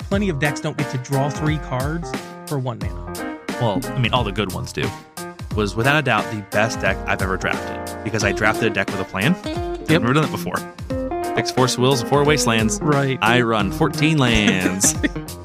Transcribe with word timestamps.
Plenty 0.00 0.28
of 0.28 0.38
decks 0.38 0.60
don't 0.60 0.76
get 0.76 0.90
to 0.90 0.98
draw 0.98 1.30
three 1.30 1.56
cards 1.56 2.12
for 2.46 2.58
one 2.58 2.78
mana. 2.78 3.38
Well, 3.52 3.80
I 3.82 3.98
mean, 3.98 4.12
all 4.12 4.22
the 4.22 4.32
good 4.32 4.52
ones 4.52 4.70
do. 4.70 4.86
Was 5.56 5.74
without 5.74 5.98
a 5.98 6.02
doubt 6.02 6.30
the 6.30 6.42
best 6.50 6.80
deck 6.80 6.98
I've 7.08 7.22
ever 7.22 7.38
drafted 7.38 8.04
because 8.04 8.22
I 8.22 8.32
drafted 8.32 8.70
a 8.70 8.74
deck 8.74 8.88
with 8.88 9.00
a 9.00 9.04
plan. 9.04 9.34
I've 9.34 9.88
never 9.88 10.12
done 10.12 10.24
it 10.24 10.30
before. 10.30 10.56
Picks 11.34 11.52
Force 11.52 11.72
swills 11.72 12.02
and 12.02 12.10
four 12.10 12.22
wastelands. 12.22 12.78
Right. 12.82 13.18
I 13.22 13.40
run 13.40 13.72
14 13.72 14.18
lands. 14.18 14.94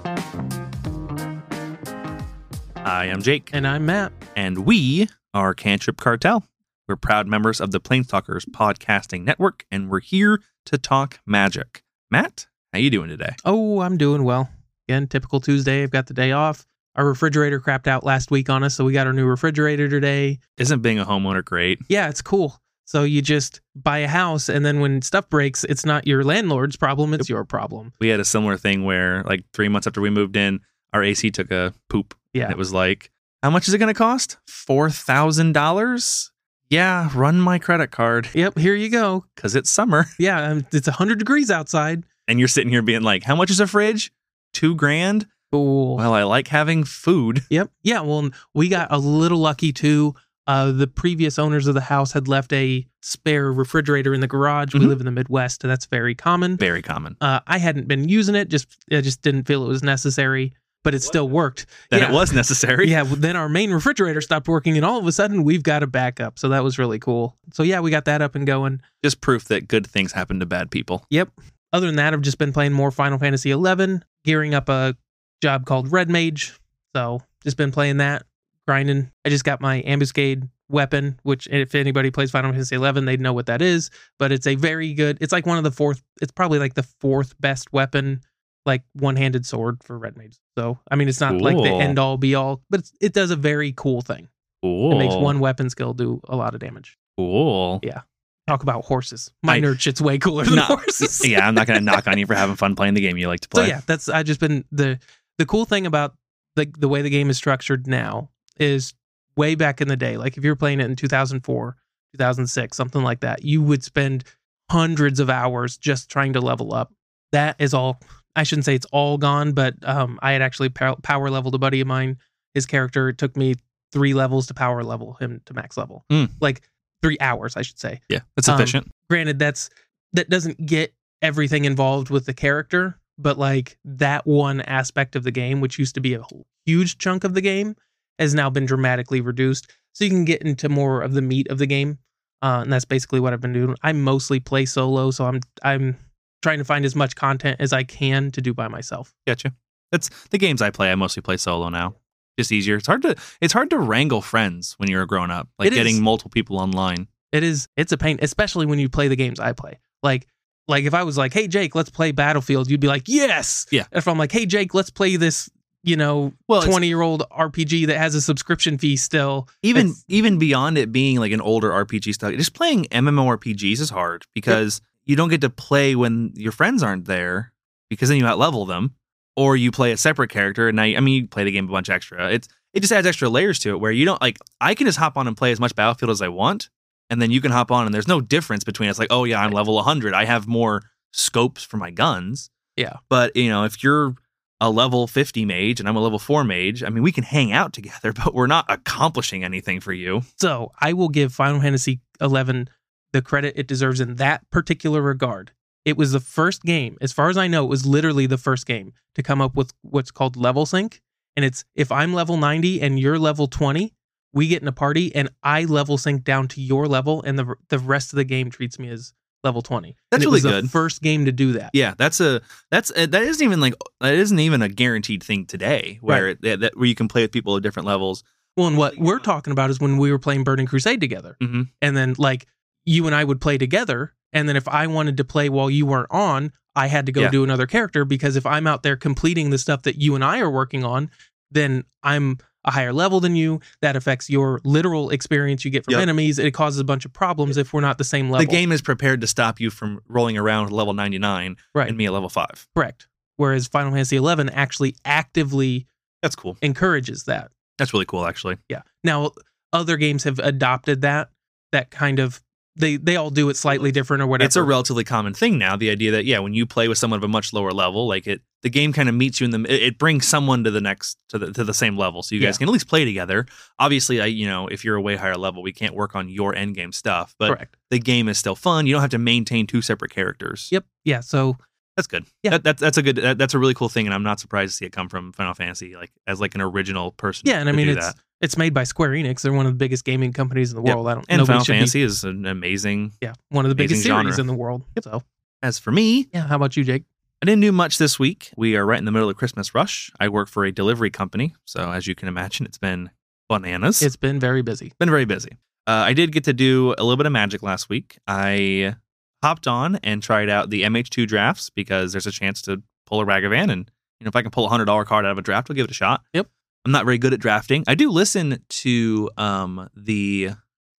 I 3.04 3.08
am 3.08 3.22
Jake, 3.22 3.50
and 3.52 3.68
I'm 3.68 3.86
Matt. 3.86 4.14
and 4.34 4.60
we 4.60 5.10
are 5.34 5.54
Cantrip 5.54 5.98
Cartel. 5.98 6.46
We're 6.88 6.96
proud 6.96 7.28
members 7.28 7.60
of 7.60 7.72
the 7.72 7.82
Planestalkers 7.82 8.46
Podcasting 8.46 9.26
Network, 9.26 9.66
and 9.70 9.90
we're 9.90 10.00
here 10.00 10.40
to 10.68 10.78
talk 10.78 11.20
magic. 11.26 11.84
Matt, 12.10 12.48
how 12.72 12.80
you 12.80 12.90
doing 12.90 13.10
today? 13.10 13.36
Oh, 13.44 13.82
I'm 13.82 13.98
doing 13.98 14.24
well. 14.24 14.50
Again, 14.88 15.08
typical 15.08 15.42
Tuesday. 15.42 15.84
I've 15.84 15.92
got 15.92 16.08
the 16.08 16.14
day 16.14 16.32
off. 16.32 16.66
Our 16.96 17.06
refrigerator 17.06 17.60
crapped 17.60 17.88
out 17.88 18.06
last 18.06 18.32
week 18.32 18.50
on 18.50 18.64
us, 18.64 18.76
so 18.76 18.86
we 18.86 18.94
got 18.94 19.06
our 19.06 19.12
new 19.12 19.26
refrigerator 19.26 19.90
today. 19.90 20.40
Isn't 20.58 20.82
being 20.82 20.98
a 20.98 21.06
homeowner 21.06 21.44
great? 21.44 21.80
Yeah, 21.90 22.08
it's 22.08 22.22
cool. 22.22 22.58
So 22.86 23.04
you 23.04 23.22
just 23.22 23.60
buy 23.76 23.98
a 23.98 24.08
house, 24.08 24.48
and 24.48 24.66
then 24.66 24.80
when 24.80 25.02
stuff 25.02 25.30
breaks, 25.30 25.66
it's 25.66 25.86
not 25.86 26.08
your 26.08 26.24
landlord's 26.24 26.78
problem; 26.78 27.14
it's 27.14 27.28
your 27.28 27.44
problem. 27.44 27.92
We 28.00 28.08
had 28.08 28.22
a 28.22 28.26
similar 28.26 28.56
thing 28.56 28.86
where, 28.86 29.24
like, 29.24 29.44
three 29.52 29.68
months 29.68 29.88
after 29.88 30.00
we 30.00 30.10
moved 30.10 30.38
in, 30.38 30.62
our 30.94 31.04
AC 31.04 31.32
took 31.32 31.52
a 31.52 31.74
poop. 31.90 32.16
Yeah. 32.34 32.44
And 32.44 32.52
it 32.52 32.58
was 32.58 32.74
like, 32.74 33.12
how 33.42 33.50
much 33.50 33.68
is 33.68 33.74
it 33.74 33.78
going 33.80 33.94
to 33.94 33.98
cost? 33.98 34.38
$4,000? 34.50 36.30
Yeah, 36.70 37.10
run 37.14 37.40
my 37.40 37.60
credit 37.60 37.92
card 37.92 38.30
Yep, 38.34 38.58
here 38.58 38.74
you 38.74 38.90
go. 38.90 39.26
because 39.36 39.56
it's 39.56 39.70
summer. 39.70 40.06
Yeah, 40.20 40.42
um, 40.50 40.66
it's 40.72 40.88
100 40.88 41.20
degrees 41.20 41.52
outside. 41.52 42.04
And 42.28 42.40
you're 42.40 42.48
sitting 42.48 42.72
here 42.72 42.82
being 42.82 43.02
like, 43.04 43.24
how 43.24 43.36
much 43.36 43.52
is 43.52 43.60
a 43.60 43.68
fridge? 43.68 44.12
Two 44.54 44.76
grand? 44.76 45.28
Cool. 45.52 45.98
Well, 45.98 46.14
I 46.14 46.24
like 46.24 46.48
having 46.48 46.84
food. 46.84 47.42
Yep. 47.50 47.70
Yeah. 47.84 48.02
Well, 48.02 48.30
we 48.56 48.70
got 48.70 48.88
a 48.92 48.98
little 48.98 49.38
lucky 49.40 49.72
too. 49.72 50.16
Uh, 50.48 50.72
the 50.72 50.88
previous 50.88 51.38
owners 51.40 51.68
of 51.68 51.74
the 51.76 51.82
house 51.82 52.12
had 52.14 52.28
left 52.28 52.52
a 52.54 52.86
spare 53.02 53.52
refrigerator 53.52 54.14
in 54.14 54.20
the 54.20 54.28
garage. 54.28 54.74
We 54.74 54.80
Mhm. 54.82 54.88
live 54.88 55.00
in 55.00 55.06
the 55.06 55.12
Midwest. 55.12 55.64
and 55.64 55.70
That's 55.72 55.86
very 55.86 56.16
common. 56.16 56.58
Very 56.58 56.82
common. 56.82 57.16
Uh, 57.22 57.40
I 57.48 57.60
hadn't 57.60 57.88
been 57.88 58.10
using 58.10 58.36
it. 58.36 58.50
Just 58.50 58.68
I 58.92 59.02
just 59.02 59.22
didn't 59.22 59.44
feel 59.44 59.64
it 59.64 59.68
was 59.70 59.84
necessary, 59.84 60.54
but 60.84 60.94
it 60.94 61.02
still 61.02 61.28
worked. 61.30 61.66
Then 61.90 62.02
Yeah. 62.02 62.10
it 62.10 62.14
was 62.14 62.34
necessary. 62.34 62.90
Yeah. 62.90 63.04
well, 63.04 63.16
Then 63.16 63.36
our 63.36 63.50
main 63.50 63.72
refrigerator 63.72 64.22
stopped 64.22 64.48
working, 64.48 64.76
and 64.78 64.86
all 64.86 65.00
of 65.00 65.08
a 65.08 65.12
sudden 65.12 65.44
we've 65.44 65.64
got 65.64 65.84
a 65.84 65.88
backup. 65.88 66.38
So 66.38 66.50
that 66.50 66.64
was 66.64 66.78
really 66.78 67.00
cool. 67.00 67.38
So 67.54 67.64
yeah, 67.64 67.80
we 67.80 67.90
got 67.92 68.06
that 68.06 68.22
up 68.22 68.36
and 68.36 68.46
going. 68.46 68.82
Just 69.04 69.22
proof 69.22 69.46
that 69.46 69.68
good 69.68 69.88
things 69.88 70.12
happen 70.12 70.40
to 70.40 70.46
bad 70.46 70.70
people. 70.72 71.06
Yep. 71.10 71.30
Other 71.72 71.88
than 71.88 71.96
that, 71.96 72.14
I've 72.14 72.22
just 72.22 72.38
been 72.38 72.54
playing 72.54 72.74
more 72.74 72.92
Final 72.92 73.18
Fantasy 73.18 73.52
XI, 73.52 74.00
gearing 74.26 74.54
up 74.54 74.70
a 74.70 74.96
job 75.42 75.66
called 75.66 75.92
Red 75.92 76.10
Mage. 76.10 76.54
So 76.96 77.22
just 77.44 77.58
been 77.58 77.72
playing 77.72 77.98
that, 77.98 78.24
grinding. 78.68 79.10
I 79.26 79.30
just 79.30 79.44
got 79.44 79.60
my 79.60 79.82
ambuscade 79.82 80.48
weapon, 80.70 81.20
which 81.24 81.48
if 81.52 81.74
anybody 81.76 82.12
plays 82.12 82.30
Final 82.32 82.52
Fantasy 82.52 82.78
XI, 82.78 82.92
they'd 83.02 83.20
know 83.22 83.34
what 83.34 83.48
that 83.48 83.62
is. 83.62 83.90
But 84.20 84.32
it's 84.32 84.46
a 84.46 84.54
very 84.56 84.94
good. 84.94 85.18
It's 85.20 85.32
like 85.34 85.46
one 85.48 85.58
of 85.58 85.64
the 85.64 85.72
fourth. 85.72 86.04
It's 86.22 86.32
probably 86.32 86.60
like 86.60 86.76
the 86.76 86.84
fourth 86.84 87.34
best 87.42 87.74
weapon, 87.74 88.22
like 88.66 88.84
one-handed 88.94 89.46
sword 89.46 89.84
for 89.84 89.98
Red 89.98 90.18
Mage. 90.18 90.38
So 90.58 90.80
I 90.90 90.96
mean, 90.96 91.08
it's 91.10 91.20
not 91.20 91.40
like 91.42 91.58
the 91.58 91.70
end 91.70 92.00
all 92.00 92.18
be 92.18 92.36
all, 92.36 92.62
but 92.70 92.82
it's, 92.82 92.92
it 93.02 93.14
does 93.14 93.32
a 93.32 93.36
very 93.36 93.74
cool 93.76 94.02
thing. 94.02 94.30
Cool. 94.64 94.94
It 94.94 95.00
makes 95.00 95.16
one 95.16 95.40
weapon 95.40 95.70
skill 95.70 95.94
do 95.94 96.22
a 96.30 96.36
lot 96.36 96.54
of 96.54 96.60
damage. 96.62 96.98
Cool. 97.18 97.80
Yeah. 97.84 98.02
Talk 98.48 98.64
about 98.64 98.86
horses. 98.86 99.32
My 99.44 99.56
I- 99.56 99.62
nerd 99.62 99.80
shit's 99.80 100.02
way 100.02 100.18
cooler 100.18 100.46
than 100.46 100.56
No, 100.56 100.64
horses. 100.64 101.22
yeah, 101.28 101.48
I'm 101.48 101.56
not 101.56 101.68
going 101.68 101.80
to 101.80 101.84
knock 101.86 102.08
on 102.08 102.18
you 102.18 102.26
for 102.26 102.34
having 102.36 102.56
fun 102.56 102.76
playing 102.76 102.94
the 102.94 103.02
game 103.02 103.18
you 103.18 103.28
like 103.28 103.42
to 103.42 103.50
play. 103.50 103.64
So 103.64 103.70
yeah, 103.70 103.82
that's 103.86 104.10
I 104.10 104.24
just 104.24 104.40
been 104.40 104.66
the 104.72 105.00
the 105.38 105.46
cool 105.46 105.66
thing 105.66 105.86
about 105.86 106.16
the 106.56 106.72
the 106.78 106.88
way 106.88 107.02
the 107.02 107.10
game 107.10 107.30
is 107.30 107.38
structured 107.38 107.88
now 107.88 108.30
is 108.60 108.94
way 109.36 109.56
back 109.56 109.82
in 109.82 109.88
the 109.88 109.98
day, 109.98 110.16
like 110.18 110.38
if 110.38 110.44
you're 110.44 110.56
playing 110.56 110.80
it 110.80 110.86
in 110.86 110.96
2004, 110.96 111.76
2006, 112.14 112.78
something 112.78 113.02
like 113.02 113.22
that, 113.22 113.44
you 113.44 113.62
would 113.62 113.84
spend 113.84 114.24
hundreds 114.70 115.20
of 115.20 115.30
hours 115.30 115.76
just 115.78 116.10
trying 116.10 116.34
to 116.34 116.40
level 116.42 116.74
up. 116.74 116.94
That 117.32 117.56
is 117.60 117.74
all. 117.74 118.00
I 118.36 118.44
shouldn't 118.44 118.66
say 118.66 118.76
it's 118.76 118.88
all 118.92 119.18
gone, 119.18 119.52
but 119.54 119.76
um, 119.84 120.20
I 120.22 120.32
had 120.32 120.42
actually 120.42 120.70
power 120.70 121.30
leveled 121.30 121.56
a 121.56 121.60
buddy 121.60 121.82
of 121.82 121.88
mine. 121.88 122.18
His 122.54 122.66
character 122.66 123.10
it 123.10 123.18
took 123.18 123.38
me 123.38 123.56
three 123.92 124.14
levels 124.14 124.48
to 124.48 124.54
power 124.54 124.84
level 124.84 125.14
him 125.14 125.42
to 125.46 125.54
max 125.54 125.78
level, 125.78 126.04
Hmm. 126.10 126.26
like 126.42 126.62
three 127.04 127.18
hours, 127.20 127.56
I 127.58 127.62
should 127.62 127.80
say 127.80 128.00
Yeah, 128.10 128.22
that's 128.36 128.48
Um, 128.50 128.56
efficient. 128.56 128.92
granted 129.10 129.38
that's 129.40 129.70
that 130.14 130.30
doesn't 130.30 130.66
get 130.66 130.94
everything 131.22 131.66
involved 131.66 132.10
with 132.10 132.26
the 132.26 132.34
character 132.34 132.98
but 133.18 133.38
like 133.38 133.78
that 133.86 134.26
one 134.26 134.62
aspect 134.62 135.16
of 135.16 135.24
the 135.24 135.32
game 135.32 135.62
which 135.62 135.78
used 135.78 135.94
to 135.96 136.02
be 136.02 136.14
a 136.16 136.22
huge 136.66 136.98
chunk 136.98 137.24
of 137.24 137.34
the 137.36 137.42
game 137.42 137.76
has 138.20 138.34
now 138.34 138.50
been 138.50 138.66
dramatically 138.66 139.22
reduced 139.22 139.72
so 139.94 140.04
you 140.04 140.10
can 140.10 140.26
get 140.26 140.42
into 140.42 140.68
more 140.70 141.02
of 141.02 141.14
the 141.14 141.22
meat 141.22 141.48
of 141.50 141.58
the 141.60 141.66
game 141.68 141.98
uh, 142.42 142.60
and 142.64 142.74
that's 142.74 142.86
basically 142.86 143.20
what 143.20 143.32
i've 143.34 143.40
been 143.42 143.54
doing 143.54 143.76
i 143.84 143.92
mostly 143.94 144.40
play 144.40 144.66
solo 144.66 145.12
so 145.12 145.26
i'm 145.26 145.40
i'm 145.64 145.96
trying 146.44 146.60
to 146.60 146.64
find 146.66 146.86
as 146.86 146.96
much 146.96 147.16
content 147.16 147.58
as 147.60 147.74
i 147.74 147.82
can 147.84 148.30
to 148.32 148.42
do 148.42 148.54
by 148.54 148.68
myself 148.68 149.16
Gotcha. 149.26 149.54
That's 149.92 150.10
the 150.30 150.38
games 150.40 150.60
I 150.62 150.72
play. 150.72 150.92
I 150.92 150.96
mostly 150.96 151.22
play 151.22 151.38
solo 151.38 151.70
now. 151.70 151.94
Just 152.40 152.52
easier. 152.52 152.78
It's 152.78 152.88
hard 152.88 153.04
to 153.04 153.16
it's 153.42 153.54
hard 153.54 153.70
to 153.70 153.78
wrangle 153.78 154.22
friends 154.24 154.74
when 154.80 154.90
you're 154.90 155.04
a 155.04 155.08
grown 155.08 155.30
up. 155.30 155.48
Like 155.60 155.68
It 155.68 155.74
is. 155.74 155.78
getting 155.78 156.02
multiple 156.02 156.32
people 156.32 156.58
online. 156.60 157.08
it 157.32 157.44
is 157.44 157.68
it's 157.78 157.92
a 157.92 157.98
pain 157.98 158.18
especially 158.22 158.66
when 158.66 158.80
you 158.80 158.90
play 158.90 159.08
the 159.08 159.16
games 159.16 159.40
i 159.40 159.54
play 159.54 159.80
like 160.04 160.28
like 160.68 160.86
if 160.86 160.94
i 160.96 161.04
was 161.04 161.16
like 161.18 161.32
hey 161.34 161.48
jake 161.48 161.76
let's 161.76 161.90
play 161.92 162.12
battlefield 162.12 162.70
you'd 162.72 162.80
be 162.80 162.88
like 162.88 163.04
yes 163.08 163.66
Yeah. 163.72 163.86
if 163.92 164.08
i'm 164.08 164.18
like 164.18 164.32
hey 164.32 164.46
jake 164.48 164.74
let's 164.74 164.90
play 164.90 165.16
this 165.16 165.50
you 165.84 165.96
know 165.96 166.34
Well, 166.48 166.62
20 166.64 166.88
year 166.88 167.02
old 167.02 167.22
rpg 167.30 167.86
that 167.88 167.98
has 167.98 168.16
a 168.16 168.22
subscription 168.22 168.78
fee 168.80 168.96
still 168.96 169.48
even 169.62 169.94
even 170.08 170.40
beyond 170.40 170.78
it 170.80 170.92
being 170.92 171.20
like 171.20 171.32
an 171.34 171.42
older 171.42 171.70
RPG 171.70 172.14
style, 172.16 172.32
just 172.32 172.54
playing 172.56 172.86
MMORPGs 172.86 173.80
is 173.80 173.90
hard 173.92 174.26
because 174.34 174.82
you 175.06 175.16
don't 175.16 175.30
get 175.30 175.42
to 175.42 175.50
play 175.50 175.96
when 175.96 176.32
your 176.36 176.52
friends 176.52 176.84
aren't 176.84 177.06
there 177.06 177.52
because 177.90 178.10
then 178.10 178.18
you 178.18 178.26
out 178.26 178.40
level 178.40 178.66
them, 178.66 178.96
or 179.36 179.56
you 179.56 179.72
play 179.72 179.92
a 179.92 179.98
separate 179.98 180.30
character 180.30 180.68
and 180.68 180.76
now 180.76 180.84
you, 180.84 180.98
I 180.98 181.00
mean 181.00 181.24
you 181.24 181.28
play 181.28 181.44
the 181.44 181.52
game 181.52 181.68
a 181.68 181.72
bunch 181.72 181.90
extra. 181.90 182.32
It's 182.32 182.48
it 182.74 182.80
just 182.80 182.94
adds 182.94 183.06
extra 183.06 183.30
layers 183.30 183.60
to 183.60 183.70
it 183.72 183.80
where 183.80 183.92
you 183.92 184.06
don't 184.06 184.22
like 184.22 184.38
I 184.62 184.76
can 184.76 184.86
just 184.86 184.98
hop 184.98 185.18
on 185.18 185.28
and 185.28 185.38
play 185.38 185.52
as 185.52 185.60
much 185.60 185.76
Battlefield 185.76 186.12
as 186.12 186.22
I 186.22 186.28
want, 186.28 186.70
and 187.10 187.22
then 187.22 187.32
you 187.32 187.42
can 187.42 187.52
hop 187.52 187.72
on 187.72 187.86
and 187.86 187.94
there's 187.94 188.08
no 188.08 188.22
difference 188.22 188.64
between 188.64 188.90
it's 188.90 189.00
like 189.00 189.12
oh 189.12 189.24
yeah 189.24 189.42
I'm 189.42 189.52
level 189.52 189.76
100 189.76 190.14
I 190.14 190.26
have 190.26 190.48
more 190.48 190.84
scopes 191.12 191.64
for 191.64 191.78
my 191.78 191.92
guns. 191.92 192.50
Yeah. 192.76 192.98
But 193.10 193.36
you 193.36 193.50
know 193.50 193.66
if 193.66 193.84
you're 193.84 194.16
a 194.62 194.70
level 194.70 195.08
50 195.08 195.44
mage 195.44 195.82
and 195.82 195.90
I'm 195.90 195.98
a 195.98 196.00
level 196.00 196.20
4 196.20 196.46
mage, 196.46 196.84
I 196.84 196.90
mean, 196.90 197.04
we 197.04 197.12
can 197.12 197.26
hang 197.26 197.52
out 197.52 197.74
together, 197.74 198.14
but 198.24 198.34
we're 198.34 198.48
not 198.48 198.66
accomplishing 198.70 199.44
anything 199.44 199.82
for 199.82 199.92
you. 199.92 200.22
so 200.40 200.72
i 200.80 200.94
will 200.94 201.10
give 201.10 201.34
final 201.34 201.60
fantasy 201.60 202.00
11 202.22 202.70
the 203.14 203.22
credit 203.22 203.54
it 203.56 203.68
deserves 203.68 204.00
in 204.02 204.16
that 204.16 204.50
particular 204.52 205.02
regard 205.02 205.52
it 205.86 205.96
was 205.98 206.12
the 206.12 206.20
first 206.20 206.64
game 206.64 206.98
as 207.02 207.12
far 207.14 207.30
as 207.30 207.38
i 207.38 207.48
know 207.48 207.64
it 207.64 207.70
was 207.70 207.86
literally 207.86 208.26
the 208.26 208.38
first 208.38 208.66
game 208.66 208.92
to 209.16 209.24
come 209.24 209.40
up 209.42 209.56
with 209.56 209.72
what's 209.82 210.12
called 210.12 210.36
level 210.36 210.66
sync 210.66 211.02
and 211.36 211.46
it's 211.46 211.64
if 211.76 211.92
i'm 211.92 212.14
level 212.14 212.36
90 212.38 212.82
and 212.82 213.00
you're 213.00 213.18
level 213.20 213.48
20 213.48 213.94
we 214.34 214.48
get 214.48 214.62
in 214.62 214.68
a 214.68 214.72
party 214.74 215.14
and 215.16 215.30
i 215.44 215.64
level 215.64 215.98
sync 215.98 216.24
down 216.24 216.48
to 216.50 216.60
your 216.62 216.88
level 216.88 217.22
and 217.24 217.40
the 217.40 217.56
the 217.70 217.80
rest 217.80 218.12
of 218.14 218.18
the 218.18 218.24
game 218.26 218.50
treats 218.50 218.78
me 218.80 218.90
as 218.90 219.14
level 219.44 219.62
20 219.62 219.96
That's 220.10 220.24
it 220.24 220.28
really 220.28 220.40
good. 220.40 220.72
first 220.72 221.02
game 221.02 221.26
to 221.26 221.32
do 221.34 221.52
that 221.54 221.72
Yeah, 221.74 221.96
that's 221.98 222.22
a 222.22 222.42
that's 222.72 222.92
a, 222.96 223.06
that 223.08 223.22
isn't 223.24 223.44
even 223.46 223.60
like 223.60 223.74
that 224.00 224.14
isn't 224.14 224.40
even 224.40 224.62
a 224.62 224.70
guaranteed 224.70 225.22
thing 225.22 225.46
today 225.46 225.98
where 226.02 226.28
Right. 226.28 226.42
that, 226.44 226.60
that 226.62 226.78
where 226.78 226.86
you 226.88 226.96
can 226.96 227.10
play 227.10 227.24
with 227.24 227.34
people 227.34 227.58
at 227.58 227.62
different 227.62 227.86
levels. 227.86 228.24
well 228.56 228.68
and 228.68 228.78
what 228.78 228.98
we're 228.98 229.20
talking 229.20 229.52
about 229.52 229.70
is 229.70 229.82
when 229.82 229.98
we 229.98 230.12
were 230.14 230.18
playing 230.20 230.46
burning 230.46 230.66
crusade 230.66 231.02
together 231.02 231.36
Mhm. 231.44 231.68
and 231.82 231.98
then 231.98 232.16
like 232.18 232.46
you 232.86 233.06
and 233.06 233.16
i 233.16 233.24
would 233.24 233.40
play 233.42 233.58
together 233.58 234.14
and 234.32 234.48
then 234.50 234.56
if 234.56 234.68
i 234.68 234.88
wanted 234.88 235.18
to 235.18 235.24
play 235.24 235.50
while 235.50 235.70
you 235.70 235.86
weren't 235.86 236.08
on 236.12 236.52
i 236.76 236.88
had 236.88 237.06
to 237.06 237.12
go 237.12 237.22
Yeah. 237.22 237.30
do 237.30 237.44
another 237.44 237.68
character 237.68 238.06
because 238.06 238.36
if 238.36 238.46
i'm 238.46 238.68
out 238.68 238.84
there 238.84 238.96
completing 238.96 239.50
the 239.50 239.58
stuff 239.58 239.84
that 239.84 239.98
you 240.02 240.16
and 240.16 240.24
i 240.24 240.40
are 240.40 240.50
working 240.50 240.84
on 240.84 241.10
then 241.52 241.84
i'm 242.04 242.38
a 242.66 242.72
higher 242.72 242.94
level 242.94 243.20
than 243.20 243.36
you 243.36 243.60
that 243.82 243.96
affects 243.98 244.30
your 244.30 244.62
literal 244.64 245.10
experience 245.10 245.66
you 245.66 245.72
get 245.72 245.84
from 245.84 245.94
Yep. 245.94 246.02
enemies 246.02 246.40
it 246.40 246.54
causes 246.54 246.80
a 246.80 246.84
bunch 246.86 247.04
of 247.06 247.12
problems 247.12 247.58
if 247.58 247.74
we're 247.74 247.82
not 247.82 247.98
the 247.98 248.04
same 248.06 248.30
level 248.30 248.46
The 248.46 248.52
game 248.52 248.72
is 248.72 248.82
prepared 248.82 249.20
to 249.22 249.28
stop 249.28 249.60
you 249.60 249.70
from 249.70 250.00
rolling 250.08 250.38
around 250.38 250.72
level 250.72 250.94
99 250.94 251.58
Right. 251.76 251.90
and 251.90 251.98
me 251.98 252.06
at 252.06 252.14
level 252.14 252.30
5. 252.30 252.68
correct 252.76 253.08
whereas 253.36 253.68
final 253.68 253.92
fantasy 253.92 254.16
11 254.16 254.50
actually 254.52 254.96
actively 255.04 255.88
That's 256.22 256.36
cool. 256.38 256.58
encourages 256.62 257.24
that 257.26 257.52
That's 257.78 257.92
really 257.94 258.06
cool 258.06 258.26
actually. 258.26 258.58
Yeah. 258.70 258.84
Now, 259.04 259.32
other 259.74 259.98
games 259.98 260.24
have 260.24 260.40
adopted 260.40 261.02
that 261.02 261.32
that 261.72 261.90
kind 261.92 262.20
of 262.20 262.42
they 262.76 262.98
they 262.98 263.16
all 263.16 263.30
do 263.30 263.50
it 263.50 263.58
slightly 263.58 263.92
different 263.92 264.24
or 264.24 264.28
whatever. 264.28 264.46
it's 264.48 264.56
a 264.56 264.64
relatively 264.64 265.04
common 265.04 265.34
thing 265.34 265.58
now. 265.58 265.76
The 265.76 265.90
idea 265.90 266.12
that 266.12 266.26
yeah, 266.26 266.40
when 266.40 266.54
you 266.54 266.66
play 266.66 266.88
with 266.88 266.98
someone 266.98 267.18
of 267.20 267.24
a 267.24 267.28
much 267.28 267.54
lower 267.54 267.72
level, 267.72 268.08
like 268.08 268.26
it, 268.28 268.42
the 268.64 268.70
game 268.70 268.94
kind 268.94 269.08
of 269.10 269.16
meets 269.16 269.40
you 269.40 269.46
in 269.46 269.52
the. 269.52 269.60
It, 269.72 269.84
it 269.84 269.98
brings 270.00 270.28
someone 270.28 270.64
to 270.64 270.72
the 270.72 270.82
next 270.82 271.18
to 271.30 271.38
the 271.38 271.52
to 271.54 271.64
the 271.64 271.74
same 271.74 271.98
level, 271.98 272.24
so 272.24 272.34
you 272.34 272.42
guys 272.42 272.56
Yeah. 272.56 272.60
can 272.60 272.70
at 272.70 272.72
least 272.74 272.88
play 272.88 273.06
together. 273.06 273.46
Obviously, 273.78 274.22
I 274.22 274.26
you 274.26 274.48
know 274.48 274.68
if 274.68 274.84
you're 274.84 274.96
a 274.96 275.02
way 275.02 275.16
higher 275.16 275.38
level, 275.38 275.62
we 275.62 275.72
can't 275.74 275.94
work 275.94 276.16
on 276.16 276.30
your 276.30 276.56
end 276.56 276.74
game 276.76 276.92
stuff, 276.92 277.36
but 277.38 277.50
correct. 277.56 277.78
the 277.92 278.00
game 278.00 278.28
is 278.28 278.38
still 278.38 278.56
fun. 278.56 278.88
You 278.88 278.94
don't 278.94 279.02
have 279.02 279.12
to 279.12 279.18
maintain 279.20 279.68
two 279.68 279.82
separate 279.82 280.12
characters. 280.12 280.70
Yep. 280.72 280.86
Yeah. 281.04 281.20
So 281.20 281.58
That's 281.96 282.08
good. 282.08 282.26
Yeah. 282.42 282.52
That, 282.52 282.64
that's 282.64 282.82
that's 282.82 282.98
a 282.98 283.02
good. 283.04 283.18
That, 283.18 283.38
that's 283.38 283.54
a 283.54 283.60
really 283.60 283.74
cool 283.76 283.90
thing, 283.90 284.06
and 284.08 284.14
I'm 284.14 284.24
not 284.24 284.40
surprised 284.40 284.72
to 284.74 284.78
see 284.78 284.86
it 284.86 284.92
come 284.92 285.10
from 285.10 285.32
Final 285.34 285.54
Fantasy, 285.54 285.96
like 285.96 286.12
as 286.28 286.42
like 286.42 286.56
an 286.56 286.62
original 286.62 287.12
person. 287.12 287.44
yeah, 287.48 287.60
and 287.60 287.70
I 287.70 287.72
mean 287.72 287.90
it's 287.90 288.06
that. 288.06 288.16
it's 288.42 288.58
made 288.58 288.74
by 288.74 288.84
Square 288.84 289.12
Enix. 289.12 289.42
They're 289.42 289.54
one 289.54 289.68
of 289.68 289.74
the 289.74 289.78
biggest 289.78 290.04
gaming 290.04 290.34
companies 290.34 290.72
in 290.72 290.78
the 290.82 290.88
Yep. 290.88 290.96
world. 290.96 291.08
I 291.08 291.14
don't. 291.16 291.30
Know. 291.30 291.36
And 291.38 291.48
Final 291.48 291.64
should 291.64 291.74
be- 291.74 291.78
Fantasy 291.78 292.02
is 292.02 292.24
an 292.24 292.46
amazing. 292.48 293.14
yeah, 293.22 293.34
one 293.50 293.66
of 293.66 293.70
the 293.70 293.76
biggest 293.76 294.06
amazing 294.06 294.12
series 294.24 294.36
genre. 294.38 294.42
in 294.42 294.48
the 294.48 294.54
world. 294.56 294.84
So 295.04 295.22
As 295.62 295.78
for 295.80 295.92
me, 295.92 296.28
yeah, 296.34 296.48
how 296.48 296.56
about 296.56 296.76
you, 296.76 296.84
Jake? 296.84 297.04
I 297.42 297.46
didn't 297.46 297.62
do 297.62 297.72
much 297.74 297.98
this 297.98 298.18
week. 298.18 298.52
We 298.58 298.76
are 298.78 298.86
right 298.86 298.98
in 298.98 299.06
the 299.06 299.12
middle 299.12 299.30
of 299.30 299.36
Christmas 299.36 299.76
rush. 299.76 300.10
I 300.20 300.30
work 300.30 300.48
for 300.50 300.64
a 300.66 300.72
delivery 300.72 301.10
company, 301.12 301.54
so 301.66 301.92
as 301.92 302.08
you 302.08 302.16
can 302.16 302.28
imagine, 302.30 302.66
it's 302.66 302.78
been 302.78 303.12
bananas. 303.50 304.02
It's 304.02 304.16
been 304.16 304.40
very 304.40 304.62
busy. 304.62 304.94
been 304.98 305.10
very 305.10 305.26
busy. 305.26 305.58
Uh, 305.86 305.92
I 305.92 306.14
did 306.14 306.32
get 306.32 306.46
to 306.46 306.54
do 306.54 306.96
a 306.98 307.04
little 307.04 307.18
bit 307.18 307.26
of 307.26 307.34
magic 307.34 307.62
last 307.62 307.90
week. 307.90 308.18
I 308.26 308.96
hopped 309.44 309.68
on 309.68 309.98
and 309.98 310.24
tried 310.24 310.50
out 310.50 310.72
the 310.72 310.82
MH2 310.82 311.28
drafts 311.28 311.70
because 311.70 312.12
there's 312.12 312.26
a 312.26 312.32
chance 312.32 312.62
to 312.64 312.82
pull 313.06 313.22
a 313.22 313.26
Ragavan, 313.26 313.72
and 313.72 313.92
you 314.20 314.26
know 314.26 314.30
if 314.30 314.36
I 314.36 314.42
can 314.42 314.50
pull 314.50 314.66
a 314.66 314.70
hundred 314.70 314.86
dollar 314.86 315.06
card 315.06 315.26
out 315.26 315.32
of 315.32 315.38
a 315.38 315.42
draft, 315.44 315.70
I'll 315.70 315.76
give 315.76 315.84
it 315.86 315.92
a 315.92 315.94
shot. 315.94 316.24
Yep. 316.34 316.48
I'm 316.86 316.92
not 316.92 317.06
very 317.06 317.18
good 317.20 317.34
at 317.34 317.40
drafting. 317.40 317.84
I 317.88 317.96
do 317.96 318.10
listen 318.10 318.64
to 318.68 319.30
um, 319.38 319.90
the 319.96 320.50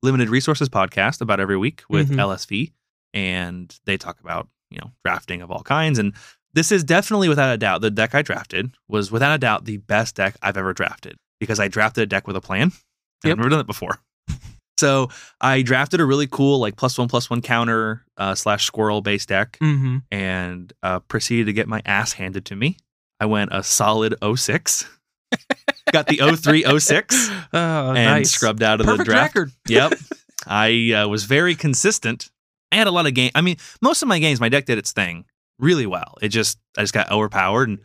Limited 0.02 0.30
Resources 0.30 0.68
podcast 0.68 1.20
about 1.20 1.40
every 1.40 1.56
week 1.58 1.82
with 1.90 2.10
Mhm. 2.10 2.16
LSV, 2.20 2.72
and 3.12 3.76
they 3.84 3.96
talk 3.96 4.20
about 4.20 4.48
you 4.70 4.78
know 4.78 4.92
drafting 5.04 5.42
of 5.42 5.50
all 5.50 5.62
kinds. 5.62 5.98
And 5.98 6.14
this 6.52 6.70
is 6.72 6.84
definitely 6.84 7.28
without 7.28 7.52
a 7.52 7.58
doubt 7.58 7.80
the 7.80 7.90
deck 7.90 8.14
I 8.14 8.22
drafted 8.22 8.74
was 8.88 9.10
without 9.10 9.34
a 9.34 9.38
doubt 9.38 9.64
the 9.64 9.78
best 9.78 10.14
deck 10.16 10.36
I've 10.42 10.56
ever 10.56 10.72
drafted 10.72 11.16
because 11.40 11.58
I 11.60 11.68
drafted 11.68 12.02
a 12.02 12.06
deck 12.06 12.26
with 12.26 12.36
a 12.36 12.40
plan. 12.40 12.72
I've 13.24 13.36
never 13.38 13.48
done 13.48 13.60
it 13.60 13.66
before. 13.66 13.98
So 14.78 15.08
I 15.40 15.62
drafted 15.62 16.00
a 16.00 16.04
really 16.04 16.26
cool 16.26 16.58
like 16.58 16.76
plus 16.76 16.98
one 16.98 17.08
plus 17.08 17.30
one 17.30 17.42
counter 17.42 18.04
uh, 18.16 18.34
slash 18.34 18.64
squirrel 18.66 19.00
based 19.02 19.28
deck 19.28 19.56
Mm-hmm. 19.62 19.98
and 20.10 20.72
uh, 20.82 21.00
proceeded 21.00 21.46
to 21.46 21.52
get 21.52 21.68
my 21.68 21.80
ass 21.86 22.12
handed 22.14 22.44
to 22.46 22.56
me. 22.56 22.76
I 23.20 23.26
went 23.26 23.50
a 23.52 23.62
solid 23.62 24.14
06. 24.36 24.88
Got 25.92 26.08
the 26.08 26.16
03 26.36 26.78
06 26.80 27.30
Oh, 27.52 27.88
and 27.88 27.94
nice. 27.94 28.30
scrubbed 28.32 28.62
out 28.62 28.80
of 28.80 28.86
Perfect 28.86 28.98
the 29.06 29.12
draft. 29.12 29.34
record. 29.36 29.52
Yep. 29.68 29.92
I 30.46 30.92
uh, 30.92 31.08
was 31.08 31.24
very 31.24 31.54
consistent. 31.54 32.30
I 32.72 32.76
had 32.76 32.86
a 32.86 32.90
lot 32.90 33.06
of 33.06 33.14
game. 33.14 33.30
I 33.34 33.40
mean, 33.40 33.56
most 33.80 34.02
of 34.02 34.08
my 34.08 34.18
games, 34.18 34.40
my 34.40 34.48
deck 34.48 34.64
did 34.66 34.78
its 34.78 34.92
thing 34.92 35.24
really 35.58 35.86
well. 35.86 36.16
It 36.20 36.28
just, 36.28 36.58
I 36.76 36.82
just 36.82 36.92
got 36.92 37.10
overpowered 37.10 37.68
and 37.68 37.78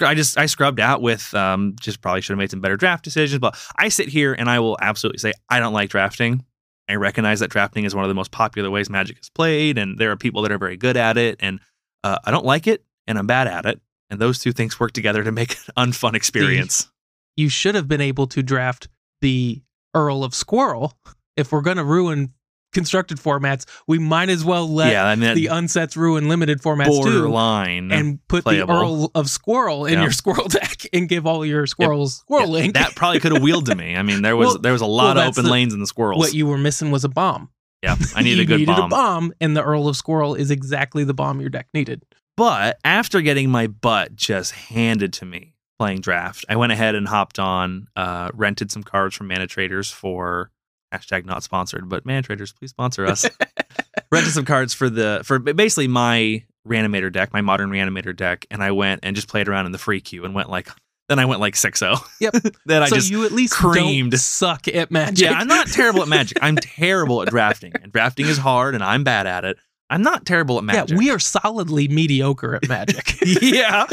I 0.00 0.14
just, 0.14 0.38
I 0.38 0.46
scrubbed 0.46 0.80
out 0.80 1.02
with, 1.02 1.32
um, 1.34 1.74
just 1.80 2.00
probably 2.00 2.22
should 2.22 2.32
have 2.32 2.38
made 2.38 2.50
some 2.50 2.60
better 2.60 2.76
draft 2.76 3.04
decisions. 3.04 3.38
But 3.38 3.56
I 3.76 3.88
sit 3.88 4.08
here 4.08 4.32
and 4.32 4.48
I 4.48 4.58
will 4.58 4.78
absolutely 4.80 5.18
say 5.18 5.32
I 5.48 5.60
don't 5.60 5.74
like 5.74 5.90
drafting. 5.90 6.44
I 6.88 6.94
recognize 6.96 7.40
that 7.40 7.50
drafting 7.50 7.84
is 7.84 7.94
one 7.94 8.04
of 8.04 8.08
the 8.08 8.14
most 8.14 8.32
popular 8.32 8.70
ways 8.70 8.90
Magic 8.90 9.18
is 9.20 9.30
played, 9.30 9.78
and 9.78 9.98
there 9.98 10.10
are 10.10 10.16
people 10.16 10.42
that 10.42 10.52
are 10.52 10.58
very 10.58 10.76
good 10.76 10.96
at 10.96 11.16
it. 11.16 11.36
And 11.40 11.60
uh, 12.04 12.18
I 12.24 12.30
don't 12.30 12.44
like 12.44 12.66
it, 12.66 12.84
and 13.06 13.18
I'm 13.18 13.26
bad 13.26 13.46
at 13.46 13.66
it. 13.66 13.80
And 14.10 14.20
those 14.20 14.38
two 14.40 14.52
things 14.52 14.78
work 14.78 14.92
together 14.92 15.22
to 15.24 15.32
make 15.32 15.56
an 15.76 15.90
unfun 15.92 16.14
experience. 16.14 16.90
You 17.36 17.48
should 17.48 17.74
have 17.74 17.88
been 17.88 18.00
able 18.00 18.26
to 18.28 18.42
draft 18.42 18.88
the 19.20 19.62
Earl 19.94 20.24
of 20.24 20.34
Squirrel. 20.34 20.94
If 21.36 21.52
we're 21.52 21.62
gonna 21.62 21.84
ruin 21.84 22.34
constructed 22.72 23.18
formats, 23.18 23.64
we 23.86 23.98
might 23.98 24.28
as 24.28 24.44
well 24.44 24.68
let 24.68 24.92
yeah, 24.92 25.04
I 25.06 25.14
mean, 25.14 25.34
the 25.34 25.46
unsets 25.46 25.96
ruin 25.96 26.28
limited 26.28 26.60
formats 26.60 26.86
too. 26.86 27.02
borderline. 27.02 27.92
and 27.92 28.18
put 28.28 28.44
playable. 28.44 28.74
the 28.74 28.80
Earl 28.80 29.10
of 29.14 29.28
Squirrel 29.30 29.86
in 29.86 29.94
Yeah. 29.94 30.02
your 30.02 30.10
squirrel 30.12 30.48
deck 30.48 30.86
and 30.92 31.08
give 31.08 31.26
all 31.26 31.44
your 31.44 31.66
squirrels 31.66 32.18
squirrel 32.18 32.46
Yeah, 32.46 32.52
link. 32.52 32.74
That 32.74 32.94
probably 32.94 33.20
could 33.20 33.32
have 33.32 33.42
wheeled 33.44 33.66
to 33.66 33.74
me. 33.74 33.96
I 33.96 34.02
mean, 34.02 34.22
there 34.22 34.36
was 34.36 34.46
Well- 34.54 34.58
there 34.58 34.72
was 34.72 34.82
a 34.82 34.86
lot 34.86 35.16
well, 35.16 35.24
of 35.28 35.32
open 35.32 35.44
the- 35.44 35.50
lanes 35.50 35.74
in 35.74 35.80
the 35.80 35.86
squirrels. 35.86 36.18
what 36.18 36.34
you 36.34 36.46
were 36.46 36.58
missing 36.58 36.90
was 36.90 37.04
a 37.04 37.08
bomb. 37.08 37.50
yeah, 37.82 37.96
I 38.14 38.22
need 38.24 38.38
a 38.38 38.44
good 38.44 38.58
needed 38.60 38.66
bomb. 38.74 38.84
a 38.86 38.88
bomb, 38.88 39.32
and 39.40 39.56
the 39.56 39.62
Earl 39.62 39.88
of 39.88 39.96
Squirrel 39.96 40.34
is 40.34 40.50
exactly 40.50 41.04
the 41.04 41.14
bomb 41.14 41.40
your 41.40 41.50
deck 41.50 41.66
needed. 41.74 42.02
But 42.36 42.78
after 42.84 43.20
getting 43.20 43.50
my 43.50 43.66
butt 43.66 44.16
just 44.16 44.52
handed 44.52 45.12
to 45.14 45.24
me 45.26 45.54
playing 45.78 46.00
draft, 46.00 46.44
I 46.48 46.56
went 46.56 46.72
ahead 46.72 46.94
and 46.94 47.06
hopped 47.08 47.38
on, 47.38 47.88
uh, 47.96 48.30
rented 48.34 48.70
some 48.70 48.82
cards 48.84 49.14
from 49.16 49.28
Mana 49.28 49.46
Traders 49.46 49.90
for 49.90 50.50
hashtag 50.92 51.24
not 51.24 51.42
sponsored, 51.42 51.88
but 51.88 52.04
Mana 52.04 52.22
Traders, 52.22 52.52
please 52.52 52.70
sponsor 52.70 53.06
us. 53.06 53.24
rented 54.12 54.32
some 54.32 54.44
cards 54.44 54.74
for 54.74 54.90
the 54.90 55.22
for 55.24 55.38
basically 55.38 55.88
my 55.88 56.44
reanimator 56.68 57.12
deck, 57.12 57.32
my 57.32 57.40
modern 57.40 57.70
reanimator 57.70 58.14
deck, 58.14 58.46
and 58.50 58.62
I 58.62 58.70
went 58.72 59.00
and 59.02 59.16
just 59.16 59.28
played 59.28 59.48
around 59.48 59.66
in 59.66 59.72
the 59.72 59.78
free 59.78 60.00
queue 60.00 60.24
and 60.24 60.34
went 60.34 60.50
like 60.50 60.68
then 61.08 61.18
I 61.18 61.24
went 61.26 61.40
like 61.40 61.54
6-0. 61.54 61.98
Yep. 62.20 62.34
then 62.66 62.82
I 62.82 62.88
so 62.88 62.96
just 62.96 63.10
you 63.10 63.26
at 63.26 63.32
least 63.32 63.52
creamed. 63.52 64.18
suck 64.18 64.66
at 64.68 64.90
magic. 64.90 65.28
Yeah, 65.28 65.32
I'm 65.32 65.48
not 65.48 65.66
terrible 65.66 66.00
at 66.00 66.08
magic. 66.08 66.38
I'm 66.40 66.56
terrible 66.62 67.20
at 67.22 67.28
drafting. 67.28 67.72
And 67.82 67.92
drafting 67.92 68.26
is 68.26 68.38
hard 68.38 68.74
and 68.74 68.82
I'm 68.82 69.04
bad 69.04 69.26
at 69.26 69.44
it. 69.44 69.58
I'm 69.90 70.02
not 70.02 70.24
terrible 70.24 70.56
at 70.56 70.64
magic. 70.64 70.90
Yeah, 70.90 70.96
we 70.96 71.10
are 71.10 71.18
solidly 71.18 71.86
mediocre 71.88 72.54
at 72.54 72.66
magic. 72.66 73.18
yeah. 73.42 73.86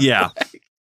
Yeah. 0.00 0.30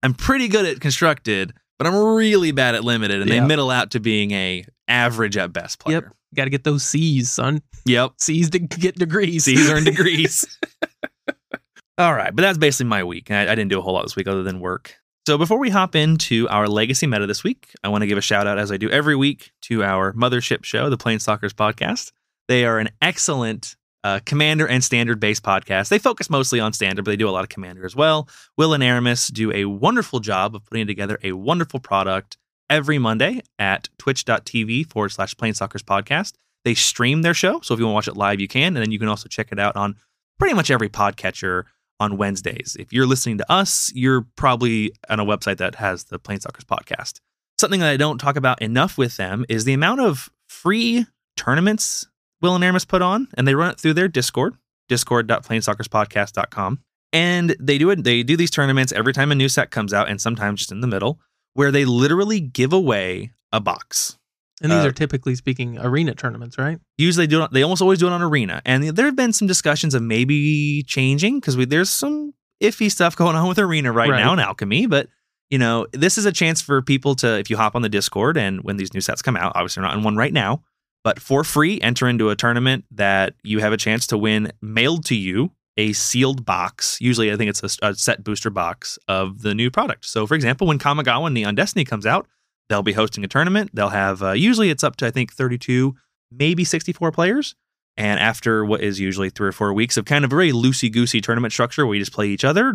I'm 0.03 0.13
pretty 0.13 0.49
good 0.49 0.67
at 0.67 0.81
constructed, 0.81 1.55
but 1.81 1.87
I'm 1.87 1.97
really 2.15 2.53
bad 2.53 2.75
at 2.75 2.85
limited, 2.85 3.23
and 3.23 3.31
Yeah. 3.31 3.41
they 3.41 3.47
middle 3.47 3.71
out 3.71 3.93
to 3.93 4.01
being 4.01 4.33
a 4.33 4.67
average 4.87 5.39
at 5.39 5.51
best 5.51 5.79
player. 5.79 6.03
Yep. 6.03 6.15
Got 6.35 6.45
to 6.45 6.51
get 6.51 6.63
those 6.63 6.83
C's, 6.83 7.31
son. 7.31 7.63
Yep. 7.87 8.13
C's 8.19 8.51
to 8.51 8.59
get 8.59 8.97
degrees. 8.97 9.45
C's 9.45 9.71
earn 9.71 9.85
degrees. 9.85 10.59
All 11.99 12.15
right, 12.15 12.37
but 12.37 12.43
that's 12.43 12.59
basically 12.59 12.89
my 12.91 13.03
week. 13.03 13.31
I, 13.31 13.45
I 13.45 13.55
didn't 13.55 13.69
do 13.69 13.79
a 13.79 13.83
whole 13.83 13.95
lot 13.95 14.03
this 14.03 14.15
week 14.15 14.29
other 14.29 14.43
than 14.43 14.61
work. 14.61 14.95
So 15.27 15.39
before 15.39 15.59
we 15.59 15.71
hop 15.71 15.95
into 15.95 16.47
our 16.51 16.69
legacy 16.69 17.07
meta 17.07 17.27
this 17.27 17.43
week, 17.43 17.71
I 17.83 17.89
want 17.89 18.03
to 18.03 18.07
give 18.07 18.19
a 18.19 18.23
shout 18.23 18.47
out, 18.47 18.59
as 18.59 18.71
I 18.71 18.77
do 18.77 18.91
every 18.91 19.17
week, 19.17 19.51
to 19.63 19.83
our 19.83 20.13
mothership 20.13 20.65
show, 20.65 20.91
the 20.91 20.99
Planestalkers 20.99 21.53
podcast. 21.55 22.13
They 22.47 22.67
are 22.67 22.79
an 22.79 22.91
excellent 23.01 23.77
uh, 24.05 24.21
commander 24.25 24.67
and 24.67 24.83
standard 24.83 25.21
based 25.21 25.43
podcast. 25.43 25.89
They 25.89 25.99
focus 25.99 26.31
mostly 26.31 26.61
on 26.61 26.73
standard, 26.73 27.05
but 27.05 27.11
they 27.11 27.17
do 27.17 27.29
a 27.29 27.31
lot 27.31 27.45
of 27.45 27.49
commander 27.49 27.85
as 27.85 27.95
well. 27.95 28.29
Will 28.57 28.73
and 28.73 28.83
Aramis 28.83 29.29
do 29.29 29.53
a 29.53 29.67
wonderful 29.67 30.21
job 30.21 30.55
of 30.55 30.65
putting 30.65 30.87
together 30.87 31.19
a 31.23 31.33
wonderful 31.33 31.81
product 31.81 32.37
every 32.69 32.99
Monday 32.99 33.43
at 33.59 33.89
twitch.tv 33.99 34.91
forward 34.91 35.11
slash 35.11 35.35
Planestalkers 35.35 35.83
podcast. 35.83 36.35
They 36.65 36.75
stream 36.75 37.23
their 37.23 37.35
show, 37.35 37.61
so 37.61 37.75
if 37.75 37.81
you 37.81 37.87
want 37.87 37.93
to 37.93 38.11
watch 38.11 38.17
it 38.17 38.19
live, 38.19 38.41
you 38.41 38.49
can, 38.49 38.77
and 38.77 38.77
then 38.77 38.93
you 38.93 38.99
can 38.99 39.09
also 39.09 39.29
check 39.29 39.49
it 39.51 39.59
out 39.59 39.77
on 39.77 39.97
pretty 40.39 40.55
much 40.55 40.71
every 40.71 40.89
podcatcher 40.89 41.65
on 41.99 42.17
Wednesdays. 42.17 42.77
If 42.79 42.93
you're 42.93 43.07
listening 43.07 43.39
to 43.39 43.53
us, 43.53 43.93
you're 43.95 44.27
probably 44.37 44.93
on 45.09 45.21
a 45.21 45.25
website 45.25 45.59
that 45.59 45.77
has 45.77 46.05
the 46.05 46.19
Planestalkers 46.19 46.65
podcast. 46.65 47.21
Something 47.59 47.81
that 47.81 47.91
I 47.91 47.97
don't 47.97 48.19
talk 48.19 48.37
about 48.37 48.63
enough 48.63 48.97
with 48.97 49.17
them 49.17 49.45
is 49.49 49.65
the 49.65 49.75
amount 49.75 50.01
of 50.01 50.31
free 50.49 51.07
tournaments 51.37 52.07
Will 52.43 52.55
and 52.55 52.65
Aramis 52.65 52.85
put 52.85 53.03
on, 53.03 53.29
and 53.35 53.47
they 53.47 53.55
run 53.55 53.71
it 53.73 53.81
through 53.81 53.95
their 53.95 54.09
Discord, 54.09 54.55
discord.planestalkerspodcast.com. 54.89 56.79
And 57.13 57.57
they 57.59 57.77
do 57.79 57.91
it, 57.91 58.05
they 58.05 58.23
do 58.23 58.37
these 58.37 58.51
tournaments 58.53 58.93
every 58.93 59.13
time 59.13 59.33
a 59.33 59.35
new 59.35 59.49
set 59.49 59.71
comes 59.71 59.93
out, 59.93 60.09
and 60.09 60.21
sometimes 60.21 60.61
just 60.61 60.73
in 60.73 60.81
the 60.81 60.87
middle, 60.87 61.19
where 61.55 61.73
they 61.73 61.85
literally 61.85 62.39
give 62.41 62.73
away 62.73 63.33
a 63.53 63.59
box. 63.61 64.17
and 64.63 64.71
these 64.71 64.85
uh, 64.85 64.89
are 64.89 64.93
typically 64.93 65.35
speaking 65.35 65.77
arena 65.79 66.15
tournaments, 66.15 66.57
right? 66.57 66.79
Usually 66.99 67.27
do 67.27 67.43
it, 67.43 67.51
they 67.53 67.63
almost 67.65 67.83
always 67.83 67.99
do 67.99 68.07
it 68.07 68.13
on 68.13 68.23
arena. 68.23 68.63
And 68.65 68.85
there 68.85 69.07
have 69.07 69.17
been 69.17 69.33
some 69.33 69.49
discussions 69.49 69.93
of 69.95 70.03
maybe 70.03 70.85
changing 70.87 71.41
because 71.41 71.57
there's 71.57 71.91
some 71.91 72.33
iffy 72.63 72.89
stuff 72.91 73.17
going 73.17 73.35
on 73.35 73.49
with 73.49 73.59
arena 73.59 73.91
right, 73.91 74.09
Right. 74.11 74.21
now 74.21 74.33
in 74.33 74.39
alchemy. 74.39 74.87
But 74.87 75.09
you 75.49 75.59
know, 75.59 75.89
this 75.93 76.17
is 76.17 76.27
a 76.27 76.33
chance 76.33 76.63
for 76.63 76.81
people 76.81 77.17
to, 77.17 77.39
if 77.41 77.51
you 77.51 77.57
hop 77.57 77.75
on 77.75 77.83
the 77.83 77.89
Discord 77.89 78.37
and 78.37 78.63
when 78.63 78.77
these 78.77 78.95
new 78.95 79.01
sets 79.01 79.21
come 79.21 79.37
out, 79.37 79.51
obviously 79.57 79.81
we're 79.81 79.89
not 79.89 79.97
in 79.97 80.05
one 80.05 80.15
right 80.15 80.33
now, 80.33 80.63
but 81.03 81.21
for 81.21 81.45
free, 81.45 81.81
enter 81.81 82.09
into 82.09 82.31
a 82.31 82.37
tournament 82.37 82.85
that 82.91 83.35
you 83.43 83.61
have 83.61 83.73
a 83.73 83.77
chance 83.77 84.07
to 84.09 84.19
win 84.19 84.53
mailed 84.61 85.05
to 85.07 85.15
you 85.15 85.53
a 85.77 85.93
sealed 85.93 86.45
box. 86.45 87.01
Usually, 87.01 87.33
I 87.33 87.37
think 87.37 87.49
it's 87.49 87.79
a, 87.81 87.89
a 87.89 87.95
set 87.95 88.23
booster 88.23 88.51
box 88.51 88.99
of 89.09 89.43
the 89.43 89.55
new 89.55 89.71
product. 89.71 90.05
So, 90.05 90.27
for 90.27 90.35
example, 90.35 90.67
when 90.67 90.79
Kamigawa 90.79 91.27
and 91.27 91.35
Neon 91.35 91.55
Dynasty 91.55 91.85
comes 91.85 92.05
out, 92.05 92.27
they'll 92.69 92.83
be 92.83 92.93
hosting 92.93 93.25
a 93.25 93.29
tournament. 93.29 93.71
They'll 93.73 93.89
have 93.89 94.23
uh, 94.23 94.33
usually 94.33 94.71
it's 94.71 94.85
up 94.85 94.97
to 94.97 95.07
I 95.07 95.11
think 95.11 95.33
32, 95.33 95.95
maybe 96.31 96.65
64 96.65 97.13
players. 97.13 97.55
And 97.97 98.21
after 98.21 98.65
what 98.65 98.83
is 98.83 99.01
usually 99.01 99.31
three 99.31 99.49
or 99.49 99.53
four 99.53 99.73
weeks 99.73 99.97
of 99.97 100.05
kind 100.05 100.25
of 100.25 100.33
a 100.33 100.37
very 100.37 100.53
loosey 100.53 100.93
goosey 100.93 101.21
tournament 101.21 101.53
structure 101.53 101.85
where 101.87 101.95
you 101.95 102.01
just 102.01 102.13
play 102.13 102.29
each 102.29 102.45
other, 102.45 102.75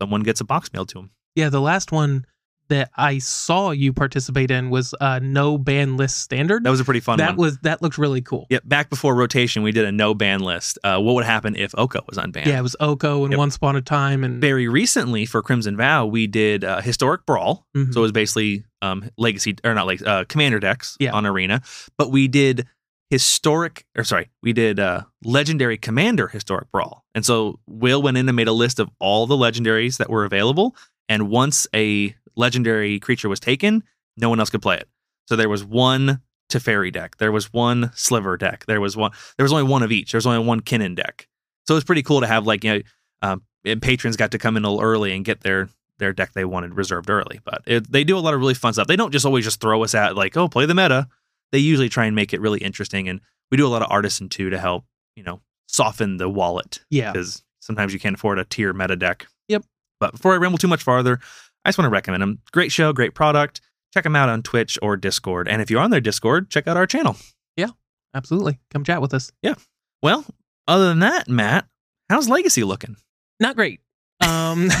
someone 0.00 0.22
gets 0.22 0.40
a 0.40 0.44
box 0.44 0.72
mailed 0.72 0.88
to 0.90 0.98
them. 0.98 1.10
Yeah, 1.34 1.48
the 1.48 1.60
last 1.60 1.90
one 1.90 2.26
that 2.72 2.90
I 2.96 3.18
saw 3.18 3.70
you 3.70 3.92
participate 3.92 4.50
in 4.50 4.70
was 4.70 4.94
uh, 5.00 5.20
no 5.22 5.56
ban 5.58 5.96
list 5.96 6.18
standard. 6.18 6.64
That 6.64 6.70
was 6.70 6.80
a 6.80 6.84
pretty 6.84 7.00
fun 7.00 7.18
that 7.18 7.36
one. 7.36 7.46
was 7.46 7.58
that 7.58 7.82
looked 7.82 7.98
really 7.98 8.20
cool. 8.22 8.46
Yep, 8.50 8.62
back 8.66 8.90
before 8.90 9.14
rotation, 9.14 9.62
we 9.62 9.72
did 9.72 9.84
a 9.84 9.92
no 9.92 10.14
ban 10.14 10.40
list. 10.40 10.78
Uh, 10.82 10.98
what 11.00 11.14
would 11.14 11.24
happen 11.24 11.54
if 11.56 11.72
Oko 11.78 12.00
was 12.08 12.18
unbanned? 12.18 12.46
Yeah, 12.46 12.58
it 12.58 12.62
was 12.62 12.74
Oko 12.80 13.24
and 13.24 13.32
Yep. 13.32 13.38
Once 13.38 13.56
Upon 13.56 13.76
a 13.76 13.82
Time 13.82 14.24
and 14.24 14.40
Very 14.40 14.68
recently 14.68 15.24
for 15.26 15.42
Crimson 15.42 15.76
Vow, 15.76 16.06
we 16.06 16.26
did 16.26 16.64
uh, 16.64 16.80
historic 16.80 17.24
brawl. 17.26 17.66
Mhm. 17.76 17.92
So 17.94 18.00
it 18.00 18.02
was 18.02 18.12
basically 18.12 18.64
um, 18.82 19.08
legacy 19.16 19.54
or 19.64 19.74
not 19.74 19.86
like 19.86 20.02
uh, 20.06 20.24
commander 20.24 20.58
decks 20.58 20.96
Yeah. 20.98 21.12
on 21.12 21.24
arena, 21.26 21.62
but 21.96 22.10
we 22.10 22.26
did 22.28 22.66
historic 23.10 23.84
or 23.96 24.04
sorry, 24.04 24.30
we 24.42 24.54
did 24.54 24.80
uh 24.80 25.02
legendary 25.22 25.76
commander 25.76 26.28
historic 26.28 26.70
brawl. 26.72 27.04
And 27.14 27.26
so 27.26 27.60
Will 27.66 28.00
went 28.00 28.16
in 28.16 28.26
and 28.28 28.34
made 28.34 28.48
a 28.48 28.52
list 28.54 28.80
of 28.80 28.88
all 28.98 29.26
the 29.26 29.36
legendaries 29.36 29.98
that 29.98 30.08
were 30.08 30.24
available. 30.24 30.74
And 31.10 31.28
once 31.28 31.66
a 31.74 32.14
legendary 32.36 32.98
creature 33.00 33.28
was 33.28 33.40
taken, 33.40 33.82
no 34.16 34.28
one 34.28 34.40
else 34.40 34.50
could 34.50 34.62
play 34.62 34.76
it. 34.76 34.88
So 35.28 35.36
there 35.36 35.48
was 35.48 35.64
one 35.64 36.20
Teferi 36.50 36.92
deck, 36.92 37.16
there 37.16 37.32
was 37.32 37.52
one 37.52 37.90
Sliver 37.94 38.36
deck, 38.36 38.64
there 38.66 38.80
was 38.80 38.96
one 38.96 39.12
there 39.36 39.44
was 39.44 39.52
only 39.52 39.64
one 39.64 39.82
of 39.82 39.90
each. 39.92 40.12
There 40.12 40.18
was 40.18 40.26
only 40.26 40.44
one 40.46 40.60
Kinnan 40.60 40.94
deck. 40.96 41.28
So 41.66 41.74
it 41.74 41.76
was 41.76 41.84
pretty 41.84 42.02
cool 42.02 42.20
to 42.20 42.26
have 42.26 42.46
like 42.46 42.64
you 42.64 42.74
know 42.74 42.80
um, 43.22 43.42
and 43.64 43.80
patrons 43.80 44.16
got 44.16 44.32
to 44.32 44.38
come 44.38 44.56
in 44.56 44.64
a 44.64 44.70
little 44.70 44.84
early 44.84 45.12
and 45.14 45.24
get 45.24 45.40
their 45.42 45.68
their 45.98 46.12
deck 46.12 46.32
they 46.32 46.44
wanted 46.44 46.74
reserved 46.74 47.08
early. 47.08 47.40
But 47.44 47.62
it, 47.66 47.90
they 47.90 48.02
do 48.04 48.18
a 48.18 48.20
lot 48.20 48.34
of 48.34 48.40
really 48.40 48.54
fun 48.54 48.72
stuff. 48.72 48.88
They 48.88 48.96
don't 48.96 49.12
just 49.12 49.24
always 49.24 49.44
just 49.44 49.60
throw 49.60 49.82
us 49.84 49.94
at 49.94 50.16
like, 50.16 50.36
oh, 50.36 50.48
play 50.48 50.66
the 50.66 50.74
meta. 50.74 51.06
They 51.52 51.58
usually 51.58 51.88
try 51.88 52.06
and 52.06 52.16
make 52.16 52.32
it 52.34 52.40
really 52.40 52.58
interesting, 52.60 53.08
and 53.08 53.20
we 53.50 53.56
do 53.56 53.66
a 53.66 53.68
lot 53.68 53.82
of 53.82 53.90
artisan 53.90 54.28
too 54.28 54.50
to 54.50 54.58
help 54.58 54.84
you 55.16 55.22
know 55.22 55.40
soften 55.68 56.16
the 56.18 56.28
wallet 56.28 56.80
Yeah. 56.90 57.12
because 57.12 57.42
sometimes 57.60 57.94
you 57.94 58.00
can't 58.00 58.16
afford 58.16 58.38
a 58.38 58.44
tier 58.44 58.72
meta 58.72 58.96
deck. 58.96 59.26
Yep. 59.48 59.64
But 60.00 60.12
before 60.12 60.34
I 60.34 60.36
ramble 60.36 60.58
too 60.58 60.68
much 60.68 60.82
farther, 60.82 61.20
I 61.64 61.68
just 61.68 61.78
want 61.78 61.86
to 61.86 61.92
recommend 61.92 62.22
them. 62.22 62.40
Great 62.52 62.72
show, 62.72 62.92
great 62.92 63.14
product. 63.14 63.60
Check 63.94 64.04
them 64.04 64.16
out 64.16 64.28
on 64.28 64.42
Twitch 64.42 64.78
or 64.82 64.96
Discord. 64.96 65.48
And 65.48 65.62
if 65.62 65.70
you're 65.70 65.80
on 65.80 65.90
their 65.90 66.00
Discord, 66.00 66.50
check 66.50 66.66
out 66.66 66.76
our 66.76 66.86
channel. 66.86 67.16
Yeah, 67.56 67.68
absolutely. 68.14 68.58
Come 68.70 68.84
chat 68.84 69.02
with 69.02 69.14
us. 69.14 69.30
Yeah. 69.42 69.54
Well, 70.02 70.24
other 70.66 70.88
than 70.88 71.00
that, 71.00 71.28
Matt, 71.28 71.66
how's 72.08 72.28
Legacy 72.28 72.64
looking? 72.64 72.96
Not 73.38 73.56
great. 73.56 73.80
Um 74.20 74.68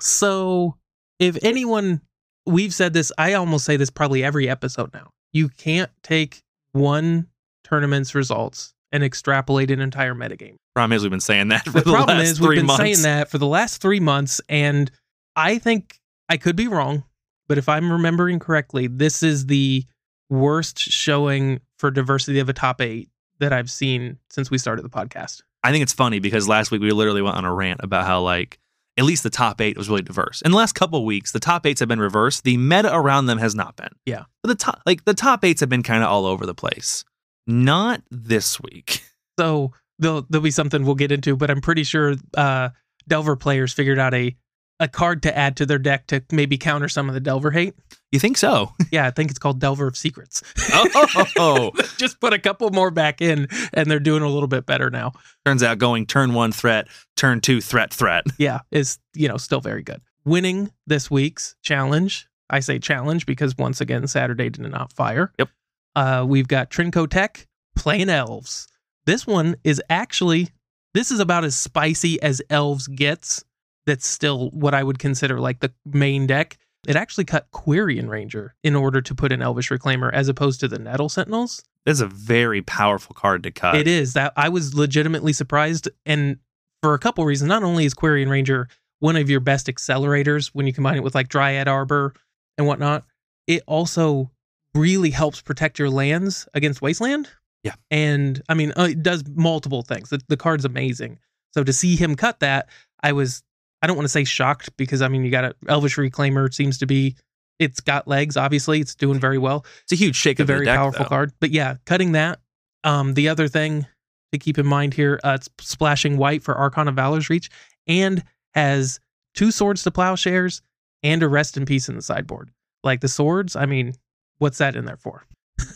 So 0.00 0.76
if 1.18 1.38
anyone 1.42 2.00
we've 2.46 2.74
said 2.74 2.92
this, 2.92 3.12
I 3.18 3.34
almost 3.34 3.64
say 3.64 3.76
this 3.76 3.90
probably 3.90 4.24
every 4.24 4.48
episode 4.48 4.92
now. 4.94 5.10
You 5.32 5.48
can't 5.48 5.90
take 6.02 6.42
one 6.72 7.26
tournament's 7.64 8.14
results 8.14 8.74
and 8.92 9.04
extrapolate 9.04 9.70
an 9.70 9.80
entire 9.80 10.14
metagame. 10.14 10.56
Problem 10.74 10.96
is, 10.96 11.02
we've 11.02 11.10
been 11.10 11.20
saying 11.20 11.48
that 11.48 11.64
for 11.64 11.72
the 11.72 11.80
the, 11.80 11.92
problem 11.92 12.18
last 12.18 12.28
is 12.28 12.38
three 12.38 12.48
we've 12.48 12.58
been 12.58 12.66
months. 12.66 12.82
saying 12.82 13.02
that 13.02 13.30
for 13.30 13.38
the 13.38 13.46
last 13.46 13.80
three 13.80 14.00
months 14.00 14.40
and 14.48 14.90
i 15.36 15.58
think 15.58 16.00
i 16.28 16.36
could 16.36 16.56
be 16.56 16.66
wrong 16.68 17.04
but 17.48 17.58
if 17.58 17.68
i'm 17.68 17.90
remembering 17.92 18.38
correctly 18.38 18.86
this 18.86 19.22
is 19.22 19.46
the 19.46 19.84
worst 20.28 20.78
showing 20.78 21.60
for 21.78 21.90
diversity 21.90 22.38
of 22.38 22.48
a 22.48 22.52
top 22.52 22.80
eight 22.80 23.08
that 23.38 23.52
i've 23.52 23.70
seen 23.70 24.18
since 24.28 24.50
we 24.50 24.58
started 24.58 24.82
the 24.82 24.90
podcast 24.90 25.42
I 25.62 25.72
think 25.72 25.82
it's 25.82 25.92
funny 25.92 26.20
because 26.20 26.48
last 26.48 26.70
week 26.70 26.80
we 26.80 26.90
literally 26.90 27.22
went 27.22 27.36
on 27.36 27.44
a 27.44 27.52
rant 27.52 27.80
about 27.82 28.06
how 28.06 28.22
like 28.22 28.58
at 28.96 29.04
least 29.04 29.22
the 29.22 29.30
top 29.30 29.60
eight 29.60 29.76
was 29.76 29.88
really 29.88 30.02
diverse. 30.02 30.42
In 30.42 30.50
the 30.50 30.56
last 30.56 30.72
couple 30.74 30.98
of 30.98 31.04
weeks, 31.04 31.32
the 31.32 31.40
top 31.40 31.66
eights 31.66 31.80
have 31.80 31.88
been 31.88 32.00
reversed. 32.00 32.44
The 32.44 32.56
meta 32.56 32.94
around 32.94 33.26
them 33.26 33.38
has 33.38 33.54
not 33.54 33.76
been. 33.76 33.90
Yeah. 34.04 34.24
But 34.42 34.48
the 34.48 34.54
top 34.54 34.80
like 34.86 35.04
the 35.04 35.14
top 35.14 35.44
eights 35.44 35.60
have 35.60 35.68
been 35.68 35.82
kind 35.82 36.02
of 36.02 36.08
all 36.08 36.26
over 36.26 36.46
the 36.46 36.54
place. 36.54 37.04
Not 37.50 38.02
this 38.10 38.60
week. 38.60 39.02
so 39.38 39.72
there'll, 39.98 40.26
there'll 40.30 40.42
be 40.42 40.50
something 40.50 40.84
we'll 40.84 40.94
get 40.94 41.12
into 41.12 41.36
but 41.36 41.50
i'm 41.50 41.60
pretty 41.60 41.84
sure 41.84 42.14
uh 42.36 42.70
delver 43.06 43.36
players 43.36 43.72
figured 43.72 43.98
out 43.98 44.14
a 44.14 44.34
a 44.80 44.88
card 44.88 45.22
to 45.22 45.36
add 45.36 45.58
to 45.58 45.66
their 45.66 45.78
deck 45.78 46.06
to 46.06 46.24
maybe 46.32 46.56
counter 46.56 46.88
some 46.88 47.06
of 47.08 47.14
the 47.14 47.20
delver 47.20 47.50
hate 47.50 47.74
You 48.12 48.18
think 48.18 48.38
so? 48.38 48.72
yeah 48.90 49.06
i 49.06 49.10
think 49.10 49.28
it's 49.30 49.38
called 49.38 49.60
delver 49.60 49.86
of 49.86 49.96
secrets 49.96 50.42
oh, 50.72 51.70
just 51.98 52.18
put 52.18 52.32
a 52.32 52.38
couple 52.38 52.70
more 52.70 52.90
back 52.90 53.20
in 53.20 53.46
and 53.74 53.90
they're 53.90 54.00
doing 54.00 54.22
a 54.22 54.28
little 54.28 54.48
bit 54.48 54.64
better 54.64 54.88
now 54.90 55.12
turns 55.44 55.62
out 55.62 55.78
going 55.78 56.06
turn 56.06 56.32
one 56.32 56.52
threat, 56.52 56.88
turn 57.16 57.40
two 57.40 57.60
threat, 57.60 57.92
threat. 57.92 58.24
yeah, 58.38 58.60
is 58.70 58.98
you 59.14 59.28
know 59.28 59.36
still 59.36 59.60
very 59.60 59.82
good. 59.82 60.00
Winning 60.24 60.70
this 60.86 61.10
week's 61.10 61.56
challenge, 61.62 62.28
I 62.48 62.60
say 62.60 62.78
challenge 62.78 63.26
because 63.26 63.56
once 63.56 63.80
again 63.80 64.06
Saturday 64.06 64.50
did 64.50 64.70
not 64.70 64.92
fire. 64.92 65.32
Yep. 65.38 65.48
Uh, 65.96 66.24
we've 66.26 66.48
got 66.48 66.70
Trinco 66.70 67.08
Tech 67.08 67.46
playing 67.76 68.08
elves. 68.08 68.68
This 69.06 69.26
one 69.26 69.56
is 69.64 69.82
actually 69.90 70.50
this 70.94 71.10
is 71.10 71.20
about 71.20 71.44
as 71.44 71.54
spicy 71.54 72.20
as 72.22 72.42
elves 72.50 72.88
gets. 72.88 73.44
That's 73.86 74.06
still 74.06 74.50
what 74.50 74.74
I 74.74 74.82
would 74.82 74.98
consider 74.98 75.40
like 75.40 75.60
the 75.60 75.72
main 75.84 76.26
deck. 76.26 76.58
It 76.86 76.96
actually 76.96 77.24
cut 77.24 77.50
Quirion 77.52 78.08
Ranger 78.08 78.54
in 78.64 78.74
order 78.74 79.00
to 79.02 79.14
put 79.14 79.32
an 79.32 79.42
Elvish 79.42 79.70
Reclaimer 79.70 80.10
as 80.12 80.28
opposed 80.28 80.60
to 80.60 80.68
the 80.68 80.78
Nettle 80.78 81.08
Sentinels. 81.08 81.62
That's 81.84 82.00
a 82.00 82.06
very 82.06 82.62
powerful 82.62 83.14
card 83.14 83.42
to 83.42 83.50
cut. 83.50 83.76
It 83.76 83.86
is 83.86 84.14
that 84.14 84.32
I 84.36 84.48
was 84.48 84.74
legitimately 84.74 85.32
surprised, 85.32 85.88
and 86.06 86.38
for 86.82 86.94
a 86.94 86.98
couple 86.98 87.24
reasons. 87.24 87.48
Not 87.48 87.62
only 87.62 87.84
is 87.84 87.94
Quirion 87.94 88.30
Ranger 88.30 88.68
one 89.00 89.16
of 89.16 89.30
your 89.30 89.40
best 89.40 89.66
accelerators 89.66 90.48
when 90.48 90.66
you 90.66 90.72
combine 90.72 90.96
it 90.96 91.02
with 91.02 91.14
like 91.14 91.28
Dryad 91.28 91.68
Arbor 91.68 92.14
and 92.58 92.66
whatnot, 92.66 93.04
it 93.46 93.62
also 93.66 94.30
really 94.74 95.10
helps 95.10 95.40
protect 95.40 95.78
your 95.78 95.90
lands 95.90 96.48
against 96.54 96.82
Wasteland. 96.82 97.28
Yeah. 97.62 97.74
and 97.90 98.40
I 98.48 98.54
mean, 98.54 98.72
uh, 98.78 98.88
it 98.90 99.02
does 99.02 99.22
multiple 99.34 99.82
things. 99.82 100.08
The, 100.08 100.20
the 100.28 100.36
card's 100.38 100.64
amazing. 100.64 101.18
So 101.52 101.62
to 101.62 101.72
see 101.74 101.94
him 101.94 102.14
cut 102.14 102.40
that, 102.40 102.70
I 103.02 103.12
was 103.12 103.42
I 103.82 103.86
don't 103.86 103.96
want 103.96 104.04
to 104.04 104.10
say 104.10 104.24
shocked 104.24 104.74
because 104.78 105.02
I 105.02 105.08
mean 105.08 105.24
you 105.24 105.30
got 105.30 105.44
a 105.44 105.54
Elvish 105.68 105.96
Reclaimer 105.96 106.52
seems 106.54 106.78
to 106.78 106.86
be 106.86 107.16
it's 107.58 107.80
got 107.80 108.08
legs. 108.08 108.38
Obviously, 108.38 108.80
it's 108.80 108.94
doing 108.94 109.20
very 109.20 109.36
well 109.36 109.66
It's 109.82 109.92
a 109.92 109.96
huge 109.96 110.16
shake 110.16 110.38
a 110.38 110.42
of 110.42 110.46
the 110.46 110.54
very 110.54 110.64
deck, 110.64 110.76
powerful 110.76 111.04
though. 111.04 111.08
card. 111.10 111.32
But 111.40 111.50
yeah, 111.50 111.76
cutting 111.84 112.12
that. 112.12 112.40
Um, 112.84 113.12
the 113.12 113.28
other 113.28 113.46
thing 113.48 113.86
to 114.32 114.38
keep 114.38 114.56
in 114.58 114.66
mind 114.66 114.94
here, 114.94 115.20
uh, 115.22 115.32
it's 115.38 115.50
splashing 115.60 116.16
white 116.16 116.42
for 116.42 116.54
Archon 116.54 116.88
of 116.88 116.94
Valor's 116.94 117.28
Reach, 117.28 117.50
and 117.86 118.24
has 118.54 119.00
two 119.34 119.50
swords 119.50 119.82
to 119.82 119.90
plowshares 119.90 120.62
and 121.02 121.22
a 121.22 121.28
rest 121.28 121.58
in 121.58 121.66
peace 121.66 121.90
in 121.90 121.96
the 121.96 122.02
sideboard. 122.02 122.50
Like 122.82 123.00
the 123.02 123.08
swords, 123.08 123.54
I 123.56 123.66
mean, 123.66 123.92
what's 124.40 124.58
that 124.58 124.74
in 124.74 124.84
there 124.84 124.96
for? 124.96 125.24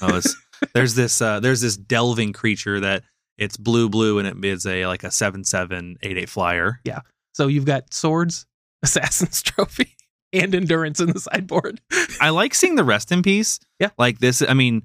Oh, 0.02 0.16
it's, 0.16 0.34
there's 0.74 0.94
this 0.96 1.22
uh, 1.22 1.38
there's 1.40 1.60
this 1.60 1.76
delving 1.76 2.32
creature 2.32 2.80
that 2.80 3.04
it's 3.38 3.56
blue 3.56 3.88
blue 3.88 4.18
and 4.18 4.26
it 4.26 4.44
is 4.44 4.66
a 4.66 4.86
like 4.86 5.04
a 5.04 5.10
seven 5.12 5.44
seven 5.44 5.96
eight 6.02 6.18
eight 6.18 6.28
flyer. 6.28 6.80
Yeah. 6.84 7.00
So 7.34 7.46
you've 7.46 7.64
got 7.66 7.94
swords, 7.94 8.46
assassin's 8.82 9.42
trophy, 9.42 9.94
and 10.32 10.54
endurance 10.54 11.00
in 11.00 11.12
the 11.12 11.20
sideboard. 11.20 11.80
I 12.20 12.30
like 12.30 12.54
seeing 12.54 12.74
the 12.76 12.84
rest 12.84 13.12
in 13.12 13.22
peace. 13.22 13.60
Yeah. 13.78 13.90
like 13.98 14.18
this. 14.18 14.42
I 14.42 14.54
mean, 14.54 14.82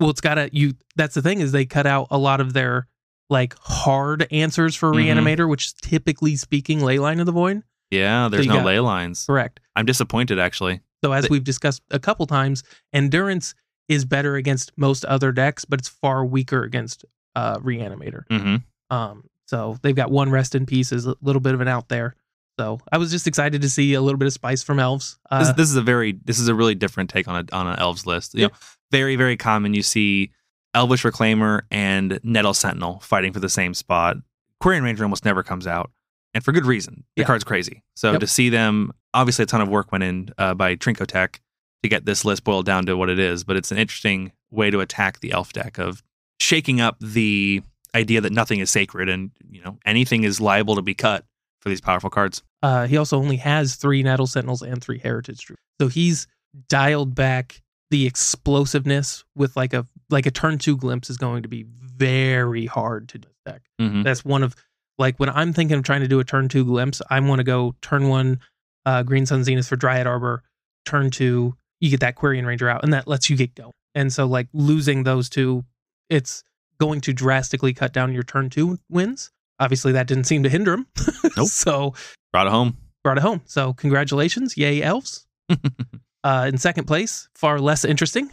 Well, 0.00 0.10
it's 0.10 0.20
got 0.20 0.34
to 0.34 0.50
you. 0.52 0.74
That's 0.96 1.14
the 1.14 1.22
thing 1.22 1.40
is 1.40 1.52
they 1.52 1.64
cut 1.64 1.86
out 1.86 2.08
a 2.10 2.18
lot 2.18 2.40
of 2.40 2.52
their 2.52 2.88
like 3.30 3.54
hard 3.60 4.26
answers 4.30 4.74
for 4.76 4.90
Mhm. 4.92 5.06
reanimator, 5.06 5.48
which 5.48 5.66
is 5.66 5.72
typically 5.80 6.36
speaking, 6.36 6.80
leyline 6.80 7.20
of 7.20 7.26
the 7.26 7.32
void. 7.32 7.62
yeah, 7.90 8.28
there's 8.28 8.44
you 8.46 8.50
no 8.50 8.58
got- 8.58 8.66
ley 8.66 8.80
lines. 8.80 9.24
Correct. 9.26 9.60
I'm 9.76 9.86
disappointed 9.86 10.38
actually. 10.38 10.80
So 11.02 11.12
as 11.12 11.28
we've 11.28 11.44
discussed 11.44 11.82
a 11.90 11.98
couple 11.98 12.26
times, 12.26 12.62
endurance 12.92 13.54
is 13.88 14.04
better 14.04 14.36
against 14.36 14.72
most 14.76 15.04
other 15.04 15.32
decks, 15.32 15.64
but 15.64 15.80
it's 15.80 15.88
far 15.88 16.24
weaker 16.24 16.62
against 16.62 17.04
uh, 17.34 17.58
reanimator. 17.58 18.24
hmm 18.30 18.56
Um, 18.94 19.24
so 19.46 19.78
they've 19.82 19.96
got 19.96 20.10
one 20.10 20.30
rest 20.30 20.54
in 20.54 20.64
peace 20.66 20.92
is 20.92 21.06
a 21.06 21.14
little 21.20 21.40
bit 21.40 21.54
of 21.54 21.60
an 21.60 21.68
out 21.68 21.88
there. 21.88 22.14
So 22.58 22.78
I 22.92 22.98
was 22.98 23.10
just 23.10 23.26
excited 23.26 23.62
to 23.62 23.68
see 23.68 23.94
a 23.94 24.00
little 24.00 24.18
bit 24.18 24.26
of 24.26 24.32
spice 24.32 24.62
from 24.62 24.78
elves. 24.78 25.18
This, 25.30 25.48
Uh, 25.48 25.52
this 25.52 25.68
is 25.70 25.76
a 25.76 25.82
very 25.82 26.12
this 26.24 26.38
is 26.38 26.48
a 26.48 26.54
really 26.54 26.74
different 26.74 27.10
take 27.10 27.26
on 27.26 27.36
a 27.50 27.56
on 27.56 27.66
an 27.66 27.78
elves 27.78 28.06
list. 28.06 28.34
You 28.34 28.42
Yeah. 28.42 28.46
know, 28.48 28.52
very 28.90 29.16
very 29.16 29.36
common. 29.36 29.72
You 29.74 29.82
see 29.82 30.30
Elvish 30.74 31.02
Reclaimer 31.02 31.62
and 31.70 32.20
Nettle 32.22 32.54
Sentinel 32.54 33.00
fighting 33.00 33.32
for 33.32 33.40
the 33.40 33.48
same 33.48 33.74
spot. 33.74 34.18
Quirion 34.62 34.82
Ranger 34.82 35.02
almost 35.04 35.24
never 35.24 35.42
comes 35.42 35.66
out, 35.66 35.90
and 36.34 36.44
for 36.44 36.52
good 36.52 36.66
reason. 36.66 37.04
The 37.16 37.22
Yeah. 37.22 37.26
card's 37.26 37.44
crazy. 37.44 37.82
So 37.96 38.12
Yep. 38.12 38.20
to 38.20 38.26
see 38.26 38.48
them, 38.50 38.92
obviously 39.14 39.42
a 39.42 39.46
ton 39.46 39.60
of 39.60 39.68
work 39.68 39.92
went 39.92 40.04
in 40.04 40.30
uh, 40.38 40.54
by 40.54 40.76
Trincotech 40.76 41.38
to 41.82 41.88
get 41.88 42.04
this 42.04 42.24
list 42.24 42.44
boiled 42.44 42.66
down 42.66 42.86
to 42.86 42.96
what 42.96 43.08
it 43.10 43.18
is. 43.18 43.44
But 43.44 43.56
it's 43.56 43.70
an 43.72 43.78
interesting 43.78 44.32
way 44.50 44.70
to 44.70 44.80
attack 44.80 45.20
the 45.20 45.32
elf 45.32 45.52
deck 45.52 45.78
of 45.78 46.02
shaking 46.40 46.80
up 46.80 46.96
the 47.00 47.62
idea 47.94 48.20
that 48.20 48.32
nothing 48.32 48.60
is 48.60 48.70
sacred 48.70 49.08
and 49.08 49.30
you 49.50 49.62
know 49.62 49.78
anything 49.84 50.24
is 50.24 50.40
liable 50.40 50.74
to 50.76 50.82
be 50.82 50.94
cut 50.94 51.24
for 51.60 51.68
these 51.68 51.80
powerful 51.80 52.10
cards. 52.10 52.42
uh, 52.62 52.86
he 52.86 52.96
also 52.96 53.16
only 53.18 53.36
has 53.36 53.76
three 53.76 54.02
Nettle 54.02 54.26
Sentinels 54.26 54.62
and 54.62 54.82
three 54.82 54.98
Heritage 54.98 55.40
Troops. 55.44 55.62
So 55.80 55.88
he's 55.88 56.26
dialed 56.68 57.14
back 57.14 57.62
the 57.90 58.06
explosiveness 58.06 59.24
with 59.36 59.56
like 59.56 59.72
a 59.74 59.86
like 60.10 60.26
a 60.26 60.30
turn 60.30 60.58
two 60.58 60.76
glimpse 60.76 61.08
is 61.10 61.16
going 61.16 61.42
to 61.42 61.48
be 61.48 61.64
very 61.80 62.66
hard 62.66 63.08
to 63.10 63.20
deck. 63.46 63.62
Mhm. 63.80 64.02
That's 64.04 64.24
one 64.24 64.42
of 64.42 64.54
like 64.98 65.16
when 65.18 65.28
I'm 65.30 65.52
thinking 65.52 65.76
of 65.78 65.84
trying 65.84 66.00
to 66.02 66.08
do 66.08 66.20
a 66.20 66.24
turn 66.24 66.48
two 66.48 66.64
glimpse, 66.64 67.00
I 67.10 67.20
want 67.20 67.38
to 67.40 67.44
go 67.44 67.74
turn 67.82 68.08
one 68.08 68.40
uh, 68.86 69.02
Green 69.02 69.26
Sun 69.26 69.44
Zenith 69.44 69.66
for 69.68 69.76
Dryad 69.76 70.06
Arbor, 70.06 70.42
turn 70.86 71.10
two, 71.10 71.56
you 71.80 71.90
get 71.90 72.00
that 72.00 72.16
Quirion 72.16 72.46
Ranger 72.46 72.68
out, 72.68 72.82
and 72.84 72.92
that 72.92 73.06
lets 73.08 73.28
you 73.30 73.36
get 73.36 73.54
going. 73.54 73.72
And 73.94 74.12
so 74.12 74.26
like 74.26 74.48
losing 74.52 75.02
those 75.04 75.28
two, 75.28 75.64
it's 76.08 76.42
going 76.80 77.00
to 77.02 77.12
drastically 77.12 77.72
cut 77.72 77.92
down 77.92 78.12
your 78.12 78.22
turn 78.22 78.50
two 78.50 78.78
wins. 78.90 79.30
Obviously, 79.60 79.92
that 79.92 80.06
didn't 80.06 80.24
seem 80.24 80.42
to 80.42 80.48
hinder 80.48 80.72
him. 80.74 80.86
Nope. 81.36 81.48
so 81.48 81.94
Brought 82.32 82.46
it 82.46 82.50
home. 82.50 82.76
brought 83.04 83.16
it 83.18 83.22
home. 83.22 83.40
So 83.46 83.72
congratulations, 83.74 84.56
yay 84.56 84.82
elves. 84.82 85.26
uh, 86.24 86.46
in 86.48 86.58
second 86.58 86.84
place, 86.86 87.28
far 87.34 87.58
less 87.60 87.84
interesting, 87.84 88.30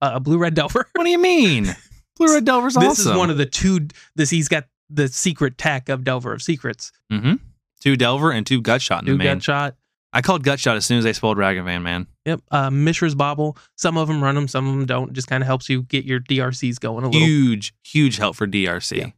uh, 0.00 0.18
Blue 0.18 0.38
Red 0.38 0.54
Delver. 0.54 0.88
What 0.94 1.04
do 1.04 1.10
you 1.10 1.18
mean? 1.18 1.66
Blue 2.16 2.34
Red 2.34 2.44
Delver's 2.44 2.74
this 2.74 3.00
awesome. 3.00 3.12
is 3.12 3.18
one 3.18 3.30
of 3.30 3.36
the 3.38 3.46
two. 3.46 3.88
This 4.16 4.30
he's 4.30 4.48
got 4.48 4.64
the 4.90 5.08
secret 5.08 5.56
tech 5.58 5.88
of 5.88 6.04
Delver 6.04 6.32
of 6.32 6.42
Secrets. 6.42 6.92
Mm-hmm. 7.12 7.34
Two 7.80 7.96
Delver 7.96 8.30
and 8.30 8.46
two 8.46 8.60
Gutshot 8.62 9.00
in 9.00 9.06
Two 9.06 9.12
the 9.12 9.18
main. 9.18 9.26
gut 9.36 9.42
shot. 9.42 9.76
I 10.12 10.20
called 10.22 10.44
Gutshot 10.44 10.76
as 10.76 10.84
soon 10.84 10.98
as 10.98 11.04
they 11.04 11.12
spoiled 11.14 11.38
Ragavan, 11.38 11.82
man. 11.82 12.06
Yep. 12.26 12.40
Uh, 12.50 12.70
Mishra's 12.70 13.14
Bauble. 13.14 13.56
Some 13.76 13.96
of 13.96 14.08
them 14.08 14.22
run 14.22 14.34
them, 14.34 14.46
some 14.48 14.66
of 14.68 14.74
them 14.74 14.84
don't. 14.86 15.12
Just 15.14 15.26
kind 15.28 15.42
of 15.42 15.46
helps 15.46 15.68
you 15.70 15.82
get 15.82 16.04
your 16.04 16.20
DRCs 16.20 16.78
going 16.80 17.04
a 17.04 17.08
little. 17.08 17.26
Huge, 17.26 17.72
huge 17.84 18.18
help 18.18 18.36
for 18.36 18.46
DRC. 18.46 18.96
Yeah. 18.98 19.10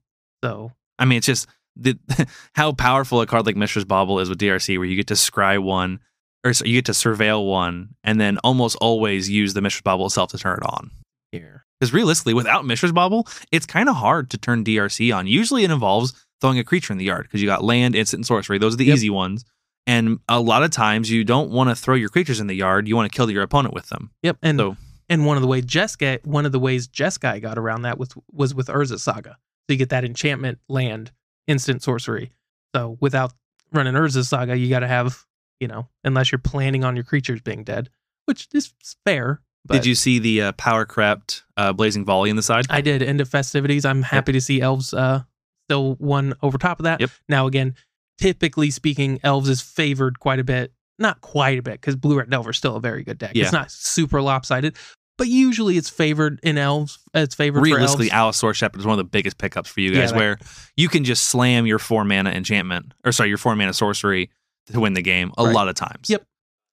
So 0.45 0.73
I 0.99 1.05
mean, 1.05 1.19
it's 1.19 1.27
just 1.27 1.49
the 1.77 1.99
how 2.55 2.73
powerful 2.73 3.21
a 3.21 3.27
card 3.27 3.47
like 3.47 3.57
Mishra's 3.57 3.85
Bauble 3.85 4.21
is 4.21 4.29
with 4.29 4.39
DRC, 4.39 4.79
where 4.79 4.87
you 4.87 4.95
get 4.97 5.09
to 5.09 5.15
scry 5.15 5.61
one, 5.61 5.99
or 6.45 6.53
so 6.53 6.65
you 6.65 6.75
get 6.75 6.85
to 6.87 6.93
surveil 6.93 7.45
one, 7.51 7.97
and 8.05 8.21
then 8.21 8.39
almost 8.45 8.77
always 8.81 9.29
use 9.29 9.55
the 9.55 9.61
Mishra's 9.61 9.83
Bauble 9.83 10.07
itself 10.07 10.31
to 10.31 10.39
turn 10.39 10.59
it 10.63 10.67
on. 10.67 10.91
here. 11.33 11.65
Because 11.81 11.93
realistically, 11.93 12.35
without 12.35 12.65
Mishra's 12.65 12.93
Bauble, 12.93 13.27
it's 13.51 13.67
kind 13.67 13.89
of 13.89 13.97
hard 13.97 14.31
to 14.31 14.39
turn 14.39 14.63
DRC 14.65 15.15
on. 15.15 15.27
Usually, 15.27 15.65
it 15.65 15.73
involves 15.73 16.15
throwing 16.41 16.59
a 16.61 16.65
creature 16.65 16.93
in 16.93 16.99
the 16.99 17.05
yard 17.05 17.25
because 17.25 17.43
you 17.43 17.49
got 17.49 17.65
land, 17.65 17.97
instant, 17.97 18.21
and 18.21 18.27
sorcery. 18.27 18.59
Those 18.59 18.75
are 18.75 18.77
the 18.77 18.85
Yep. 18.85 18.95
easy 18.95 19.11
ones. 19.11 19.45
And 19.87 20.19
a 20.29 20.41
lot 20.41 20.63
of 20.63 20.71
times, 20.71 21.11
you 21.11 21.25
don't 21.25 21.51
want 21.51 21.69
to 21.71 21.77
throw 21.77 21.95
your 21.95 22.09
creatures 22.09 22.41
in 22.41 22.47
the 22.47 22.55
yard. 22.55 22.89
You 22.89 22.97
want 22.97 23.11
to 23.13 23.15
kill 23.15 23.31
your 23.31 23.43
opponent 23.43 23.75
with 23.75 23.89
them. 23.91 24.11
Yep. 24.23 24.39
And 24.43 24.59
So- 24.59 24.77
and 25.11 25.27
one 25.27 25.37
of 25.37 25.43
the 25.43 25.47
ways 25.49 25.67
Jeskai 25.67 26.25
one 26.25 26.47
of 26.47 26.53
the 26.53 26.59
ways 26.59 26.89
Jeskai 26.89 27.43
got 27.43 27.59
around 27.59 27.83
that 27.83 27.99
was 27.99 28.09
was 28.33 28.55
with 28.55 28.69
Urza 28.69 28.99
Saga. 28.99 29.37
So 29.67 29.73
you 29.75 29.77
get 29.77 29.91
that 29.91 30.05
enchantment 30.05 30.59
land 30.69 31.13
instant 31.47 31.83
sorcery. 31.83 32.33
So 32.75 32.97
without 33.01 33.35
running 33.73 33.93
Urza 33.95 34.25
Saga, 34.25 34.57
you 34.57 34.71
got 34.71 34.81
to 34.81 34.89
have 34.89 35.25
you 35.61 35.69
know 35.69 35.89
unless 36.05 36.33
you're 36.33 36.39
planning 36.39 36.85
on 36.85 36.97
your 36.97 37.05
creatures 37.05 37.43
being 37.43 37.65
dead, 37.65 37.91
which 38.25 38.49
is 38.55 38.73
fair. 39.05 39.43
But 39.67 39.75
Did 39.75 39.87
you 39.87 39.95
see 39.95 40.19
the 40.19 40.41
uh, 40.43 40.53
power 40.53 40.85
crept 40.87 41.43
uh, 41.57 41.73
blazing 41.75 42.05
volley 42.05 42.29
in 42.31 42.37
the 42.37 42.43
side? 42.43 42.67
I 42.71 42.81
did 42.83 43.03
end 43.03 43.21
of 43.21 43.29
festivities. 43.29 43.85
I'm 43.85 44.03
happy 44.03 44.33
to 44.33 44.41
see 44.41 44.61
elves 44.63 44.95
uh 44.95 45.23
still 45.69 45.95
one 45.97 46.35
over 46.43 46.57
top 46.59 46.81
of 46.81 46.85
that. 46.85 47.01
Yep. 47.01 47.11
Now 47.29 47.47
again, 47.47 47.75
typically 48.19 48.71
speaking, 48.71 49.21
elves 49.23 49.49
is 49.49 49.61
favored 49.61 50.19
quite 50.19 50.39
a 50.39 50.45
bit. 50.45 50.73
Not 50.99 51.21
quite 51.21 51.59
a 51.59 51.63
bit 51.63 51.81
because 51.81 51.97
blue 51.97 52.19
red 52.19 52.31
delver 52.31 52.51
is 52.51 52.57
still 52.57 52.77
a 52.77 52.81
very 52.81 53.03
good 53.03 53.19
deck. 53.19 53.33
Yeah. 53.35 53.45
It's 53.45 53.53
not 53.53 53.71
super 53.71 54.23
lopsided, 54.23 54.77
but 55.19 55.27
usually 55.27 55.77
it's 55.77 55.91
favored 55.91 56.39
in 56.45 56.57
elves. 56.57 56.99
It's 57.13 57.35
favored 57.35 57.63
realistically, 57.63 58.11
for 58.11 58.15
elves. 58.15 58.41
Allosaur 58.41 58.55
Shepherd 58.55 58.79
is 58.81 58.87
one 58.87 58.93
of 58.93 58.99
the 58.99 59.11
biggest 59.11 59.37
pickups 59.39 59.69
for 59.71 59.81
you 59.81 59.91
Yeah, 59.91 60.01
guys, 60.03 60.11
that- 60.13 60.17
where 60.19 60.39
you 60.77 60.89
can 60.89 61.03
just 61.05 61.25
slam 61.25 61.67
your 61.67 61.81
four 61.81 62.05
mana 62.05 62.31
enchantment, 62.31 62.93
or 63.05 63.11
sorry, 63.11 63.29
your 63.29 63.39
four 63.39 63.57
mana 63.57 63.73
sorcery 63.73 64.31
to 64.73 64.79
win 64.81 64.95
the 64.95 65.03
game 65.03 65.33
a 65.37 65.45
Right. 65.45 65.55
lot 65.55 65.69
of 65.69 65.75
times. 65.75 66.09
Yep. 66.09 66.25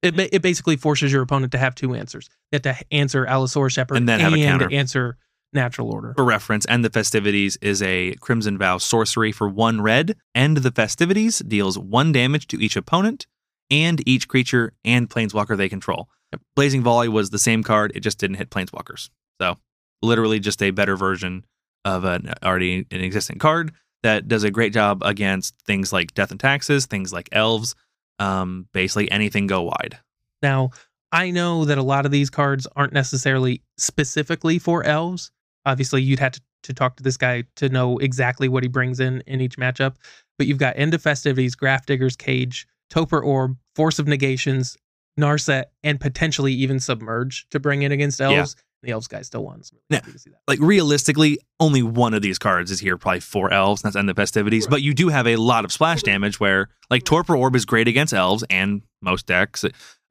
It, 0.04 0.20
it 0.34 0.42
basically 0.42 0.78
forces 0.78 1.12
your 1.12 1.22
opponent 1.24 1.52
to 1.52 1.58
have 1.58 1.76
two 1.76 1.94
answers. 1.96 2.28
They 2.52 2.56
have 2.64 2.78
to 2.78 2.94
answer 2.94 3.26
Allosaur 3.26 3.72
Shepherd 3.72 3.98
And 3.98 4.08
then 4.10 4.20
have 4.20 4.34
a 4.34 4.44
counter. 4.44 4.72
answer 4.72 5.18
Natural 5.54 5.92
Order. 5.92 6.14
For 6.16 6.24
reference, 6.24 6.66
End 6.70 6.86
the 6.86 6.90
Festivities 6.90 7.58
is 7.62 7.82
a 7.82 8.16
Crimson 8.22 8.58
Vow 8.58 8.78
sorcery 8.78 9.32
for 9.32 9.48
one 9.50 9.82
red. 9.82 10.16
End 10.34 10.58
the 10.58 10.72
Festivities 10.72 11.40
deals 11.40 11.78
one 11.78 12.12
damage 12.12 12.48
to 12.48 12.62
each 12.64 12.76
opponent 12.76 13.28
and 13.70 14.08
each 14.08 14.28
creature 14.28 14.74
and 14.84 15.10
planeswalker 15.10 15.58
they 15.58 15.70
control. 15.70 16.10
Blazing 16.56 16.82
Volley 16.82 17.10
was 17.10 17.30
the 17.30 17.40
same 17.40 17.64
card, 17.64 17.92
it 17.96 18.02
just 18.02 18.18
didn't 18.18 18.38
hit 18.38 18.50
planeswalkers. 18.50 19.10
So, 19.42 19.58
literally 20.02 20.40
just 20.40 20.62
a 20.62 20.72
better 20.72 20.96
version 20.96 21.46
of 21.84 22.06
an 22.06 22.34
already 22.44 22.86
an 22.92 23.02
existing 23.02 23.40
card 23.40 23.74
that 24.04 24.28
does 24.28 24.44
a 24.44 24.52
great 24.52 24.74
job 24.74 25.02
against 25.04 25.56
things 25.66 25.92
like 25.94 26.14
Death 26.14 26.32
and 26.32 26.40
Taxes, 26.40 26.86
things 26.86 27.12
like 27.14 27.30
Elves, 27.32 27.76
um, 28.20 28.68
basically 28.74 29.12
anything 29.12 29.48
go 29.48 29.64
wide. 29.64 30.00
Now, 30.42 30.72
I 31.12 31.32
know 31.32 31.66
that 31.66 31.78
a 31.78 31.84
lot 31.84 32.06
of 32.06 32.12
these 32.12 32.30
cards 32.30 32.68
aren't 32.76 32.94
necessarily 32.94 33.62
specifically 33.78 34.60
for 34.60 34.84
elves. 34.84 35.32
Obviously, 35.66 36.02
you'd 36.02 36.20
have 36.20 36.34
to, 36.34 36.42
to 36.64 36.74
talk 36.74 36.96
to 36.98 37.04
this 37.04 37.18
guy 37.18 37.44
to 37.58 37.70
know 37.70 37.98
exactly 38.00 38.48
what 38.50 38.64
he 38.64 38.70
brings 38.70 39.00
in 39.00 39.22
in 39.28 39.42
each 39.42 39.58
matchup. 39.58 39.96
But 40.38 40.48
you've 40.48 40.58
got 40.58 40.78
End 40.78 40.94
of 40.94 41.02
Festivities, 41.02 41.56
Grafdigger's 41.56 42.16
Cage, 42.16 42.68
Torpor 42.90 43.22
Orb, 43.22 43.58
Force 43.76 44.00
of 44.00 44.08
Negations, 44.08 44.76
Narset, 45.20 45.66
and 45.84 46.00
potentially 46.00 46.54
even 46.54 46.80
Submerge 46.80 47.46
to 47.52 47.60
bring 47.60 47.84
in 47.84 47.92
against 47.92 48.20
elves. 48.22 48.56
The 48.84 48.92
elves 48.92 49.08
guy 49.08 49.22
still 49.22 49.44
won. 49.44 49.62
So 49.62 49.76
I'm 49.78 49.82
Yeah. 49.92 49.98
happy 50.00 50.12
to 50.14 50.18
see 50.20 50.30
that. 50.32 50.40
like 50.48 50.58
realistically, 50.60 51.38
only 51.60 51.84
one 51.84 52.16
of 52.16 52.24
these 52.24 52.40
cards 52.40 52.72
is 52.72 52.80
here, 52.80 52.98
probably 52.98 53.20
for 53.20 53.54
elves. 53.54 53.84
and 53.84 53.90
That's 53.90 53.96
end 54.00 54.10
of 54.10 54.16
festivities. 54.16 54.66
But 54.66 54.82
you 54.82 54.96
do 54.96 55.10
have 55.10 55.28
a 55.28 55.36
lot 55.36 55.66
of 55.66 55.72
splash 55.72 56.02
damage 56.02 56.40
where, 56.40 56.70
like, 56.90 57.04
Torpor 57.04 57.36
Orb 57.38 57.56
is 57.56 57.66
great 57.66 57.88
against 57.88 58.12
elves 58.12 58.44
and 58.50 58.82
most 59.02 59.28
decks. 59.28 59.64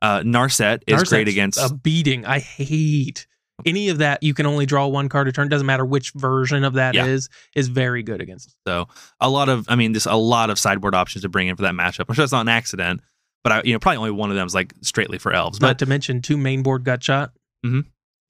Uh, 0.02 0.20
Narset 0.20 0.82
is 0.86 1.02
great 1.04 1.26
against. 1.26 1.58
a 1.58 1.74
beating. 1.74 2.24
I 2.24 2.38
hate 2.38 3.26
any 3.66 3.88
of 3.88 3.98
that. 3.98 4.22
You 4.22 4.34
can 4.34 4.46
only 4.46 4.66
draw 4.66 4.86
one 4.86 5.08
card 5.08 5.28
a 5.28 5.32
turn. 5.32 5.48
Doesn't 5.48 5.66
matter 5.66 5.84
which 5.84 6.12
version 6.12 6.64
of 6.64 6.74
that 6.74 6.94
is. 6.94 7.28
Yeah. 7.54 7.60
Is 7.60 7.68
very 7.68 8.02
good 8.02 8.20
against. 8.20 8.56
so 8.66 8.88
a 9.20 9.28
lot 9.30 9.48
of, 9.48 9.66
I 9.68 9.76
mean, 9.76 9.94
just 9.94 10.06
a 10.06 10.16
lot 10.16 10.50
of 10.50 10.58
sideboard 10.58 10.94
options 10.94 11.22
to 11.22 11.28
bring 11.28 11.48
in 11.48 11.56
for 11.56 11.62
that 11.62 11.74
matchup. 11.74 12.06
I'm 12.08 12.14
sure 12.14 12.22
that's 12.22 12.32
not 12.32 12.42
an 12.42 12.48
accident, 12.48 13.00
but 13.44 13.52
I, 13.52 13.62
you 13.64 13.72
know, 13.72 13.78
probably 13.78 13.98
only 13.98 14.10
one 14.12 14.30
of 14.30 14.36
them 14.36 14.46
is 14.46 14.54
like 14.54 14.74
straightly 14.82 15.18
for 15.18 15.32
elves. 15.32 15.60
Not 15.60 15.68
But 15.68 15.78
to 15.80 15.86
mention 15.86 16.22
two 16.22 16.36
main 16.36 16.62
board 16.62 16.84
gut 16.84 17.02
shot. 17.02 17.32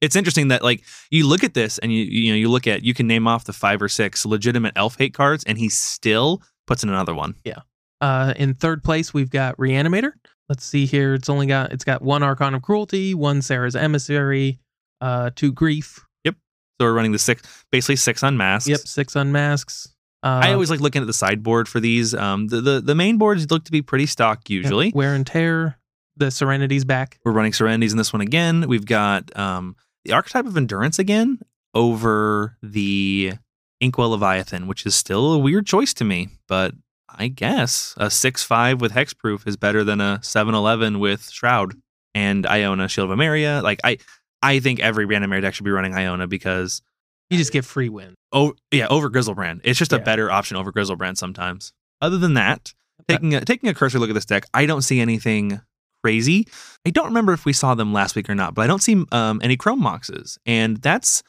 it's 0.01 0.15
interesting 0.15 0.47
that 0.49 0.63
like 0.63 0.83
you 1.09 1.27
look 1.27 1.43
at 1.43 1.53
this 1.53 1.77
and 1.77 1.91
you 1.93 2.03
you 2.03 2.31
know 2.31 2.37
you 2.37 2.49
look 2.49 2.67
at 2.67 2.83
you 2.83 2.93
can 2.93 3.07
name 3.07 3.27
off 3.27 3.45
the 3.45 3.53
five 3.53 3.81
or 3.81 3.87
six 3.89 4.25
legitimate 4.25 4.73
elf 4.75 4.97
hate 4.97 5.13
cards, 5.13 5.43
and 5.45 5.57
he 5.57 5.69
still 5.69 6.41
puts 6.67 6.83
in 6.83 6.89
another 6.89 7.13
one. 7.13 7.35
Yeah. 7.43 7.59
Uh, 7.99 8.33
in 8.35 8.55
third 8.55 8.83
place, 8.83 9.13
we've 9.13 9.29
got 9.29 9.55
Reanimator. 9.57 10.13
Let's 10.49 10.65
see 10.65 10.85
here. 10.85 11.13
It's 11.13 11.29
only 11.29 11.45
got 11.45 11.71
it's 11.71 11.83
got 11.85 12.01
one 12.01 12.23
Archon 12.23 12.55
of 12.55 12.61
Cruelty, 12.61 13.13
one 13.13 13.41
Serra's 13.41 13.75
Emissary, 13.75 14.59
uh, 15.01 15.31
two 15.35 15.51
Grief. 15.51 16.05
Yep. 16.23 16.35
So 16.79 16.87
we're 16.87 16.93
running 16.93 17.11
the 17.11 17.19
six, 17.19 17.41
basically 17.71 17.97
six 17.97 18.23
unmasked. 18.23 18.69
Yep, 18.69 18.79
six 18.81 19.15
Unmasks. 19.15 19.87
Uh, 20.23 20.39
I 20.43 20.53
always 20.53 20.69
like 20.69 20.79
looking 20.79 21.01
at 21.01 21.07
the 21.07 21.13
sideboard 21.13 21.67
for 21.67 21.79
these. 21.79 22.13
Um, 22.13 22.47
the, 22.47 22.61
the 22.61 22.81
the 22.81 22.95
main 22.95 23.17
boards 23.17 23.49
look 23.49 23.65
to 23.65 23.71
be 23.71 23.81
pretty 23.81 24.05
stock 24.05 24.47
yep, 24.47 24.63
usually. 24.63 24.91
Wear 24.93 25.15
and 25.15 25.25
Tear. 25.25 25.77
The 26.17 26.29
Serenity's 26.29 26.85
back. 26.85 27.19
We're 27.25 27.31
running 27.31 27.53
Serenities 27.53 27.91
in 27.91 27.97
this 27.97 28.13
one 28.13 28.21
again. 28.21 28.67
We've 28.67 28.85
got 28.85 29.35
um, 29.37 29.75
the 30.05 30.13
archetype 30.13 30.45
of 30.45 30.57
endurance 30.57 30.99
again 30.99 31.39
over 31.73 32.57
the 32.61 33.33
Inkwell 33.79 34.09
Leviathan, 34.09 34.67
which 34.67 34.85
is 34.85 34.93
still 34.93 35.33
a 35.33 35.39
weird 35.39 35.65
choice 35.65 35.93
to 35.95 36.03
me, 36.03 36.29
but 36.47 36.75
I 37.09 37.29
guess 37.29 37.95
a 37.97 38.11
six 38.11 38.43
five 38.43 38.79
with 38.79 38.91
hexproof 38.91 39.47
is 39.47 39.57
better 39.57 39.83
than 39.83 39.99
a 39.99 40.19
seven 40.21 40.53
eleven 40.53 40.99
with 40.99 41.29
Shroud 41.31 41.73
and 42.13 42.45
Iona 42.45 42.87
Shield 42.87 43.09
of 43.09 43.17
Emeria. 43.17 43.63
Like 43.63 43.79
I, 43.83 43.97
I 44.41 44.59
think 44.59 44.79
every 44.79 45.05
random 45.05 45.31
air 45.33 45.41
deck 45.41 45.53
should 45.53 45.65
be 45.65 45.71
running 45.71 45.93
Iona 45.93 46.27
because 46.27 46.81
You 47.29 47.37
just 47.37 47.53
get 47.53 47.65
free 47.65 47.89
win. 47.89 48.15
oh 48.31 48.53
yeah, 48.71 48.87
over 48.87 49.09
Griselbrand. 49.09 49.61
It's 49.63 49.77
just 49.79 49.93
a 49.93 49.99
better 49.99 50.31
option 50.31 50.57
over 50.57 50.71
Griselbrand 50.71 51.17
sometimes. 51.17 51.73
Other 52.01 52.17
than 52.17 52.33
that, 52.35 52.73
taking 53.07 53.35
a 53.35 53.41
taking 53.41 53.69
a 53.69 53.73
cursory 53.73 53.99
look 53.99 54.09
at 54.09 54.13
this 54.13 54.25
deck, 54.25 54.45
I 54.53 54.65
don't 54.65 54.81
see 54.81 54.99
anything 54.99 55.61
crazy. 56.03 56.47
I 56.85 56.89
don't 56.89 57.05
remember 57.05 57.33
if 57.33 57.45
we 57.45 57.53
saw 57.53 57.75
them 57.75 57.93
last 57.93 58.15
week 58.15 58.29
or 58.29 58.35
not, 58.35 58.55
but 58.55 58.63
I 58.63 58.67
don't 58.67 58.81
see 58.81 59.03
um, 59.11 59.39
any 59.43 59.55
Chrome 59.55 59.81
Moxes, 59.81 60.37
and 60.45 60.77
that's 60.77 61.21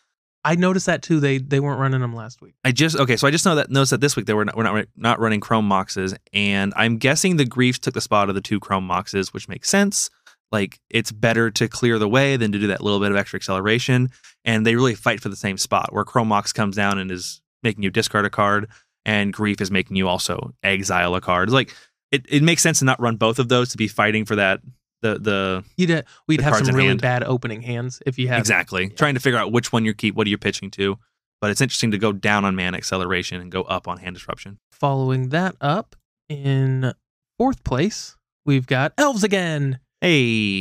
I 0.44 0.54
noticed 0.56 0.86
that 0.86 1.02
too. 1.02 1.20
They 1.20 1.38
they 1.38 1.60
weren't 1.60 1.78
running 1.78 2.00
them 2.00 2.14
last 2.14 2.40
week. 2.40 2.54
I 2.64 2.72
just 2.72 2.96
okay. 2.96 3.16
So 3.16 3.28
I 3.28 3.30
just 3.30 3.44
know 3.44 3.54
that 3.54 3.70
noticed 3.70 3.90
that 3.90 4.00
this 4.00 4.16
week 4.16 4.26
they 4.26 4.34
were 4.34 4.46
not, 4.46 4.56
we're 4.56 4.62
not 4.64 4.86
not 4.96 5.20
running 5.20 5.40
Chrome 5.40 5.68
Moxes, 5.68 6.16
and 6.32 6.72
I'm 6.74 6.96
guessing 6.96 7.36
the 7.36 7.44
Griefs 7.44 7.78
took 7.78 7.94
the 7.94 8.00
spot 8.00 8.28
of 8.30 8.34
the 8.34 8.40
two 8.40 8.58
Chrome 8.58 8.88
Moxes, 8.88 9.34
which 9.34 9.46
makes 9.48 9.68
sense. 9.68 10.08
Like 10.52 10.78
it's 10.90 11.10
better 11.10 11.50
to 11.50 11.66
clear 11.66 11.98
the 11.98 12.08
way 12.08 12.36
than 12.36 12.52
to 12.52 12.58
do 12.58 12.66
that 12.68 12.82
little 12.82 13.00
bit 13.00 13.10
of 13.10 13.16
extra 13.16 13.38
acceleration, 13.38 14.10
and 14.44 14.64
they 14.66 14.76
really 14.76 14.94
fight 14.94 15.20
for 15.20 15.28
the 15.30 15.36
same 15.36 15.56
spot 15.56 15.92
where 15.92 16.04
Chrome 16.04 16.28
Mox 16.28 16.52
comes 16.52 16.76
down 16.76 16.98
and 16.98 17.10
is 17.10 17.40
making 17.62 17.82
you 17.82 17.90
discard 17.90 18.26
a 18.26 18.30
card, 18.30 18.68
and 19.06 19.32
Grief 19.32 19.60
is 19.62 19.70
making 19.70 19.96
you 19.96 20.08
also 20.08 20.52
exile 20.62 21.14
a 21.14 21.20
card. 21.22 21.48
It's 21.48 21.54
like 21.54 21.74
it, 22.10 22.26
it 22.28 22.42
makes 22.42 22.60
sense 22.62 22.80
to 22.80 22.84
not 22.84 23.00
run 23.00 23.16
both 23.16 23.38
of 23.38 23.48
those 23.48 23.70
to 23.70 23.78
be 23.78 23.88
fighting 23.88 24.26
for 24.26 24.36
that 24.36 24.60
the 25.00 25.18
the 25.18 25.64
You'd 25.78 25.90
ha- 25.90 26.02
we'd 26.28 26.40
The 26.40 26.44
have 26.44 26.56
some 26.58 26.76
really 26.76 26.88
hand. 26.88 27.00
bad 27.00 27.24
opening 27.24 27.62
hands 27.62 28.02
if 28.04 28.18
you 28.18 28.28
had 28.28 28.38
exactly 28.38 28.84
Yeah. 28.84 28.94
trying 28.96 29.14
to 29.14 29.20
figure 29.20 29.38
out 29.38 29.50
which 29.52 29.72
one 29.72 29.84
you 29.86 29.94
keep, 29.94 30.14
what 30.14 30.26
are 30.26 30.30
you 30.30 30.38
pitching 30.38 30.70
to. 30.72 30.98
But 31.40 31.50
it's 31.50 31.60
interesting 31.62 31.90
to 31.92 31.98
go 31.98 32.12
down 32.12 32.44
on 32.44 32.54
mana 32.54 32.76
acceleration 32.76 33.40
and 33.40 33.50
go 33.50 33.62
up 33.62 33.88
on 33.88 33.96
hand 33.98 34.14
disruption. 34.14 34.58
Following 34.70 35.30
that 35.30 35.56
up 35.60 35.96
in 36.28 36.92
fourth 37.38 37.64
place, 37.64 38.16
we've 38.44 38.66
got 38.66 38.92
Elves 38.98 39.24
again. 39.24 39.80
Hey, 40.02 40.20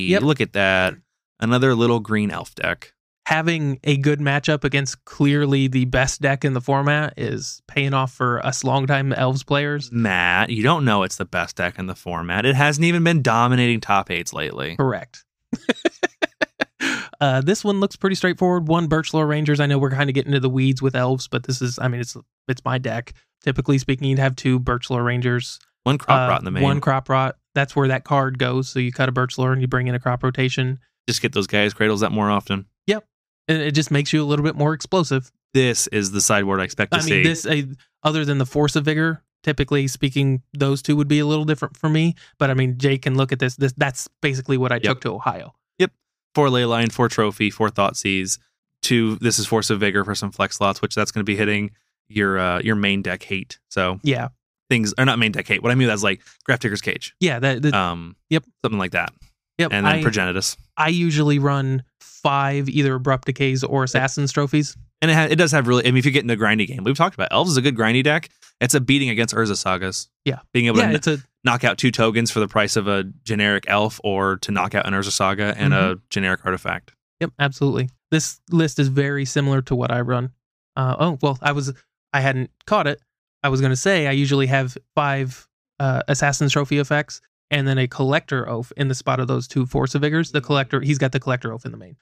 Yep. 0.09 0.21
look 0.21 0.39
at 0.39 0.53
that. 0.53 0.93
Another 1.41 1.75
little 1.75 1.99
green 1.99 2.31
elf 2.31 2.55
deck. 2.55 2.93
having 3.27 3.79
a 3.83 3.95
good 3.97 4.19
matchup 4.19 4.63
against 4.63 5.05
clearly 5.05 5.67
the 5.67 5.85
best 5.85 6.21
deck 6.21 6.43
in 6.43 6.53
the 6.53 6.59
format 6.59 7.13
is 7.17 7.61
paying 7.67 7.93
off 7.93 8.11
for 8.11 8.45
us 8.45 8.63
longtime 8.63 9.13
elves 9.13 9.43
players. 9.43 9.89
Matt, 9.91 10.49
you 10.49 10.63
don't 10.63 10.83
know 10.83 11.03
it's 11.03 11.15
the 11.15 11.23
best 11.25 11.55
deck 11.55 11.79
in 11.79 11.85
the 11.87 11.95
format. 11.95 12.45
It 12.45 12.55
hasn't 12.55 12.83
even 12.83 13.03
been 13.03 13.21
dominating 13.21 13.79
top 13.79 14.11
eights 14.11 14.33
lately. 14.33 14.75
Correct. 14.75 15.23
uh, 17.21 17.41
this 17.41 17.63
one 17.63 17.79
looks 17.79 17.95
pretty 17.95 18.15
straightforward. 18.15 18.67
One 18.67 18.89
Birchlore 18.89 19.27
Rangers. 19.27 19.59
I 19.59 19.65
know 19.65 19.77
we're 19.77 19.91
kind 19.91 20.09
of 20.09 20.13
getting 20.13 20.31
into 20.33 20.41
the 20.41 20.49
weeds 20.49 20.81
with 20.81 20.95
elves, 20.95 21.27
but 21.27 21.43
this 21.43 21.61
is, 21.61 21.79
I 21.79 21.87
mean, 21.87 22.01
it's 22.01 22.17
it's 22.47 22.65
my 22.65 22.77
deck. 22.77 23.13
Typically 23.43 23.77
speaking, 23.77 24.07
you'd 24.09 24.19
have 24.19 24.35
two 24.35 24.59
Birchlore 24.59 25.05
Rangers. 25.05 25.59
One 25.83 25.97
crop 25.97 26.27
uh, 26.27 26.31
rot 26.31 26.41
in 26.41 26.45
the 26.45 26.51
main. 26.51 26.63
One 26.63 26.81
crop 26.81 27.07
rot. 27.09 27.37
That's 27.55 27.75
where 27.75 27.87
that 27.89 28.03
card 28.03 28.37
goes. 28.39 28.69
So 28.69 28.79
you 28.79 28.91
cut 28.91 29.09
a 29.09 29.11
Birchlore 29.11 29.51
and 29.53 29.61
you 29.61 29.67
bring 29.67 29.87
in 29.87 29.95
a 29.95 29.99
crop 29.99 30.23
rotation. 30.23 30.79
Just 31.07 31.21
get 31.21 31.33
those 31.33 31.47
guys 31.47 31.73
cradles 31.73 31.99
that 32.01 32.11
more 32.11 32.29
often. 32.29 32.65
Yep, 32.87 33.05
and 33.47 33.61
it 33.61 33.71
just 33.71 33.91
makes 33.91 34.13
you 34.13 34.23
a 34.23 34.25
little 34.25 34.43
bit 34.45 34.55
more 34.55 34.73
explosive. 34.73 35.31
This 35.53 35.87
is 35.87 36.11
the 36.11 36.21
sideboard 36.21 36.59
I 36.61 36.63
expect 36.63 36.91
to 36.93 36.99
I 36.99 37.01
see. 37.01 37.23
this 37.23 37.45
uh, 37.45 37.63
other 38.03 38.23
than 38.23 38.37
the 38.37 38.45
force 38.45 38.75
of 38.77 38.85
vigor, 38.85 39.21
typically 39.43 39.87
speaking, 39.87 40.41
those 40.53 40.81
two 40.81 40.95
would 40.95 41.07
be 41.09 41.19
a 41.19 41.25
little 41.25 41.43
different 41.45 41.75
for 41.75 41.89
me. 41.89 42.15
But 42.37 42.49
I 42.49 42.53
mean, 42.53 42.77
Jay 42.77 42.97
can 42.97 43.15
look 43.15 43.31
at 43.33 43.39
this. 43.39 43.55
This 43.57 43.73
that's 43.75 44.07
basically 44.21 44.57
what 44.57 44.71
I 44.71 44.75
Yep. 44.75 44.83
took 44.83 45.01
to 45.01 45.09
Ohio. 45.15 45.53
Yep, 45.79 45.91
four 46.35 46.49
ley 46.49 46.63
line, 46.65 46.89
four 46.89 47.09
trophy, 47.09 47.49
four 47.49 47.69
Thoughtseize. 47.69 48.37
Two, 48.81 49.17
this 49.17 49.37
is 49.39 49.45
force 49.45 49.69
of 49.69 49.79
vigor 49.79 50.03
for 50.05 50.15
some 50.15 50.31
flex 50.31 50.55
slots, 50.57 50.81
which 50.81 50.95
that's 50.95 51.11
going 51.11 51.19
to 51.25 51.29
be 51.29 51.35
hitting 51.35 51.71
your 52.07 52.39
uh, 52.39 52.59
your 52.61 52.75
main 52.75 53.01
deck 53.01 53.23
hate. 53.23 53.59
So 53.69 53.99
Yeah, 54.03 54.29
things 54.71 54.93
are 54.97 55.05
not 55.05 55.19
main 55.19 55.31
deck 55.33 55.47
hate. 55.47 55.61
What 55.61 55.71
I 55.71 55.75
mean 55.75 55.89
is 55.89 56.03
like 56.03 56.21
Grafdigger's 56.49 56.81
Cage, 56.81 57.13
yeah. 57.19 57.39
That, 57.39 57.61
that 57.61 57.73
um, 57.73 58.15
Yep. 58.29 58.45
something 58.63 58.79
like 58.79 58.91
that, 58.93 59.11
yep. 59.57 59.71
and 59.73 59.85
then 59.85 59.95
I, 59.95 60.01
Progenitus. 60.03 60.55
I 60.77 60.87
usually 60.87 61.37
run 61.39 61.83
five 61.99 62.69
either 62.69 62.95
abrupt 62.95 63.25
decays 63.25 63.63
or 63.63 63.83
assassins 63.83 64.31
trophies. 64.31 64.77
And 65.01 65.09
it, 65.09 65.15
ha- 65.15 65.27
it 65.29 65.35
does 65.35 65.51
have 65.51 65.67
really. 65.67 65.83
I 65.85 65.91
mean, 65.91 65.97
if 65.97 66.05
you 66.05 66.11
get 66.11 66.23
into 66.23 66.35
a 66.35 66.37
grindy 66.37 66.67
game, 66.67 66.83
we've 66.83 66.95
talked 66.95 67.15
about 67.15 67.29
elves 67.31 67.51
is 67.51 67.57
a 67.57 67.61
good 67.61 67.75
grindy 67.75 68.03
deck. 68.03 68.29
It's 68.59 68.75
a 68.75 68.79
beating 68.79 69.09
against 69.09 69.33
Urza 69.33 69.57
sagas. 69.57 70.07
Yeah. 70.25 70.39
being 70.53 70.67
able 70.67 70.77
Yeah, 70.77 70.95
to 70.97 71.13
a 71.13 71.17
knock 71.43 71.63
out 71.63 71.79
two 71.79 71.89
tokens 71.91 72.29
for 72.29 72.39
the 72.39 72.47
price 72.47 72.75
of 72.75 72.87
a 72.87 73.03
generic 73.23 73.65
elf, 73.67 73.99
or 74.03 74.37
to 74.37 74.51
knock 74.51 74.75
out 74.75 74.85
an 74.85 74.93
Urza 74.93 75.11
saga 75.11 75.55
and 75.57 75.73
a 75.73 75.99
generic 76.11 76.41
artifact. 76.45 76.93
Yep, 77.19 77.31
absolutely. 77.39 77.89
This 78.11 78.39
list 78.51 78.77
is 78.77 78.87
very 78.89 79.25
similar 79.25 79.61
to 79.63 79.75
what 79.75 79.91
I 79.91 80.01
run. 80.01 80.31
Uh, 80.75 80.95
oh 80.99 81.17
well, 81.21 81.39
I 81.41 81.51
was 81.51 81.73
I 82.13 82.21
hadn't 82.21 82.51
caught 82.67 82.85
it. 82.87 83.01
I 83.43 83.49
was 83.49 83.61
going 83.61 83.71
to 83.71 83.75
say 83.77 84.07
I 84.07 84.11
usually 84.11 84.47
have 84.47 84.77
five 84.95 85.47
uh, 85.79 86.03
Assassin's 86.07 86.51
Trophy 86.53 86.77
effects 86.79 87.21
and 87.49 87.67
then 87.67 87.77
a 87.77 87.87
Collector 87.87 88.45
Ouphe 88.45 88.71
in 88.77 88.87
the 88.87 88.95
spot 88.95 89.19
of 89.19 89.27
those 89.27 89.47
two 89.47 89.65
Force 89.65 89.95
of 89.95 90.01
Vigors. 90.01 90.31
The 90.31 90.41
Collector, 90.41 90.81
he's 90.81 90.97
got 90.97 91.11
the 91.11 91.19
Collector 91.19 91.49
Ouphe 91.49 91.65
in 91.65 91.71
the 91.71 91.77
main. 91.77 91.95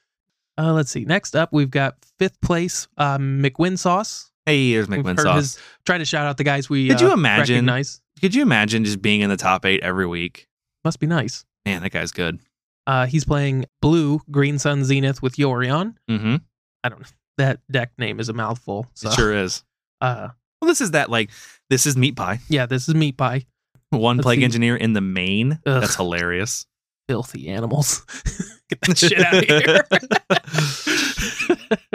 Uh, 0.58 0.72
let's 0.72 0.90
see. 0.90 1.04
Next 1.04 1.34
up, 1.34 1.50
we've 1.52 1.70
got 1.70 1.96
fifth 2.18 2.40
place 2.40 2.86
um, 2.98 3.42
McWin 3.42 3.78
Sauce. 3.78 4.30
Hey, 4.46 4.70
here's 4.70 4.88
McWin 4.88 5.18
sauce. 5.20 5.36
his- 5.36 5.58
Try 5.86 5.98
to 5.98 6.04
shout 6.04 6.26
out 6.26 6.36
the 6.36 6.44
guys 6.44 6.68
we 6.68 6.88
Could 6.88 7.00
uh, 7.02 7.06
you 7.06 7.12
imagine- 7.12 7.54
recognize. 7.56 8.00
Could 8.20 8.34
you 8.34 8.42
imagine 8.42 8.84
just 8.84 9.00
being 9.00 9.22
in 9.22 9.30
the 9.30 9.36
top 9.36 9.64
eight 9.64 9.80
every 9.82 10.06
week? 10.06 10.46
Must 10.84 11.00
be 11.00 11.06
nice. 11.06 11.44
Man, 11.64 11.82
that 11.82 11.90
guy's 11.90 12.12
good. 12.12 12.38
Uh, 12.86 13.06
he's 13.06 13.24
playing 13.24 13.64
blue 13.80 14.20
Green 14.30 14.58
Sun 14.58 14.84
Zenith 14.84 15.22
with 15.22 15.36
Yorion. 15.36 15.94
Mm-hmm. 16.10 16.36
I 16.84 16.88
don't 16.88 17.00
know. 17.00 17.06
That 17.38 17.60
deck 17.70 17.92
name 17.96 18.20
is 18.20 18.28
a 18.28 18.32
mouthful. 18.34 18.86
So, 18.94 19.08
It 19.08 19.14
sure 19.14 19.34
is. 19.34 19.62
uh, 20.02 20.28
Well, 20.60 20.68
this 20.68 20.80
is 20.80 20.90
that 20.92 21.10
like 21.10 21.30
this 21.70 21.86
is 21.86 21.96
meat 21.96 22.16
pie. 22.16 22.40
yeah, 22.48 22.66
this 22.66 22.88
is 22.88 22.94
Meat 22.94 23.16
Pie. 23.16 23.46
One 23.90 24.18
Let's 24.18 24.24
plague 24.24 24.38
see. 24.40 24.44
engineer 24.44 24.76
in 24.76 24.92
the 24.92 25.00
main. 25.00 25.52
Ugh. 25.66 25.80
That's 25.80 25.96
hilarious. 25.96 26.66
filthy 27.08 27.48
animals. 27.48 28.04
Get 28.68 28.80
that 28.82 28.98
shit 28.98 29.18
out 29.18 29.34
of 29.34 29.44
here. 29.44 29.84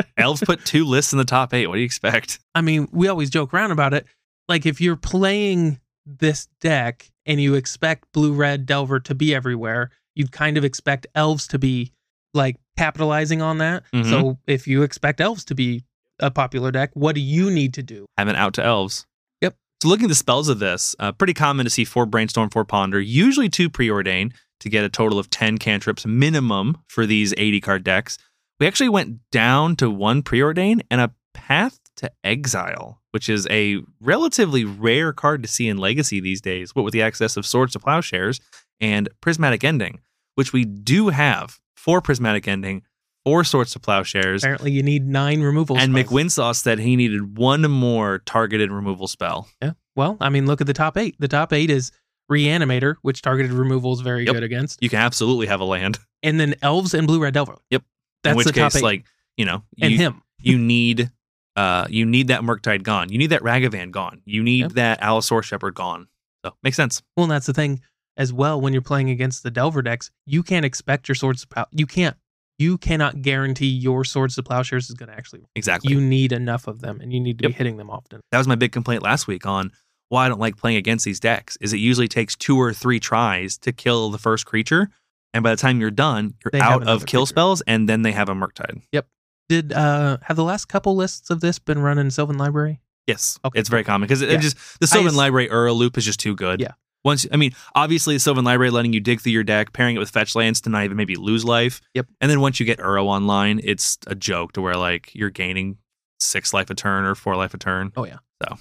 Elves 0.18 0.42
put 0.46 0.66
two 0.66 0.86
lists 0.86 1.14
in 1.14 1.18
the 1.20 1.26
top 1.26 1.54
eight. 1.54 1.68
What 1.68 1.76
do 1.76 1.80
you 1.82 1.86
expect? 1.86 2.40
I 2.54 2.62
mean, 2.62 2.88
we 2.92 3.08
always 3.08 3.30
joke 3.30 3.54
around 3.54 3.72
about 3.72 3.94
it. 3.94 4.06
Like, 4.50 4.66
if 4.66 4.82
you're 4.82 4.96
playing 4.96 5.80
this 6.06 6.48
deck 6.62 7.10
and 7.26 7.40
you 7.42 7.56
expect 7.56 8.12
blue 8.14 8.34
red 8.34 8.66
Delver 8.66 9.00
to 9.02 9.16
be 9.16 9.34
everywhere, 9.34 9.90
you'd 10.16 10.32
kind 10.32 10.58
of 10.58 10.64
expect 10.66 11.08
elves 11.16 11.48
to 11.50 11.60
be 11.60 11.92
like 12.34 12.58
capitalizing 12.78 13.42
on 13.42 13.58
that. 13.60 13.84
Mhm. 13.94 14.10
So, 14.10 14.38
if 14.48 14.68
you 14.68 14.84
expect 14.84 15.22
elves 15.22 15.46
to 15.46 15.56
be 15.56 15.84
a 16.20 16.32
popular 16.32 16.72
deck, 16.72 16.92
what 16.94 17.16
do 17.16 17.22
you 17.22 17.52
need 17.52 17.74
to 17.76 17.84
do? 17.84 18.06
An 18.18 18.30
out 18.30 18.54
to 18.56 18.64
elves. 18.64 19.06
Yep. 19.42 19.56
So 19.82 19.90
looking 19.90 20.06
at 20.06 20.10
the 20.10 20.16
spells 20.16 20.50
of 20.50 20.60
this, 20.60 20.96
uh, 21.00 21.12
pretty 21.12 21.34
common 21.34 21.66
to 21.66 21.70
see 21.70 21.86
four 21.86 22.06
brainstorm, 22.06 22.50
four 22.50 22.66
ponder, 22.66 23.00
usually 23.00 23.50
two 23.50 23.70
preordain 23.70 24.34
to 24.62 24.70
get 24.70 24.86
a 24.86 24.90
total 24.90 25.20
of 25.20 25.30
ten 25.30 25.58
cantrips 25.58 26.06
minimum 26.06 26.78
for 26.88 27.06
these 27.06 27.34
eighty 27.38 27.60
card 27.60 27.84
decks. 27.84 28.18
We 28.60 28.68
actually 28.68 28.90
went 28.90 29.20
down 29.32 29.76
to 29.78 29.90
one 29.90 30.24
preordain 30.24 30.82
and 30.90 31.02
a 31.02 31.14
path 31.34 31.80
to 31.98 32.12
exile, 32.24 33.02
which 33.12 33.28
is 33.28 33.48
a 33.50 33.82
relatively 34.00 34.64
rare 34.64 35.12
card 35.12 35.44
to 35.44 35.50
see 35.50 35.68
in 35.68 35.78
Legacy 35.78 36.20
these 36.20 36.42
days. 36.42 36.74
What 36.74 36.84
with 36.84 36.94
the 36.94 37.02
access 37.02 37.36
of 37.36 37.46
swords 37.46 37.74
to 37.74 37.80
plowshares 37.80 38.40
and 38.80 39.10
prismatic 39.22 39.64
ending, 39.64 40.00
which 40.36 40.54
we 40.54 40.64
do 40.66 41.10
have 41.10 41.60
for 41.76 42.02
prismatic 42.02 42.48
ending, 42.48 42.84
four 43.26 43.44
swords 43.44 43.72
to 43.74 43.80
plowshares. 43.80 44.44
Apparently, 44.44 44.72
you 44.72 44.84
need 44.84 45.06
nine 45.08 45.42
removals. 45.42 45.80
And 45.82 45.94
McWinsauce 45.94 46.58
said 46.62 46.80
he 46.80 46.96
needed 46.96 47.38
one 47.38 47.62
more 47.70 48.20
targeted 48.26 48.72
removal 48.72 49.08
spell. 49.08 49.48
Yeah. 49.62 49.72
Well, 49.96 50.18
I 50.22 50.30
mean, 50.30 50.46
look 50.46 50.62
at 50.62 50.68
the 50.68 50.74
top 50.74 50.98
eight. 50.98 51.16
The 51.20 51.28
top 51.28 51.52
eight 51.54 51.70
is 51.70 51.92
Reanimator, 52.32 52.96
which 53.02 53.22
targeted 53.22 53.52
removal 53.52 53.94
is 53.94 54.02
very 54.02 54.26
Yep. 54.26 54.34
good 54.34 54.44
against. 54.44 54.82
You 54.82 54.90
can 54.90 55.00
absolutely 55.00 55.48
have 55.48 55.60
a 55.60 55.66
land. 55.66 56.00
and 56.24 56.40
then 56.40 56.56
elves 56.62 56.94
and 56.94 57.06
blue 57.08 57.22
red 57.22 57.34
delver. 57.34 57.58
Yep. 57.70 57.84
That's 58.24 58.32
in 58.34 58.38
which 58.38 58.48
the 58.48 58.54
top 58.54 58.72
case, 58.72 58.78
eight. 58.78 58.84
like 58.84 59.06
you 59.38 59.46
know, 59.46 59.64
and 59.82 59.92
you, 59.92 59.98
him. 59.98 60.22
you 60.40 60.58
need 60.58 61.12
uh 61.56 61.86
you 61.90 62.06
need 62.06 62.30
that 62.30 62.42
Murktide 62.42 62.82
gone. 62.84 63.12
You 63.12 63.18
need 63.20 63.28
that 63.28 63.42
Ragavan 63.42 63.92
gone. 63.92 64.22
You 64.26 64.42
need 64.44 64.62
Yep. 64.62 64.72
that 64.74 65.02
Allosaur 65.02 65.44
Shepherd 65.44 65.76
gone. 65.76 66.08
So 66.44 66.54
makes 66.64 66.78
sense. 66.78 67.02
Well, 67.16 67.26
and 67.26 67.32
that's 67.32 67.46
the 67.46 67.54
thing 67.54 67.82
as 68.18 68.34
well. 68.34 68.60
When 68.60 68.74
you're 68.74 68.82
playing 68.82 69.10
against 69.12 69.44
the 69.44 69.52
delver 69.52 69.82
decks, 69.82 70.10
you 70.26 70.42
can't 70.42 70.66
expect 70.66 71.08
your 71.08 71.16
swords 71.16 71.42
to 71.42 71.48
plow. 71.48 71.66
You 71.72 71.86
can't. 71.86 72.18
You 72.58 72.78
cannot 72.78 73.22
guarantee 73.22 73.68
your 73.68 74.06
swords 74.06 74.36
to 74.36 74.44
plowshares 74.44 74.90
is 74.90 74.96
going 74.96 75.10
to 75.10 75.16
actually. 75.16 75.40
work. 75.42 75.50
Exactly. 75.56 75.92
You 75.94 76.00
need 76.02 76.32
enough 76.32 76.68
of 76.68 76.80
them, 76.82 77.02
and 77.02 77.12
you 77.12 77.20
need 77.20 77.38
to 77.40 77.48
be 77.50 77.54
hitting 77.54 77.78
them 77.78 77.90
often. 77.90 78.22
that 78.32 78.38
was 78.38 78.48
my 78.48 78.56
big 78.56 78.72
complaint 78.72 79.04
last 79.04 79.28
week 79.28 79.46
on 79.46 79.72
why 80.10 80.26
I 80.26 80.30
don't 80.30 80.40
like 80.40 80.56
playing 80.56 80.78
against 80.78 81.04
these 81.04 81.20
decks. 81.20 81.58
Is 81.60 81.74
it 81.74 81.78
usually 81.78 82.08
takes 82.08 82.36
two 82.36 82.58
or 82.58 82.72
three 82.74 83.00
tries 83.00 83.58
to 83.60 83.74
kill 83.74 84.10
the 84.10 84.18
first 84.18 84.46
creature, 84.46 84.90
and 85.34 85.44
by 85.44 85.50
the 85.52 85.58
time 85.58 85.82
you're 85.82 85.92
done, 85.92 86.36
you're 86.46 86.62
have 86.62 86.82
out 86.84 86.88
of 86.88 87.06
kill 87.06 87.22
creature. 87.22 87.30
spells, 87.30 87.62
and 87.62 87.90
then 87.90 88.04
they 88.04 88.12
have 88.14 88.30
a 88.30 88.34
Murktide. 88.34 88.82
Yep. 88.94 89.08
Did 89.50 89.74
uh 89.74 90.18
have 90.24 90.38
the 90.38 90.44
last 90.44 90.66
couple 90.70 90.96
lists 90.96 91.30
of 91.30 91.42
this 91.42 91.60
been 91.60 91.80
run 91.80 91.98
in 91.98 92.10
Sylvan 92.10 92.38
Library? 92.38 92.80
Yes, 93.06 93.38
Okay, 93.46 93.60
it's 93.60 93.70
very 93.70 93.84
common 93.84 94.08
because 94.08 94.22
it, 94.24 94.30
Yeah. 94.30 94.38
it 94.38 94.42
just 94.42 94.58
the 94.80 94.88
Sylvan 94.88 95.08
just- 95.10 95.18
Library 95.18 95.50
Uro 95.50 95.76
loop 95.76 95.98
is 95.98 96.06
just 96.06 96.20
too 96.20 96.36
good. 96.36 96.62
Yeah. 96.62 96.72
Once 97.06 97.26
I 97.32 97.38
mean, 97.38 97.52
obviously, 97.76 98.16
the 98.16 98.20
Sylvan 98.20 98.44
Library 98.44 98.72
letting 98.72 98.92
you 98.92 99.00
dig 99.00 99.22
through 99.22 99.32
your 99.32 99.44
deck, 99.44 99.72
pairing 99.72 99.96
it 99.96 100.00
with 100.00 100.10
fetch 100.10 100.36
lands 100.36 100.60
to 100.62 100.70
not 100.70 100.84
even 100.84 100.98
maybe 100.98 101.16
lose 101.16 101.46
life. 101.46 101.80
Yep. 101.94 102.08
And 102.20 102.30
then 102.30 102.42
once 102.42 102.60
you 102.60 102.66
get 102.66 102.80
Uro 102.80 103.06
online, 103.06 103.62
it's 103.64 103.98
a 104.08 104.16
joke 104.16 104.52
to 104.54 104.62
where 104.62 104.76
like 104.76 105.14
you're 105.16 105.30
gaining 105.30 105.78
six 106.20 106.54
life 106.54 106.70
a 106.70 106.76
turn 106.76 107.06
or 107.06 107.14
four 107.16 107.36
life 107.38 107.54
a 107.54 107.58
turn. 107.58 107.94
Oh 107.96 108.06
yeah. 108.06 108.18
So. 108.44 108.58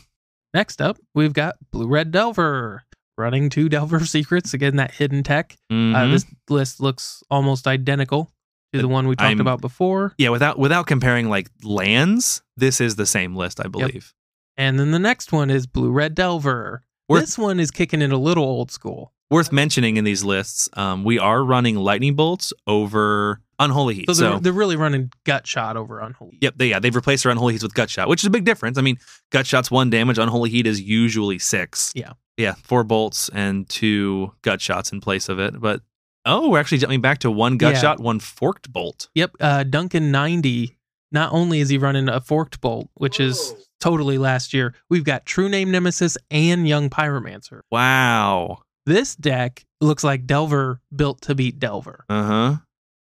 next 0.53 0.81
up, 0.81 0.99
we've 1.15 1.33
got 1.33 1.57
blue 1.73 1.89
red 1.89 2.11
delver 2.13 2.85
running 3.17 3.49
two 3.49 3.69
delver 3.71 4.01
secrets 4.05 4.53
again. 4.55 4.77
That 4.77 4.93
hidden 4.93 5.23
tech. 5.23 5.57
Uh, 5.71 5.75
Mhm. 5.75 6.13
this 6.13 6.27
list 6.51 6.81
looks 6.81 7.23
almost 7.31 7.67
identical 7.67 8.31
to 8.75 8.81
the 8.83 8.89
one 8.89 9.09
we 9.09 9.17
talked 9.17 9.27
I'm- 9.29 9.41
about 9.41 9.61
before. 9.63 10.13
yeah, 10.19 10.29
without 10.29 10.59
without 10.59 10.87
comparing 10.87 11.31
like 11.31 11.49
lands, 11.63 12.43
this 12.57 12.81
is 12.81 12.97
the 12.97 13.07
same 13.07 13.35
list, 13.35 13.59
I 13.65 13.69
believe. 13.69 14.13
And 14.57 14.79
then 14.79 14.91
the 14.91 14.99
next 14.99 15.33
one 15.33 15.49
is 15.51 15.67
Blue 15.67 15.91
Red 15.91 16.15
Delver. 16.15 16.83
Worth- 17.09 17.23
this 17.23 17.39
one 17.39 17.61
is 17.61 17.71
kicking 17.71 18.03
it 18.03 18.13
a 18.13 18.17
little 18.19 18.45
old 18.45 18.71
school. 18.71 19.13
Worth 19.31 19.53
mentioning 19.53 19.97
in 19.97 20.05
these 20.05 20.23
lists, 20.23 20.69
um, 20.75 21.03
we 21.03 21.19
are 21.19 21.43
running 21.43 21.77
lightning 21.77 22.15
bolts 22.15 22.53
over 22.67 23.41
unholy 23.59 23.95
heat. 23.95 24.05
So 24.09 24.13
So, 24.13 24.31
they're, 24.31 24.41
they're 24.41 24.53
really 24.53 24.77
running 24.77 25.11
gut 25.25 25.47
shot 25.47 25.77
over 25.77 25.99
Unholy. 26.01 26.39
Yep, 26.41 26.55
they, 26.57 26.69
yeah, 26.69 26.79
they've 26.79 26.95
replaced 26.95 27.23
their 27.25 27.33
unholy 27.33 27.55
heat 27.55 27.63
with 27.63 27.75
gut 27.75 27.89
shot, 27.91 28.09
which 28.09 28.23
is 28.23 28.27
a 28.27 28.31
big 28.31 28.45
difference. 28.45 28.79
I 28.79 28.83
mean, 28.83 28.99
gut 29.31 29.47
shot's 29.47 29.71
one 29.71 29.91
damage, 29.91 30.19
unholy 30.19 30.51
heat 30.51 30.67
is 30.67 30.81
usually 30.81 31.39
six. 31.39 31.91
Yeah. 31.95 32.13
yeah, 32.37 32.55
four 32.63 32.85
bolts 32.85 33.29
and 33.33 33.69
two 33.69 34.33
gut 34.43 34.61
shots 34.61 34.93
in 34.93 35.01
place 35.01 35.29
of 35.29 35.39
it. 35.39 35.59
But 35.61 35.81
oh, 36.27 36.51
we're 36.51 36.59
actually 36.61 36.79
jumping 36.79 37.01
back 37.01 37.19
to 37.21 37.31
one 37.31 37.57
gut 37.57 37.75
Yeah. 37.75 37.81
shot, 37.81 38.01
one 38.01 38.21
forked 38.21 38.73
bolt. 38.73 39.09
Yep. 39.15 39.33
Uh, 39.41 39.63
Duncan 39.65 40.11
90, 40.11 40.77
not 41.13 41.33
only 41.33 41.61
is 41.61 41.69
he 41.71 41.79
running 41.79 42.09
a 42.09 42.21
forked 42.21 42.61
bolt, 42.61 42.89
which 42.95 43.21
is 43.21 43.55
totally 43.85 44.17
last 44.19 44.55
year, 44.55 44.75
we've 44.89 45.05
got 45.05 45.27
True 45.27 45.49
Name 45.49 45.71
Nemesis 45.71 46.17
and 46.31 46.67
Young 46.67 46.89
Pyromancer. 46.89 47.61
Wow. 47.71 48.63
This 48.87 49.15
deck 49.15 49.65
looks 49.81 50.03
like 50.05 50.27
Delver 50.27 50.81
built 50.95 51.21
to 51.23 51.35
beat 51.35 51.59
Delver. 51.59 52.05
Uh 52.09 52.23
huh. 52.25 52.57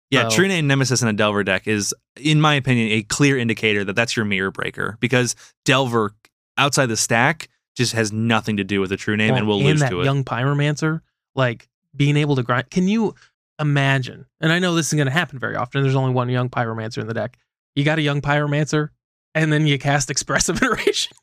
Yeah, 0.10 0.30
So- 0.30 0.36
True 0.38 0.48
Name 0.48 0.68
Nemesis 0.68 1.02
in 1.02 1.08
a 1.08 1.14
Delver 1.14 1.44
deck 1.44 1.68
is, 1.68 1.94
in 2.20 2.42
my 2.42 2.56
opinion, 2.56 2.92
a 2.92 3.04
clear 3.04 3.38
indicator 3.38 3.84
that 3.84 3.96
that's 3.96 4.16
your 4.16 4.26
mirror 4.26 4.52
breaker 4.52 4.98
because 5.00 5.36
Delver 5.66 6.14
outside 6.58 6.88
the 6.88 6.98
stack 6.98 7.48
just 7.76 7.94
has 7.94 8.12
nothing 8.12 8.58
to 8.58 8.64
do 8.64 8.82
with 8.82 8.90
the 8.90 8.98
True 8.98 9.16
Name 9.16 9.36
and 9.36 9.48
Well, 9.48 9.58
we'll 9.60 9.68
lose 9.68 9.80
that 9.82 9.90
to 9.92 10.02
it. 10.02 10.06
Young 10.06 10.24
Pyromancer, 10.24 11.02
like 11.36 11.70
being 11.96 12.18
able 12.18 12.36
to 12.36 12.44
grind. 12.44 12.70
Can 12.72 12.88
you 12.88 13.14
imagine? 13.60 14.26
And 14.42 14.52
I 14.52 14.60
know 14.60 14.74
this 14.76 14.88
isn't 14.88 14.98
going 14.98 15.06
to 15.08 15.12
happen 15.14 15.40
very 15.40 15.56
often. 15.56 15.82
There's 15.84 15.96
only 15.96 16.14
one 16.14 16.28
Young 16.30 16.50
Pyromancer 16.50 16.98
in 17.00 17.08
the 17.08 17.14
deck. 17.14 17.38
You 17.76 17.84
got 17.86 18.00
a 18.00 18.02
Young 18.02 18.20
Pyromancer, 18.22 18.90
and 19.36 19.52
then 19.52 19.68
you 19.68 19.78
cast 19.80 20.10
Expressive 20.10 20.58
Iteration. 20.62 21.16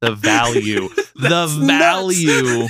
the 0.00 0.14
value, 0.14 0.88
the 1.16 1.46
value. 1.66 2.68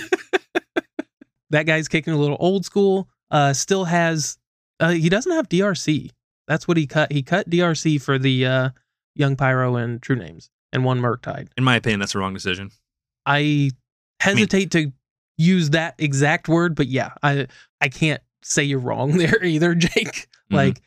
that 1.51 1.65
guy's 1.65 1.89
kicking 1.89 2.13
a 2.13 2.19
little 2.19 2.37
old 2.41 2.65
school. 2.65 3.09
Uh, 3.31 3.53
still 3.53 3.85
has. 3.85 4.39
Uh, 4.81 4.91
he 4.91 5.09
doesn't 5.09 5.33
have 5.33 5.49
DRC. 5.49 6.11
That's 6.47 6.67
what 6.67 6.77
he 6.77 6.87
cut. 6.87 7.13
He 7.13 7.23
cut 7.23 7.51
DRC 7.51 8.01
for 8.01 8.19
the 8.19 8.47
uh, 8.47 8.69
Young 9.15 9.37
Pyro 9.37 9.77
and 9.77 10.01
True 10.01 10.17
Names 10.17 10.51
and 10.73 10.85
one 10.85 11.01
Murktide. 11.01 11.49
In 11.59 11.65
my 11.65 11.77
opinion, 11.77 12.01
that's 12.01 12.13
the 12.13 12.21
wrong 12.21 12.33
decision. 12.33 12.71
I 13.27 13.71
hesitate 14.21 14.71
to 14.73 14.93
use 15.37 15.71
that 15.71 15.95
exact 15.99 16.49
word, 16.49 16.75
but 16.75 16.87
yeah, 16.87 17.11
I 17.23 17.49
I 17.81 17.89
can't 17.89 18.23
say 18.43 18.63
you're 18.65 18.79
wrong 18.79 19.19
there 19.19 19.43
either, 19.45 19.75
Jake. 19.75 20.29
Mhm. 20.51 20.57
Like, 20.57 20.81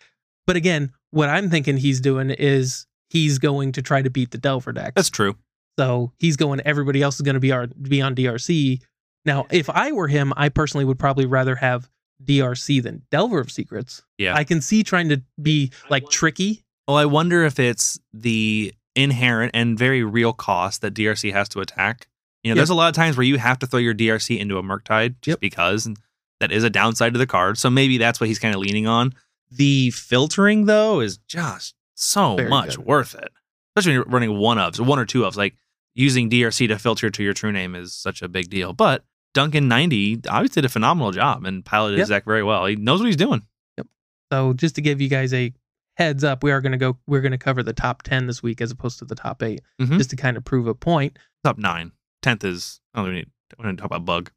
but 0.47 0.55
again, 0.55 0.91
what 1.11 1.29
I'm 1.29 1.49
thinking 1.49 1.77
he's 1.77 2.01
doing 2.01 2.29
is 2.31 2.87
he's 3.09 3.37
going 3.39 3.71
to 3.73 3.81
try 3.81 4.01
to 4.01 4.09
beat 4.09 4.31
the 4.31 4.37
Delver 4.37 4.71
decks. 4.73 4.93
That's 4.95 5.09
true. 5.09 5.35
So 5.79 6.11
he's 6.17 6.35
going. 6.37 6.61
Everybody 6.65 7.01
else 7.01 7.15
is 7.15 7.21
going 7.21 7.35
to 7.35 7.39
be 7.39 7.51
our 7.51 7.67
be 7.67 8.01
on 8.01 8.15
DRC. 8.15 8.81
Now, 9.25 9.45
if 9.51 9.69
I 9.69 9.91
were 9.91 10.07
him, 10.07 10.33
I 10.35 10.49
personally 10.49 10.85
would 10.85 10.99
probably 10.99 11.25
rather 11.25 11.55
have 11.55 11.89
DRC 12.23 12.81
than 12.83 13.03
Delver 13.11 13.39
of 13.39 13.51
Secrets. 13.51 14.03
Yeah. 14.17 14.35
I 14.35 14.43
can 14.43 14.61
see 14.61 14.83
trying 14.83 15.09
to 15.09 15.21
be 15.41 15.71
like 15.89 16.09
tricky. 16.09 16.63
Well, 16.87 16.97
I 16.97 17.05
wonder 17.05 17.43
if 17.45 17.59
it's 17.59 17.99
the 18.13 18.73
inherent 18.95 19.51
and 19.53 19.77
very 19.77 20.03
real 20.03 20.33
cost 20.33 20.81
that 20.81 20.93
DRC 20.93 21.31
has 21.31 21.47
to 21.49 21.61
attack. 21.61 22.07
You 22.43 22.49
know, 22.49 22.53
Yep. 22.53 22.57
there's 22.57 22.69
a 22.71 22.75
lot 22.75 22.89
of 22.89 22.95
times 22.95 23.15
where 23.15 23.23
you 23.25 23.37
have 23.37 23.59
to 23.59 23.67
throw 23.67 23.79
your 23.79 23.93
DRC 23.93 24.37
into 24.39 24.57
a 24.57 24.63
Murktide 24.63 25.15
just 25.21 25.27
Yep. 25.35 25.39
because, 25.39 25.85
and 25.85 25.97
that 26.39 26.51
is 26.51 26.63
a 26.63 26.69
downside 26.69 27.13
to 27.13 27.19
the 27.19 27.27
card. 27.27 27.57
So 27.57 27.69
maybe 27.69 27.97
that's 27.97 28.19
what 28.19 28.27
he's 28.27 28.39
kind 28.39 28.53
of 28.55 28.61
leaning 28.61 28.87
on. 28.87 29.13
The 29.51 29.91
filtering 29.91 30.65
though 30.65 30.99
is 31.01 31.17
just 31.17 31.75
so 31.95 32.35
Very 32.37 32.49
much 32.49 32.77
good. 32.77 32.85
worth 32.85 33.15
it, 33.15 33.29
especially 33.75 33.97
when 33.97 34.05
you're 34.05 34.11
running 34.13 34.37
one 34.37 34.57
ofs, 34.57 34.79
one 34.79 34.97
or 34.99 35.05
two 35.05 35.21
ofs. 35.21 35.35
Like 35.35 35.55
using 35.93 36.29
DRC 36.29 36.67
to 36.69 36.79
filter 36.79 37.09
to 37.09 37.23
your 37.23 37.33
true 37.33 37.51
name 37.51 37.75
is 37.75 37.93
such 37.93 38.21
a 38.21 38.27
big 38.29 38.49
deal. 38.49 38.73
But 38.73 39.03
Duncan 39.33 39.67
ninety 39.67 40.19
obviously 40.29 40.61
did 40.61 40.65
a 40.65 40.69
phenomenal 40.69 41.11
job 41.11 41.45
and 41.45 41.63
piloted 41.65 41.99
Yep. 41.99 42.07
deck 42.07 42.25
very 42.25 42.43
well. 42.43 42.65
He 42.65 42.75
knows 42.75 42.99
what 43.01 43.07
he's 43.07 43.15
doing. 43.17 43.43
Yep. 43.77 43.87
So 44.31 44.53
just 44.53 44.75
to 44.75 44.81
give 44.81 45.01
you 45.01 45.09
guys 45.09 45.33
a 45.33 45.53
heads 45.97 46.23
up, 46.23 46.43
we 46.43 46.51
are 46.51 46.61
going 46.61 46.71
to 46.71 46.77
go. 46.77 46.97
We're 47.07 47.21
going 47.21 47.31
to 47.33 47.37
cover 47.37 47.61
the 47.63 47.73
top 47.73 48.03
ten 48.03 48.27
this 48.27 48.41
week 48.41 48.61
as 48.61 48.71
opposed 48.71 48.99
to 48.99 49.05
the 49.05 49.15
top 49.15 49.43
8 49.43 49.61
Mhm. 49.81 49.97
just 49.97 50.09
to 50.11 50.15
kind 50.15 50.37
of 50.37 50.45
prove 50.45 50.67
a 50.67 50.73
point. 50.73 51.19
Top 51.43 51.57
nine, 51.57 51.91
tenth 52.21 52.43
is 52.45 52.79
I 52.93 52.99
don't 52.99 53.07
even 53.07 53.15
need. 53.17 53.29
I 53.59 53.63
want 53.65 53.77
to 53.77 53.81
talk 53.81 53.87
about 53.91 54.05
bug. 54.05 54.31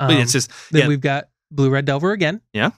Um, 0.00 0.08
But 0.08 0.18
it's 0.18 0.32
just 0.32 0.50
then 0.70 0.82
yeah. 0.82 0.88
we've 0.88 1.00
got 1.00 1.28
blue 1.50 1.70
red 1.70 1.86
delver 1.86 2.12
again. 2.12 2.42
Yeah. 2.52 2.70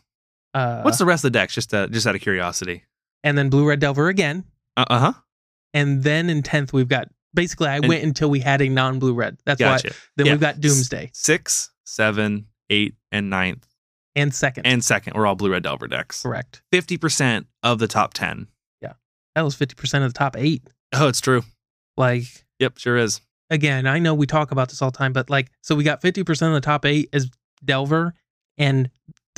Uh, 0.55 0.83
What's 0.83 0.99
the 0.99 1.05
rest 1.07 1.25
of 1.25 1.33
the 1.33 1.39
decks? 1.39 1.55
Just 1.55 1.73
uh, 1.73 1.87
just 1.89 2.07
out 2.07 2.15
of 2.15 2.21
curiosity. 2.21 2.85
and 3.23 3.37
then 3.39 3.51
blue 3.51 3.67
red 3.69 3.81
delver 3.81 4.09
again. 4.09 4.45
Uh 4.77 4.99
huh. 4.99 5.13
And 5.75 6.03
then 6.03 6.29
in 6.31 6.43
tenth 6.43 6.73
we've 6.73 6.89
got 6.89 7.09
basically 7.35 7.69
I 7.69 7.77
And- 7.77 7.89
went 7.89 8.03
until 8.03 8.31
we 8.31 8.41
had 8.41 8.61
a 8.61 8.69
non 8.69 8.99
blue 8.99 9.15
red. 9.15 9.39
That's 9.45 9.61
why. 9.61 9.79
Then 10.17 10.27
Yeah. 10.27 10.33
we've 10.33 10.41
got 10.41 10.61
Doomsday 10.61 11.11
Six, 11.13 11.71
seven, 11.85 12.47
eight, 12.71 12.95
and 13.13 13.31
ninth, 13.31 13.67
and 14.17 14.35
second. 14.35 14.67
and 14.67 14.83
second 14.85 15.15
We're 15.15 15.27
all 15.27 15.35
blue 15.37 15.53
red 15.53 15.63
delver 15.63 15.87
decks. 15.87 16.23
correct. 16.23 16.63
Fifty 16.73 16.97
percent 16.97 17.47
of 17.63 17.79
the 17.79 17.87
top 17.89 18.15
ten. 18.15 18.49
Yeah. 18.83 18.95
That 19.37 19.43
was 19.43 19.55
fifty 19.55 19.75
percent 19.77 20.03
of 20.05 20.13
the 20.13 20.19
top 20.19 20.37
eight. 20.37 20.63
Oh, 20.93 21.07
it's 21.09 21.21
true. 21.21 21.43
Like 21.97 22.25
Yep, 22.59 22.79
sure 22.79 22.97
is. 22.97 23.21
again, 23.51 23.87
I 23.87 23.99
know 24.01 24.15
we 24.15 24.27
talk 24.27 24.51
about 24.51 24.69
this 24.71 24.83
all 24.83 24.91
the 24.91 24.99
time, 24.99 25.13
but 25.13 25.31
like, 25.31 25.51
so 25.63 25.75
we 25.77 25.85
got 25.85 26.03
50% 26.03 26.49
of 26.49 26.53
the 26.55 26.61
top 26.61 26.85
eight 26.85 27.09
is 27.13 27.31
Delver, 27.65 28.13
and 28.59 28.91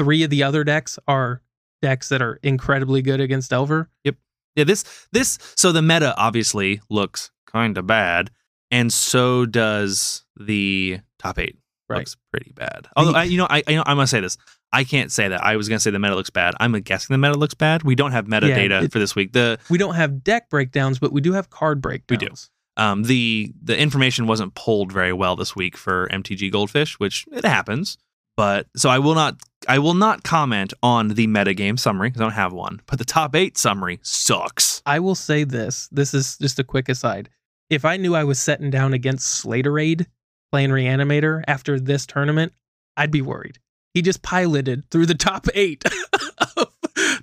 three 0.03 0.23
of 0.23 0.31
the 0.31 0.43
other 0.43 0.65
decks 0.65 0.99
are 1.09 1.43
decks 1.81 2.09
that 2.11 2.23
are 2.23 2.39
incredibly 2.43 3.03
good 3.03 3.21
against 3.21 3.51
Delver. 3.51 3.89
Yeah, 4.05 4.65
this 4.65 4.85
this 5.13 5.39
so 5.57 5.73
the 5.73 5.81
meta 5.83 6.15
obviously 6.17 6.81
looks 6.91 7.31
kind 7.47 7.79
of 7.79 7.87
bad, 7.87 8.31
and 8.71 8.93
so 8.93 9.47
does 9.47 10.25
the 10.37 11.01
top 11.19 11.39
eight. 11.39 11.57
Right. 11.89 11.99
Looks 12.01 12.17
pretty 12.33 12.53
bad. 12.53 12.87
Although 12.97 13.13
I, 13.19 13.25
you 13.25 13.39
know, 13.39 13.47
I, 13.49 13.63
I 13.67 13.77
I'm 13.79 13.97
gonna 13.97 14.07
say 14.07 14.21
this. 14.21 14.37
I 14.73 14.85
can't 14.85 15.11
say 15.13 15.29
that. 15.29 15.43
I 15.43 15.57
was 15.57 15.69
gonna 15.69 15.81
say 15.81 15.91
the 15.91 15.99
meta 15.99 16.15
looks 16.15 16.31
bad. 16.31 16.55
I'm 16.61 16.73
guessing 16.81 17.13
the 17.15 17.19
meta 17.19 17.39
looks 17.39 17.55
bad. 17.55 17.83
We 17.83 17.95
don't 17.95 18.13
have 18.13 18.29
Yeah, 18.29 18.41
metadata 18.41 18.85
it- 18.85 18.93
for 18.93 18.99
this 18.99 19.15
week. 19.15 19.33
The 19.33 19.59
We 19.71 19.79
don't 19.79 19.95
have 19.95 20.23
deck 20.23 20.51
breakdowns, 20.51 20.99
but 20.99 21.13
we 21.13 21.21
do 21.23 21.33
have 21.33 21.49
card 21.51 21.81
breakdowns. 21.81 22.21
We 22.21 22.27
do. 22.27 22.35
um 22.83 23.03
the 23.05 23.53
the 23.63 23.77
information 23.79 24.27
wasn't 24.27 24.55
pulled 24.55 24.93
very 24.93 25.13
well 25.15 25.35
this 25.37 25.57
week 25.57 25.77
for 25.79 26.09
MTG 26.09 26.51
Goldfish, 26.53 26.99
which 26.99 27.27
it 27.33 27.45
happens. 27.45 27.97
But 28.37 28.67
so 28.77 28.89
I 28.89 28.99
will 28.99 29.15
not 29.15 29.37
I 29.69 29.79
will 29.79 29.95
not 29.95 30.25
comment 30.25 30.73
on 30.83 31.09
the 31.09 31.27
metagame 31.27 31.79
summary 31.79 32.09
because 32.09 32.21
I 32.21 32.25
don't 32.25 32.33
have 32.33 32.53
one. 32.53 32.81
But 32.87 32.99
the 32.99 33.05
top 33.05 33.37
eight 33.37 33.57
summary 33.59 34.01
sucks. 34.03 34.83
I 34.87 34.99
will 35.01 35.15
say 35.15 35.45
this. 35.45 35.89
This 35.93 36.15
is 36.15 36.37
just 36.39 36.59
a 36.59 36.65
quick 36.65 36.89
aside. 36.89 37.29
If 37.71 37.85
I 37.85 37.97
knew 37.97 38.15
I 38.15 38.25
was 38.25 38.39
setting 38.41 38.71
down 38.71 38.93
against 38.93 39.45
Slaterade 39.45 40.07
playing 40.51 40.71
Reanimator 40.71 41.43
after 41.47 41.79
this 41.79 42.07
tournament, 42.07 42.53
I'd 42.97 43.11
be 43.11 43.23
worried. 43.23 43.59
He 43.95 44.03
just 44.03 44.23
piloted 44.23 44.91
through 44.91 45.07
the 45.07 45.15
top 45.15 45.47
eight 45.55 45.85
of 46.57 46.69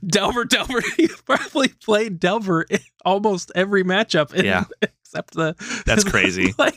Delver. 0.06 0.46
Delver. 0.46 0.82
He 0.98 1.08
probably 1.26 1.68
played 1.70 2.20
Delver 2.20 2.62
in 2.64 2.80
almost 3.04 3.52
every 3.56 3.84
matchup. 3.84 4.34
in- 4.34 4.46
Yeah. 4.46 4.64
Except 4.82 5.34
the. 5.34 5.56
That's 5.88 6.04
crazy. 6.04 6.54
like, 6.60 6.76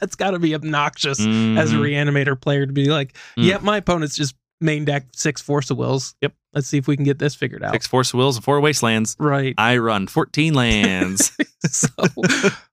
that's 0.00 0.16
got 0.16 0.32
to 0.32 0.38
be 0.38 0.54
obnoxious 0.54 1.20
as 1.20 1.26
a 1.26 1.76
Mhm. 1.76 1.80
Reanimator 1.80 2.40
player 2.40 2.66
to 2.66 2.72
be 2.72 2.86
like, 2.90 3.14
Mm. 3.38 3.44
yeah, 3.44 3.58
my 3.60 3.76
opponent's 3.76 4.16
just 4.16 4.34
main 4.60 4.84
deck 4.84 5.06
six 5.14 5.40
Force 5.40 5.70
of 5.70 5.76
Wills. 5.78 6.14
Yep. 6.20 6.34
Let's 6.52 6.66
see 6.66 6.78
if 6.78 6.86
we 6.88 6.96
can 6.96 7.04
get 7.04 7.18
this 7.18 7.34
figured 7.34 7.62
out. 7.62 7.72
Six 7.72 7.86
Force 7.86 8.10
of 8.12 8.18
Wills 8.18 8.36
and 8.36 8.44
four 8.44 8.60
Wastelands. 8.60 9.16
Right. 9.18 9.54
I 9.56 9.76
run 9.78 10.06
14 10.06 10.52
lands. 10.54 11.32
so 11.66 11.88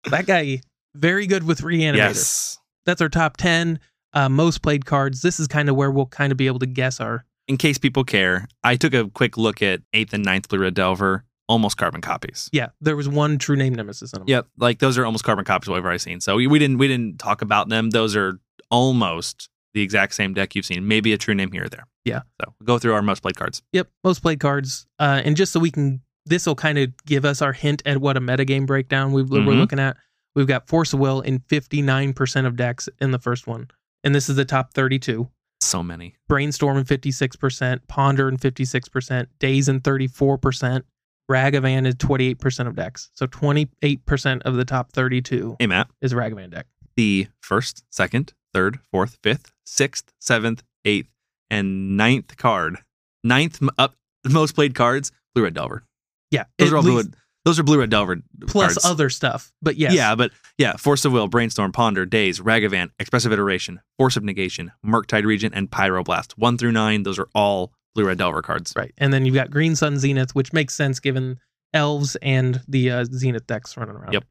that 0.09 0.25
guy 0.25 0.61
very 0.95 1.27
good 1.27 1.43
with 1.43 1.61
reanimator 1.61 1.95
yes. 1.97 2.57
that's 2.85 3.01
our 3.01 3.09
top 3.09 3.37
10 3.37 3.79
uh, 4.13 4.27
most 4.29 4.61
played 4.63 4.85
cards 4.85 5.21
this 5.21 5.39
is 5.39 5.47
kind 5.47 5.69
of 5.69 5.75
where 5.75 5.91
we'll 5.91 6.05
kind 6.07 6.31
of 6.31 6.37
be 6.37 6.47
able 6.47 6.57
to 6.57 6.65
guess 6.65 6.99
our 6.99 7.23
In 7.47 7.57
case 7.57 7.77
people 7.77 8.03
care, 8.03 8.47
I 8.63 8.75
took 8.77 8.93
a 8.93 9.09
quick 9.09 9.37
look 9.37 9.61
at 9.61 9.81
8th 9.93 10.13
and 10.13 10.25
ninth 10.25 10.49
Blue 10.49 10.59
Red 10.59 10.73
Delver, 10.73 11.23
almost 11.49 11.77
carbon 11.77 12.01
copies. 12.01 12.49
yeah 12.51 12.67
there 12.81 12.95
was 12.95 13.07
one 13.07 13.37
true 13.37 13.55
name 13.55 13.73
nemesis 13.73 14.11
in 14.13 14.19
them 14.19 14.27
Yep, 14.27 14.47
like 14.57 14.79
those 14.79 14.97
are 14.97 15.05
almost 15.05 15.23
carbon 15.23 15.45
copies 15.45 15.67
of 15.67 15.71
what 15.71 15.77
I've 15.77 15.83
already 15.85 15.99
seen. 15.99 16.19
So 16.21 16.35
we, 16.35 16.45
we 16.47 16.59
didn't 16.59 16.77
we 16.77 16.87
didn't 16.87 17.19
talk 17.19 17.41
about 17.41 17.69
them. 17.69 17.89
Those 17.91 18.15
are 18.15 18.39
almost 18.69 19.49
the 19.73 19.81
exact 19.81 20.13
same 20.13 20.33
deck 20.33 20.55
you've 20.55 20.65
seen. 20.65 20.87
Maybe 20.87 21.13
a 21.13 21.17
true 21.17 21.35
name 21.35 21.51
here 21.51 21.65
or 21.65 21.69
there. 21.69 21.87
Yeah. 22.05 22.21
So 22.41 22.53
we'll 22.59 22.65
go 22.65 22.79
through 22.79 22.93
our 22.93 23.01
most 23.01 23.21
played 23.21 23.35
cards. 23.35 23.61
yep 23.73 23.89
most 24.03 24.21
played 24.21 24.39
cards 24.39 24.87
uh, 24.99 25.21
and 25.25 25.35
just 25.35 25.51
so 25.51 25.59
we 25.59 25.71
can 25.71 26.01
this 26.25 26.45
will 26.45 26.55
kind 26.55 26.77
of 26.77 26.89
give 27.05 27.23
us 27.23 27.41
our 27.41 27.53
hint 27.53 27.81
at 27.85 27.99
what 27.99 28.17
a 28.17 28.21
metagame 28.21 28.65
breakdown 28.65 29.11
we, 29.13 29.23
we're 29.23 29.39
Mhm. 29.39 29.57
looking 29.59 29.79
at 29.79 29.95
we've 30.35 30.47
got 30.47 30.67
force 30.67 30.91
of 30.93 30.99
will 30.99 31.21
in 31.21 31.39
59% 31.39 32.45
of 32.45 32.55
decks 32.57 32.89
in 32.99 33.11
the 33.11 33.19
first 33.19 33.47
one 33.47 33.69
and 34.03 34.13
this 34.13 34.27
is 34.29 34.35
the 34.35 34.43
top 34.45 34.73
32 34.73 35.29
So 35.61 35.81
many. 35.83 36.15
brainstorm 36.27 36.77
in 36.77 36.83
56% 36.83 37.79
ponder 37.87 38.27
in 38.29 38.37
56% 38.37 39.27
Daze 39.39 39.69
in 39.69 39.79
34% 39.81 40.83
ragavan 41.29 41.85
is 41.85 41.95
28% 41.95 42.67
of 42.67 42.75
decks 42.75 43.09
so 43.13 43.27
28% 43.27 44.41
of 44.43 44.55
the 44.55 44.65
top 44.65 44.91
32 44.91 45.57
Hey 45.59 45.67
Matt, 45.67 45.89
is 46.01 46.13
ragavan 46.13 46.49
deck 46.51 46.67
the 46.95 47.27
first, 47.41 47.83
second, 47.91 48.33
third, 48.53 48.79
fourth, 48.91 49.19
fifth, 49.21 49.53
sixth, 49.65 50.11
seventh, 50.19 50.63
eighth, 50.83 51.09
and 51.51 51.95
ninth 51.95 52.35
card. 52.37 52.77
Ninth 53.23 53.61
up 53.77 53.93
most 54.27 54.55
played 54.55 54.73
cards, 54.73 55.11
Blue 55.35 55.43
Red 55.43 55.53
Delver. 55.53 55.83
yeah 56.31 56.45
Those 56.57 56.73
are 56.73 56.77
all 56.77 56.81
blue 56.81 56.97
red, 56.97 57.13
those 57.45 57.59
are 57.59 57.63
blue 57.63 57.79
red 57.79 57.91
delver 57.91 58.17
plus 58.47 58.73
cards. 58.73 58.85
other 58.85 59.09
stuff 59.11 59.53
but 59.61 59.77
yes 59.77 59.93
Yeah, 59.93 60.15
but 60.15 60.31
yeah, 60.57 60.75
Force 60.75 61.05
of 61.05 61.11
Will, 61.11 61.27
Brainstorm, 61.27 61.71
Ponder, 61.71 62.05
Daze, 62.07 62.39
Ragavan, 62.39 62.89
Expressive 62.99 63.31
Iteration, 63.31 63.79
Force 63.99 64.17
of 64.17 64.23
Negation, 64.23 64.71
Murktide 64.83 65.23
Regent, 65.25 65.53
and 65.53 65.69
Pyroblast. 65.69 66.31
One 66.35 66.57
through 66.57 66.71
nine, 66.71 67.03
those 67.03 67.19
are 67.19 67.29
all 67.35 67.71
blue 67.97 68.05
red 68.05 68.17
delver 68.17 68.41
cards. 68.41 68.71
right 68.77 68.93
and 68.97 69.11
then 69.11 69.25
you've 69.25 69.35
got 69.35 69.49
green 69.51 69.75
sun 69.75 69.97
zenith 69.99 70.33
which 70.35 70.53
makes 70.53 70.73
sense 70.73 70.99
given 70.99 71.37
elves 71.73 72.15
and 72.21 72.61
the 72.67 72.89
uh, 72.91 73.03
zenith 73.05 73.45
decks 73.47 73.75
running 73.75 73.95
around 73.95 74.13
Yep. 74.13 74.23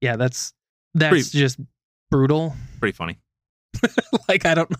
yeah 0.00 0.16
that's 0.16 0.52
that's 0.94 1.10
Pretty- 1.10 1.38
just 1.38 1.58
brutal 2.10 2.54
Pretty 2.80 2.96
funny. 2.96 3.18
like 4.28 4.46
I 4.46 4.54
don't 4.54 4.70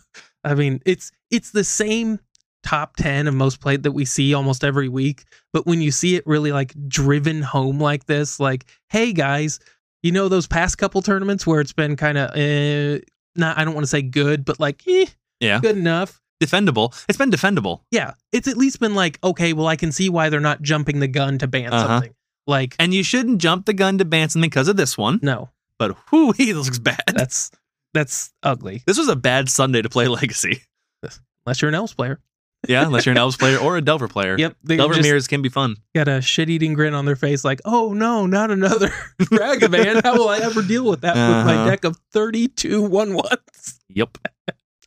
I 0.44 0.54
mean 0.54 0.80
it's 0.86 1.12
it's 1.30 1.50
the 1.50 1.64
same 1.64 2.18
top 2.62 2.96
10 2.96 3.26
of 3.28 3.34
most 3.34 3.60
played 3.60 3.82
that 3.84 3.92
we 3.92 4.04
see 4.04 4.34
almost 4.34 4.64
every 4.64 4.88
week 4.88 5.24
but 5.52 5.66
when 5.66 5.80
you 5.80 5.90
see 5.90 6.16
it 6.16 6.26
really 6.26 6.50
like 6.52 6.74
driven 6.88 7.42
home 7.42 7.78
like 7.78 8.06
this 8.06 8.40
like 8.40 8.64
hey 8.88 9.12
guys 9.12 9.60
you 10.02 10.10
know 10.12 10.28
those 10.28 10.46
past 10.46 10.78
couple 10.78 11.02
tournaments 11.02 11.46
where 11.46 11.60
it's 11.60 11.72
been 11.72 11.96
kind 11.96 12.18
of 12.18 12.30
uh, 12.30 13.00
not 13.36 13.58
I 13.58 13.64
don't 13.64 13.74
want 13.74 13.84
to 13.84 13.88
say 13.88 14.02
good 14.02 14.44
but 14.44 14.58
like 14.58 14.82
eh, 14.88 15.06
Yeah. 15.40 15.60
good 15.60 15.76
enough 15.76 16.20
Defendable. 16.40 16.94
It's 17.08 17.18
been 17.18 17.30
defendable. 17.30 17.80
yeah 17.90 18.14
it's 18.32 18.46
at 18.48 18.56
least 18.56 18.78
been 18.80 18.94
like 18.94 19.18
okay 19.24 19.52
well 19.52 19.66
I 19.66 19.76
can 19.76 19.90
see 19.92 20.08
why 20.08 20.28
they're 20.28 20.38
not 20.40 20.62
jumping 20.62 21.00
the 21.00 21.08
gun 21.08 21.38
to 21.38 21.46
ban 21.48 21.72
Uh-huh. 21.72 21.86
something 21.86 22.14
like 22.46 22.76
And 22.78 22.94
you 22.94 23.02
shouldn't 23.02 23.38
jump 23.40 23.66
the 23.66 23.72
gun 23.72 23.98
to 23.98 24.04
ban 24.04 24.28
something 24.28 24.48
because 24.48 24.68
of 24.68 24.76
this 24.76 24.96
one. 24.96 25.18
no 25.22 25.50
But 25.78 25.96
whoo, 26.12 26.32
he 26.32 26.52
looks 26.58 26.78
bad. 26.78 27.02
that's 27.14 27.50
that's 27.94 28.32
ugly 28.42 28.82
This 28.86 28.98
was 28.98 29.08
a 29.08 29.16
bad 29.16 29.48
Sunday 29.48 29.82
to 29.82 29.88
play 29.88 30.06
Legacy. 30.20 30.62
unless 31.46 31.60
you're 31.60 31.68
an 31.70 31.74
elves 31.74 31.94
player 31.94 32.20
Yeah, 32.68 32.84
unless 32.86 33.06
you're 33.06 33.12
an 33.12 33.18
Elves 33.18 33.36
player 33.36 33.58
or 33.58 33.76
a 33.76 33.80
Delver 33.80 34.08
player. 34.16 34.36
yep 34.38 34.56
they 34.62 34.76
Delver 34.76 34.94
just- 34.94 35.06
mirrors 35.06 35.26
can 35.26 35.42
be 35.42 35.48
fun. 35.48 35.76
got 35.94 36.06
a 36.08 36.20
shit 36.20 36.50
eating 36.50 36.74
grin 36.74 36.92
on 36.94 37.04
their 37.04 37.16
face, 37.16 37.44
like, 37.44 37.60
oh 37.64 37.92
no, 37.94 38.26
not 38.26 38.50
another 38.50 38.88
Ragavan. 39.20 40.02
How 40.02 40.14
will 40.16 40.28
I 40.28 40.38
ever 40.38 40.62
deal 40.62 40.84
with 40.84 41.00
that 41.02 41.14
with 41.14 41.46
my 41.46 41.54
Uh-huh. 41.54 41.70
deck 41.70 41.84
of 41.84 41.96
32 42.12 42.82
one 42.82 43.14
ones? 43.14 43.80
Yep. 43.88 44.18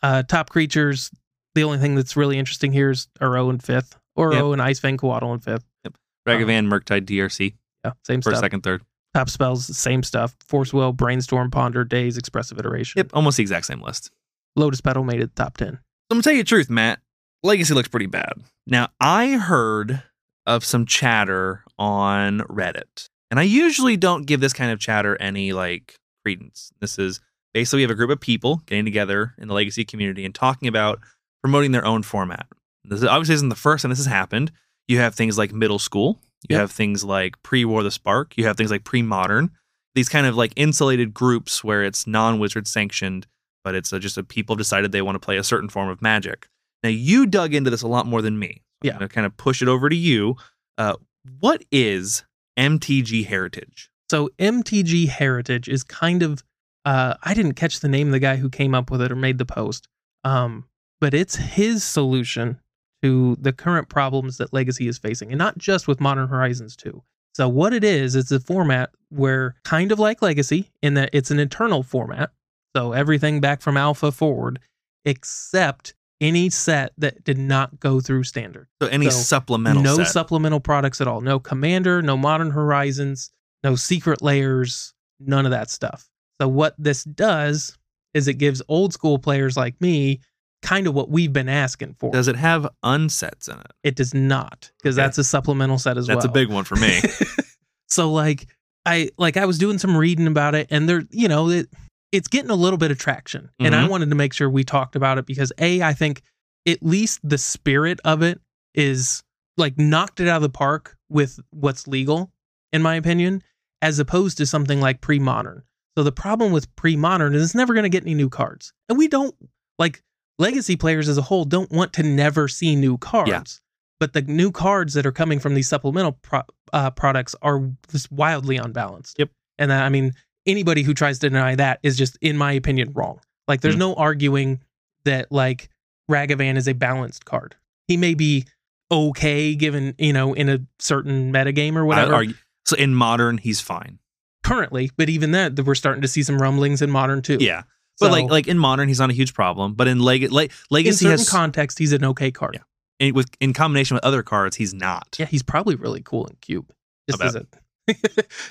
Uh, 0.03 0.23
top 0.23 0.49
creatures. 0.49 1.11
The 1.55 1.63
only 1.63 1.77
thing 1.77 1.95
that's 1.95 2.15
really 2.15 2.37
interesting 2.39 2.71
here 2.71 2.91
is 2.91 3.07
Uro 3.19 3.49
in 3.49 3.59
fifth, 3.59 3.97
Uro 4.17 4.53
and 4.53 4.61
Ice 4.61 4.79
Fang 4.79 4.97
Coatl 4.97 5.33
in 5.33 5.39
fifth. 5.39 5.65
Yep. 5.83 5.95
Ragavan, 6.27 6.59
um, 6.59 6.69
Murktide, 6.69 7.05
DRC. 7.05 7.53
Yeah, 7.83 7.91
same 8.05 8.21
First, 8.21 8.37
stuff. 8.37 8.45
second, 8.45 8.61
third. 8.61 8.83
Top 9.13 9.29
spells, 9.29 9.65
same 9.77 10.03
stuff. 10.03 10.35
Force 10.45 10.71
Will, 10.71 10.93
Brainstorm, 10.93 11.51
Ponder, 11.51 11.83
Daze, 11.83 12.17
Expressive 12.17 12.57
Iteration. 12.57 12.99
Yep, 12.99 13.09
almost 13.13 13.37
the 13.37 13.43
exact 13.43 13.65
same 13.65 13.81
list. 13.81 14.11
Lotus 14.55 14.79
Petal 14.81 15.03
made 15.03 15.21
it 15.21 15.35
top 15.35 15.57
10. 15.57 15.67
I'm 15.69 15.77
gonna 16.09 16.21
tell 16.23 16.33
you 16.33 16.39
the 16.43 16.47
truth, 16.47 16.69
Matt. 16.69 16.99
Legacy 17.43 17.73
looks 17.73 17.87
pretty 17.89 18.05
bad. 18.05 18.33
Now, 18.67 18.89
I 18.99 19.31
heard 19.31 20.03
of 20.45 20.63
some 20.63 20.85
chatter 20.85 21.63
on 21.77 22.39
Reddit, 22.41 23.07
and 23.29 23.39
I 23.39 23.43
usually 23.43 23.97
don't 23.97 24.25
give 24.25 24.39
this 24.39 24.53
kind 24.53 24.71
of 24.71 24.79
chatter 24.79 25.17
any 25.19 25.51
like 25.53 25.95
Credence. 26.23 26.71
This 26.79 26.99
is 26.99 27.19
basically 27.53 27.77
we 27.77 27.81
have 27.83 27.91
a 27.91 27.95
group 27.95 28.11
of 28.11 28.19
people 28.21 28.61
getting 28.65 28.85
together 28.85 29.33
in 29.37 29.47
the 29.47 29.53
legacy 29.53 29.83
community 29.83 30.23
and 30.23 30.35
talking 30.35 30.67
about 30.67 30.99
promoting 31.43 31.71
their 31.71 31.85
own 31.85 32.03
format. 32.03 32.47
This 32.83 33.03
obviously 33.03 33.35
isn't 33.35 33.49
the 33.49 33.55
first 33.55 33.81
time 33.83 33.89
this 33.89 33.99
has 33.99 34.05
happened. 34.07 34.51
You 34.87 34.97
have 34.99 35.15
things 35.15 35.37
like 35.37 35.53
middle 35.53 35.79
school. 35.79 36.19
You 36.49 36.55
Yep. 36.55 36.59
have 36.61 36.71
things 36.71 37.03
like 37.03 37.41
pre-war 37.43 37.83
the 37.83 37.91
spark. 37.91 38.33
You 38.37 38.45
have 38.47 38.57
things 38.57 38.71
like 38.71 38.83
pre-modern. 38.83 39.51
These 39.93 40.09
kind 40.09 40.25
of 40.25 40.35
like 40.35 40.53
insulated 40.55 41.13
groups 41.13 41.63
where 41.63 41.83
it's 41.83 42.07
non-wizard 42.07 42.67
sanctioned, 42.67 43.27
but 43.63 43.75
it's 43.75 43.93
uh 43.93 43.99
just 43.99 44.17
a 44.17 44.23
people 44.23 44.55
decided 44.55 44.91
they 44.91 45.01
want 45.03 45.15
to 45.15 45.19
play 45.19 45.37
a 45.37 45.43
certain 45.43 45.69
form 45.69 45.89
of 45.89 46.01
magic. 46.01 46.47
Now 46.83 46.89
you 46.89 47.27
dug 47.27 47.53
into 47.53 47.69
this 47.69 47.83
a 47.83 47.87
lot 47.87 48.07
more 48.07 48.21
than 48.23 48.39
me. 48.39 48.63
Yeah. 48.81 48.93
I'm 48.93 48.99
gonna 48.99 49.09
kind 49.09 49.27
of 49.27 49.37
push 49.37 49.61
it 49.61 49.67
over 49.67 49.87
to 49.89 49.95
you. 49.95 50.35
Uh, 50.79 50.95
what 51.39 51.63
is 51.71 52.23
MTG 52.57 53.25
Heritage? 53.27 53.89
So 54.09 54.29
MTG 54.39 55.07
Heritage 55.09 55.67
is 55.69 55.83
kind 55.83 56.23
of 56.23 56.43
uh 56.85 57.13
I 57.21 57.33
didn't 57.35 57.53
catch 57.53 57.79
the 57.81 57.87
name 57.89 58.07
of 58.07 58.13
the 58.13 58.19
guy 58.19 58.37
who 58.37 58.49
came 58.49 58.73
up 58.73 58.89
with 58.89 59.01
it 59.01 59.11
or 59.11 59.15
made 59.15 59.37
the 59.37 59.45
post. 59.45 59.87
Um 60.23 60.65
but 61.01 61.13
it's 61.13 61.35
his 61.35 61.83
solution 61.83 62.59
to 63.03 63.35
the 63.41 63.51
current 63.51 63.89
problems 63.89 64.37
that 64.37 64.53
Legacy 64.53 64.87
is 64.87 64.97
facing 64.97 65.31
and 65.31 65.39
not 65.39 65.57
just 65.57 65.87
with 65.87 65.99
Modern 65.99 66.27
Horizons 66.27 66.75
2. 66.77 67.03
So 67.33 67.49
what 67.49 67.73
it 67.73 67.83
is 67.83 68.15
it's 68.15 68.31
a 68.31 68.39
format 68.39 68.91
where 69.09 69.55
kind 69.63 69.91
of 69.91 69.99
like 69.99 70.21
Legacy 70.21 70.69
in 70.81 70.93
that 70.93 71.09
it's 71.11 71.31
an 71.31 71.39
eternal 71.39 71.81
format. 71.83 72.29
So 72.75 72.93
everything 72.93 73.41
back 73.41 73.61
from 73.61 73.75
alpha 73.75 74.11
forward 74.11 74.59
except 75.03 75.93
any 76.21 76.49
set 76.51 76.93
that 76.99 77.23
did 77.23 77.39
not 77.39 77.79
go 77.79 77.99
through 77.99 78.23
standard 78.23 78.67
So 78.79 78.87
any 78.89 79.05
So, 79.09 79.17
supplemental 79.17 79.81
no 79.81 79.97
set. 79.97 80.07
supplemental 80.07 80.59
products 80.59 81.01
at 81.01 81.07
all. 81.07 81.21
No 81.21 81.39
Commander, 81.39 82.03
no 82.03 82.15
Modern 82.15 82.51
Horizons, 82.51 83.31
no 83.63 83.75
secret 83.75 84.21
lairs, 84.21 84.93
none 85.19 85.45
of 85.45 85.51
that 85.51 85.71
stuff. 85.71 86.07
So 86.39 86.47
what 86.47 86.75
this 86.77 87.03
does 87.03 87.77
is 88.13 88.27
it 88.27 88.35
gives 88.35 88.61
old 88.67 88.93
school 88.93 89.17
players 89.17 89.57
like 89.57 89.79
me 89.81 90.19
kind 90.61 90.87
of 90.87 90.93
what 90.93 91.09
we've 91.09 91.33
been 91.33 91.49
asking 91.49 91.95
for. 91.99 92.11
Does 92.11 92.27
it 92.27 92.35
have 92.35 92.67
unsets 92.85 93.47
in 93.51 93.59
it? 93.59 93.71
it 93.83 93.95
does 93.95 94.13
not 94.13 94.71
because 94.77 94.97
Okay. 94.97 95.05
that's 95.05 95.17
a 95.17 95.23
supplemental 95.23 95.77
set 95.79 95.97
as 95.97 96.07
That's 96.07 96.15
well. 96.17 96.21
That's 96.21 96.29
a 96.29 96.33
big 96.33 96.49
one 96.49 96.63
for 96.63 96.75
me. 96.75 97.01
so 97.87 98.11
like 98.11 98.47
I 98.85 99.09
like 99.17 99.37
I 99.37 99.45
was 99.45 99.57
doing 99.57 99.77
some 99.77 99.95
reading 99.97 100.27
about 100.27 100.55
it 100.55 100.67
and 100.69 100.87
there 100.87 101.03
you 101.11 101.27
know 101.27 101.49
it 101.49 101.67
it's 102.11 102.27
getting 102.27 102.49
a 102.51 102.55
little 102.55 102.77
bit 102.77 102.91
of 102.91 102.97
traction 102.99 103.49
and 103.59 103.73
I 103.75 103.83
Mhm. 103.85 103.89
wanted 103.89 104.09
to 104.09 104.15
make 104.15 104.33
sure 104.33 104.49
we 104.49 104.63
talked 104.63 104.95
about 104.95 105.17
it 105.17 105.25
because 105.25 105.51
a 105.57 105.81
I 105.81 105.93
think 105.93 106.21
at 106.67 106.83
least 106.83 107.19
the 107.23 107.37
spirit 107.37 107.99
of 108.05 108.21
it 108.21 108.39
is 108.75 109.23
like 109.57 109.77
knocked 109.77 110.19
it 110.19 110.27
out 110.27 110.37
of 110.37 110.41
the 110.43 110.49
park 110.49 110.95
with 111.09 111.39
what's 111.51 111.87
legal 111.87 112.31
in 112.71 112.81
my 112.81 112.95
opinion 112.95 113.41
as 113.81 113.97
opposed 113.99 114.37
to 114.37 114.45
something 114.45 114.79
like 114.79 115.01
pre-modern. 115.01 115.63
So 115.97 116.03
the 116.03 116.11
problem 116.11 116.51
with 116.51 116.73
pre-modern 116.75 117.33
is 117.33 117.43
it's 117.43 117.55
never 117.55 117.73
going 117.73 117.83
to 117.83 117.89
get 117.89 118.03
any 118.03 118.13
new 118.13 118.29
cards. 118.29 118.71
And 118.87 118.97
we 118.97 119.07
don't 119.07 119.35
like 119.79 120.01
legacy 120.41 120.75
players 120.75 121.07
as 121.07 121.17
a 121.17 121.21
whole 121.21 121.45
don't 121.45 121.71
want 121.71 121.93
to 121.93 122.03
never 122.03 122.47
see 122.49 122.75
new 122.75 122.97
cards. 122.97 123.61
But 123.99 124.13
the 124.13 124.23
new 124.23 124.51
cards 124.51 124.93
that 124.95 125.05
are 125.05 125.11
coming 125.11 125.39
from 125.39 125.53
these 125.53 125.67
supplemental 125.69 126.13
pro- 126.23 126.41
uh, 126.73 126.89
products 126.91 127.35
are 127.43 127.61
just 127.91 128.11
wildly 128.11 128.57
unbalanced. 128.57 129.17
Yep. 129.19 129.29
And 129.59 129.69
that, 129.71 129.83
I 129.83 129.89
mean, 129.89 130.13
anybody 130.47 130.81
who 130.81 130.93
tries 130.95 131.19
to 131.19 131.29
deny 131.29 131.53
that 131.55 131.79
is 131.83 131.97
just, 131.97 132.17
in 132.19 132.35
my 132.35 132.51
opinion, 132.53 132.91
wrong. 132.93 133.19
Like, 133.47 133.61
there's 133.61 133.75
Mhm. 133.75 133.79
no 133.79 133.93
arguing 133.93 134.59
that 135.05 135.31
like 135.31 135.69
Ragavan 136.09 136.57
is 136.57 136.67
a 136.67 136.73
balanced 136.73 137.25
card. 137.25 137.55
He 137.87 137.95
may 137.95 138.15
be 138.15 138.45
okay 138.91 139.53
given, 139.55 139.93
you 139.99 140.13
know, 140.13 140.33
in 140.33 140.49
a 140.49 140.59
certain 140.79 141.31
metagame 141.31 141.75
or 141.75 141.85
whatever 141.85 142.13
argue- 142.15 142.33
so 142.65 142.75
in 142.75 142.93
modern, 142.95 143.37
he's 143.37 143.61
fine. 143.61 143.99
currently, 144.43 144.89
but 144.97 145.07
even 145.07 145.31
that, 145.31 145.57
we're 145.63 145.75
starting 145.75 146.01
to 146.01 146.07
see 146.07 146.23
some 146.23 146.41
rumblings 146.41 146.81
in 146.81 146.89
modern 146.89 147.21
too. 147.21 147.37
Yeah. 147.39 147.61
But 148.01 148.07
So, 148.07 148.11
like 148.11 148.29
like 148.29 148.47
in 148.47 148.57
modern, 148.57 148.89
he's 148.89 148.99
not 148.99 149.09
a 149.09 149.13
huge 149.13 149.33
problem. 149.33 149.73
But 149.75 149.87
in 149.87 149.99
leg, 149.99 150.29
le- 150.31 150.43
in 150.43 150.49
legacy 150.69 151.05
certain 151.05 151.11
has 151.19 151.29
context, 151.29 151.79
he's 151.79 151.93
an 151.93 152.03
okay 152.03 152.31
card. 152.31 152.55
Yeah. 152.55 153.07
in, 153.07 153.13
with 153.13 153.29
in 153.39 153.53
combination 153.53 153.95
with 153.95 154.03
other 154.03 154.23
cards, 154.23 154.57
he's 154.57 154.73
not. 154.73 155.15
Yeah, 155.17 155.27
he's 155.27 155.43
probably 155.43 155.75
really 155.75 156.01
cool 156.01 156.25
in 156.25 156.35
cube. 156.41 156.69
Just 157.09 157.21
I 157.21 157.27
as 157.27 157.35
a, 157.35 157.47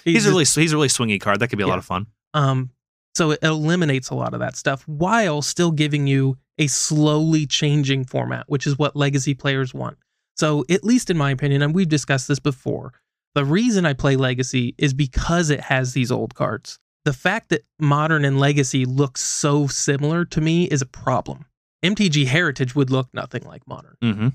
He's, 0.05 0.25
just- 0.25 0.27
a 0.27 0.31
really 0.31 0.45
he's 0.45 0.73
a 0.73 0.77
really 0.77 0.89
swingy 0.89 1.21
card. 1.21 1.41
That 1.41 1.49
could 1.49 1.59
be 1.59 1.63
a 1.65 1.67
Yeah. 1.67 1.71
lot 1.73 1.79
of 1.79 1.85
fun. 1.85 2.07
um 2.35 2.71
so 3.17 3.33
it 3.33 3.41
eliminates 3.43 4.11
a 4.11 4.15
lot 4.15 4.35
of 4.35 4.41
that 4.41 4.57
stuff 4.57 4.87
while 4.87 5.43
still 5.43 5.73
giving 5.73 6.07
you 6.07 6.39
a 6.59 6.69
slowly 6.69 7.45
changing 7.45 8.05
format, 8.05 8.45
which 8.49 8.67
is 8.69 8.79
what 8.79 8.95
legacy 8.95 9.35
players 9.35 9.75
want. 9.75 9.99
So 10.37 10.65
at 10.71 10.85
least 10.85 11.11
in 11.11 11.17
my 11.19 11.33
opinion, 11.33 11.61
and 11.63 11.75
we've 11.75 11.89
discussed 11.89 12.29
this 12.29 12.39
before, 12.39 12.93
the 13.35 13.45
reason 13.45 13.85
I 13.85 13.95
play 13.95 14.15
legacy 14.15 14.75
is 14.79 14.95
because 14.95 15.51
it 15.51 15.61
has 15.61 15.93
these 15.93 16.13
old 16.13 16.35
cards. 16.37 16.79
The 17.05 17.13
fact 17.13 17.49
that 17.49 17.65
modern 17.79 18.25
and 18.25 18.39
legacy 18.39 18.85
look 18.85 19.17
so 19.17 19.67
similar 19.67 20.25
to 20.27 20.41
me 20.41 20.65
is 20.65 20.83
a 20.83 20.87
problem. 20.87 21.47
MTG 21.83 22.27
Heritage 22.27 22.75
would 22.75 22.91
look 22.91 23.09
nothing 23.15 23.43
like 23.45 23.67
modern. 23.67 23.97
Mm-hmm. 24.03 24.29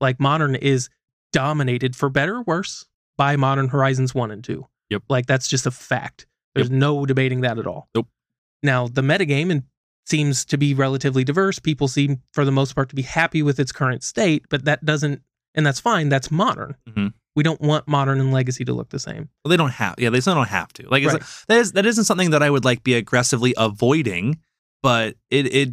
Like 0.00 0.18
modern 0.18 0.54
is 0.54 0.88
dominated 1.32 1.94
for 1.94 2.08
better 2.08 2.36
or 2.36 2.42
worse 2.42 2.86
by 3.16 3.36
Modern 3.36 3.68
Horizons 3.68 4.14
1 4.14 4.30
and 4.30 4.42
2. 4.42 4.66
Yep. 4.90 5.02
Like 5.08 5.26
that's 5.26 5.48
just 5.48 5.66
a 5.66 5.70
fact. 5.70 6.26
There's 6.54 6.70
no 6.70 7.06
debating 7.06 7.42
that 7.42 7.58
at 7.58 7.66
all. 7.66 7.88
Nope. 7.94 8.08
Now, 8.62 8.88
the 8.88 9.02
metagame 9.02 9.50
and 9.50 9.62
seems 10.06 10.44
to 10.46 10.56
be 10.56 10.74
relatively 10.74 11.22
diverse. 11.22 11.58
People 11.58 11.86
seem 11.86 12.22
for 12.32 12.44
the 12.44 12.50
most 12.50 12.74
part 12.74 12.88
to 12.88 12.96
be 12.96 13.02
happy 13.02 13.42
with 13.42 13.60
its 13.60 13.72
current 13.72 14.02
state, 14.02 14.46
but 14.48 14.64
that 14.64 14.84
doesn't 14.84 15.22
and 15.58 15.66
that's 15.66 15.80
fine. 15.80 16.08
That's 16.08 16.30
modern. 16.30 16.76
Mhm. 16.88 17.12
We 17.36 17.42
don't 17.42 17.60
want 17.60 17.86
modern 17.86 18.18
and 18.20 18.32
legacy 18.32 18.64
to 18.64 18.72
look 18.72 18.88
the 18.90 18.98
same. 18.98 19.28
Well, 19.44 19.50
they 19.50 19.56
don't 19.58 19.70
have. 19.72 19.96
Yeah, 19.98 20.08
they 20.10 20.20
still 20.20 20.34
don't 20.34 20.48
have 20.48 20.72
to. 20.74 20.88
Like 20.88 21.02
it's 21.04 21.12
Right. 21.12 21.22
that 21.48 21.58
is 21.58 21.72
that 21.72 21.84
isn't 21.84 22.04
something 22.04 22.30
that 22.30 22.42
I 22.42 22.48
would 22.50 22.64
like 22.64 22.82
be 22.82 22.94
aggressively 22.94 23.52
avoiding. 23.58 24.38
But 24.82 25.16
it 25.30 25.46
it 25.46 25.68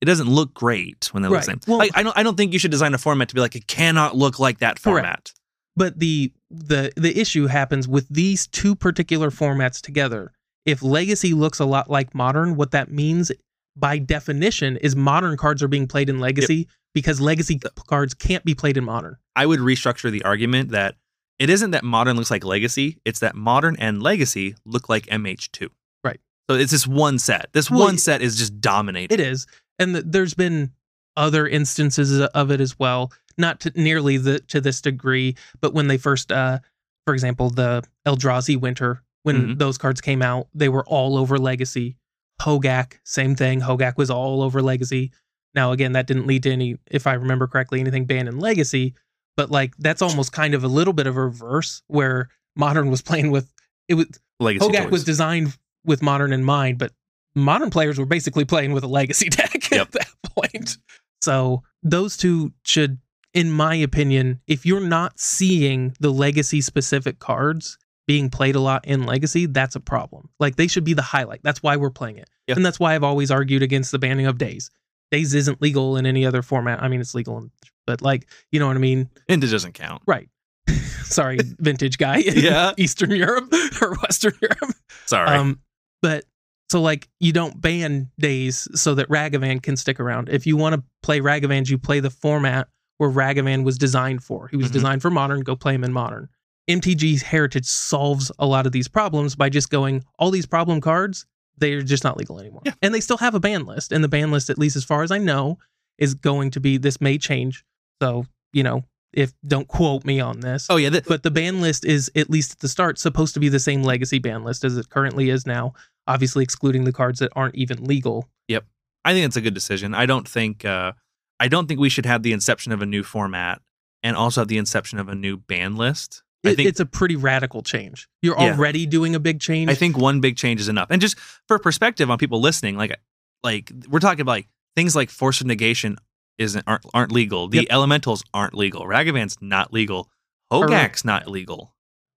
it 0.00 0.04
doesn't 0.06 0.28
look 0.28 0.54
great 0.54 1.08
when 1.12 1.22
they 1.22 1.28
look 1.28 1.36
Right. 1.36 1.44
the 1.46 1.52
same. 1.52 1.60
Well- 1.66 1.78
like 1.78 1.90
I 1.94 2.02
don't 2.02 2.16
I 2.16 2.22
don't 2.22 2.36
think 2.36 2.52
you 2.52 2.58
should 2.58 2.70
design 2.70 2.94
a 2.94 2.98
format 2.98 3.28
to 3.30 3.34
be 3.34 3.40
like 3.40 3.56
it 3.56 3.66
cannot 3.66 4.16
look 4.16 4.38
like 4.38 4.58
that 4.60 4.76
Correct. 4.82 4.84
format. 4.84 5.32
But 5.76 5.98
the 5.98 6.32
the 6.50 6.92
the 6.96 7.18
issue 7.18 7.46
happens 7.46 7.86
with 7.88 8.06
these 8.08 8.46
two 8.46 8.74
particular 8.74 9.30
formats 9.30 9.80
together. 9.80 10.32
If 10.66 10.82
legacy 10.82 11.32
looks 11.34 11.58
a 11.58 11.64
lot 11.64 11.90
like 11.90 12.14
modern, 12.14 12.54
what 12.56 12.70
that 12.72 12.90
means 12.90 13.30
by 13.76 13.98
definition 13.98 14.76
is 14.78 14.96
modern 14.96 15.36
cards 15.36 15.62
are 15.62 15.68
being 15.68 15.86
played 15.86 16.08
in 16.08 16.18
legacy 16.20 16.68
because 16.94 17.20
legacy 17.20 17.60
cards 17.86 18.14
can't 18.14 18.44
be 18.44 18.54
played 18.54 18.76
in 18.76 18.84
modern. 18.84 19.16
I 19.36 19.46
would 19.46 19.60
restructure 19.60 20.10
the 20.10 20.22
argument 20.24 20.70
that 20.70 20.96
it 21.38 21.48
isn't 21.48 21.70
that 21.70 21.84
modern 21.84 22.16
looks 22.16 22.30
like 22.30 22.44
legacy, 22.44 22.98
it's 23.04 23.20
that 23.20 23.34
modern 23.34 23.76
and 23.78 24.02
legacy 24.02 24.54
look 24.66 24.88
like 24.88 25.06
MH2. 25.06 25.68
Right. 26.04 26.20
So 26.50 26.56
it's 26.56 26.72
this 26.72 26.86
one 26.86 27.18
set. 27.18 27.46
This 27.52 27.70
Well, 27.70 27.80
one 27.80 27.96
set 27.98 28.20
is 28.22 28.36
just 28.36 28.60
dominating. 28.60 29.18
It 29.18 29.20
is, 29.24 29.46
and 29.78 29.94
th- 29.94 30.04
there's 30.08 30.34
been 30.34 30.72
other 31.16 31.46
instances 31.46 32.20
of 32.20 32.50
it 32.50 32.60
as 32.60 32.78
well, 32.78 33.12
not 33.38 33.60
to 33.60 33.72
nearly 33.74 34.16
the 34.16 34.40
to 34.40 34.60
this 34.60 34.80
degree, 34.80 35.36
but 35.60 35.72
when 35.74 35.86
they 35.86 35.96
first, 35.96 36.30
uh, 36.32 36.58
for 37.06 37.14
example, 37.14 37.50
the 37.50 37.82
Eldrazi 38.06 38.58
Winter, 38.60 39.02
when 39.22 39.54
Mhm. 39.54 39.58
those 39.58 39.78
cards 39.78 40.00
came 40.00 40.22
out, 40.22 40.48
they 40.54 40.68
were 40.68 40.84
all 40.86 41.16
over 41.16 41.38
Legacy. 41.38 41.96
Hogaak, 42.40 42.94
same 43.04 43.34
thing. 43.36 43.60
Hogaak 43.60 43.96
was 43.96 44.10
all 44.10 44.42
over 44.42 44.62
Legacy. 44.62 45.12
Now, 45.54 45.72
again, 45.72 45.92
that 45.92 46.06
didn't 46.06 46.26
lead 46.26 46.42
to 46.44 46.52
any, 46.52 46.76
if 46.90 47.06
I 47.06 47.14
remember 47.14 47.46
correctly, 47.46 47.80
anything 47.80 48.04
banned 48.06 48.28
in 48.28 48.38
Legacy. 48.38 48.94
But 49.36 49.50
like 49.50 49.74
that's 49.78 50.02
almost 50.02 50.32
kind 50.32 50.54
of 50.54 50.64
a 50.64 50.68
little 50.68 50.92
bit 50.92 51.06
of 51.06 51.16
a 51.16 51.22
reverse 51.22 51.82
where 51.86 52.28
Modern 52.56 52.90
was 52.90 53.00
playing 53.02 53.30
with 53.30 53.52
it 53.88 53.94
was 53.94 54.06
Legacy 54.38 54.66
Hogaak 54.66 54.82
toys. 54.84 54.90
was 54.92 55.04
designed 55.04 55.56
with 55.84 56.02
modern 56.02 56.32
in 56.32 56.44
mind, 56.44 56.78
but 56.78 56.92
modern 57.34 57.70
players 57.70 57.98
were 57.98 58.06
basically 58.06 58.44
playing 58.44 58.72
with 58.72 58.84
a 58.84 58.88
legacy 58.88 59.28
deck 59.30 59.70
Yep. 59.70 59.80
at 59.80 59.92
that 59.92 60.08
point. 60.36 60.76
So 61.22 61.62
those 61.82 62.16
two 62.16 62.52
should, 62.64 62.98
in 63.32 63.50
my 63.50 63.74
opinion, 63.76 64.40
if 64.46 64.66
you're 64.66 64.80
not 64.80 65.18
seeing 65.20 65.94
the 66.00 66.10
legacy 66.10 66.60
specific 66.60 67.18
cards 67.18 67.78
being 68.10 68.28
played 68.28 68.56
a 68.56 68.60
lot 68.60 68.84
in 68.88 69.04
legacy, 69.06 69.46
that's 69.46 69.76
a 69.76 69.80
problem. 69.80 70.28
Like 70.40 70.56
they 70.56 70.66
should 70.66 70.82
be 70.82 70.94
the 70.94 71.02
highlight. 71.02 71.44
That's 71.44 71.62
why 71.62 71.76
we're 71.76 71.90
playing 71.90 72.16
it. 72.16 72.28
Yeah. 72.48 72.56
And 72.56 72.66
that's 72.66 72.80
why 72.80 72.96
I've 72.96 73.04
always 73.04 73.30
argued 73.30 73.62
against 73.62 73.92
the 73.92 74.00
banning 74.00 74.26
of 74.26 74.36
Daze. 74.36 74.68
Daze 75.12 75.32
isn't 75.32 75.62
legal 75.62 75.96
in 75.96 76.06
any 76.06 76.26
other 76.26 76.42
format. 76.42 76.82
I 76.82 76.88
mean, 76.88 77.00
it's 77.00 77.14
legal, 77.14 77.38
in, 77.38 77.52
but 77.86 78.02
like, 78.02 78.26
you 78.50 78.58
know 78.58 78.66
what 78.66 78.74
I 78.74 78.80
mean? 78.80 79.08
Vintage 79.28 79.52
doesn't 79.52 79.74
count. 79.74 80.02
Right. 80.08 80.28
Sorry, 81.04 81.38
vintage 81.60 81.98
guy. 81.98 82.16
Yeah. 82.26 82.72
Eastern 82.78 83.12
Europe 83.12 83.54
or 83.80 83.94
Western 84.02 84.32
Europe. 84.42 84.74
Sorry. 85.06 85.28
Um, 85.30 85.60
but 86.02 86.24
so 86.68 86.80
like 86.82 87.08
you 87.20 87.32
don't 87.32 87.60
ban 87.60 88.10
Daze 88.18 88.66
so 88.74 88.96
that 88.96 89.08
Ragavan 89.08 89.62
can 89.62 89.76
stick 89.76 90.00
around. 90.00 90.30
If 90.30 90.48
you 90.48 90.56
want 90.56 90.74
to 90.74 90.82
play 91.04 91.20
Ragavans, 91.20 91.70
you 91.70 91.78
play 91.78 92.00
the 92.00 92.10
format 92.10 92.66
where 92.98 93.08
Ragavan 93.10 93.62
was 93.62 93.78
designed 93.78 94.24
for. 94.24 94.48
He 94.48 94.56
was 94.56 94.70
Mhm. 94.70 94.72
designed 94.72 95.02
for 95.02 95.10
modern. 95.10 95.42
Go 95.42 95.54
play 95.54 95.74
him 95.74 95.84
in 95.84 95.92
modern. 95.92 96.28
MTG's 96.70 97.22
heritage 97.22 97.66
solves 97.66 98.30
a 98.38 98.46
lot 98.46 98.66
of 98.66 98.72
these 98.72 98.88
problems 98.88 99.34
by 99.36 99.48
just 99.48 99.70
going 99.70 100.04
all 100.18 100.30
these 100.30 100.46
problem 100.46 100.80
cards. 100.80 101.26
They're 101.58 101.82
just 101.82 102.04
not 102.04 102.16
legal 102.16 102.40
anymore, 102.40 102.62
Yeah. 102.64 102.72
and 102.80 102.94
they 102.94 103.00
still 103.00 103.18
have 103.18 103.34
a 103.34 103.40
ban 103.40 103.66
list. 103.66 103.92
And 103.92 104.02
the 104.02 104.08
ban 104.08 104.30
list, 104.30 104.48
at 104.50 104.58
least 104.58 104.76
as 104.76 104.84
far 104.84 105.02
as 105.02 105.10
I 105.10 105.18
know, 105.18 105.58
is 105.98 106.14
going 106.14 106.50
to 106.52 106.60
be. 106.60 106.78
This 106.78 107.00
may 107.00 107.18
change. 107.18 107.64
So 108.00 108.24
you 108.52 108.62
know, 108.62 108.84
if 109.12 109.32
don't 109.46 109.68
quote 109.68 110.04
me 110.04 110.20
on 110.20 110.40
this 110.40 110.68
oh 110.70 110.76
yeah, 110.76 110.88
th- 110.90 111.04
but 111.06 111.22
the 111.22 111.30
ban 111.30 111.60
list 111.60 111.84
is 111.84 112.10
at 112.16 112.30
least 112.30 112.52
at 112.52 112.58
the 112.60 112.68
start 112.68 112.98
supposed 112.98 113.34
to 113.34 113.40
be 113.40 113.48
the 113.48 113.58
same 113.60 113.82
legacy 113.82 114.18
ban 114.18 114.42
list 114.44 114.64
as 114.64 114.76
it 114.78 114.88
currently 114.88 115.28
is 115.30 115.46
now 115.46 115.74
obviously 116.06 116.42
excluding 116.42 116.84
the 116.84 116.92
cards 116.92 117.18
that 117.20 117.30
aren't 117.36 117.54
even 117.54 117.84
legal. 117.84 118.28
Yep. 118.48 118.64
I 119.04 119.12
think 119.12 119.26
it's 119.26 119.36
a 119.36 119.40
good 119.40 119.54
decision. 119.54 119.94
I 119.94 120.06
don't 120.06 120.26
think 120.28 120.64
uh, 120.64 120.92
I 121.38 121.48
don't 121.48 121.66
think 121.66 121.78
we 121.80 121.88
should 121.90 122.06
have 122.06 122.22
the 122.22 122.32
inception 122.32 122.72
of 122.72 122.80
a 122.82 122.86
new 122.86 123.02
format 123.02 123.60
and 124.02 124.16
also 124.16 124.40
have 124.40 124.48
the 124.48 124.58
inception 124.58 124.98
of 124.98 125.08
a 125.08 125.14
new 125.14 125.36
ban 125.36 125.76
list. 125.76 126.22
I 126.44 126.50
It- 126.50 126.56
think 126.56 126.68
it's 126.68 126.80
a 126.80 126.86
pretty 126.86 127.16
radical 127.16 127.62
change. 127.62 128.08
You're 128.22 128.36
Yeah. 128.40 128.52
already 128.54 128.86
doing 128.86 129.14
a 129.14 129.20
big 129.20 129.40
change. 129.40 129.70
I 129.70 129.74
think 129.74 129.96
one 129.98 130.20
big 130.20 130.36
change 130.36 130.60
is 130.60 130.68
enough. 130.68 130.88
And 130.90 131.00
just 131.00 131.18
for 131.46 131.58
perspective 131.58 132.10
on 132.10 132.18
people 132.18 132.40
listening, 132.40 132.76
like 132.76 132.98
like 133.42 133.72
we're 133.88 134.00
talking 134.00 134.20
about 134.20 134.32
like 134.32 134.48
things 134.76 134.94
like 134.96 135.10
force 135.10 135.40
of 135.40 135.46
negation 135.46 135.96
isn't 136.38 136.64
aren't, 136.66 136.84
aren't 136.94 137.12
legal. 137.12 137.48
The 137.48 137.58
Yep. 137.58 137.66
elementals 137.70 138.22
aren't 138.32 138.54
legal. 138.54 138.82
Ragavan's 138.84 139.36
not 139.40 139.72
legal. 139.72 140.10
Hogaak's 140.52 141.04
not 141.04 141.28
legal. 141.28 141.74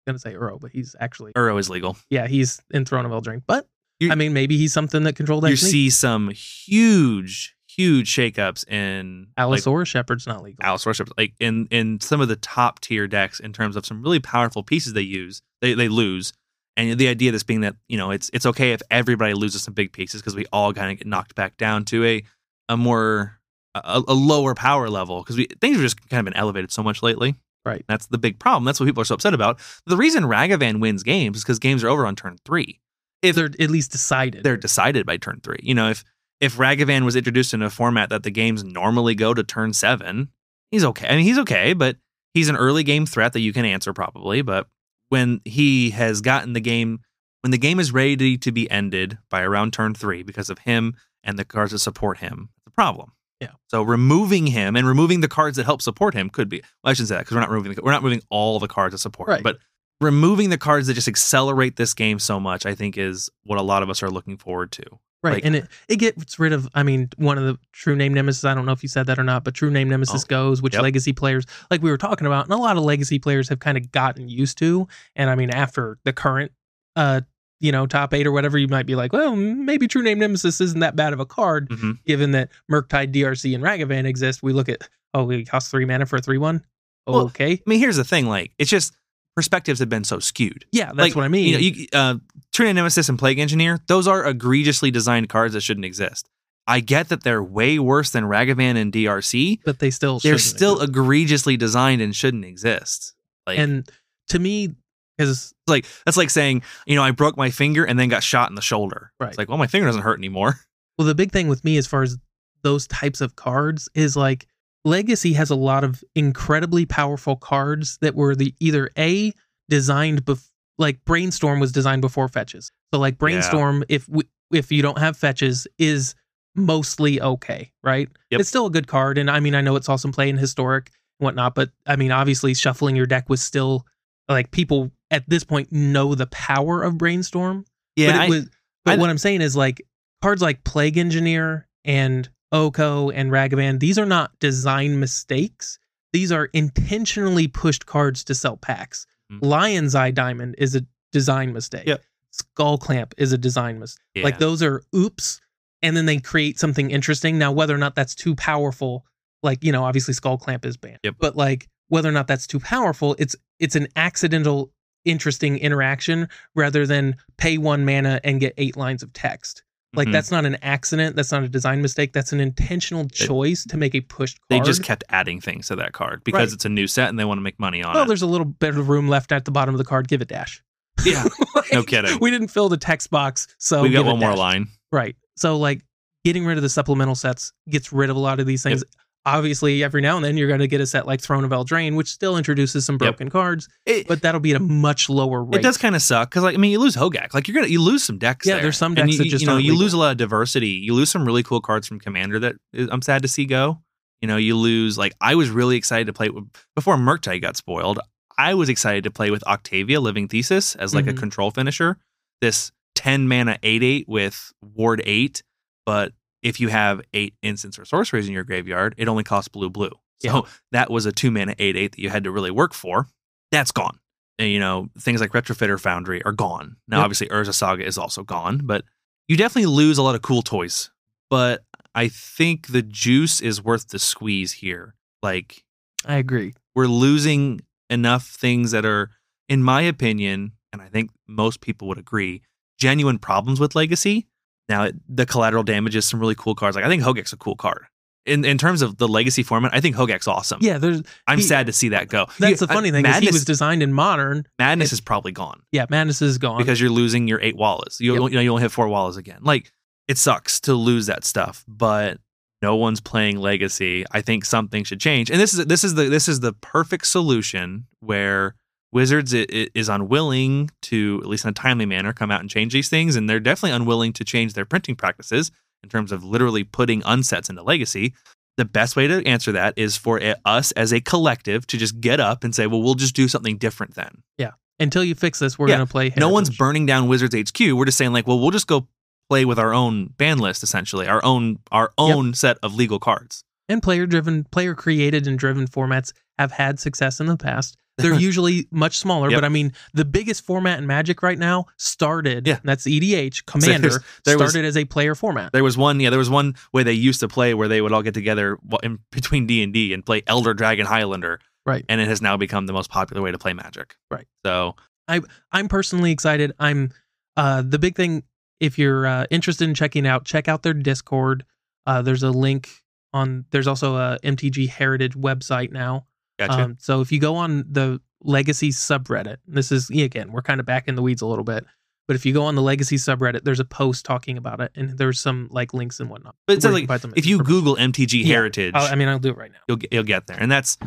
I'm 0.06 0.12
gonna 0.12 0.18
say 0.20 0.32
Uro, 0.34 0.60
but 0.60 0.70
he's 0.72 0.94
actually 1.00 1.32
Uro 1.34 1.58
is 1.58 1.68
legal. 1.70 1.96
yeah, 2.10 2.26
he's 2.26 2.60
in 2.70 2.84
Throne 2.84 3.04
of 3.06 3.12
Eldraine. 3.12 3.42
But 3.46 3.68
You- 4.00 4.10
I 4.10 4.14
mean, 4.16 4.32
maybe 4.32 4.56
he's 4.56 4.72
something 4.72 5.04
that 5.04 5.14
controlled 5.14 5.48
You 5.48 5.54
see 5.56 5.88
some 5.90 6.30
huge, 6.30 7.54
huge 7.76 8.14
shakeups 8.14 8.68
in 8.68 9.28
like, 9.36 9.44
Allosaurus 9.44 9.88
Shepherd's 9.88 10.26
not 10.26 10.42
legal. 10.42 10.64
Alice 10.64 10.84
Worship, 10.86 11.10
like 11.16 11.34
in 11.40 11.66
in 11.70 12.00
some 12.00 12.20
of 12.20 12.28
the 12.28 12.36
top 12.36 12.80
tier 12.80 13.06
decks 13.06 13.40
in 13.40 13.52
terms 13.52 13.76
of 13.76 13.86
some 13.86 14.02
really 14.02 14.20
powerful 14.20 14.62
pieces 14.62 14.92
they 14.92 15.02
use, 15.02 15.42
they 15.60 15.74
they 15.74 15.88
lose. 15.88 16.32
And 16.76 16.98
the 16.98 17.08
idea 17.08 17.28
of 17.28 17.32
this 17.34 17.42
being 17.42 17.60
that 17.60 17.76
you 17.88 17.98
know 17.98 18.10
it's 18.10 18.30
it's 18.32 18.46
okay 18.46 18.72
if 18.72 18.80
everybody 18.90 19.34
loses 19.34 19.62
some 19.62 19.74
big 19.74 19.92
pieces 19.92 20.20
because 20.20 20.34
we 20.34 20.46
all 20.52 20.72
kind 20.72 20.90
of 20.90 20.98
get 20.98 21.06
knocked 21.06 21.34
back 21.34 21.56
down 21.56 21.84
to 21.86 22.04
a 22.04 22.22
a 22.68 22.76
more 22.76 23.38
a, 23.74 24.02
a 24.08 24.14
lower 24.14 24.54
power 24.54 24.88
level 24.88 25.22
because 25.22 25.36
we 25.36 25.46
things 25.60 25.76
have 25.76 25.82
just 25.82 26.08
kind 26.08 26.20
of 26.20 26.24
been 26.24 26.38
elevated 26.38 26.70
so 26.72 26.82
much 26.82 27.02
lately. 27.02 27.34
Right. 27.64 27.84
That's 27.88 28.06
the 28.06 28.18
big 28.18 28.38
problem. 28.40 28.64
That's 28.64 28.80
what 28.80 28.86
people 28.86 29.02
are 29.02 29.04
so 29.04 29.14
upset 29.14 29.34
about. 29.34 29.60
The 29.86 29.96
reason 29.96 30.24
Ragavan 30.24 30.80
wins 30.80 31.02
games 31.04 31.38
is 31.38 31.44
because 31.44 31.60
games 31.60 31.84
are 31.84 31.88
over 31.88 32.06
on 32.06 32.16
turn 32.16 32.38
three. 32.44 32.80
If 33.22 33.36
They're 33.36 33.50
at 33.60 33.70
least 33.70 33.92
decided. 33.92 34.42
they're 34.42 34.56
decided 34.56 35.06
by 35.06 35.16
turn 35.16 35.40
three. 35.44 35.60
You 35.62 35.74
know, 35.74 35.90
if 35.90 36.02
if 36.42 36.56
Ragavan 36.58 37.04
was 37.06 37.16
introduced 37.16 37.54
in 37.54 37.62
a 37.62 37.70
format 37.70 38.10
that 38.10 38.24
the 38.24 38.30
games 38.30 38.62
normally 38.64 39.14
go 39.14 39.32
to 39.32 39.42
turn 39.42 39.72
seven, 39.72 40.28
he's 40.70 40.84
okay. 40.84 41.06
I 41.08 41.16
mean, 41.16 41.24
he's 41.24 41.38
okay, 41.38 41.72
but 41.72 41.96
he's 42.34 42.48
an 42.50 42.56
early 42.56 42.82
game 42.82 43.06
threat 43.06 43.32
that 43.32 43.40
you 43.40 43.52
can 43.54 43.64
answer 43.64 43.92
probably. 43.94 44.42
But 44.42 44.66
when 45.08 45.40
he 45.44 45.90
has 45.90 46.20
gotten 46.20 46.52
the 46.52 46.60
game, 46.60 47.00
when 47.42 47.52
the 47.52 47.58
game 47.58 47.78
is 47.80 47.92
ready 47.92 48.36
to 48.38 48.52
be 48.52 48.70
ended 48.70 49.18
by 49.30 49.42
around 49.42 49.72
turn 49.72 49.94
three 49.94 50.22
because 50.22 50.50
of 50.50 50.58
him 50.58 50.96
and 51.22 51.38
the 51.38 51.44
cards 51.44 51.72
that 51.72 51.78
support 51.78 52.18
him, 52.18 52.48
it's 52.58 52.66
a 52.66 52.70
problem. 52.70 53.12
Yeah. 53.40 53.52
So 53.68 53.82
removing 53.82 54.48
him 54.48 54.76
and 54.76 54.86
removing 54.86 55.20
the 55.20 55.28
cards 55.28 55.56
that 55.56 55.64
help 55.64 55.80
support 55.80 56.14
him 56.14 56.28
could 56.28 56.48
be. 56.48 56.58
Well, 56.82 56.90
I 56.90 56.92
shouldn't 56.94 57.08
say 57.08 57.14
that 57.14 57.20
because 57.22 57.34
we're 57.36 57.40
not 57.40 57.50
removing. 57.50 57.74
The, 57.74 57.82
we're 57.82 57.92
not 57.92 58.02
removing 58.02 58.22
all 58.30 58.58
the 58.58 58.68
cards 58.68 58.92
that 58.92 58.98
support 58.98 59.28
him, 59.28 59.34
Right. 59.34 59.42
but 59.44 59.58
removing 60.00 60.50
the 60.50 60.58
cards 60.58 60.86
that 60.88 60.94
just 60.94 61.08
accelerate 61.08 61.76
this 61.76 61.94
game 61.94 62.18
so 62.18 62.40
much, 62.40 62.66
I 62.66 62.74
think, 62.74 62.98
is 62.98 63.30
what 63.44 63.58
a 63.58 63.62
lot 63.62 63.82
of 63.84 63.90
us 63.90 64.02
are 64.02 64.10
looking 64.10 64.36
forward 64.36 64.72
to. 64.72 64.82
Right. 65.22 65.34
like- 65.34 65.44
and 65.44 65.56
it, 65.56 65.68
it 65.88 65.96
gets 65.96 66.38
rid 66.38 66.52
of, 66.52 66.68
I 66.74 66.82
mean, 66.82 67.08
one 67.16 67.38
of 67.38 67.44
the 67.44 67.58
true 67.72 67.96
name 67.96 68.12
nemesis, 68.14 68.44
I 68.44 68.54
don't 68.54 68.66
know 68.66 68.72
if 68.72 68.82
you 68.82 68.88
said 68.88 69.06
that 69.06 69.18
or 69.18 69.24
not, 69.24 69.44
but 69.44 69.54
true 69.54 69.70
name 69.70 69.88
nemesis 69.88 70.24
Oh. 70.24 70.26
goes, 70.28 70.62
which 70.62 70.74
Yep. 70.74 70.82
legacy 70.82 71.12
players, 71.12 71.46
like 71.70 71.82
we 71.82 71.90
were 71.90 71.98
talking 71.98 72.26
about, 72.26 72.44
and 72.46 72.52
a 72.54 72.56
lot 72.56 72.76
of 72.76 72.82
legacy 72.82 73.18
players 73.18 73.48
have 73.48 73.60
kind 73.60 73.76
of 73.78 73.90
gotten 73.92 74.28
used 74.28 74.58
to. 74.58 74.86
And 75.16 75.30
I 75.30 75.34
mean, 75.34 75.50
after 75.50 75.98
the 76.04 76.12
current, 76.12 76.52
uh, 76.96 77.22
you 77.60 77.70
know, 77.70 77.86
top 77.86 78.12
eight 78.12 78.26
or 78.26 78.32
whatever, 78.32 78.58
you 78.58 78.66
might 78.66 78.86
be 78.86 78.96
like, 78.96 79.12
well, 79.12 79.36
maybe 79.36 79.86
True 79.86 80.02
Name 80.02 80.18
Nemesis 80.18 80.60
isn't 80.60 80.80
that 80.80 80.96
bad 80.96 81.12
of 81.12 81.20
a 81.20 81.24
card, 81.24 81.68
Mhm. 81.68 81.98
given 82.04 82.32
that 82.32 82.48
Murktide, 82.70 83.12
DRC, 83.12 83.54
and 83.54 83.62
Ragavan 83.62 84.04
exist. 84.04 84.42
We 84.42 84.52
look 84.52 84.68
at, 84.68 84.88
oh, 85.14 85.22
we 85.24 85.44
cost 85.44 85.70
three 85.70 85.84
mana 85.84 86.04
for 86.06 86.16
a 86.16 86.20
3 86.20 86.38
1. 86.38 86.64
Well, 87.06 87.20
Okay. 87.26 87.52
I 87.52 87.60
mean, 87.66 87.78
here's 87.78 87.96
the 87.96 88.02
thing: 88.04 88.26
like, 88.26 88.50
it's 88.58 88.68
just 88.70 88.94
perspectives 89.34 89.80
have 89.80 89.88
been 89.88 90.04
so 90.04 90.18
skewed. 90.18 90.64
yeah, 90.72 90.86
that's 90.86 90.98
like, 90.98 91.16
what 91.16 91.24
I 91.24 91.28
mean. 91.28 91.48
You 91.48 91.52
know, 91.54 91.58
you, 91.58 91.86
uh, 91.92 92.14
True 92.52 92.66
Name 92.66 92.76
Nemesis 92.76 93.08
and 93.08 93.18
Plague 93.18 93.38
Engineer; 93.38 93.80
those 93.86 94.06
are 94.06 94.26
egregiously 94.26 94.90
designed 94.90 95.28
cards 95.28 95.54
that 95.54 95.62
shouldn't 95.62 95.86
exist. 95.86 96.28
I 96.66 96.80
get 96.80 97.08
that 97.08 97.24
they're 97.24 97.42
way 97.42 97.78
worse 97.78 98.10
than 98.10 98.24
Ragavan 98.24 98.76
and 98.76 98.92
DRC. 98.92 99.60
but 99.64 99.80
they 99.80 99.90
still 99.90 100.20
They're 100.20 100.38
still 100.38 100.74
exist. 100.74 100.90
egregiously 100.90 101.56
designed 101.56 102.00
and 102.00 102.14
shouldn't 102.14 102.44
exist. 102.44 103.14
Like, 103.46 103.58
and 103.58 103.88
to 104.28 104.38
me, 104.38 104.74
because 105.18 105.52
like 105.66 105.86
that's 106.06 106.16
like 106.16 106.30
saying, 106.30 106.62
you 106.86 106.94
know, 106.94 107.02
I 107.02 107.10
broke 107.10 107.36
my 107.36 107.50
finger 107.50 107.84
and 107.84 107.98
then 107.98 108.08
got 108.08 108.22
shot 108.22 108.48
in 108.48 108.54
the 108.54 108.62
shoulder. 108.62 109.12
Right. 109.18 109.30
It's 109.30 109.38
like, 109.38 109.48
well, 109.48 109.58
my 109.58 109.66
finger 109.66 109.86
doesn't 109.86 110.02
hurt 110.02 110.18
anymore. 110.18 110.60
Well, 110.98 111.08
the 111.08 111.14
big 111.14 111.32
thing 111.32 111.48
with 111.48 111.64
me 111.64 111.78
as 111.78 111.86
far 111.86 112.02
as 112.02 112.18
those 112.62 112.86
types 112.86 113.22
of 113.22 113.34
cards 113.34 113.88
is 113.94 114.14
like 114.14 114.46
Legacy 114.84 115.32
has 115.34 115.50
a 115.50 115.54
lot 115.54 115.84
of 115.84 116.02
incredibly 116.14 116.86
powerful 116.86 117.36
cards 117.36 117.98
that 118.00 118.14
were 118.14 118.34
the 118.34 118.54
either 118.60 118.90
A 118.98 119.32
designed 119.68 120.24
bef- 120.24 120.48
like 120.78 121.04
Brainstorm 121.04 121.60
was 121.60 121.70
designed 121.72 122.02
before 122.02 122.28
fetches. 122.28 122.70
So 122.92 122.98
like 123.00 123.16
Brainstorm 123.18 123.84
if 123.88 124.08
we, 124.08 124.24
if 124.52 124.72
you 124.72 124.82
don't 124.82 124.98
have 124.98 125.16
fetches 125.16 125.66
is 125.78 126.14
mostly 126.56 127.20
okay, 127.20 127.70
right? 127.82 128.08
Yep. 128.30 128.40
It's 128.40 128.48
still 128.48 128.66
a 128.66 128.70
good 128.70 128.86
card 128.88 129.18
and 129.18 129.30
I 129.30 129.40
mean 129.40 129.54
I 129.54 129.60
know 129.60 129.76
it's 129.76 129.88
also 129.88 130.10
play 130.10 130.28
in 130.28 130.36
historic 130.36 130.90
and 131.20 131.24
whatnot, 131.26 131.54
but 131.54 131.70
I 131.86 131.96
mean 131.96 132.10
obviously 132.10 132.52
shuffling 132.54 132.96
your 132.96 133.06
deck 133.06 133.28
was 133.28 133.40
still 133.40 133.86
like 134.28 134.50
people 134.50 134.90
at 135.10 135.28
this 135.28 135.44
point 135.44 135.70
know 135.70 136.14
the 136.14 136.26
power 136.26 136.82
of 136.82 136.98
Brainstorm 136.98 137.64
Yeah, 137.96 138.12
but, 138.12 138.20
I- 138.20 138.28
was, 138.28 138.50
but 138.84 138.94
I- 138.94 138.96
what 139.00 139.10
I'm 139.10 139.18
saying 139.18 139.42
is 139.42 139.54
like 139.56 139.80
cards 140.20 140.42
like 140.42 140.64
Plague 140.64 140.98
Engineer 140.98 141.68
and 141.84 142.28
Oko 142.52 143.10
and 143.10 143.30
Ragavan, 143.30 143.80
these 143.80 143.98
are 143.98 144.06
not 144.06 144.38
design 144.38 145.00
mistakes. 145.00 145.78
These 146.12 146.30
are 146.30 146.46
intentionally 146.52 147.48
pushed 147.48 147.86
cards 147.86 148.22
to 148.24 148.34
sell 148.34 148.56
packs. 148.58 149.06
Mhm. 149.32 149.38
Lion's 149.42 149.94
Eye 149.94 150.10
Diamond 150.10 150.54
is 150.58 150.74
a 150.76 150.84
design 151.10 151.52
mistake. 151.52 151.86
Yep. 151.86 152.02
Skull 152.30 152.78
Clamp 152.78 153.14
is 153.16 153.32
a 153.32 153.38
design 153.38 153.78
mistake. 153.78 154.00
yeah. 154.14 154.24
Like 154.24 154.38
those 154.38 154.62
are 154.62 154.82
oops, 154.94 155.40
and 155.82 155.96
then 155.96 156.06
they 156.06 156.18
create 156.18 156.58
something 156.58 156.90
interesting. 156.90 157.38
Now, 157.38 157.52
whether 157.52 157.74
or 157.74 157.78
not 157.78 157.94
that's 157.94 158.14
too 158.14 158.34
powerful, 158.34 159.04
like 159.42 159.64
you 159.64 159.72
know, 159.72 159.84
obviously 159.84 160.14
Skull 160.14 160.38
Clamp 160.38 160.64
is 160.66 160.76
banned. 160.76 161.00
Yep. 161.02 161.16
But 161.18 161.36
like 161.36 161.68
whether 161.88 162.08
or 162.08 162.12
not 162.12 162.26
that's 162.26 162.46
too 162.46 162.60
powerful, 162.60 163.16
it's 163.18 163.36
it's 163.58 163.76
an 163.76 163.88
accidental, 163.96 164.72
interesting 165.04 165.58
interaction 165.58 166.28
rather 166.54 166.86
than 166.86 167.16
pay 167.38 167.58
one 167.58 167.84
mana 167.84 168.20
and 168.24 168.40
get 168.40 168.54
eight 168.58 168.76
lines 168.76 169.02
of 169.02 169.12
text. 169.12 169.62
Like 169.94 170.08
Mhm. 170.08 170.12
that's 170.12 170.30
not 170.30 170.46
an 170.46 170.56
accident. 170.62 171.16
That's 171.16 171.30
not 171.32 171.42
a 171.42 171.48
design 171.48 171.82
mistake. 171.82 172.12
That's 172.14 172.32
an 172.32 172.40
intentional 172.40 173.06
choice 173.08 173.64
to 173.66 173.76
make 173.76 173.94
a 173.94 174.00
pushed 174.00 174.38
card. 174.48 174.62
they 174.62 174.64
just 174.66 174.82
kept 174.82 175.04
adding 175.10 175.40
things 175.40 175.66
to 175.68 175.76
that 175.76 175.92
card 175.92 176.22
because 176.24 176.38
Right. 176.48 176.52
it's 176.54 176.64
a 176.64 176.68
new 176.70 176.86
set 176.86 177.10
and 177.10 177.18
they 177.18 177.24
want 177.26 177.38
to 177.38 177.42
make 177.42 177.60
money 177.60 177.82
on 177.82 177.92
well, 177.94 178.04
it. 178.04 178.06
there's 178.06 178.22
a 178.22 178.26
little 178.26 178.46
bit 178.46 178.76
of 178.76 178.88
room 178.88 179.08
left 179.08 179.32
at 179.32 179.44
the 179.44 179.50
bottom 179.50 179.74
of 179.74 179.78
the 179.78 179.84
card. 179.84 180.08
Give 180.08 180.22
it 180.22 180.28
dash. 180.28 180.62
Yeah, 181.04 181.24
Like, 181.54 181.64
no 181.72 181.82
kidding. 181.82 182.18
We 182.20 182.30
didn't 182.30 182.48
fill 182.48 182.68
the 182.70 182.76
text 182.78 183.10
box, 183.10 183.48
so 183.58 183.82
we 183.82 183.90
got 183.90 184.00
it 184.00 184.06
one 184.06 184.18
more 184.18 184.30
dash. 184.30 184.38
line. 184.38 184.68
Right. 184.90 185.16
So 185.36 185.58
like 185.58 185.82
getting 186.24 186.44
rid 186.46 186.56
of 186.56 186.62
the 186.62 186.68
supplemental 186.70 187.14
sets 187.14 187.52
gets 187.68 187.92
rid 187.92 188.08
of 188.08 188.16
a 188.16 188.20
lot 188.20 188.40
of 188.40 188.46
these 188.46 188.62
things. 188.62 188.84
Obviously, 189.24 189.84
every 189.84 190.00
now 190.02 190.16
and 190.16 190.24
then 190.24 190.36
you're 190.36 190.48
going 190.48 190.58
to 190.60 190.66
get 190.66 190.80
a 190.80 190.86
set 190.86 191.06
like 191.06 191.20
Throne 191.20 191.44
of 191.44 191.50
Eldraine, 191.52 191.94
which 191.94 192.08
still 192.08 192.36
introduces 192.36 192.84
some 192.84 192.98
broken 192.98 193.30
cards, 193.30 193.68
It, 193.86 194.08
but 194.08 194.20
that'll 194.22 194.40
be 194.40 194.50
at 194.50 194.56
a 194.56 194.64
much 194.64 195.08
lower 195.08 195.44
rate. 195.44 195.60
it 195.60 195.62
does 195.62 195.76
kind 195.78 195.94
of 195.94 196.02
suck 196.02 196.28
because, 196.30 196.42
like, 196.42 196.54
I 196.54 196.58
mean, 196.58 196.72
you 196.72 196.80
lose 196.80 196.96
Hogaak. 196.96 197.32
Like, 197.32 197.46
you're 197.46 197.54
gonna 197.54 197.68
you 197.68 197.80
lose 197.80 198.02
some 198.02 198.18
decks. 198.18 198.46
Yeah, 198.46 198.54
there. 198.54 198.64
there's 198.64 198.76
some 198.76 198.92
And 198.92 198.96
decks 198.96 199.12
you, 199.12 199.18
that 199.18 199.24
just 199.30 199.42
you 199.42 199.46
know 199.46 199.52
aren't 199.54 199.64
you 199.64 199.72
legal. 199.72 199.84
lose 199.84 199.92
a 199.92 199.98
lot 199.98 200.10
of 200.10 200.16
diversity. 200.16 200.70
You 200.70 200.94
lose 200.94 201.08
some 201.10 201.24
really 201.24 201.44
cool 201.44 201.60
cards 201.60 201.86
from 201.86 202.00
Commander 202.00 202.40
that 202.40 202.56
I'm 202.76 203.00
sad 203.02 203.22
to 203.22 203.28
see 203.28 203.44
go. 203.44 203.80
You 204.20 204.26
know, 204.28 204.36
you 204.36 204.56
lose 204.56 204.98
like 204.98 205.12
I 205.20 205.36
was 205.36 205.50
really 205.50 205.76
excited 205.76 206.06
to 206.08 206.12
play 206.12 206.28
before 206.74 206.96
Murktide 206.96 207.42
got 207.42 207.56
spoiled. 207.56 208.00
I 208.38 208.54
was 208.54 208.68
excited 208.68 209.04
to 209.04 209.10
play 209.12 209.30
with 209.30 209.44
Octavia 209.46 210.00
Living 210.00 210.26
Thesis 210.26 210.74
as 210.76 210.94
like 210.94 211.06
a 211.06 211.12
Mhm. 211.12 211.18
control 211.18 211.50
finisher. 211.52 211.98
This 212.40 212.72
10 212.96 213.28
mana 213.28 213.58
8 213.62 213.82
8 213.84 214.08
with 214.08 214.52
Ward 214.62 215.00
8, 215.04 215.42
but 215.86 216.12
if 216.42 216.60
you 216.60 216.68
have 216.68 217.00
eight 217.14 217.34
instants 217.42 217.78
or 217.78 217.84
sorceries 217.84 218.26
in 218.26 218.32
your 218.34 218.44
graveyard, 218.44 218.94
it 218.98 219.08
only 219.08 219.24
costs 219.24 219.48
blue 219.48 219.70
blue. 219.70 219.92
So 220.20 220.34
Yeah. 220.34 220.40
that 220.72 220.90
was 220.90 221.04
a 221.06 221.12
two 221.12 221.30
mana 221.30 221.54
8 221.58 221.76
8 221.76 221.92
that 221.92 221.98
you 221.98 222.08
had 222.10 222.24
to 222.24 222.30
really 222.30 222.50
work 222.50 222.74
for. 222.74 223.08
That's 223.50 223.72
gone. 223.72 223.98
And, 224.38 224.50
you 224.50 224.60
know, 224.60 224.88
things 224.98 225.20
like 225.20 225.32
Retrofitter 225.32 225.78
Foundry 225.80 226.22
are 226.24 226.32
gone. 226.32 226.76
Now, 226.88 226.98
Yep. 226.98 227.04
obviously, 227.04 227.26
Urza 227.28 227.52
Saga 227.54 227.84
is 227.84 227.98
also 227.98 228.22
gone, 228.22 228.58
but 228.64 228.84
you 229.28 229.36
definitely 229.36 229.66
lose 229.66 229.98
a 229.98 230.02
lot 230.02 230.14
of 230.14 230.22
cool 230.22 230.42
toys. 230.42 230.90
But 231.30 231.64
I 231.94 232.08
think 232.08 232.68
the 232.68 232.82
juice 232.82 233.40
is 233.40 233.62
worth 233.62 233.88
the 233.88 233.98
squeeze 233.98 234.52
here. 234.52 234.94
Like, 235.22 235.64
I 236.04 236.16
agree. 236.16 236.54
we're 236.74 236.86
losing 236.86 237.60
enough 237.90 238.26
things 238.26 238.70
that 238.70 238.84
are, 238.84 239.10
in 239.48 239.62
my 239.62 239.82
opinion, 239.82 240.52
and 240.72 240.80
I 240.80 240.88
think 240.88 241.10
most 241.28 241.60
people 241.60 241.88
would 241.88 241.98
agree, 241.98 242.42
genuine 242.78 243.18
problems 243.18 243.60
with 243.60 243.74
Legacy. 243.74 244.26
Now, 244.72 244.90
the 245.08 245.26
collateral 245.26 245.62
damage 245.62 245.94
is 245.96 246.04
some 246.04 246.18
really 246.20 246.34
cool 246.34 246.54
cards. 246.54 246.74
Like, 246.76 246.84
I 246.84 246.88
think 246.88 247.02
Hogaak's 247.02 247.32
a 247.32 247.36
cool 247.36 247.56
card. 247.56 247.84
In, 248.24 248.44
in 248.44 248.56
terms 248.56 248.82
of 248.82 248.98
the 248.98 249.08
legacy 249.08 249.42
format, 249.42 249.74
I 249.74 249.80
think 249.80 249.96
Hogaak's 249.96 250.28
awesome. 250.28 250.60
Yeah, 250.62 250.78
there's 250.78 251.02
I'm 251.26 251.38
he- 251.38 251.44
sad 251.44 251.66
to 251.66 251.72
see 251.72 251.88
that 251.88 252.08
go. 252.08 252.26
that's 252.38 252.60
You- 252.60 252.66
the 252.66 252.72
funny 252.72 252.90
uh, 252.90 252.92
thing 252.92 253.02
Madness, 253.02 253.30
he 253.30 253.32
was 253.34 253.44
designed 253.44 253.82
in 253.82 253.92
modern. 253.92 254.46
Madness 254.60 254.90
it- 254.92 254.94
is 254.94 255.00
probably 255.00 255.32
gone 255.32 255.60
Yeah, 255.72 255.86
Madness 255.90 256.22
is 256.22 256.38
gone. 256.38 256.58
because 256.58 256.80
you're 256.80 256.88
losing 256.90 257.26
your 257.26 257.40
eight 257.40 257.56
wallas. 257.56 257.98
You, 258.00 258.12
Yep. 258.22 258.30
you 258.30 258.36
know 258.36 258.40
you 258.40 258.50
only 258.50 258.62
have 258.62 258.72
four 258.72 258.86
wallas 258.88 259.16
again. 259.16 259.40
Like 259.42 259.72
it 260.08 260.18
sucks 260.18 260.60
to 260.60 260.74
lose 260.74 261.06
that 261.06 261.24
stuff, 261.24 261.64
but 261.66 262.18
no 262.62 262.76
one's 262.76 263.00
playing 263.00 263.38
legacy. 263.38 264.04
I 264.12 264.20
think 264.20 264.44
something 264.44 264.84
should 264.84 265.00
change. 265.00 265.28
And 265.28 265.40
this 265.40 265.52
is 265.52 265.66
this 265.66 265.82
is 265.82 265.94
the 265.94 266.04
this 266.04 266.28
is 266.28 266.38
the 266.40 266.52
perfect 266.52 267.08
solution 267.08 267.86
where 267.98 268.54
Wizards 268.92 269.34
i- 269.34 269.46
i- 269.52 269.68
is 269.74 269.88
unwilling 269.88 270.70
to, 270.82 271.20
at 271.22 271.28
least 271.28 271.44
in 271.44 271.50
a 271.50 271.54
timely 271.54 271.86
manner, 271.86 272.12
come 272.12 272.30
out 272.30 272.40
and 272.40 272.50
change 272.50 272.72
these 272.72 272.88
things, 272.88 273.16
and 273.16 273.28
they're 273.28 273.40
definitely 273.40 273.74
unwilling 273.74 274.12
to 274.14 274.24
change 274.24 274.52
their 274.54 274.64
printing 274.66 274.94
practices 274.96 275.50
in 275.82 275.88
terms 275.88 276.12
of 276.12 276.22
literally 276.24 276.62
putting 276.64 277.00
unsets 277.02 277.48
into 277.50 277.62
Legacy. 277.62 278.12
The 278.58 278.64
best 278.66 278.94
way 278.96 279.06
to 279.06 279.26
answer 279.26 279.50
that 279.52 279.74
is 279.76 279.96
for 279.96 280.18
it- 280.18 280.38
us 280.44 280.72
as 280.72 280.92
a 280.92 281.00
collective 281.00 281.66
to 281.68 281.78
just 281.78 282.00
get 282.00 282.20
up 282.20 282.44
and 282.44 282.54
say, 282.54 282.66
"Well, 282.66 282.82
we'll 282.82 282.94
just 282.94 283.16
do 283.16 283.26
something 283.28 283.56
different 283.56 283.94
then." 283.94 284.22
Yeah. 284.36 284.50
Until 284.78 285.02
you 285.04 285.14
fix 285.14 285.38
this, 285.38 285.58
we're 285.58 285.68
Yeah, 285.68 285.76
gonna 285.76 285.86
play. 285.86 286.12
No 286.16 286.28
one's 286.28 286.50
burning 286.50 286.84
down 286.86 287.08
Wizards 287.08 287.34
HQ. 287.34 287.72
We're 287.74 287.86
just 287.86 287.96
saying, 287.98 288.12
like, 288.12 288.26
well, 288.26 288.38
we'll 288.38 288.50
just 288.50 288.66
go 288.66 288.88
play 289.30 289.44
with 289.46 289.58
our 289.58 289.72
own 289.72 290.08
ban 290.18 290.38
list, 290.38 290.62
essentially, 290.62 291.06
our 291.06 291.24
own 291.24 291.60
our 291.70 291.84
Yep. 291.84 292.16
own 292.16 292.34
set 292.34 292.58
of 292.62 292.74
legal 292.74 292.98
cards. 292.98 293.42
and 293.68 293.82
player 293.82 294.04
driven, 294.06 294.44
player 294.44 294.74
created 294.74 295.26
and 295.26 295.38
driven 295.38 295.66
formats 295.66 296.12
have 296.38 296.52
had 296.52 296.78
success 296.78 297.20
in 297.20 297.26
the 297.26 297.36
past. 297.38 297.76
They're 297.98 298.14
usually 298.18 298.66
much 298.70 298.98
smaller, 298.98 299.30
Yep. 299.30 299.36
but 299.38 299.44
I 299.44 299.48
mean, 299.48 299.72
the 299.92 300.04
biggest 300.04 300.44
format 300.44 300.78
in 300.78 300.86
Magic 300.86 301.22
right 301.22 301.38
now 301.38 301.66
started. 301.76 302.46
Yeah. 302.46 302.58
that's 302.64 302.84
EDH 302.86 303.44
Commander 303.46 304.02
there 304.24 304.38
was- 304.38 304.50
started 304.50 304.66
as 304.66 304.76
a 304.76 304.84
player 304.84 305.14
format. 305.14 305.52
There 305.52 305.64
was 305.64 305.76
one, 305.76 306.00
yeah, 306.00 306.10
there 306.10 306.18
was 306.18 306.30
one 306.30 306.54
way 306.72 306.82
they 306.82 306.92
used 306.94 307.20
to 307.20 307.28
play 307.28 307.54
where 307.54 307.68
they 307.68 307.80
would 307.80 307.92
all 307.92 308.02
get 308.02 308.14
together 308.14 308.58
in 308.82 308.98
between 309.10 309.46
D 309.46 309.62
and 309.62 309.72
D 309.72 309.92
and 309.92 310.04
play 310.04 310.22
Elder 310.26 310.54
Dragon 310.54 310.86
Highlander, 310.86 311.38
Right. 311.64 311.84
And 311.88 312.00
it 312.00 312.08
has 312.08 312.20
now 312.20 312.36
become 312.36 312.66
the 312.66 312.72
most 312.72 312.90
popular 312.90 313.22
way 313.22 313.30
to 313.30 313.38
play 313.38 313.52
Magic, 313.52 313.94
Right. 314.10 314.26
So 314.44 314.74
I'm 315.08 315.68
personally 315.68 316.10
excited. 316.12 316.52
I'm 316.58 316.90
uh 317.36 317.62
the 317.62 317.78
big 317.78 317.94
thing 317.96 318.22
if 318.60 318.78
you're 318.78 319.06
uh, 319.06 319.26
interested 319.30 319.68
in 319.68 319.74
checking 319.74 320.06
out, 320.06 320.24
check 320.24 320.48
out 320.48 320.62
their 320.62 320.74
Discord. 320.74 321.44
Uh 321.86 322.00
there's 322.02 322.22
a 322.22 322.30
link 322.30 322.70
on 323.12 323.44
there's 323.50 323.66
also 323.66 323.96
a 323.96 324.18
MTG 324.24 324.68
Heritage 324.70 325.14
website 325.14 325.70
now. 325.72 326.06
Gotcha. 326.46 326.62
Um 326.62 326.76
so 326.78 327.00
if 327.00 327.12
you 327.12 327.18
go 327.20 327.36
on 327.36 327.64
the 327.70 328.00
Legacy 328.24 328.70
subreddit, 328.70 329.38
this 329.46 329.72
is 329.72 329.90
again, 329.90 330.32
we're 330.32 330.42
kind 330.42 330.60
of 330.60 330.66
back 330.66 330.88
in 330.88 330.94
the 330.94 331.02
weeds 331.02 331.22
a 331.22 331.26
little 331.26 331.44
bit. 331.44 331.64
But 332.08 332.16
if 332.16 332.26
you 332.26 332.32
go 332.32 332.44
on 332.44 332.56
the 332.56 332.62
Legacy 332.62 332.96
subreddit, 332.96 333.44
there's 333.44 333.60
a 333.60 333.64
post 333.64 334.04
talking 334.04 334.36
about 334.36 334.60
it, 334.60 334.72
and 334.74 334.98
there's 334.98 335.20
some 335.20 335.48
like 335.50 335.72
links 335.72 336.00
and 336.00 336.10
whatnot. 336.10 336.34
but 336.46 336.56
it's 336.56 336.64
like 336.64 336.74
can 336.82 336.86
find 336.86 337.00
some 337.00 337.12
if 337.16 337.26
you. 337.26 337.38
Google 337.38 337.76
MTG. 337.76 338.24
Heritage, 338.24 338.74
I 338.74 338.94
mean, 338.96 339.08
I'll 339.08 339.18
do 339.18 339.30
it 339.30 339.36
right 339.36 339.52
now. 339.52 339.58
you'll 339.68 339.76
get, 339.76 339.92
you'll 339.92 340.02
get 340.04 340.26
there, 340.26 340.36
and 340.38 340.50
that's 340.50 340.78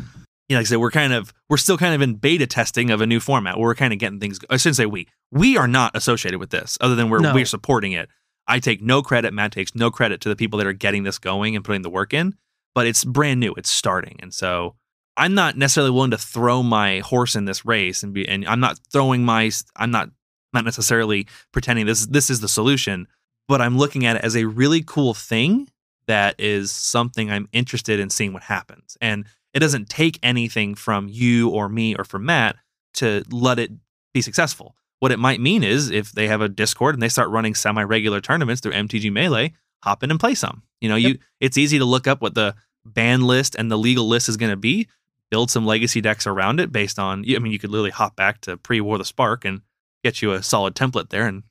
you 0.48 0.56
know, 0.56 0.60
like 0.60 0.68
I 0.68 0.70
said, 0.70 0.78
we're 0.78 0.92
kind 0.92 1.14
of 1.14 1.34
we're 1.50 1.58
still 1.58 1.78
kind 1.78 1.96
of 1.96 2.02
in 2.02 2.16
beta 2.16 2.46
testing 2.46 2.92
of 2.92 3.02
a 3.02 3.08
new 3.08 3.20
format. 3.20 3.58
Where 3.58 3.68
we're 3.68 3.76
kind 3.76 3.94
of 3.94 4.00
getting 4.00 4.20
things. 4.20 4.40
I 4.50 4.58
shouldn't 4.58 4.76
say 4.76 4.86
we. 4.86 5.08
We 5.32 5.58
are 5.58 5.68
not 5.68 5.96
associated 5.96 6.40
with 6.40 6.52
this, 6.52 6.78
other 6.82 6.96
than 6.96 7.10
we're 7.10 7.20
No. 7.20 7.34
we're 7.34 7.46
supporting 7.46 7.94
it. 7.94 8.10
I 8.48 8.60
take 8.60 8.82
no 8.82 9.02
credit. 9.02 9.34
Matt 9.34 9.52
takes 9.52 9.74
no 9.74 9.90
credit 9.90 10.22
to 10.22 10.30
the 10.30 10.36
people 10.36 10.58
that 10.58 10.68
are 10.68 10.74
getting 10.74 11.04
this 11.04 11.18
going 11.18 11.56
and 11.56 11.66
putting 11.66 11.82
the 11.82 11.90
work 11.90 12.14
in. 12.14 12.36
But 12.76 12.86
it's 12.86 13.04
brand 13.04 13.40
new. 13.40 13.54
It's 13.58 13.72
starting, 13.72 14.18
and 14.22 14.34
so 14.34 14.76
I'm 15.18 15.34
not 15.34 15.58
necessarily 15.58 15.92
willing 15.92 16.12
to 16.12 16.18
throw 16.18 16.62
my 16.62 17.00
horse 17.00 17.36
in 17.36 17.46
this 17.46 17.66
race 17.66 18.04
and 18.04 18.14
be. 18.14 18.28
And 18.28 18.46
I'm 18.48 18.60
not 18.60 18.80
throwing 18.92 19.24
my. 19.24 19.52
I'm 19.76 19.92
not 19.92 20.10
not 20.54 20.66
necessarily 20.66 21.28
pretending 21.52 21.86
this 21.86 22.06
this 22.06 22.30
is 22.30 22.42
the 22.42 22.48
solution. 22.48 23.08
But 23.48 23.62
I'm 23.62 23.78
looking 23.78 24.06
at 24.06 24.16
it 24.16 24.24
as 24.24 24.36
a 24.36 24.46
really 24.46 24.82
cool 24.82 25.14
thing 25.14 25.70
that 26.08 26.36
is 26.40 26.72
something 26.72 27.30
I'm 27.30 27.48
interested 27.52 28.00
in 28.00 28.10
seeing 28.10 28.34
what 28.34 28.44
happens. 28.44 28.98
And 29.02 29.26
it 29.54 29.60
doesn't 29.60 29.90
take 29.90 30.20
anything 30.24 30.76
from 30.76 31.08
you 31.08 31.50
or 31.50 31.70
me 31.70 31.96
or 31.96 32.04
from 32.04 32.26
Matt 32.26 32.58
to 32.96 33.24
let 33.30 33.60
it 33.60 33.72
be 34.14 34.22
successful. 34.22 34.76
What 35.00 35.12
it 35.12 35.20
might 35.20 35.40
mean 35.40 35.64
is 35.64 35.92
if 35.92 36.12
they 36.12 36.28
have 36.28 36.42
a 36.42 36.50
Discord 36.50 36.96
and 36.96 37.02
they 37.02 37.10
start 37.10 37.30
running 37.30 37.54
semi-regular 37.54 38.22
tournaments 38.22 38.62
through 38.62 38.74
MTG 38.74 39.12
Melee, 39.12 39.54
hop 39.84 40.04
in 40.04 40.12
and 40.12 40.20
play 40.20 40.36
some. 40.36 40.64
You 40.82 40.90
know, 40.90 40.96
you 40.96 41.20
it's 41.40 41.58
easy 41.58 41.78
to 41.78 41.86
look 41.86 42.08
up 42.08 42.22
what 42.22 42.34
the 42.34 42.56
ban 42.86 43.22
list 43.22 43.56
and 43.56 43.70
the 43.70 43.78
legal 43.78 44.08
list 44.08 44.30
is 44.30 44.38
going 44.38 44.52
to 44.52 44.58
be, 44.58 44.88
build 45.32 45.52
some 45.52 45.66
legacy 45.66 46.02
decks 46.02 46.28
around 46.28 46.60
it 46.60 46.72
based 46.72 47.00
on 47.00 47.26
I 47.28 47.40
mean 47.40 47.52
you 47.52 47.60
could 47.60 47.70
literally 47.70 47.92
hop 47.92 48.16
back 48.16 48.42
to 48.42 48.58
pre-War 48.58 48.98
the 48.98 49.06
Spark 49.06 49.46
and 49.46 49.62
get 50.04 50.22
you 50.22 50.34
a 50.34 50.44
solid 50.44 50.76
template 50.76 51.10
there 51.10 51.28
and 51.28 51.44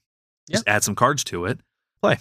just 0.51 0.68
add 0.68 0.85
some 0.85 0.95
cards 0.95 1.25
to 1.25 1.47
it. 1.47 1.61
Play. 2.03 2.18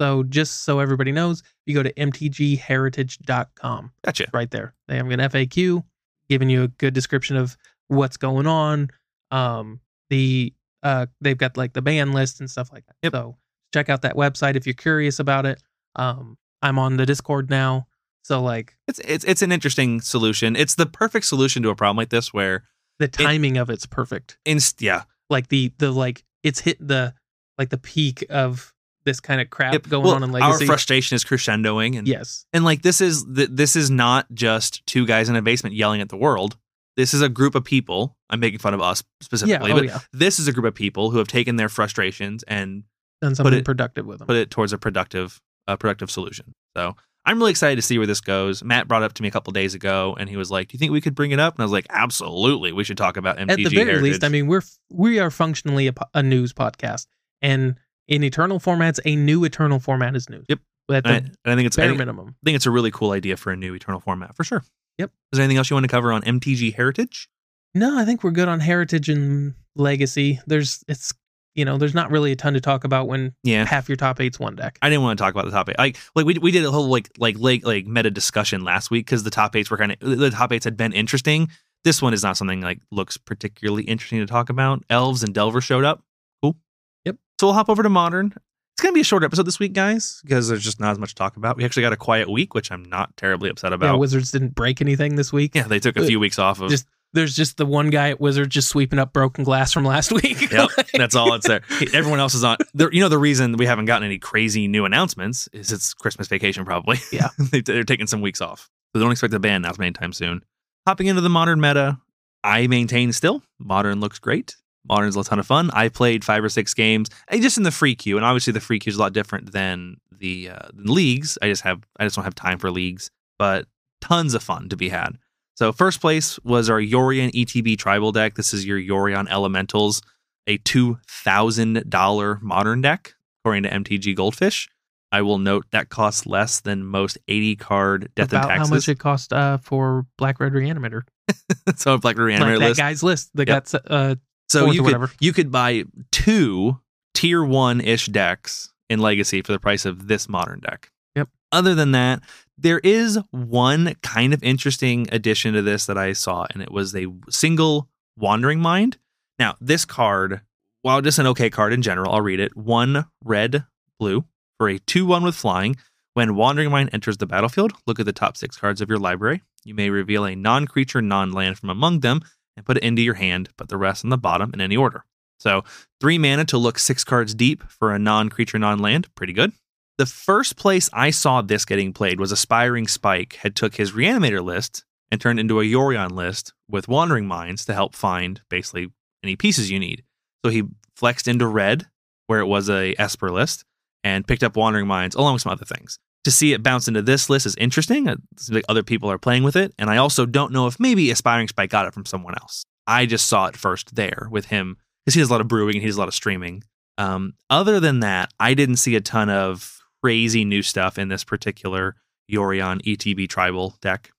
So 0.00 0.22
just 0.22 0.62
so 0.62 0.78
everybody 0.78 1.12
knows, 1.12 1.42
you 1.66 1.74
go 1.74 1.82
to 1.82 1.92
mtgheritage.com. 1.92 3.92
Gotcha. 4.04 4.26
right 4.32 4.50
there. 4.50 4.74
They 4.86 4.96
have 4.96 5.10
an 5.10 5.20
FAQ 5.20 5.82
giving 6.28 6.48
you 6.48 6.62
a 6.62 6.68
good 6.68 6.94
description 6.94 7.36
of 7.36 7.56
what's 7.88 8.16
going 8.16 8.46
on. 8.46 8.90
Um, 9.30 9.80
the 10.08 10.54
uh, 10.82 11.06
they've 11.20 11.36
got 11.36 11.56
like 11.56 11.72
the 11.72 11.82
ban 11.82 12.12
list 12.12 12.40
and 12.40 12.48
stuff 12.48 12.72
like 12.72 12.86
that. 12.86 12.94
Yep. 13.02 13.12
So 13.12 13.36
check 13.74 13.88
out 13.88 14.02
that 14.02 14.14
website 14.14 14.54
if 14.54 14.66
you're 14.66 14.74
curious 14.74 15.18
about 15.18 15.46
it. 15.46 15.60
Um, 15.96 16.38
I'm 16.62 16.78
on 16.78 16.96
the 16.96 17.06
Discord 17.06 17.50
now, 17.50 17.87
so 18.28 18.42
like 18.42 18.76
It's 18.86 18.98
it's 19.00 19.24
it's 19.24 19.42
an 19.42 19.50
interesting 19.52 20.00
solution. 20.00 20.54
It's 20.54 20.74
the 20.74 20.86
perfect 20.86 21.24
solution 21.26 21.62
to 21.62 21.70
a 21.70 21.74
problem 21.74 21.96
like 21.96 22.10
this 22.10 22.32
where 22.32 22.64
the 22.98 23.08
timing 23.08 23.56
of 23.56 23.70
it's 23.70 23.86
perfect. 23.86 24.38
inst 24.44 24.82
yeah, 24.82 25.02
Like 25.30 25.48
the 25.48 25.72
the 25.78 25.90
like 25.90 26.24
it's 26.42 26.60
hit 26.60 26.76
the 26.86 27.14
like 27.56 27.70
the 27.70 27.78
peak 27.78 28.24
of 28.30 28.72
this 29.04 29.20
kind 29.20 29.40
of 29.40 29.48
crap 29.48 29.88
going 29.88 30.04
Well, 30.04 30.14
on 30.14 30.22
in 30.22 30.30
Our 30.34 30.40
Legacy. 30.50 30.66
frustration 30.66 31.14
is 31.16 31.24
crescendoing, 31.24 31.96
and 31.96 32.06
yes, 32.06 32.44
and 32.52 32.64
like 32.64 32.82
this 32.82 33.00
is 33.00 33.24
th- 33.24 33.48
this 33.50 33.74
is 33.76 33.90
not 33.90 34.26
just 34.34 34.84
two 34.86 35.06
guys 35.06 35.28
in 35.30 35.36
a 35.36 35.40
basement 35.42 35.74
yelling 35.74 36.00
at 36.02 36.10
the 36.10 36.16
world. 36.16 36.56
This 36.96 37.14
is 37.14 37.22
a 37.22 37.28
group 37.28 37.54
of 37.54 37.64
people. 37.64 38.16
I'm 38.28 38.40
making 38.40 38.58
fun 38.58 38.74
of 38.74 38.82
us 38.82 39.02
yeah, 39.02 39.24
specifically, 39.24 39.72
oh 39.72 39.76
but 39.76 39.84
yeah, 39.86 39.98
this 40.12 40.38
is 40.38 40.48
a 40.48 40.52
group 40.52 40.66
of 40.66 40.74
people 40.74 41.10
who 41.10 41.18
have 41.18 41.28
taken 41.28 41.56
their 41.56 41.68
frustrations 41.70 42.42
and 42.42 42.82
done 43.22 43.34
something 43.34 43.54
it- 43.54 43.64
productive 43.64 44.04
with 44.04 44.18
them. 44.18 44.26
put 44.26 44.36
it 44.36 44.50
towards 44.50 44.72
a 44.74 44.78
productive 44.78 45.40
a 45.66 45.76
productive 45.78 46.10
solution. 46.10 46.52
So 46.76 46.96
I'm 47.28 47.38
really 47.38 47.50
excited 47.50 47.76
to 47.76 47.82
see 47.82 47.98
where 47.98 48.06
this 48.06 48.22
goes. 48.22 48.64
Matt 48.64 48.88
brought 48.88 49.02
it 49.02 49.04
up 49.04 49.12
to 49.12 49.22
me 49.22 49.28
a 49.28 49.30
couple 49.30 49.52
days 49.52 49.74
ago, 49.74 50.16
and 50.18 50.30
he 50.30 50.38
was 50.38 50.50
like, 50.50 50.68
"Do 50.68 50.74
you 50.74 50.78
think 50.78 50.92
we 50.92 51.02
could 51.02 51.14
bring 51.14 51.30
it 51.30 51.38
up?" 51.38 51.54
And 51.54 51.60
I 51.60 51.64
was 51.66 51.72
like, 51.72 51.84
"Absolutely, 51.90 52.72
we 52.72 52.84
should 52.84 52.96
talk 52.96 53.18
about 53.18 53.36
MTG." 53.36 53.50
at 53.50 53.56
the 53.56 53.64
very 53.64 53.84
heritage. 53.84 54.02
least, 54.02 54.24
I 54.24 54.30
mean, 54.30 54.46
we're 54.46 54.62
we 54.90 55.18
are 55.18 55.30
functionally 55.30 55.88
a, 55.88 55.92
a 56.14 56.22
news 56.22 56.54
podcast, 56.54 57.06
and 57.42 57.76
in 58.06 58.24
Eternal 58.24 58.58
formats, 58.58 58.98
a 59.04 59.14
new 59.14 59.44
Eternal 59.44 59.78
format 59.78 60.16
is 60.16 60.30
news. 60.30 60.46
Yep. 60.48 60.60
At 60.90 61.06
and 61.06 61.06
I, 61.06 61.16
and 61.16 61.36
I 61.44 61.54
think 61.54 61.66
it's 61.66 61.76
I 61.76 61.82
bare 61.82 61.90
think, 61.90 61.98
minimum. 61.98 62.28
I 62.28 62.44
think 62.46 62.56
it's 62.56 62.64
a 62.64 62.70
really 62.70 62.90
cool 62.90 63.10
idea 63.10 63.36
for 63.36 63.52
a 63.52 63.56
new 63.56 63.74
Eternal 63.74 64.00
format 64.00 64.34
for 64.34 64.42
sure. 64.42 64.64
Yep. 64.96 65.10
Is 65.30 65.36
there 65.36 65.44
anything 65.44 65.58
else 65.58 65.68
you 65.68 65.76
want 65.76 65.84
to 65.84 65.88
cover 65.88 66.10
on 66.10 66.22
MTG 66.22 66.76
Heritage? 66.76 67.28
No, 67.74 67.98
I 67.98 68.06
think 68.06 68.24
we're 68.24 68.30
good 68.30 68.48
on 68.48 68.60
heritage 68.60 69.10
and 69.10 69.52
legacy. 69.76 70.40
There's 70.46 70.82
it's 70.88 71.12
you 71.58 71.64
know 71.64 71.76
there's 71.76 71.94
not 71.94 72.10
really 72.10 72.32
a 72.32 72.36
ton 72.36 72.54
to 72.54 72.60
talk 72.60 72.84
about 72.84 73.08
when 73.08 73.34
Yeah. 73.42 73.64
half 73.66 73.88
your 73.88 73.96
top 73.96 74.20
eight's 74.20 74.38
one 74.38 74.54
deck. 74.56 74.78
I 74.80 74.88
didn't 74.88 75.02
want 75.02 75.18
to 75.18 75.22
talk 75.22 75.34
about 75.34 75.44
the 75.44 75.50
top 75.50 75.68
eight. 75.68 75.76
Like, 75.78 75.98
like 76.14 76.24
we 76.24 76.34
we 76.38 76.50
did 76.52 76.64
a 76.64 76.70
whole 76.70 76.86
like 76.88 77.10
like 77.18 77.36
like, 77.38 77.64
like 77.66 77.86
meta 77.86 78.10
discussion 78.10 78.62
last 78.64 78.90
week 78.90 79.04
because 79.06 79.24
the 79.24 79.30
top 79.30 79.54
eights 79.56 79.70
were 79.70 79.76
kind 79.76 79.92
of 79.92 79.98
the 80.18 80.30
top 80.30 80.52
eights 80.52 80.64
had 80.64 80.76
been 80.76 80.92
interesting. 80.92 81.48
This 81.84 82.00
one 82.00 82.14
is 82.14 82.22
not 82.22 82.36
something 82.36 82.60
like 82.60 82.80
looks 82.90 83.16
particularly 83.16 83.82
interesting 83.84 84.20
to 84.20 84.26
talk 84.26 84.48
about. 84.50 84.82
Elves 84.88 85.22
and 85.22 85.34
Delver 85.34 85.60
showed 85.60 85.84
up. 85.84 86.02
Cool. 86.42 86.56
Yep. 87.04 87.16
So 87.40 87.48
we'll 87.48 87.54
hop 87.54 87.68
over 87.68 87.82
to 87.82 87.88
modern. 87.88 88.32
It's 88.76 88.82
gonna 88.84 88.92
be 88.92 89.00
a 89.00 89.04
short 89.04 89.24
episode 89.24 89.42
this 89.44 89.58
week, 89.58 89.72
guys, 89.72 90.20
because 90.22 90.46
there's 90.48 90.62
just 90.62 90.78
not 90.78 90.92
as 90.92 91.00
much 91.00 91.08
to 91.10 91.14
talk 91.16 91.36
about. 91.36 91.56
We 91.56 91.64
actually 91.64 91.82
got 91.82 91.92
a 91.92 91.96
quiet 91.96 92.30
week, 92.30 92.54
which 92.54 92.70
I'm 92.70 92.84
not 92.84 93.16
terribly 93.16 93.50
upset 93.50 93.72
Yeah, 93.72 93.76
about. 93.76 93.98
Wizards 93.98 94.30
didn't 94.30 94.54
break 94.54 94.80
anything 94.80 95.16
this 95.16 95.32
week. 95.32 95.56
Yeah, 95.56 95.64
they 95.64 95.80
took 95.80 95.96
a 95.96 96.02
Uh, 96.02 96.06
few 96.06 96.20
weeks 96.20 96.38
off 96.38 96.60
of. 96.60 96.70
just- 96.70 96.86
There's 97.14 97.34
just 97.34 97.56
the 97.56 97.66
one 97.66 97.90
guy 97.90 98.10
at 98.10 98.20
Wizard 98.20 98.50
just 98.50 98.68
sweeping 98.68 98.98
up 98.98 99.12
broken 99.12 99.44
glass 99.44 99.72
from 99.72 99.84
last 99.84 100.12
week. 100.22 100.50
Yep, 100.50 100.70
that's 100.92 101.14
all 101.14 101.34
it's 101.34 101.46
there. 101.48 101.62
Everyone 101.92 102.20
else 102.20 102.34
is 102.34 102.44
on. 102.44 102.58
You 102.74 103.00
know, 103.00 103.08
the 103.08 103.18
reason 103.18 103.56
we 103.56 103.66
haven't 103.66 103.86
gotten 103.86 104.04
any 104.04 104.18
crazy 104.18 104.68
new 104.68 104.84
announcements 104.84 105.48
is 105.52 105.72
it's 105.72 105.94
Christmas 105.94 106.28
vacation, 106.28 106.64
probably. 106.64 106.98
Yeah. 107.10 107.28
they, 107.38 107.60
they're 107.60 107.84
taking 107.84 108.06
some 108.06 108.20
weeks 108.20 108.40
off. 108.40 108.68
So 108.94 109.00
don't 109.00 109.10
expect 109.10 109.34
a 109.34 109.38
ban 109.38 109.56
announcement 109.56 109.86
anytime 109.98 110.12
soon. 110.12 110.42
Hopping 110.86 111.06
into 111.06 111.20
the 111.20 111.28
modern 111.28 111.60
meta, 111.60 111.98
I 112.44 112.66
maintain 112.66 113.12
still 113.12 113.42
modern 113.58 114.00
looks 114.00 114.18
great. 114.18 114.56
Modern's 114.86 115.16
a 115.16 115.24
ton 115.24 115.38
of 115.38 115.46
fun. 115.46 115.70
I 115.72 115.88
played 115.88 116.24
five 116.24 116.42
or 116.42 116.48
six 116.48 116.72
games, 116.72 117.10
eh, 117.28 117.40
just 117.40 117.58
in 117.58 117.62
the 117.62 117.70
free 117.70 117.94
queue, 117.94 118.16
and 118.16 118.24
obviously 118.24 118.54
the 118.54 118.60
free 118.60 118.78
queue 118.78 118.90
is 118.90 118.96
a 118.96 119.00
lot 119.00 119.12
different 119.12 119.52
than 119.52 119.98
the 120.10 120.50
uh, 120.50 120.68
leagues. 120.74 121.36
I 121.42 121.48
just 121.48 121.62
have 121.62 121.86
I 121.98 122.04
just 122.04 122.16
don't 122.16 122.24
have 122.24 122.34
time 122.34 122.58
for 122.58 122.70
leagues, 122.70 123.10
but 123.38 123.66
tons 124.00 124.34
of 124.34 124.42
fun 124.42 124.68
to 124.70 124.76
be 124.76 124.88
had. 124.88 125.18
So 125.58 125.72
first 125.72 126.00
place 126.00 126.38
was 126.44 126.70
our 126.70 126.80
Yorion 126.80 127.32
ETB 127.32 127.76
tribal 127.76 128.12
deck. 128.12 128.36
This 128.36 128.54
is 128.54 128.64
your 128.64 128.78
Yorion 128.78 129.28
Elementals, 129.28 130.02
a 130.46 130.58
two 130.58 131.00
thousand 131.08 131.82
dollar 131.90 132.38
modern 132.40 132.80
deck 132.80 133.14
according 133.42 133.64
to 133.64 133.70
MTG 133.70 134.14
Goldfish. 134.14 134.68
I 135.10 135.22
will 135.22 135.38
note 135.38 135.66
that 135.72 135.88
costs 135.88 136.26
less 136.26 136.60
than 136.60 136.84
most 136.84 137.18
eighty 137.26 137.56
card 137.56 138.08
death 138.14 138.28
About 138.28 138.52
and 138.52 138.62
how 138.62 138.68
much 138.68 138.88
it 138.88 139.00
cost 139.00 139.32
uh, 139.32 139.58
for 139.58 140.06
Black 140.16 140.38
Red 140.38 140.52
Reanimator. 140.52 141.02
so 141.74 141.98
Black 141.98 142.14
Reanimator 142.14 142.40
like 142.40 142.58
that 142.60 142.68
list. 142.68 142.78
guy's 142.78 143.02
list. 143.02 143.30
They 143.34 143.44
Yep. 143.44 143.68
got 143.72 143.82
uh, 143.90 144.14
So 144.48 144.66
you 144.70 144.74
could 144.82 144.84
whatever. 144.84 145.10
you 145.18 145.32
could 145.32 145.50
buy 145.50 145.82
two 146.12 146.78
tier 147.14 147.42
one 147.42 147.80
ish 147.80 148.06
decks 148.06 148.72
in 148.88 149.00
Legacy 149.00 149.42
for 149.42 149.50
the 149.50 149.58
price 149.58 149.84
of 149.84 150.06
this 150.06 150.28
modern 150.28 150.60
deck. 150.60 150.92
Yep. 151.16 151.30
Other 151.50 151.74
than 151.74 151.90
that, 151.92 152.20
there 152.58 152.80
is 152.80 153.18
one 153.30 153.94
kind 154.02 154.34
of 154.34 154.42
interesting 154.42 155.06
addition 155.12 155.54
to 155.54 155.62
this 155.62 155.86
that 155.86 155.96
I 155.96 156.12
saw, 156.12 156.46
and 156.52 156.62
it 156.62 156.72
was 156.72 156.94
a 156.94 157.06
single 157.30 157.88
Wandering 158.16 158.60
Mind. 158.60 158.98
Now, 159.38 159.54
this 159.60 159.84
card, 159.84 160.40
while 160.82 161.00
just 161.00 161.18
an 161.18 161.26
okay 161.28 161.50
card 161.50 161.72
in 161.72 161.82
general, 161.82 162.12
I'll 162.12 162.20
read 162.20 162.40
it. 162.40 162.56
One 162.56 163.06
red, 163.24 163.64
blue 163.98 164.24
for 164.58 164.68
a 164.68 164.78
2 164.78 165.06
1 165.06 165.22
with 165.22 165.36
flying. 165.36 165.76
When 166.14 166.34
Wandering 166.34 166.70
Mind 166.70 166.90
enters 166.92 167.18
the 167.18 167.26
battlefield, 167.26 167.72
look 167.86 168.00
at 168.00 168.06
the 168.06 168.12
top 168.12 168.36
six 168.36 168.56
cards 168.56 168.80
of 168.80 168.88
your 168.88 168.98
library. 168.98 169.42
You 169.64 169.74
may 169.74 169.90
reveal 169.90 170.24
a 170.24 170.34
non 170.34 170.66
creature, 170.66 171.00
non 171.00 171.30
land 171.30 171.58
from 171.58 171.70
among 171.70 172.00
them 172.00 172.22
and 172.56 172.66
put 172.66 172.76
it 172.76 172.82
into 172.82 173.02
your 173.02 173.14
hand, 173.14 173.50
put 173.56 173.68
the 173.68 173.76
rest 173.76 174.04
on 174.04 174.10
the 174.10 174.18
bottom 174.18 174.50
in 174.52 174.60
any 174.60 174.76
order. 174.76 175.04
So 175.38 175.62
three 176.00 176.18
mana 176.18 176.44
to 176.46 176.58
look 176.58 176.80
six 176.80 177.04
cards 177.04 177.34
deep 177.34 177.62
for 177.70 177.92
a 177.92 177.98
non 178.00 178.30
creature, 178.30 178.58
non 178.58 178.80
land. 178.80 179.14
Pretty 179.14 179.32
good. 179.32 179.52
The 179.98 180.06
first 180.06 180.56
place 180.56 180.88
I 180.92 181.10
saw 181.10 181.42
this 181.42 181.64
getting 181.64 181.92
played 181.92 182.20
was 182.20 182.30
Aspiring 182.30 182.86
Spike 182.86 183.34
had 183.42 183.56
took 183.56 183.74
his 183.74 183.90
Reanimator 183.90 184.40
list 184.42 184.84
and 185.10 185.20
turned 185.20 185.40
into 185.40 185.58
a 185.58 185.64
Yorion 185.64 186.12
list 186.12 186.52
with 186.68 186.86
Wandering 186.86 187.26
Minds 187.26 187.64
to 187.64 187.74
help 187.74 187.96
find 187.96 188.40
basically 188.48 188.92
any 189.24 189.34
pieces 189.34 189.72
you 189.72 189.80
need. 189.80 190.04
So 190.44 190.52
he 190.52 190.62
flexed 190.94 191.26
into 191.26 191.48
red, 191.48 191.86
where 192.28 192.38
it 192.38 192.46
was 192.46 192.70
a 192.70 192.94
Esper 192.96 193.32
list, 193.32 193.64
and 194.04 194.24
picked 194.24 194.44
up 194.44 194.56
Wandering 194.56 194.86
Minds 194.86 195.16
along 195.16 195.32
with 195.32 195.42
some 195.42 195.50
other 195.50 195.64
things. 195.64 195.98
To 196.22 196.30
see 196.30 196.52
it 196.52 196.62
bounce 196.62 196.86
into 196.86 197.02
this 197.02 197.28
list 197.28 197.46
is 197.46 197.56
interesting. 197.56 198.04
Like 198.50 198.64
other 198.68 198.84
people 198.84 199.10
are 199.10 199.18
playing 199.18 199.42
with 199.42 199.56
it, 199.56 199.74
and 199.80 199.90
I 199.90 199.96
also 199.96 200.26
don't 200.26 200.52
know 200.52 200.68
if 200.68 200.78
maybe 200.78 201.10
Aspiring 201.10 201.48
Spike 201.48 201.70
got 201.70 201.86
it 201.86 201.94
from 201.94 202.06
someone 202.06 202.34
else. 202.40 202.64
I 202.86 203.04
just 203.04 203.26
saw 203.26 203.46
it 203.46 203.56
first 203.56 203.96
there 203.96 204.28
with 204.30 204.46
him 204.46 204.76
because 205.04 205.14
he 205.14 205.20
does 205.20 205.28
a 205.30 205.32
lot 205.32 205.40
of 205.40 205.48
brewing 205.48 205.74
and 205.74 205.82
he 205.82 205.88
does 205.88 205.96
a 205.96 206.00
lot 206.00 206.06
of 206.06 206.14
streaming. 206.14 206.62
Um, 206.98 207.34
other 207.50 207.80
than 207.80 207.98
that, 208.00 208.30
I 208.38 208.54
didn't 208.54 208.76
see 208.76 208.94
a 208.94 209.00
ton 209.00 209.28
of 209.28 209.77
crazy 210.02 210.44
new 210.44 210.62
stuff 210.62 210.98
in 210.98 211.08
this 211.08 211.24
particular 211.24 211.96
Yorion 212.30 212.82
ETB 212.82 213.28
tribal 213.28 213.76
deck. 213.80 214.10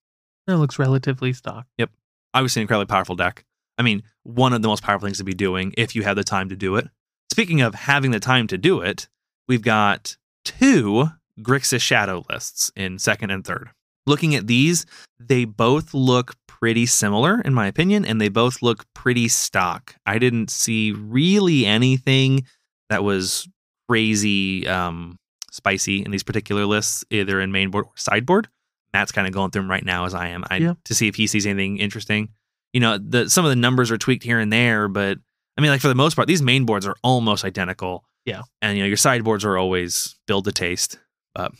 It 0.47 0.53
looks 0.53 0.79
relatively 0.79 1.33
stock. 1.33 1.67
Yep. 1.77 1.91
Obviously, 2.33 2.61
an 2.61 2.63
incredibly 2.63 2.91
powerful 2.91 3.15
deck. 3.15 3.45
I 3.77 3.81
mean, 3.81 4.03
one 4.23 4.53
of 4.53 4.61
the 4.61 4.67
most 4.67 4.83
powerful 4.83 5.07
things 5.07 5.19
to 5.19 5.23
be 5.23 5.33
doing 5.33 5.73
if 5.77 5.95
you 5.95 6.03
have 6.03 6.15
the 6.15 6.23
time 6.23 6.49
to 6.49 6.55
do 6.55 6.75
it. 6.75 6.87
Speaking 7.31 7.61
of 7.61 7.75
having 7.75 8.11
the 8.11 8.19
time 8.19 8.47
to 8.47 8.57
do 8.57 8.81
it, 8.81 9.07
we've 9.47 9.61
got 9.61 10.17
two 10.43 11.09
Grixis 11.39 11.81
Shadow 11.81 12.25
lists 12.29 12.71
in 12.75 12.99
second 12.99 13.29
and 13.29 13.45
third. 13.45 13.69
Looking 14.05 14.35
at 14.35 14.47
these, 14.47 14.85
they 15.19 15.45
both 15.45 15.93
look 15.93 16.35
pretty 16.47 16.87
similar, 16.87 17.39
in 17.41 17.53
my 17.53 17.67
opinion, 17.67 18.03
and 18.05 18.19
they 18.19 18.29
both 18.29 18.61
look 18.61 18.85
pretty 18.93 19.27
stock. 19.27 19.95
I 20.05 20.17
didn't 20.17 20.49
see 20.49 20.91
really 20.91 21.65
anything 21.65 22.45
that 22.89 23.03
was 23.03 23.47
crazy 23.87 24.67
um, 24.67 25.18
spicy 25.51 26.03
in 26.03 26.11
these 26.11 26.23
particular 26.23 26.65
lists, 26.65 27.03
either 27.09 27.39
in 27.41 27.51
mainboard 27.51 27.83
or 27.85 27.91
sideboard. 27.95 28.47
Matt's 28.93 29.11
kind 29.11 29.27
of 29.27 29.33
going 29.33 29.51
through 29.51 29.63
them 29.63 29.71
right 29.71 29.85
now 29.85 30.05
as 30.05 30.13
I 30.13 30.29
am 30.29 30.43
I, 30.49 30.57
Yeah. 30.57 30.73
to 30.85 30.95
see 30.95 31.07
if 31.07 31.15
he 31.15 31.27
sees 31.27 31.45
anything 31.45 31.77
interesting. 31.77 32.29
You 32.73 32.79
know, 32.79 32.97
the 32.97 33.29
some 33.29 33.45
of 33.45 33.49
the 33.49 33.55
numbers 33.55 33.91
are 33.91 33.97
tweaked 33.97 34.23
here 34.23 34.39
and 34.39 34.51
there, 34.51 34.87
but 34.87 35.17
I 35.57 35.61
mean, 35.61 35.71
like 35.71 35.81
for 35.81 35.87
the 35.89 35.95
most 35.95 36.15
part, 36.15 36.27
these 36.27 36.41
main 36.41 36.65
boards 36.65 36.85
are 36.87 36.95
almost 37.03 37.43
identical. 37.45 38.03
Yeah. 38.25 38.41
and 38.61 38.77
you 38.77 38.83
know 38.83 38.87
your 38.87 38.97
sideboards 38.97 39.43
are 39.45 39.57
always 39.57 40.15
build 40.27 40.45
to 40.45 40.51
taste. 40.51 40.99
But 41.33 41.51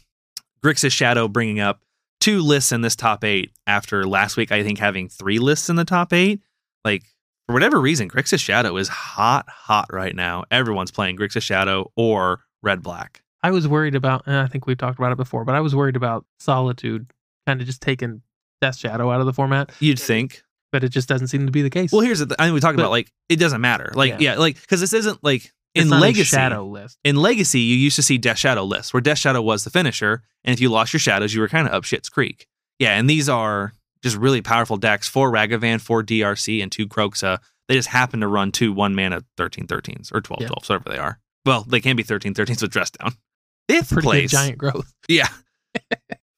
Grixis 0.64 0.92
Shadow 0.92 1.28
bringing 1.28 1.60
up 1.60 1.82
two 2.20 2.42
lists 2.42 2.72
in 2.72 2.82
this 2.82 2.96
top 2.96 3.24
eight 3.24 3.52
after 3.66 4.06
last 4.06 4.38
week, 4.38 4.52
I 4.52 4.62
think 4.64 4.78
having 4.78 5.08
three 5.10 5.40
lists 5.40 5.70
in 5.70 5.78
the 5.78 5.86
top 5.86 6.12
eight. 6.14 6.42
Like 6.86 7.04
for 7.48 7.54
whatever 7.54 7.80
reason, 7.80 8.10
Grixis 8.10 8.40
Shadow 8.40 8.76
is 8.78 8.88
hot, 8.88 9.48
hot 9.50 9.88
right 9.92 10.16
now. 10.16 10.44
Everyone's 10.52 10.92
playing 10.92 11.18
Grixis 11.18 11.42
Shadow 11.42 11.92
or 11.96 12.42
Red 12.62 12.84
Black. 12.84 13.24
I 13.44 13.52
was 13.52 13.68
worried 13.68 13.96
about, 13.96 14.24
and 14.26 14.36
I 14.36 14.48
think 14.48 14.68
we've 14.68 14.78
talked 14.78 15.00
about 15.00 15.12
it 15.12 15.18
before, 15.18 15.46
but 15.46 15.56
I 15.56 15.62
was 15.62 15.76
worried 15.76 15.96
about 15.96 16.26
Solitude 16.40 17.12
kind 17.48 17.62
of 17.62 17.68
just 17.68 17.82
taking 17.82 18.22
Death 18.62 18.78
Shadow 18.78 19.12
out 19.12 19.20
of 19.22 19.26
the 19.26 19.34
format, 19.34 19.72
You'd 19.80 20.00
think. 20.00 20.44
but 20.72 20.84
it 20.84 20.90
just 20.90 21.08
doesn't 21.08 21.28
seem 21.28 21.46
to 21.46 21.52
be 21.52 21.62
the 21.62 21.70
case. 21.70 21.92
Well, 21.92 22.02
here's 22.02 22.20
the 22.20 22.26
th- 22.28 22.36
I 22.40 22.44
think 22.46 22.54
we 22.54 22.60
talked 22.60 22.76
But- 22.76 22.84
about 22.84 22.92
like 22.92 23.12
it 23.30 23.38
doesn't 23.38 23.62
matter. 23.62 23.92
Like 23.96 24.12
Yeah. 24.20 24.34
yeah, 24.34 24.36
like 24.36 24.60
because 24.60 24.82
this 24.82 24.94
isn't 24.94 25.24
like 25.24 25.52
in 25.76 25.90
Legacy. 25.90 26.24
Shadow 26.26 26.66
list. 26.66 26.98
In 27.04 27.16
Legacy, 27.16 27.60
you 27.62 27.78
used 27.78 27.96
to 27.96 28.04
see 28.04 28.18
Death 28.18 28.38
Shadow 28.40 28.64
lists 28.66 28.94
where 28.94 29.02
Death 29.02 29.20
Shadow 29.20 29.42
was 29.42 29.64
the 29.64 29.70
finisher, 29.70 30.24
and 30.44 30.54
if 30.54 30.60
you 30.60 30.70
lost 30.70 30.92
your 30.94 31.00
shadows, 31.00 31.34
you 31.34 31.40
were 31.42 31.48
kind 31.48 31.68
of 31.68 31.74
up 31.74 31.84
shit's 31.86 32.10
creek. 32.10 32.48
Yeah, 32.80 32.98
and 32.98 33.10
these 33.10 33.30
are 33.30 33.74
just 34.04 34.18
really 34.18 34.42
powerful 34.42 34.78
decks. 34.78 35.08
Four 35.08 35.32
Ragavan, 35.32 35.80
four 35.80 36.04
DRC, 36.04 36.62
and 36.62 36.72
two 36.72 36.88
Kroxa. 36.88 37.38
They 37.68 37.76
just 37.76 37.90
happen 37.90 38.20
to 38.22 38.28
run 38.28 38.52
two 38.52 38.74
one 38.74 38.96
mana 38.96 39.24
13 39.38 39.68
13s 39.68 40.12
or 40.14 40.22
12 40.22 40.42
Yeah. 40.42 40.48
12s, 40.50 40.70
whatever 40.70 40.90
they 40.90 40.98
are. 40.98 41.20
Well, 41.46 41.64
they 41.68 41.80
can 41.80 41.96
be 41.96 42.04
13 42.04 42.34
13s 42.34 42.62
with 42.62 42.72
dress 42.72 42.90
down. 42.90 43.14
Fifth 43.70 43.90
Pretty 43.92 44.06
place. 44.08 44.32
good 44.32 44.38
giant 44.38 44.58
growth. 44.58 44.94
Yeah. 45.08 45.28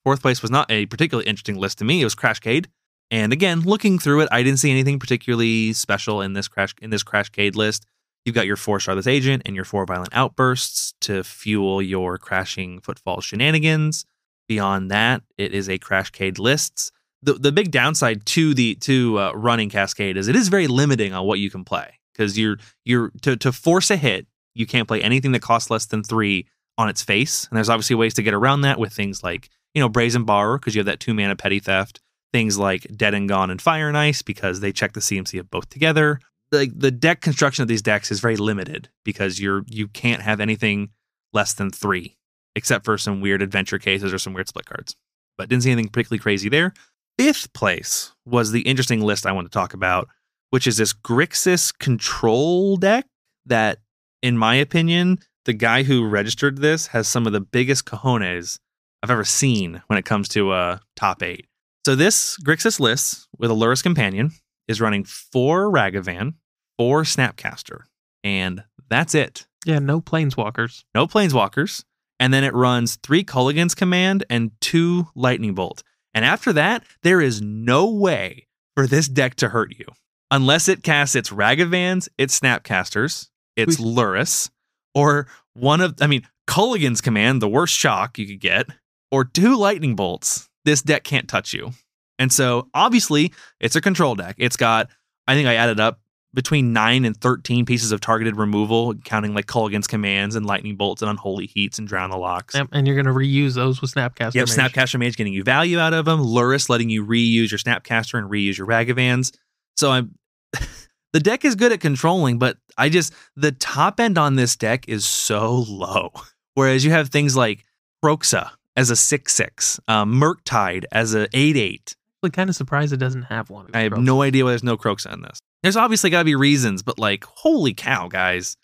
Fourth 0.03 0.21
place 0.21 0.41
was 0.41 0.49
not 0.51 0.69
a 0.71 0.86
particularly 0.88 1.27
interesting 1.27 1.57
list 1.57 1.77
to 1.79 1.86
me. 1.86 2.01
It 2.01 2.03
was 2.03 2.15
Crashcade. 2.15 2.65
And 3.11 3.34
again, 3.34 3.61
looking 3.61 3.99
through 3.99 4.21
it, 4.21 4.29
I 4.32 4.41
didn't 4.43 4.59
see 4.59 4.71
anything 4.71 4.97
particularly 4.99 5.73
special 5.73 6.21
in 6.21 6.34
this 6.34 6.47
crash 6.47 6.73
in 6.82 6.89
this 6.89 7.03
Crashcade 7.03 7.55
list. 7.55 7.86
You've 8.25 8.36
got 8.36 8.45
your 8.45 8.55
four 8.55 8.77
Shardless 8.79 9.07
Agent 9.07 9.43
and 9.45 9.55
your 9.55 9.65
four 9.65 9.86
Violent 9.86 10.09
Outbursts 10.13 10.93
to 11.01 11.23
fuel 11.23 11.82
your 11.82 12.17
crashing 12.17 12.79
footfall 12.79 13.19
shenanigans. 13.19 14.05
Beyond 14.47 14.91
that, 14.91 15.23
it 15.38 15.53
is 15.53 15.69
a 15.69 15.77
Crashcade 15.77 16.39
lists. 16.39 16.91
The 17.21 17.34
the 17.34 17.51
big 17.51 17.71
downside 17.71 18.25
to 18.27 18.53
the 18.53 18.75
to 18.75 19.19
uh, 19.19 19.32
running 19.34 19.69
Cascade 19.69 20.17
is 20.17 20.27
it 20.27 20.36
is 20.36 20.47
very 20.47 20.67
limiting 20.67 21.13
on 21.13 21.25
what 21.25 21.39
you 21.39 21.49
can 21.49 21.63
play 21.63 21.99
because 22.13 22.38
you're 22.39 22.57
you're 22.86 23.11
to 23.21 23.36
to 23.38 23.51
force 23.51 23.91
a 23.91 23.97
hit, 23.97 24.25
you 24.55 24.65
can't 24.65 24.88
play 24.88 25.01
anything 25.01 25.32
that 25.34 25.41
costs 25.41 25.69
less 25.69 25.86
than 25.86 26.03
three 26.03 26.47
on 26.82 26.89
its 26.89 27.03
face. 27.03 27.47
And 27.49 27.57
there's 27.57 27.69
obviously 27.69 27.95
ways 27.95 28.13
to 28.15 28.23
get 28.23 28.34
around 28.34 28.61
that 28.61 28.79
with 28.79 28.93
things 28.93 29.23
like, 29.23 29.49
you 29.73 29.82
know, 29.82 29.89
Brazen 29.89 30.25
Borrower, 30.25 30.57
because 30.57 30.75
you 30.75 30.79
have 30.79 30.88
that 30.88 30.99
two 30.99 31.13
mana 31.13 31.36
petty 31.36 31.59
theft. 31.59 32.01
Things 32.34 32.57
like 32.57 32.88
Dead 32.95 33.13
and 33.13 33.27
Gone 33.27 33.49
and 33.49 33.61
Fire 33.61 33.88
and 33.88 33.97
Ice, 33.97 34.21
because 34.21 34.61
they 34.61 34.71
check 34.71 34.93
the 34.93 35.01
CMC 35.01 35.39
of 35.39 35.51
both 35.51 35.69
together. 35.69 36.19
Like 36.51 36.71
the 36.77 36.91
deck 36.91 37.21
construction 37.21 37.61
of 37.61 37.67
these 37.67 37.82
decks 37.82 38.11
is 38.11 38.19
very 38.19 38.38
limited 38.38 38.89
because 39.05 39.39
you're 39.39 39.63
you 39.67 39.88
can't 39.88 40.21
have 40.21 40.39
anything 40.39 40.89
less 41.34 41.53
than 41.53 41.71
three, 41.71 42.17
except 42.55 42.86
for 42.86 42.97
some 42.97 43.21
weird 43.21 43.41
adventure 43.41 43.79
cases 43.79 44.13
or 44.13 44.17
some 44.17 44.34
weird 44.34 44.47
split 44.47 44.65
cards. 44.65 44.95
But 45.38 45.49
didn't 45.49 45.63
see 45.63 45.71
anything 45.71 45.89
particularly 45.89 46.19
crazy 46.19 46.49
there. 46.49 46.73
Fifth 47.17 47.53
place 47.53 48.13
was 48.25 48.51
the 48.51 48.61
interesting 48.61 49.01
list 49.01 49.25
I 49.25 49.32
want 49.32 49.45
to 49.45 49.53
talk 49.53 49.73
about, 49.73 50.09
which 50.49 50.67
is 50.67 50.77
this 50.77 50.93
Grixis 50.93 51.77
control 51.77 52.77
deck 52.77 53.05
that, 53.45 53.79
in 54.21 54.38
my 54.38 54.55
opinion, 54.55 55.19
the 55.46 55.54
guy 55.54 55.84
who 55.84 56.08
registered 56.08 56.58
this 56.58 56.88
has 56.88 57.08
some 57.08 57.26
of 57.28 57.34
the 57.34 57.42
biggest 57.42 57.86
cojones 57.86 58.60
I've 59.04 59.10
ever 59.12 59.24
seen 59.24 59.82
when 59.88 59.98
it 59.98 60.06
comes 60.06 60.28
to 60.30 60.52
uh, 60.52 60.78
top 60.96 61.24
eight. 61.24 61.48
So 61.86 61.96
this 61.96 62.38
Grixis 62.44 62.80
list 62.80 63.28
with 63.38 63.50
a 63.50 63.56
Lurrus 63.56 63.82
Companion 63.82 64.32
is 64.68 64.80
running 64.80 65.04
four 65.04 65.72
Ragavan, 65.72 66.36
four 66.78 67.04
Snapcaster, 67.04 67.82
and 68.24 68.64
that's 68.89 69.16
it. 69.16 69.48
Yeah, 69.66 69.80
no 69.80 70.02
planeswalkers. 70.02 70.84
No 70.94 71.08
Planeswalkers. 71.08 71.84
And 72.20 72.32
then 72.34 72.44
it 72.44 72.54
runs 72.54 72.98
three 72.98 73.24
Kolaghan's 73.24 73.74
Command 73.74 74.24
and 74.30 74.52
two 74.62 75.08
Lightning 75.16 75.56
Bolt. 75.56 75.82
And 76.14 76.24
after 76.26 76.54
that, 76.54 76.84
there 77.02 77.22
is 77.22 77.42
no 77.42 77.89
way 77.89 78.48
for 78.76 78.86
this 78.86 79.08
deck 79.08 79.36
to 79.36 79.50
hurt 79.50 79.74
you 79.78 79.86
unless 80.30 80.68
it 80.68 80.84
casts 80.84 81.16
its 81.16 81.30
Ragavans, 81.32 82.08
its 82.18 82.39
Snapcasters, 82.39 83.30
its 83.56 83.80
We- 83.80 83.86
Lurrus, 83.86 84.50
or 84.96 85.28
one 85.54 85.82
of, 85.82 85.96
I 86.02 86.08
mean, 86.08 86.28
Kolaghan's 86.48 87.02
Command, 87.02 87.42
the 87.42 87.50
worst 87.50 87.74
shock 87.74 88.18
you 88.18 88.28
could 88.28 88.39
get, 88.39 88.68
or 89.12 89.26
two 89.26 89.56
Lightning 89.58 89.96
Bolts. 89.96 90.50
This 90.66 90.82
deck 90.82 91.04
can't 91.04 91.28
touch 91.28 91.54
you. 91.54 91.72
And 92.20 92.32
so 92.32 92.68
obviously, 92.74 93.34
it's 93.60 93.76
a 93.76 93.82
control 93.82 94.16
deck. 94.16 94.36
It's 94.38 94.58
got, 94.58 94.89
I 95.28 95.34
think 95.34 95.48
I 95.48 95.56
added 95.56 95.80
up 95.80 96.00
between 96.34 96.72
9 96.72 97.04
and 97.06 97.18
13 97.18 97.66
pieces 97.66 97.92
of 97.92 98.00
targeted 98.00 98.38
removal, 98.38 98.94
counting 99.04 99.34
like 99.34 99.48
Kolaghan's 99.48 99.88
commands 99.88 100.36
and 100.36 100.46
lightning 100.46 100.76
bolts 100.76 101.02
and 101.02 101.10
unholy 101.10 101.48
heats 101.48 101.78
and 101.78 101.88
drown 101.88 102.10
the 102.10 102.18
locks. 102.18 102.56
Yep, 102.56 102.70
and 102.72 102.88
you're 102.88 102.96
going 102.96 103.06
to 103.06 103.12
reuse 103.12 103.56
those 103.56 103.82
with 103.82 103.94
Snapcaster. 103.94 104.36
Yep, 104.36 104.48
Mage. 104.48 104.58
Snapcaster 104.58 105.00
Mage 105.00 105.18
getting 105.18 105.34
you 105.34 105.44
value 105.44 105.80
out 105.80 105.94
of 105.94 106.06
them. 106.06 106.22
Lurrus 106.22 106.70
letting 106.70 106.89
you 106.89 107.06
reuse 107.06 107.52
your 107.52 107.58
Snapcaster 107.58 108.18
and 108.18 108.30
reuse 108.30 108.58
your 108.58 108.68
Ragavans. 108.68 109.36
So 109.76 109.92
I'm 109.92 110.16
the 111.14 111.20
deck 111.20 111.43
is 111.45 111.55
good 111.55 111.72
at 111.72 111.80
controlling, 111.82 112.39
but 112.39 112.57
I 112.78 112.89
just 112.89 113.14
the 113.36 113.51
top 113.51 113.99
end 113.99 114.18
on 114.18 114.36
this 114.36 114.55
deck 114.55 114.88
is 114.88 115.05
so 115.05 115.66
low. 115.68 116.12
Whereas 116.53 116.84
you 116.86 116.91
have 116.91 117.09
things 117.09 117.36
like 117.36 117.64
Kroxa 118.03 118.49
as 118.76 118.89
a 118.89 118.95
six 118.95 119.34
six, 119.34 119.80
um, 119.88 120.14
Murktide 120.20 120.86
as 120.91 121.14
a 121.16 121.28
eight 121.34 121.57
eight. 121.57 121.95
I'm 122.24 122.32
kind 122.32 122.49
of 122.49 122.55
surprised 122.55 122.93
it 122.93 122.97
doesn't 122.97 123.24
have 123.24 123.49
one. 123.49 123.68
I 123.74 123.82
have 123.82 123.95
those. 123.95 124.03
no 124.05 124.22
idea 124.22 124.43
why 124.45 124.51
there's 124.51 124.64
no 124.64 124.78
Kroxa 124.78 125.12
in 125.14 125.22
this. 125.22 125.39
There's 125.64 125.76
obviously 125.78 126.09
got 126.09 126.20
to 126.20 126.26
be 126.26 126.36
reasons, 126.36 126.84
but 126.84 126.99
like, 126.99 127.24
holy 127.24 127.74
cow, 127.74 128.07
guys! 128.07 128.57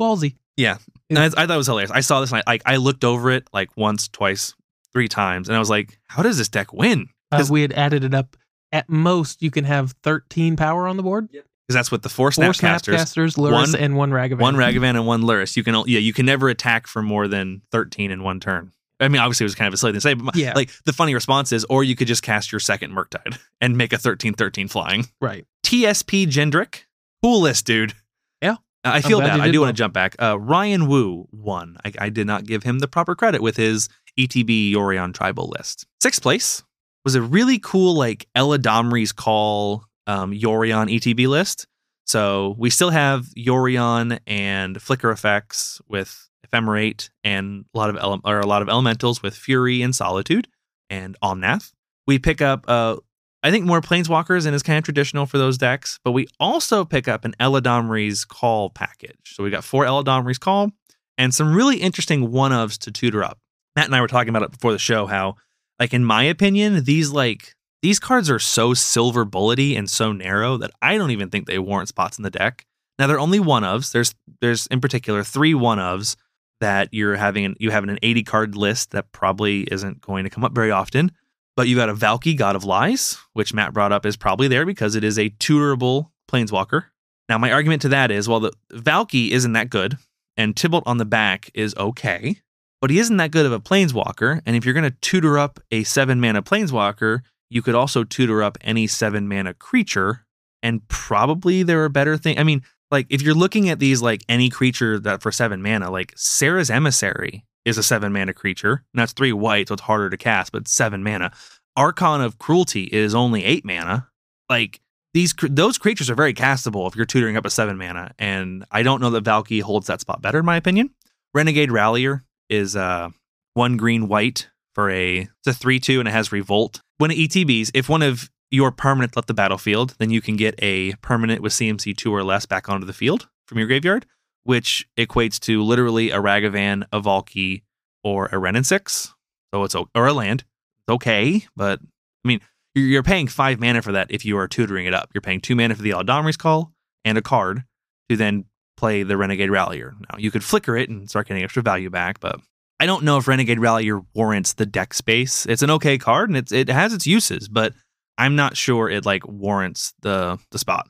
ballsy. 0.00 0.36
Yeah, 0.56 0.76
and 1.08 1.18
I, 1.18 1.24
I 1.26 1.28
thought 1.30 1.50
it 1.50 1.56
was 1.56 1.66
hilarious. 1.66 1.90
I 1.90 2.00
saw 2.00 2.20
this 2.20 2.30
and 2.32 2.42
I 2.46 2.50
like 2.50 2.62
I 2.66 2.76
looked 2.76 3.04
over 3.04 3.30
it 3.30 3.48
like 3.52 3.70
once, 3.76 4.08
twice, 4.08 4.54
three 4.92 5.08
times, 5.08 5.48
and 5.48 5.56
I 5.56 5.58
was 5.58 5.70
like, 5.70 5.98
how 6.08 6.22
does 6.22 6.38
this 6.38 6.48
deck 6.48 6.72
win? 6.72 7.08
Uh, 7.30 7.38
'Cause- 7.38 7.50
we 7.50 7.62
had 7.62 7.72
added 7.72 8.04
it 8.04 8.14
up. 8.14 8.36
At 8.70 8.88
most, 8.88 9.42
you 9.42 9.50
can 9.50 9.64
have 9.64 9.92
13 10.02 10.56
power 10.56 10.86
on 10.88 10.96
the 10.96 11.02
board. 11.02 11.28
Because 11.72 11.78
that's 11.86 11.92
what 11.92 12.02
the 12.02 12.08
four 12.08 12.30
Four 12.30 12.44
Snapcasters, 12.52 12.94
Snapcasters, 12.94 13.36
Lurrus, 13.36 13.52
one- 13.52 13.76
and 13.76 13.96
one 13.96 14.10
Ragavan. 14.10 14.38
one 14.38 14.56
Ragavan 14.56 14.90
and 14.90 15.06
one 15.06 15.22
Lurrus. 15.22 15.56
You 15.56 15.64
can 15.64 15.74
yeah, 15.86 15.98
you 15.98 16.12
can 16.12 16.26
never 16.26 16.48
attack 16.48 16.86
for 16.86 17.02
more 17.02 17.26
than 17.28 17.62
thirteen 17.70 18.10
in 18.10 18.22
one 18.22 18.40
turn. 18.40 18.72
I 19.00 19.08
mean, 19.08 19.20
obviously 19.20 19.44
it 19.44 19.46
was 19.46 19.54
kind 19.56 19.66
of 19.68 19.74
a 19.74 19.76
silly 19.78 19.92
thing 19.92 19.96
to 19.96 20.00
say, 20.02 20.14
but 20.14 20.24
my- 20.24 20.32
Yeah. 20.34 20.52
like 20.54 20.70
the 20.84 20.92
funny 20.92 21.12
response 21.14 21.50
is, 21.50 21.64
or 21.70 21.82
you 21.82 21.96
could 21.96 22.06
just 22.06 22.22
cast 22.22 22.52
your 22.52 22.60
second 22.60 22.92
Murktide 22.92 23.36
and 23.60 23.76
make 23.76 23.92
a 23.92 23.96
13-13 23.96 24.70
flying. 24.70 25.06
Right. 25.20 25.44
TSP 25.64 26.26
Gendrick, 26.26 26.84
cool 27.22 27.40
list, 27.40 27.66
dude. 27.66 27.94
Yeah. 28.40 28.56
I 28.84 29.00
feel 29.00 29.18
bad. 29.20 29.40
I 29.40 29.50
do 29.50 29.58
well. 29.60 29.66
want 29.68 29.76
to 29.76 29.80
jump 29.80 29.94
back. 29.94 30.14
Uh, 30.20 30.38
Ryan 30.38 30.86
Wu 30.86 31.26
won. 31.32 31.78
I, 31.84 31.92
I 31.98 32.08
did 32.10 32.26
not 32.26 32.44
give 32.46 32.62
him 32.64 32.78
the 32.80 32.86
proper 32.88 33.14
credit 33.16 33.40
with 33.42 33.56
his 33.56 33.88
ETB 34.18 34.72
Yorion 34.72 35.12
tribal 35.14 35.48
list. 35.48 35.86
Sixth 36.02 36.20
place 36.22 36.62
was 37.04 37.14
a 37.16 37.22
really 37.22 37.58
cool, 37.58 37.94
like 37.96 38.28
Eladamri's 38.36 39.10
call 39.12 39.84
um, 40.06 40.32
Yorion 40.32 40.92
ETB 40.92 41.26
list. 41.28 41.66
So 42.06 42.56
we 42.58 42.70
still 42.70 42.90
have 42.90 43.26
Yorion 43.36 44.18
and 44.26 44.80
Flicker 44.80 45.10
effects 45.10 45.80
with 45.88 46.28
Ephemerate 46.46 47.10
and 47.24 47.64
a 47.74 47.78
lot 47.78 47.90
of 47.90 47.96
ele- 47.96 48.20
or 48.24 48.40
a 48.40 48.46
lot 48.46 48.62
of 48.62 48.68
elementals 48.68 49.22
with 49.22 49.34
Fury 49.34 49.82
and 49.82 49.94
Solitude 49.94 50.48
and 50.90 51.16
Omnath. 51.22 51.72
We 52.06 52.18
pick 52.18 52.40
up 52.42 52.64
uh 52.68 52.96
I 53.44 53.50
think 53.50 53.64
more 53.66 53.80
planeswalkers 53.80 54.46
and 54.46 54.54
is 54.54 54.62
kind 54.62 54.78
of 54.78 54.84
traditional 54.84 55.26
for 55.26 55.36
those 55.36 55.58
decks, 55.58 55.98
but 56.04 56.12
we 56.12 56.28
also 56.38 56.84
pick 56.84 57.08
up 57.08 57.24
an 57.24 57.34
Eladamri's 57.40 58.24
Call 58.24 58.70
package. 58.70 59.16
So 59.24 59.42
we 59.42 59.50
got 59.50 59.64
four 59.64 59.84
Eladamri's 59.84 60.38
Call 60.38 60.70
and 61.18 61.34
some 61.34 61.54
really 61.54 61.78
interesting 61.78 62.30
one 62.30 62.52
ofs 62.52 62.78
to 62.80 62.92
tutor 62.92 63.24
up. 63.24 63.38
Matt 63.74 63.86
and 63.86 63.94
I 63.94 64.00
were 64.00 64.06
talking 64.08 64.28
about 64.28 64.42
it 64.42 64.52
before 64.52 64.72
the 64.72 64.78
show 64.78 65.06
how 65.06 65.36
like 65.80 65.94
in 65.94 66.04
my 66.04 66.22
opinion, 66.24 66.84
these 66.84 67.10
like 67.10 67.54
these 67.82 67.98
cards 67.98 68.30
are 68.30 68.38
so 68.38 68.74
silver 68.74 69.26
bullety 69.26 69.76
and 69.76 69.90
so 69.90 70.12
narrow 70.12 70.56
that 70.56 70.70
I 70.80 70.96
don't 70.96 71.10
even 71.10 71.30
think 71.30 71.46
they 71.46 71.58
warrant 71.58 71.88
spots 71.88 72.16
in 72.16 72.22
the 72.22 72.30
deck. 72.30 72.64
Now 72.98 73.06
they're 73.06 73.18
only 73.18 73.40
one 73.40 73.64
ofs. 73.64 73.92
There's 73.92 74.14
there's 74.40 74.66
in 74.68 74.80
particular 74.80 75.24
three 75.24 75.54
one 75.54 75.78
ofs 75.78 76.16
that 76.60 76.88
you're 76.92 77.16
having 77.16 77.44
an, 77.44 77.56
you 77.58 77.70
have 77.70 77.82
an 77.82 77.98
80 78.02 78.22
card 78.22 78.54
list 78.56 78.92
that 78.92 79.10
probably 79.10 79.62
isn't 79.62 80.00
going 80.00 80.22
to 80.24 80.30
come 80.30 80.44
up 80.44 80.54
very 80.54 80.70
often. 80.70 81.10
But 81.56 81.66
you 81.68 81.76
got 81.76 81.90
a 81.90 81.94
Valki, 81.94 82.36
God 82.36 82.56
of 82.56 82.64
Lies, 82.64 83.18
which 83.34 83.52
Matt 83.52 83.74
brought 83.74 83.92
up 83.92 84.06
is 84.06 84.16
probably 84.16 84.48
there 84.48 84.64
because 84.64 84.94
it 84.94 85.04
is 85.04 85.18
a 85.18 85.30
tutorable 85.30 86.10
planeswalker. 86.30 86.84
Now, 87.28 87.36
my 87.36 87.52
argument 87.52 87.82
to 87.82 87.88
that 87.90 88.10
is 88.10 88.28
well, 88.28 88.40
the 88.40 88.52
Valki 88.72 89.30
isn't 89.30 89.52
that 89.52 89.70
good, 89.70 89.98
and 90.36 90.54
Tibalt 90.54 90.84
on 90.86 90.98
the 90.98 91.04
back 91.04 91.50
is 91.52 91.74
okay, 91.76 92.40
but 92.80 92.90
he 92.90 92.98
isn't 92.98 93.16
that 93.18 93.32
good 93.32 93.44
of 93.44 93.52
a 93.52 93.60
planeswalker. 93.60 94.40
And 94.46 94.56
if 94.56 94.64
you're 94.64 94.74
going 94.74 94.90
to 94.90 94.96
tutor 95.00 95.38
up 95.38 95.60
a 95.70 95.82
seven 95.82 96.20
mana 96.20 96.42
planeswalker, 96.42 97.20
you 97.52 97.62
could 97.62 97.74
also 97.74 98.04
tutor 98.04 98.42
up 98.42 98.56
any 98.60 98.86
seven 98.86 99.28
mana 99.28 99.54
creature, 99.54 100.24
and 100.62 100.86
probably 100.88 101.62
there 101.62 101.84
are 101.84 101.88
better 101.88 102.16
things. 102.16 102.38
I 102.38 102.44
mean, 102.44 102.62
like 102.90 103.06
if 103.10 103.22
you're 103.22 103.34
looking 103.34 103.68
at 103.68 103.78
these 103.78 104.00
like 104.00 104.22
any 104.28 104.48
creature 104.48 104.98
that 105.00 105.22
for 105.22 105.32
seven 105.32 105.62
mana, 105.62 105.90
like 105.90 106.12
Serra's 106.16 106.70
Emissary 106.70 107.44
is 107.64 107.78
a 107.78 107.82
seven 107.82 108.12
mana 108.12 108.32
creature. 108.32 108.84
And 108.92 109.00
that's 109.00 109.12
three 109.12 109.32
white, 109.32 109.68
so 109.68 109.74
it's 109.74 109.82
harder 109.82 110.10
to 110.10 110.16
cast, 110.16 110.52
but 110.52 110.68
seven 110.68 111.02
mana. 111.02 111.32
Archon 111.76 112.20
of 112.20 112.38
Cruelty 112.38 112.84
is 112.84 113.14
only 113.14 113.44
eight 113.44 113.64
mana. 113.64 114.08
Like 114.48 114.80
these, 115.14 115.34
those 115.42 115.78
creatures 115.78 116.10
are 116.10 116.14
very 116.14 116.34
castable 116.34 116.88
if 116.88 116.96
you're 116.96 117.06
tutoring 117.06 117.36
up 117.36 117.46
a 117.46 117.50
seven 117.50 117.78
mana. 117.78 118.12
And 118.18 118.64
I 118.70 118.82
don't 118.82 119.00
know 119.00 119.10
that 119.10 119.24
Valki 119.24 119.62
holds 119.62 119.86
that 119.86 120.00
spot 120.00 120.22
better, 120.22 120.40
in 120.40 120.44
my 120.44 120.56
opinion. 120.56 120.90
Renegade 121.34 121.70
Rallier 121.70 122.24
is 122.48 122.76
uh, 122.76 123.10
one 123.54 123.76
green 123.76 124.08
white 124.08 124.48
for 124.74 124.90
a 124.90 125.20
it's 125.20 125.46
a 125.46 125.52
three 125.54 125.80
two 125.80 125.98
and 125.98 126.08
it 126.08 126.12
has 126.12 126.32
Revolt. 126.32 126.82
When 127.02 127.10
it 127.10 127.18
ETBs, 127.18 127.72
if 127.74 127.88
one 127.88 128.02
of 128.02 128.30
your 128.52 128.70
permanent 128.70 129.16
left 129.16 129.26
the 129.26 129.34
battlefield, 129.34 129.96
then 129.98 130.10
you 130.10 130.20
can 130.20 130.36
get 130.36 130.54
a 130.62 130.92
permanent 131.02 131.42
with 131.42 131.52
CMC 131.52 131.96
two 131.96 132.14
or 132.14 132.22
less 132.22 132.46
back 132.46 132.68
onto 132.68 132.86
the 132.86 132.92
field 132.92 133.26
from 133.48 133.58
your 133.58 133.66
graveyard, 133.66 134.06
which 134.44 134.86
equates 134.96 135.40
to 135.40 135.64
literally 135.64 136.12
a 136.12 136.18
Ragavan, 136.18 136.84
a 136.92 137.00
Valki, 137.00 137.62
or 138.04 138.26
a 138.26 138.34
Renin 138.34 138.64
six. 138.64 139.12
So 139.52 139.64
it's 139.64 139.74
or 139.74 140.06
a 140.06 140.12
land. 140.12 140.44
It's 140.78 140.94
okay, 140.94 141.44
but 141.56 141.80
I 142.24 142.28
mean 142.28 142.38
you're 142.76 143.02
paying 143.02 143.26
five 143.26 143.58
mana 143.58 143.82
for 143.82 143.90
that 143.90 144.06
if 144.08 144.24
you 144.24 144.38
are 144.38 144.46
tutoring 144.46 144.86
it 144.86 144.94
up. 144.94 145.10
You're 145.12 145.22
paying 145.22 145.40
two 145.40 145.56
mana 145.56 145.74
for 145.74 145.82
the 145.82 145.90
Eladamri's 145.90 146.36
Call 146.36 146.72
and 147.04 147.18
a 147.18 147.22
card 147.22 147.64
to 148.10 148.16
then 148.16 148.44
play 148.76 149.02
the 149.02 149.16
Renegade 149.16 149.50
Rallier. 149.50 149.96
Now 150.08 150.18
you 150.18 150.30
could 150.30 150.44
flicker 150.44 150.76
it 150.76 150.88
and 150.88 151.10
start 151.10 151.26
getting 151.26 151.42
extra 151.42 151.64
value 151.64 151.90
back, 151.90 152.20
but 152.20 152.38
I 152.80 152.86
don't 152.86 153.04
know 153.04 153.16
if 153.18 153.28
Renegade 153.28 153.60
Rallier 153.60 154.00
warrants 154.14 154.54
the 154.54 154.66
deck 154.66 154.92
space. 154.94 155.46
It's 155.46 155.62
an 155.62 155.70
okay 155.70 155.98
card 155.98 156.28
and 156.30 156.36
it's 156.36 156.52
it 156.52 156.68
has 156.68 156.92
its 156.92 157.06
uses, 157.06 157.48
but 157.48 157.74
I'm 158.18 158.34
not 158.36 158.56
sure 158.56 158.90
it 158.90 159.06
like 159.06 159.26
warrants 159.26 159.94
the 160.02 160.38
the 160.50 160.58
spot. 160.58 160.86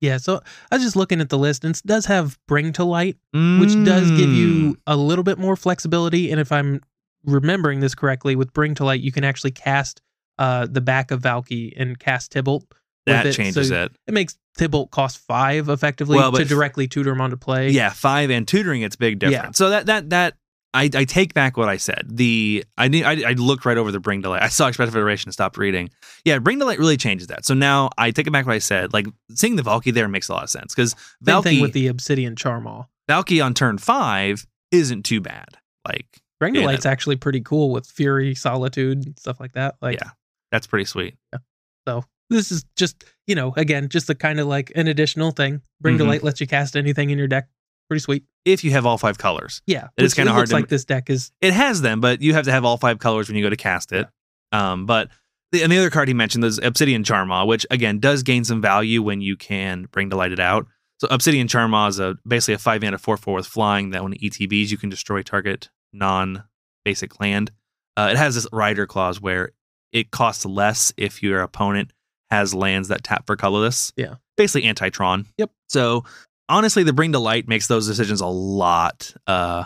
Yeah, 0.00 0.16
so 0.16 0.40
I 0.70 0.74
was 0.76 0.82
just 0.82 0.96
looking 0.96 1.20
at 1.20 1.28
the 1.28 1.38
list 1.38 1.64
and 1.64 1.76
it 1.76 1.82
does 1.86 2.06
have 2.06 2.36
Bring 2.48 2.72
to 2.72 2.84
Light, 2.84 3.16
which 3.32 3.72
does 3.84 4.10
give 4.10 4.30
you 4.30 4.72
Mm. 4.72 4.76
a 4.86 4.96
little 4.96 5.22
bit 5.22 5.38
more 5.38 5.54
flexibility. 5.54 6.30
And 6.32 6.40
if 6.40 6.50
I'm 6.50 6.80
remembering 7.24 7.78
this 7.78 7.94
correctly, 7.94 8.34
with 8.34 8.52
Bring 8.52 8.74
to 8.74 8.84
Light, 8.84 9.00
you 9.00 9.12
can 9.12 9.22
actually 9.22 9.52
cast 9.52 10.02
uh, 10.38 10.66
the 10.68 10.80
back 10.80 11.12
of 11.12 11.20
Valki 11.22 11.72
and 11.76 11.96
cast 12.00 12.32
Tibalt. 12.32 12.64
that 13.06 13.26
it. 13.26 13.34
changes 13.34 13.68
So 13.68 13.84
it. 13.84 13.92
It 14.08 14.14
makes 14.14 14.36
Tibalt 14.58 14.90
cost 14.90 15.18
five 15.18 15.68
effectively 15.68 16.16
Well, 16.18 16.32
to 16.32 16.44
directly 16.44 16.88
tutor 16.88 17.12
him 17.12 17.20
onto 17.20 17.36
play. 17.36 17.70
Yeah, 17.70 17.90
five 17.90 18.28
and 18.30 18.46
tutoring 18.48 18.82
it's 18.82 18.96
big 18.96 19.20
difference. 19.20 19.44
Yeah. 19.60 19.64
So 19.66 19.70
that 19.70 19.86
that 19.86 20.10
that 20.10 20.34
I, 20.74 20.84
I 20.94 21.04
take 21.04 21.34
back 21.34 21.56
what 21.58 21.68
I 21.68 21.76
said. 21.76 22.06
The 22.08 22.64
I 22.78 22.88
need 22.88 23.04
I, 23.04 23.30
I 23.30 23.32
looked 23.34 23.66
right 23.66 23.76
over 23.76 23.92
the 23.92 24.00
bring 24.00 24.22
light. 24.22 24.42
I 24.42 24.48
saw 24.48 24.68
expressive 24.68 24.96
iteration 24.96 25.28
and 25.28 25.34
stopped 25.34 25.58
reading. 25.58 25.90
Yeah, 26.24 26.38
bring 26.38 26.58
light 26.60 26.78
really 26.78 26.96
changes 26.96 27.26
that. 27.28 27.44
So 27.44 27.52
now 27.54 27.90
I 27.98 28.10
take 28.10 28.26
it 28.26 28.30
back 28.30 28.46
what 28.46 28.54
I 28.54 28.58
said. 28.58 28.92
Like 28.92 29.06
seeing 29.34 29.56
the 29.56 29.62
Valki 29.62 29.92
there 29.92 30.08
makes 30.08 30.28
a 30.28 30.32
lot 30.32 30.44
of 30.44 30.50
sense 30.50 30.74
because 30.74 30.94
Valki 31.24 31.60
with 31.60 31.72
the 31.74 31.88
Obsidian 31.88 32.34
Charmaw. 32.36 32.86
Valki 33.08 33.44
on 33.44 33.52
turn 33.52 33.76
five 33.78 34.46
isn't 34.70 35.02
too 35.04 35.20
bad. 35.20 35.48
Like 35.86 36.06
Bring 36.40 36.54
Yeah. 36.54 36.64
Light's 36.66 36.86
actually 36.86 37.16
pretty 37.16 37.40
cool 37.40 37.70
with 37.70 37.86
Fury, 37.86 38.34
Solitude, 38.34 39.04
and 39.06 39.18
stuff 39.18 39.38
like 39.38 39.52
that. 39.52 39.76
Like, 39.82 40.00
Yeah. 40.00 40.10
that's 40.50 40.66
pretty 40.66 40.86
sweet. 40.86 41.16
so 41.86 42.04
this 42.30 42.50
is 42.50 42.64
just 42.76 43.04
you 43.26 43.34
know 43.34 43.52
again 43.58 43.88
just 43.90 44.08
a 44.08 44.14
kind 44.14 44.40
of 44.40 44.46
like 44.46 44.72
an 44.74 44.88
additional 44.88 45.32
thing. 45.32 45.60
Bring 45.82 45.98
Mhm. 45.98 46.06
Light 46.08 46.22
lets 46.22 46.40
you 46.40 46.46
cast 46.46 46.76
anything 46.76 47.10
in 47.10 47.18
your 47.18 47.28
deck. 47.28 47.48
Pretty 47.92 48.00
sweet. 48.02 48.24
If 48.46 48.64
you 48.64 48.70
have 48.70 48.86
all 48.86 48.96
five 48.96 49.18
colors. 49.18 49.60
Yeah, 49.66 49.88
It 49.98 50.04
is 50.04 50.14
kinda 50.14 50.32
hard 50.32 50.40
looks 50.42 50.50
to- 50.50 50.56
like 50.56 50.68
this 50.68 50.84
deck 50.86 51.10
is 51.10 51.30
It 51.42 51.52
has 51.52 51.82
them, 51.82 52.00
but 52.00 52.22
you 52.22 52.32
have 52.32 52.46
to 52.46 52.50
have 52.52 52.64
all 52.64 52.78
five 52.78 52.98
colors 52.98 53.28
when 53.28 53.36
you 53.36 53.42
go 53.42 53.50
to 53.50 53.56
cast 53.56 53.92
it. 53.92 54.08
Um, 54.50 54.86
but 54.86 55.10
the, 55.52 55.62
and 55.62 55.70
the 55.70 55.76
other 55.76 55.90
card 55.90 56.08
he 56.08 56.14
mentioned 56.14 56.42
is 56.44 56.58
Obsidian 56.62 57.04
Charmaw, 57.04 57.46
which 57.46 57.66
again 57.70 57.98
does 57.98 58.22
gain 58.22 58.44
some 58.44 58.62
value 58.62 59.02
when 59.02 59.20
you 59.20 59.36
can 59.36 59.86
bring 59.92 60.08
to 60.10 60.16
light 60.16 60.32
it 60.32 60.40
out. 60.40 60.66
So 61.00 61.08
Obsidian 61.10 61.48
Charmaw 61.48 61.88
is 61.90 61.98
a 61.98 62.16
basically 62.26 62.54
a 62.54 62.58
five 62.58 62.80
mana 62.80 62.96
four 62.96 63.16
four 63.18 63.34
with 63.34 63.46
flying 63.46 63.90
that 63.90 64.02
when 64.02 64.14
it 64.14 64.20
ETBs 64.22 64.70
you 64.70 64.78
can 64.78 64.88
destroy 64.88 65.20
target 65.22 65.68
non 65.92 66.44
basic 66.84 67.20
land. 67.20 67.52
Uh, 67.96 68.08
it 68.10 68.16
has 68.16 68.34
this 68.34 68.46
rider 68.52 68.86
clause 68.86 69.20
where 69.20 69.50
it 69.92 70.10
costs 70.10 70.46
less 70.46 70.92
if 70.96 71.22
your 71.22 71.42
opponent 71.42 71.92
has 72.30 72.54
lands 72.54 72.88
that 72.88 73.04
tap 73.04 73.26
for 73.26 73.36
colorless. 73.36 73.92
Yeah. 73.96 74.14
basically 74.38 74.64
anti 74.66 74.88
Tron. 74.88 75.26
Yep. 75.36 75.50
So 75.68 76.04
honestly, 76.52 76.82
the 76.82 76.92
bring 76.92 77.12
to 77.12 77.18
light 77.18 77.48
makes 77.48 77.66
those 77.66 77.86
decisions 77.86 78.20
a 78.20 78.26
lot 78.26 79.12
uh 79.26 79.64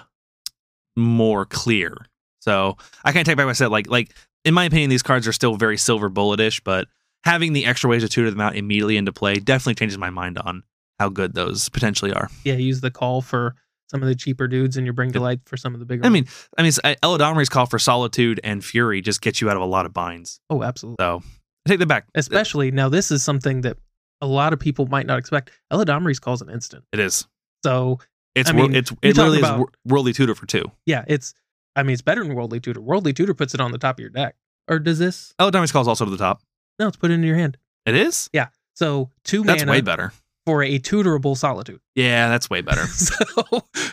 more 0.96 1.44
clear. 1.44 1.94
So 2.40 2.76
I 3.04 3.12
can't 3.12 3.26
take 3.26 3.36
back 3.36 3.44
what 3.46 3.50
I 3.50 3.54
said. 3.54 3.68
Like, 3.70 3.88
like 3.88 4.14
in 4.44 4.54
my 4.54 4.64
opinion, 4.64 4.88
these 4.90 5.02
cards 5.02 5.26
are 5.28 5.32
still 5.32 5.56
very 5.56 5.76
silver 5.76 6.08
bulletish, 6.08 6.62
but 6.64 6.88
having 7.24 7.52
the 7.52 7.66
extra 7.66 7.90
ways 7.90 8.02
to 8.02 8.08
tutor 8.08 8.30
them 8.30 8.40
out 8.40 8.56
immediately 8.56 8.96
into 8.96 9.12
play 9.12 9.34
definitely 9.34 9.74
changes 9.74 9.98
my 9.98 10.10
mind 10.10 10.38
on 10.38 10.62
how 10.98 11.08
good 11.08 11.34
those 11.34 11.68
potentially 11.68 12.12
are. 12.12 12.30
yeah 12.44 12.54
use 12.54 12.80
the 12.80 12.90
call 12.90 13.20
for 13.20 13.54
some 13.88 14.02
of 14.02 14.08
the 14.08 14.14
cheaper 14.14 14.48
dudes 14.48 14.76
and 14.76 14.86
your 14.86 14.94
Bring 14.94 15.12
to 15.12 15.20
Light 15.20 15.40
for 15.44 15.56
some 15.56 15.74
of 15.74 15.80
the 15.80 15.86
bigger. 15.86 16.04
I 16.04 16.08
mean, 16.08 16.26
I 16.58 16.62
mean, 16.62 16.72
Eladamri's 16.72 17.48
call 17.48 17.66
for 17.66 17.78
Solitude 17.78 18.40
and 18.42 18.64
Fury 18.64 19.00
just 19.00 19.20
gets 19.20 19.40
you 19.40 19.48
out 19.50 19.56
of 19.56 19.62
a 19.62 19.66
lot 19.66 19.86
of 19.86 19.92
binds. 19.92 20.40
oh 20.50 20.62
absolutely. 20.62 20.96
So 21.00 21.22
I 21.66 21.68
take 21.68 21.78
that 21.80 21.86
back. 21.86 22.06
Especially 22.14 22.70
now, 22.70 22.88
this 22.88 23.10
is 23.10 23.22
something 23.22 23.60
that 23.62 23.76
a 24.20 24.26
lot 24.26 24.52
of 24.52 24.58
people 24.58 24.86
might 24.86 25.06
not 25.06 25.18
expect. 25.18 25.50
Eladamri's 25.72 26.18
calls 26.18 26.42
an 26.42 26.50
instant. 26.50 26.84
It 26.92 27.00
is. 27.00 27.26
So 27.64 27.98
It's 28.34 28.48
I 28.50 28.52
mean, 28.52 28.74
it's 28.74 28.90
it 29.02 29.16
literally 29.16 29.40
talking 29.40 29.62
is 29.64 29.68
worldly 29.84 30.12
tutor 30.12 30.34
for 30.34 30.46
two. 30.46 30.64
yeah, 30.86 31.04
it's. 31.08 31.34
I 31.74 31.82
mean, 31.82 31.92
it's 31.92 32.00
better 32.02 32.24
than 32.24 32.34
Worldly 32.34 32.58
Tutor. 32.60 32.80
Worldly 32.80 33.12
Tutor 33.12 33.34
puts 33.34 33.52
it 33.52 33.60
on 33.60 33.70
the 33.70 33.76
top 33.76 33.96
of 33.96 34.00
your 34.00 34.08
deck. 34.08 34.34
Or 34.66 34.78
does 34.78 34.98
this? 34.98 35.34
Eladamri's 35.38 35.72
call 35.72 35.82
is 35.82 35.88
also 35.88 36.06
to 36.06 36.10
the 36.10 36.16
top. 36.16 36.40
No, 36.78 36.88
it's 36.88 36.96
put 36.96 37.10
it 37.10 37.14
in 37.14 37.22
your 37.22 37.36
hand. 37.36 37.58
It 37.84 37.94
is. 37.94 38.30
Yeah. 38.32 38.46
So 38.74 39.10
two 39.24 39.42
That's 39.42 39.62
way 39.66 39.82
better. 39.82 40.14
for 40.46 40.62
a 40.62 40.78
tutorable 40.78 41.36
Solitude. 41.36 41.80
Yeah, 41.94 42.30
that's 42.30 42.48
way 42.48 42.62
better. 42.62 42.86
so, 42.86 43.14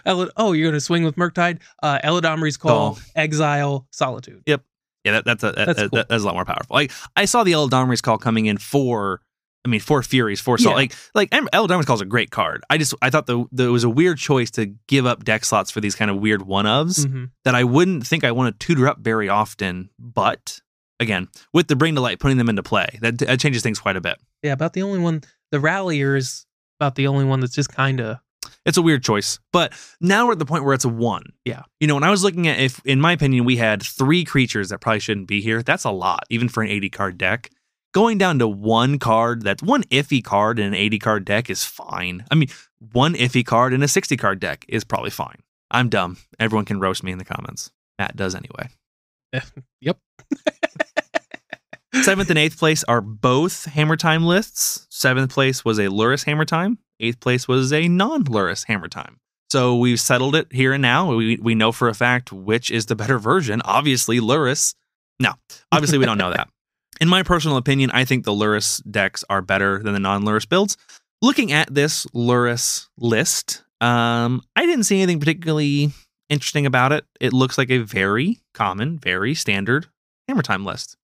oh, 0.06 0.54
you're 0.54 0.68
going 0.70 0.74
to 0.74 0.80
swing 0.80 1.04
with 1.04 1.16
Murktide? 1.18 1.60
Uh, 1.82 2.00
Eladamri's 2.04 2.56
call, 2.58 2.96
Call. 2.96 3.00
exile, 3.16 3.86
Solitude. 3.92 4.44
Yep. 4.46 4.64
Yeah, 5.04 5.12
that, 5.12 5.26
that's 5.26 5.44
a 5.44 5.52
that, 5.52 5.66
That's 5.66 5.80
that- 5.82 5.92
cool. 5.92 6.04
that's 6.10 6.24
a 6.24 6.26
lot 6.26 6.36
more 6.36 6.46
powerful. 6.46 6.74
Like 6.74 6.92
I 7.18 7.26
saw 7.26 7.44
the 7.44 7.52
Eladamri's 7.52 8.00
call 8.02 8.18
coming 8.18 8.46
in 8.46 8.58
for, 8.58 9.20
I 9.66 9.70
mean, 9.70 9.80
four 9.80 10.04
Furies, 10.04 10.42
four 10.42 10.58
Sol. 10.58 10.72
Yeah. 10.72 10.76
Like 10.76 10.96
like 11.16 11.30
Eladamri's 11.32 11.86
call 11.86 11.96
is 11.96 12.02
a 12.02 12.06
great 12.06 12.32
card. 12.32 12.64
I 12.70 12.78
just 12.78 12.94
I 13.02 13.10
thought 13.10 13.26
the 13.28 13.46
it 13.58 13.68
was 13.70 13.84
a 13.84 13.90
weird 13.90 14.18
choice 14.18 14.52
to 14.52 14.68
give 14.88 15.06
up 15.06 15.24
deck 15.24 15.46
slots 15.46 15.72
for 15.72 15.80
these 15.82 15.96
kind 15.96 16.12
of 16.12 16.18
weird 16.18 16.42
one 16.42 16.66
ofs 16.66 17.06
Mhm. 17.06 17.30
that 17.46 17.56
I 17.56 17.64
wouldn't 17.64 18.06
think 18.06 18.24
I 18.24 18.32
want 18.32 18.60
to 18.60 18.66
tutor 18.66 18.88
up 18.88 19.00
very 19.00 19.30
often. 19.30 19.90
But 19.98 20.60
again, 21.00 21.28
with 21.54 21.68
the 21.68 21.76
bring 21.76 21.96
to 21.96 22.02
light, 22.02 22.20
putting 22.20 22.38
them 22.38 22.50
into 22.50 22.64
play, 22.64 23.00
that, 23.02 23.18
that 23.20 23.40
changes 23.40 23.64
things 23.64 23.80
quite 23.80 23.96
a 23.96 24.02
bit. 24.02 24.18
Yeah, 24.42 24.52
about 24.54 24.74
the 24.74 24.82
only 24.84 25.00
one. 25.00 25.22
The 25.52 25.60
Rallier 25.60 26.16
is 26.16 26.46
about 26.80 26.96
the 26.96 27.08
only 27.08 27.24
one 27.26 27.40
that's 27.40 27.56
just 27.56 27.70
kind 27.70 28.02
of. 28.02 28.18
It's 28.66 28.78
a 28.78 28.82
weird 28.82 29.04
choice, 29.04 29.40
but 29.54 29.74
now 30.02 30.26
we're 30.26 30.34
at 30.34 30.40
the 30.40 30.46
point 30.46 30.64
where 30.66 30.74
it's 30.74 30.86
a 30.86 30.90
one. 30.90 31.24
Yeah. 31.46 31.64
You 31.80 31.88
know, 31.88 31.96
when 31.96 32.04
I 32.04 32.10
was 32.10 32.24
looking 32.24 32.48
at 32.48 32.60
if, 32.60 32.82
in 32.86 33.00
my 33.00 33.12
opinion, 33.14 33.46
we 33.46 33.58
had 33.58 33.82
three 33.84 34.24
creatures 34.26 34.70
that 34.70 34.80
probably 34.80 35.00
shouldn't 35.00 35.28
be 35.28 35.42
here, 35.42 35.62
that's 35.64 35.84
a 35.86 35.92
lot, 35.92 36.24
even 36.30 36.48
for 36.50 36.64
an 36.64 36.70
80 36.70 36.90
card 36.90 37.18
deck. 37.18 37.50
Going 37.94 38.18
down 38.18 38.40
to 38.40 38.48
one 38.48 38.98
card, 38.98 39.44
that's 39.44 39.62
one 39.62 39.84
iffy 39.84 40.24
card 40.24 40.58
in 40.58 40.66
an 40.66 40.74
80 40.74 41.00
card 41.00 41.26
deck 41.26 41.50
is 41.52 41.64
fine. 41.64 42.26
I 42.32 42.36
mean, 42.36 42.50
one 42.92 43.14
iffy 43.14 43.46
card 43.46 43.72
in 43.72 43.84
a 43.84 43.88
60 43.88 44.18
card 44.18 44.40
deck 44.40 44.66
is 44.68 44.84
probably 44.84 45.12
fine. 45.12 45.44
I'm 45.70 45.90
dumb. 45.90 46.18
Everyone 46.40 46.66
can 46.66 46.80
roast 46.80 47.04
me 47.04 47.12
in 47.12 47.20
the 47.20 47.26
comments. 47.26 47.72
Matt 48.00 48.16
does 48.16 48.36
anyway. 48.36 48.70
Yep. 49.82 49.98
Seventh 52.02 52.30
and 52.30 52.40
eighth 52.40 52.58
place 52.58 52.84
are 52.86 53.02
both 53.02 53.66
Hammer 53.66 53.96
Time 53.96 54.24
lists. 54.24 54.88
Seventh 54.90 55.32
place 55.32 55.64
was 55.64 55.78
a 55.78 55.88
Lurrus 55.88 56.24
Hammer 56.26 56.46
Time. 56.46 56.80
Eighth 57.00 57.20
place 57.20 57.48
was 57.48 57.72
a 57.74 57.88
non 57.88 58.24
Lurrus 58.24 58.66
Hammer 58.68 58.88
Time. 58.88 59.20
So 59.52 59.78
we've 59.78 60.00
settled 60.00 60.36
it 60.36 60.52
here 60.52 60.74
and 60.74 60.82
now. 60.82 61.14
We, 61.14 61.38
we 61.38 61.54
know 61.54 61.72
for 61.72 61.90
a 61.90 61.94
fact 61.94 62.32
which 62.32 62.72
is 62.72 62.88
the 62.88 62.96
better 62.96 63.20
version. 63.20 63.62
Obviously, 63.66 64.20
Lurrus. 64.20 64.74
No, 65.20 65.34
obviously, 65.72 66.00
we 66.00 66.06
don't 66.06 66.18
know 66.18 66.32
that. 66.34 66.50
In 67.02 67.10
my 67.10 67.24
personal 67.24 67.58
opinion, 67.58 67.92
I 67.92 68.06
think 68.06 68.26
the 68.26 68.32
Lurrus 68.32 68.82
decks 68.90 69.24
are 69.30 69.42
better 69.42 69.82
than 69.82 69.94
the 69.94 70.00
non 70.00 70.24
Lurrus 70.24 70.48
builds. 70.48 70.78
Looking 71.22 71.52
at 71.52 71.74
this 71.74 72.06
Lurrus 72.08 72.88
list, 72.98 73.64
um, 73.82 74.42
I 74.56 74.66
didn't 74.66 74.84
see 74.86 74.98
anything 74.98 75.20
particularly 75.20 75.92
interesting 76.30 76.66
about 76.66 76.92
it. 76.92 77.06
It 77.20 77.34
looks 77.34 77.58
like 77.58 77.70
a 77.70 77.80
very 77.80 78.40
common, 78.54 79.00
very 79.00 79.34
standard 79.36 79.88
Hammer 80.28 80.42
Time 80.42 80.66
list. 80.66 80.98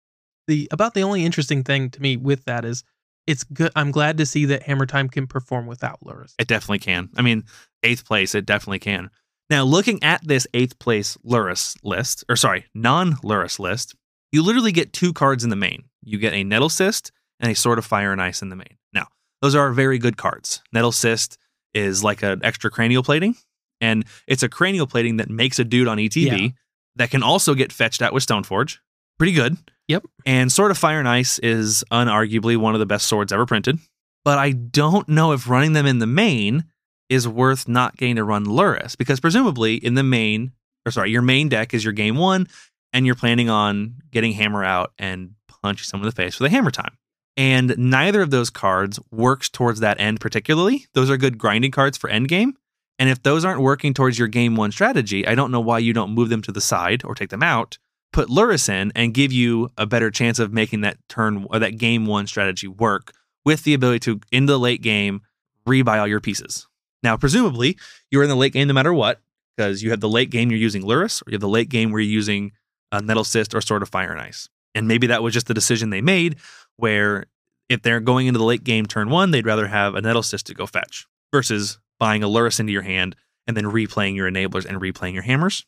the 0.47 0.67
about 0.71 0.93
the 0.93 1.03
only 1.03 1.25
interesting 1.25 1.63
thing 1.63 1.89
to 1.91 2.01
me 2.01 2.17
with 2.17 2.45
that 2.45 2.65
is 2.65 2.83
it's 3.27 3.43
good. 3.43 3.71
I'm 3.75 3.91
glad 3.91 4.17
to 4.17 4.25
see 4.25 4.45
that 4.45 4.63
Hammer 4.63 4.85
Time 4.85 5.07
can 5.07 5.27
perform 5.27 5.67
without 5.67 5.99
Lurrus. 6.03 6.33
It 6.39 6.47
definitely 6.47 6.79
can. 6.79 7.09
I 7.15 7.21
mean, 7.21 7.43
eighth 7.83 8.05
place, 8.05 8.33
it 8.33 8.45
definitely 8.45 8.79
can. 8.79 9.09
Now, 9.49 9.63
looking 9.63 10.01
at 10.03 10.25
this 10.27 10.47
eighth 10.53 10.77
place 10.79 11.17
Lurrus 11.25 11.75
list, 11.83 12.23
or 12.29 12.35
sorry, 12.35 12.65
non 12.73 13.15
Lurrus 13.17 13.59
list, 13.59 13.95
you 14.32 14.43
literally 14.43 14.71
get 14.71 14.93
two 14.93 15.13
cards 15.13 15.43
in 15.43 15.49
the 15.49 15.55
main. 15.55 15.84
You 16.03 16.17
get 16.17 16.34
a 16.34 16.43
Nettle 16.43 16.69
Cyst 16.69 17.11
and 17.39 17.51
a 17.51 17.55
Sword 17.55 17.77
of 17.80 17.86
Fire 17.86 18.11
and 18.11 18.21
Ice 18.21 18.41
in 18.41 18.49
the 18.49 18.55
main. 18.55 18.77
Now, 18.93 19.07
those 19.41 19.55
are 19.55 19.71
very 19.71 19.97
good 19.97 20.17
cards. 20.17 20.61
Nettle 20.73 20.91
Cyst 20.91 21.38
is 21.73 22.03
like 22.03 22.23
an 22.23 22.41
extra 22.43 22.69
cranial 22.71 23.03
plating, 23.03 23.36
and 23.82 24.05
it's 24.27 24.43
a 24.43 24.49
cranial 24.49 24.88
plating 24.88 25.17
that 25.17 25.30
makes 25.30 25.59
a 25.59 25.63
dude 25.63 25.88
on 25.88 25.97
ETB 25.97 26.25
Yeah. 26.41 26.47
that 26.95 27.11
can 27.11 27.23
also 27.23 27.53
get 27.53 27.71
fetched 27.71 28.01
out 28.01 28.13
with 28.13 28.25
Stoneforge. 28.25 28.77
Pretty 29.17 29.34
good. 29.34 29.57
Yep. 29.88 30.05
And 30.25 30.51
Sword 30.51 30.71
of 30.71 30.77
Fire 30.77 30.99
and 30.99 31.07
Ice 31.07 31.39
is 31.39 31.84
unarguably 31.91 32.57
one 32.57 32.73
of 32.75 32.80
the 32.80 32.86
best 32.86 33.07
swords 33.07 33.32
ever 33.34 33.45
printed. 33.45 33.80
But 34.25 34.38
I 34.38 34.51
don't 34.51 35.07
know 35.09 35.32
if 35.32 35.49
running 35.49 35.73
them 35.73 35.86
in 35.86 35.99
the 35.99 36.07
main 36.07 36.65
is 37.09 37.27
worth 37.27 37.67
not 37.67 37.97
getting 37.97 38.17
to 38.17 38.23
run 38.23 38.45
Lurrus 38.45 38.95
because 38.97 39.19
presumably 39.19 39.75
in 39.75 39.95
the 39.95 40.03
main, 40.03 40.51
or 40.86 40.91
sorry, 40.91 41.09
your 41.11 41.21
main 41.23 41.49
deck 41.49 41.73
is 41.73 41.84
your 41.84 41.93
game 41.93 42.17
one, 42.17 42.47
and 42.93 43.05
you're 43.05 43.15
planning 43.15 43.49
on 43.49 43.95
getting 44.11 44.33
Hammer 44.33 44.63
out 44.63 44.93
and 44.97 45.31
punching 45.47 45.85
someone 45.85 46.05
in 46.05 46.09
the 46.09 46.15
face 46.15 46.39
with 46.39 46.51
a 46.51 46.55
Hammer 46.55 46.71
Time. 46.71 46.97
And 47.37 47.77
neither 47.77 48.21
of 48.21 48.31
those 48.31 48.49
cards 48.49 48.99
works 49.11 49.49
towards 49.49 49.79
that 49.79 49.99
end 49.99 50.19
particularly. 50.19 50.87
Those 50.93 51.09
are 51.09 51.17
good 51.17 51.37
grinding 51.37 51.71
cards 51.71 51.97
for 51.97 52.09
end 52.09 52.27
game. 52.27 52.55
And 52.97 53.09
if 53.09 53.23
those 53.23 53.45
aren't 53.45 53.61
working 53.61 53.93
towards 53.93 54.19
your 54.19 54.27
game 54.27 54.57
one 54.57 54.73
strategy, 54.73 55.25
I 55.25 55.35
don't 55.35 55.51
know 55.51 55.61
why 55.61 55.79
you 55.79 55.93
don't 55.93 56.11
move 56.11 56.29
them 56.29 56.41
to 56.41 56.51
the 56.51 56.59
side 56.59 57.03
or 57.05 57.15
take 57.15 57.29
them 57.29 57.43
out, 57.43 57.77
put 58.11 58.27
Lurrus 58.27 58.67
in, 58.67 58.91
and 58.93 59.13
give 59.13 59.31
you 59.31 59.69
a 59.77 59.85
better 59.85 60.11
chance 60.11 60.37
of 60.37 60.51
making 60.51 60.81
that 60.81 60.97
turn 61.07 61.47
or 61.49 61.59
that 61.59 61.77
game 61.77 62.05
one 62.05 62.27
strategy 62.27 62.67
work 62.67 63.13
with 63.45 63.63
the 63.63 63.73
ability 63.73 63.99
to, 63.99 64.19
in 64.33 64.47
the 64.47 64.59
late 64.59 64.81
game, 64.81 65.21
rebuy 65.65 65.97
all 65.97 66.07
your 66.07 66.19
pieces. 66.19 66.67
Now, 67.01 67.15
presumably, 67.15 67.77
you're 68.11 68.23
in 68.23 68.29
the 68.29 68.35
late 68.35 68.51
game 68.51 68.67
no 68.67 68.73
matter 68.73 68.93
what, 68.93 69.21
because 69.55 69.81
you 69.81 69.91
have 69.91 70.01
the 70.01 70.09
late 70.09 70.29
game 70.29 70.51
you're 70.51 70.59
using 70.59 70.83
Lurrus, 70.83 71.21
or 71.21 71.31
you 71.31 71.35
have 71.35 71.41
the 71.41 71.47
late 71.47 71.69
game 71.69 71.91
where 71.91 72.01
you're 72.01 72.11
using 72.11 72.51
uh, 72.91 73.01
Nettle 73.01 73.23
Cyst 73.23 73.53
or 73.53 73.61
Sword 73.61 73.81
of 73.81 73.89
Fire 73.89 74.11
and 74.11 74.21
Ice. 74.21 74.49
And 74.75 74.87
maybe 74.87 75.07
that 75.07 75.23
was 75.23 75.33
just 75.33 75.47
the 75.47 75.53
decision 75.53 75.89
they 75.89 76.01
made, 76.01 76.37
where 76.77 77.25
if 77.69 77.81
they're 77.81 77.99
going 77.99 78.27
into 78.27 78.37
the 78.37 78.43
late 78.45 78.63
game 78.63 78.85
turn 78.85 79.09
one, 79.09 79.31
they'd 79.31 79.45
rather 79.45 79.67
have 79.67 79.95
a 79.95 80.01
Nettle 80.01 80.23
Cyst 80.23 80.45
to 80.47 80.53
go 80.53 80.65
fetch 80.65 81.05
versus 81.33 81.79
buying 81.99 82.23
a 82.23 82.27
Lurrus 82.27 82.59
into 82.59 82.71
your 82.71 82.81
hand 82.83 83.15
and 83.47 83.57
then 83.57 83.65
replaying 83.65 84.15
your 84.15 84.29
enablers 84.29 84.65
and 84.65 84.79
replaying 84.79 85.13
your 85.13 85.23
hammers. 85.23 85.65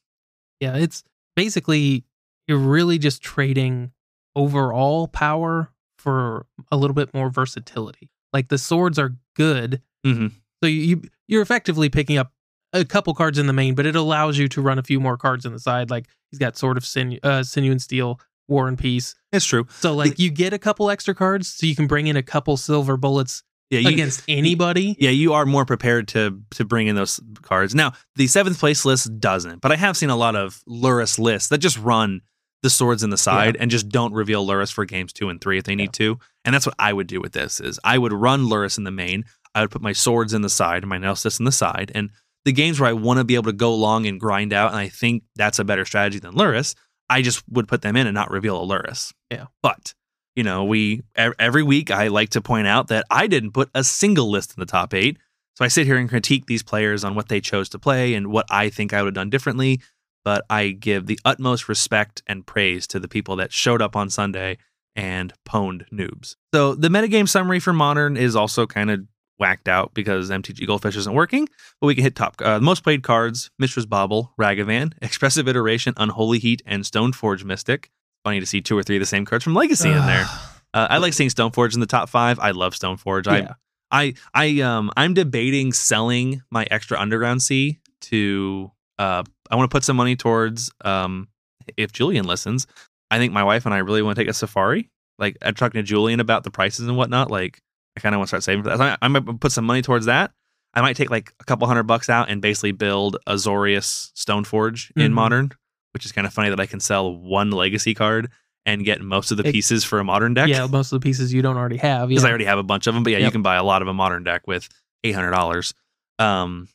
Yeah, 0.59 0.75
it's 0.77 1.03
basically 1.35 2.03
you're 2.47 2.57
really 2.57 2.97
just 2.97 3.21
trading 3.21 3.91
overall 4.35 5.07
power 5.07 5.71
for 5.97 6.45
a 6.71 6.77
little 6.77 6.93
bit 6.95 7.13
more 7.13 7.29
versatility. 7.29 8.09
Like 8.33 8.47
the 8.49 8.57
swords 8.57 8.97
are 8.97 9.15
good, 9.35 9.81
Mm-hmm. 10.05 10.27
so 10.63 10.67
you- 10.67 11.03
you're 11.27 11.41
effectively 11.43 11.89
picking 11.89 12.17
up 12.17 12.31
a 12.73 12.85
couple 12.85 13.13
cards 13.13 13.37
in 13.37 13.47
the 13.47 13.53
main, 13.53 13.75
but 13.75 13.85
it 13.85 13.95
allows 13.95 14.37
you 14.37 14.47
to 14.49 14.61
run 14.61 14.79
a 14.79 14.83
few 14.83 14.99
more 14.99 15.17
cards 15.17 15.45
in 15.45 15.53
the 15.53 15.59
side. 15.59 15.89
Like 15.89 16.07
he's 16.29 16.39
got 16.39 16.57
Sword 16.57 16.77
of 16.77 16.85
Sinew, 16.85 17.19
uh, 17.23 17.43
Sinew 17.43 17.71
and 17.71 17.81
Steel, 17.81 18.19
War 18.47 18.67
and 18.67 18.77
Peace. 18.77 19.15
It's 19.31 19.45
true. 19.45 19.67
So 19.79 19.93
like 19.93 20.19
you 20.19 20.29
get 20.29 20.53
a 20.53 20.59
couple 20.59 20.89
extra 20.89 21.15
cards, 21.15 21.47
so 21.47 21.65
you 21.65 21.75
can 21.75 21.87
bring 21.87 22.07
in 22.07 22.15
a 22.15 22.23
couple 22.23 22.57
silver 22.57 22.97
bullets 22.97 23.43
Yeah, 23.69 23.79
you, 23.79 23.89
against 23.89 24.23
anybody. 24.27 24.95
Yeah, 24.99 25.11
you 25.11 25.33
are 25.33 25.45
more 25.45 25.65
prepared 25.65 26.07
to 26.09 26.41
to 26.51 26.65
bring 26.65 26.87
in 26.87 26.95
those 26.95 27.19
cards. 27.41 27.75
Now, 27.75 27.93
the 28.15 28.27
seventh 28.27 28.59
place 28.59 28.85
list 28.85 29.19
doesn't, 29.19 29.61
but 29.61 29.71
I 29.71 29.75
have 29.75 29.97
seen 29.97 30.09
a 30.09 30.15
lot 30.15 30.35
of 30.35 30.61
Lurrus 30.67 31.19
lists 31.19 31.49
that 31.49 31.59
just 31.59 31.77
run 31.77 32.21
the 32.63 32.69
swords 32.69 33.01
in 33.01 33.09
the 33.09 33.17
side 33.17 33.57
and 33.59 33.71
just 33.71 33.89
don't 33.89 34.13
reveal 34.13 34.45
Lurrus 34.45 34.71
for 34.71 34.85
games 34.85 35.11
two 35.11 35.29
and 35.29 35.41
three 35.41 35.57
if 35.57 35.63
they 35.63 35.73
need 35.75 35.93
to. 35.93 36.19
And 36.45 36.53
that's 36.53 36.65
what 36.67 36.75
I 36.77 36.93
would 36.93 37.07
do 37.07 37.19
with 37.19 37.31
this 37.33 37.59
is 37.59 37.79
I 37.83 37.97
would 37.97 38.13
run 38.13 38.41
Lurrus 38.41 38.77
in 38.77 38.83
the 38.83 38.91
main. 38.91 39.25
I 39.55 39.61
would 39.61 39.71
put 39.71 39.81
my 39.81 39.93
swords 39.93 40.33
in 40.33 40.43
the 40.43 40.49
side 40.49 40.83
and 40.83 40.89
my 40.89 40.99
Nettle 40.99 41.15
Cysts 41.15 41.39
in 41.39 41.45
the 41.45 41.51
side. 41.51 41.91
And 41.95 42.11
the 42.45 42.51
games 42.51 42.79
where 42.79 42.89
I 42.89 42.93
want 42.93 43.19
to 43.19 43.23
be 43.23 43.35
able 43.35 43.51
to 43.51 43.53
go 43.53 43.73
long 43.75 44.05
and 44.07 44.19
grind 44.19 44.53
out, 44.53 44.71
and 44.71 44.79
I 44.79 44.87
think 44.87 45.23
that's 45.35 45.59
a 45.59 45.63
better 45.63 45.85
strategy 45.85 46.19
than 46.19 46.33
Lurrus, 46.33 46.75
I 47.09 47.21
just 47.21 47.43
would 47.49 47.67
put 47.67 47.81
them 47.81 47.95
in 47.95 48.07
and 48.07 48.15
not 48.15 48.31
reveal 48.31 48.63
a 48.63 48.65
Lurrus. 48.65 49.13
Yeah. 49.29 49.45
But 49.61 49.93
you 50.35 50.43
know, 50.43 50.63
we 50.63 51.01
every 51.15 51.63
week 51.63 51.91
I 51.91 52.07
like 52.07 52.29
to 52.29 52.41
point 52.41 52.67
out 52.67 52.87
that 52.87 53.05
I 53.09 53.27
didn't 53.27 53.51
put 53.51 53.69
a 53.75 53.83
single 53.83 54.29
list 54.29 54.53
in 54.55 54.59
the 54.59 54.65
top 54.65 54.93
eight. 54.93 55.17
So 55.55 55.65
I 55.65 55.67
sit 55.67 55.85
here 55.85 55.97
and 55.97 56.09
critique 56.09 56.45
these 56.45 56.63
players 56.63 57.03
on 57.03 57.15
what 57.15 57.27
they 57.27 57.41
chose 57.41 57.67
to 57.69 57.79
play 57.79 58.13
and 58.13 58.27
what 58.27 58.45
I 58.49 58.69
think 58.69 58.93
I 58.93 59.01
would 59.01 59.09
have 59.09 59.13
done 59.15 59.29
differently. 59.29 59.81
But 60.23 60.45
I 60.49 60.69
give 60.69 61.07
the 61.07 61.19
utmost 61.25 61.67
respect 61.67 62.21
and 62.27 62.45
praise 62.45 62.87
to 62.87 62.99
the 62.99 63.07
people 63.07 63.35
that 63.37 63.51
showed 63.51 63.81
up 63.81 63.95
on 63.95 64.09
Sunday 64.09 64.57
and 64.95 65.33
pwned 65.47 65.89
noobs. 65.89 66.35
So 66.53 66.75
the 66.75 66.89
metagame 66.89 67.27
summary 67.27 67.59
for 67.59 67.73
modern 67.73 68.15
is 68.17 68.35
also 68.35 68.65
kind 68.65 68.91
of 68.91 69.01
whacked 69.41 69.67
out 69.67 69.93
because 69.93 70.29
MTG 70.29 70.65
Goldfish 70.65 70.95
isn't 70.95 71.13
working. 71.13 71.49
But 71.81 71.87
we 71.87 71.95
can 71.95 72.05
hit 72.05 72.15
top 72.15 72.35
uh, 72.41 72.61
most 72.61 72.83
played 72.83 73.03
cards: 73.03 73.51
Mishra's 73.59 73.85
Bauble, 73.85 74.31
Ragavan, 74.39 74.93
Expressive 75.01 75.49
Iteration, 75.49 75.93
Unholy 75.97 76.39
Heat, 76.39 76.61
and 76.65 76.83
Stoneforge 76.83 77.43
Mystic. 77.43 77.91
Funny 78.23 78.39
to 78.39 78.45
see 78.45 78.61
two 78.61 78.77
or 78.77 78.83
three 78.83 78.95
of 78.95 79.01
the 79.01 79.05
same 79.05 79.25
cards 79.25 79.43
from 79.43 79.55
Legacy 79.55 79.89
in 79.89 80.05
there. 80.05 80.25
Uh, 80.73 80.87
I 80.89 80.99
like 80.99 81.11
seeing 81.11 81.29
Stoneforge 81.29 81.73
in 81.73 81.81
the 81.81 81.85
top 81.85 82.07
five. 82.07 82.39
I 82.39 82.51
love 82.51 82.73
Stoneforge. 82.73 83.25
Yeah. 83.25 83.55
I, 83.91 84.13
I, 84.33 84.41
I, 84.45 84.61
um, 84.61 84.89
I'm 84.95 85.13
debating 85.13 85.73
selling 85.73 86.43
my 86.49 86.65
extra 86.71 86.97
Underground 86.97 87.43
Sea 87.43 87.77
to. 88.03 88.71
Uh, 88.97 89.23
I 89.49 89.57
want 89.57 89.69
to 89.69 89.75
put 89.75 89.83
some 89.83 89.97
money 89.97 90.15
towards. 90.15 90.71
Um, 90.85 91.27
if 91.75 91.91
Julian 91.91 92.25
listens, 92.25 92.67
I 93.11 93.17
think 93.17 93.33
my 93.33 93.43
wife 93.43 93.65
and 93.65 93.75
I 93.75 93.79
really 93.79 94.01
want 94.01 94.15
to 94.15 94.21
take 94.21 94.29
a 94.29 94.33
safari. 94.33 94.89
Like 95.19 95.37
I'm 95.41 95.55
talking 95.55 95.79
to 95.79 95.83
Julian 95.83 96.21
about 96.21 96.45
the 96.45 96.51
prices 96.51 96.87
and 96.87 96.95
whatnot. 96.95 97.29
Like 97.29 97.61
I 97.97 97.99
kind 97.99 98.15
of 98.15 98.19
want 98.19 98.27
to 98.27 98.29
start 98.29 98.43
saving 98.43 98.63
for 98.63 98.69
that. 98.69 98.77
So 98.77 98.83
I, 98.83 98.97
I 99.01 99.07
might 99.07 99.39
put 99.39 99.51
some 99.51 99.65
money 99.65 99.81
towards 99.81 100.05
that. 100.05 100.31
I 100.73 100.81
might 100.81 100.95
take 100.95 101.09
like 101.11 101.33
a 101.39 101.43
couple 101.43 101.67
hundred 101.67 101.83
bucks 101.83 102.09
out 102.09 102.29
and 102.29 102.41
basically 102.41 102.71
build 102.71 103.17
Azorius 103.27 104.11
Stoneforge 104.13 104.91
in 104.95 105.11
Mhm. 105.11 105.15
Modern, 105.15 105.51
which 105.93 106.05
is 106.05 106.11
kind 106.13 106.25
of 106.25 106.33
funny 106.33 106.49
that 106.49 106.59
I 106.59 106.65
can 106.65 106.79
sell 106.79 107.13
one 107.13 107.51
Legacy 107.51 107.93
card 107.93 108.29
and 108.65 108.85
get 108.85 109.01
most 109.01 109.31
of 109.31 109.37
the 109.37 109.47
It- 109.47 109.51
pieces 109.51 109.83
for 109.83 109.99
a 109.99 110.03
Modern 110.03 110.33
deck 110.33 110.47
Yeah, 110.47 110.67
most 110.67 110.93
of 110.93 111.01
the 111.01 111.03
pieces 111.03 111.33
you 111.33 111.41
don't 111.41 111.57
already 111.57 111.77
have. 111.77 112.07
because 112.07 112.23
Yeah. 112.23 112.27
I 112.27 112.31
already 112.31 112.45
have 112.45 112.59
a 112.59 112.63
bunch 112.63 112.87
of 112.87 112.93
them. 112.93 113.03
But 113.03 113.11
yeah, 113.13 113.19
you 113.19 113.31
can 113.31 113.41
buy 113.41 113.55
a 113.55 113.63
lot 113.63 113.81
of 113.81 113.87
a 113.89 113.93
modern 113.93 114.23
deck 114.23 114.47
with 114.47 114.69
eight 115.03 115.13
hundred 115.13 115.31
dollars. 115.31 115.73
Um, 116.19 116.69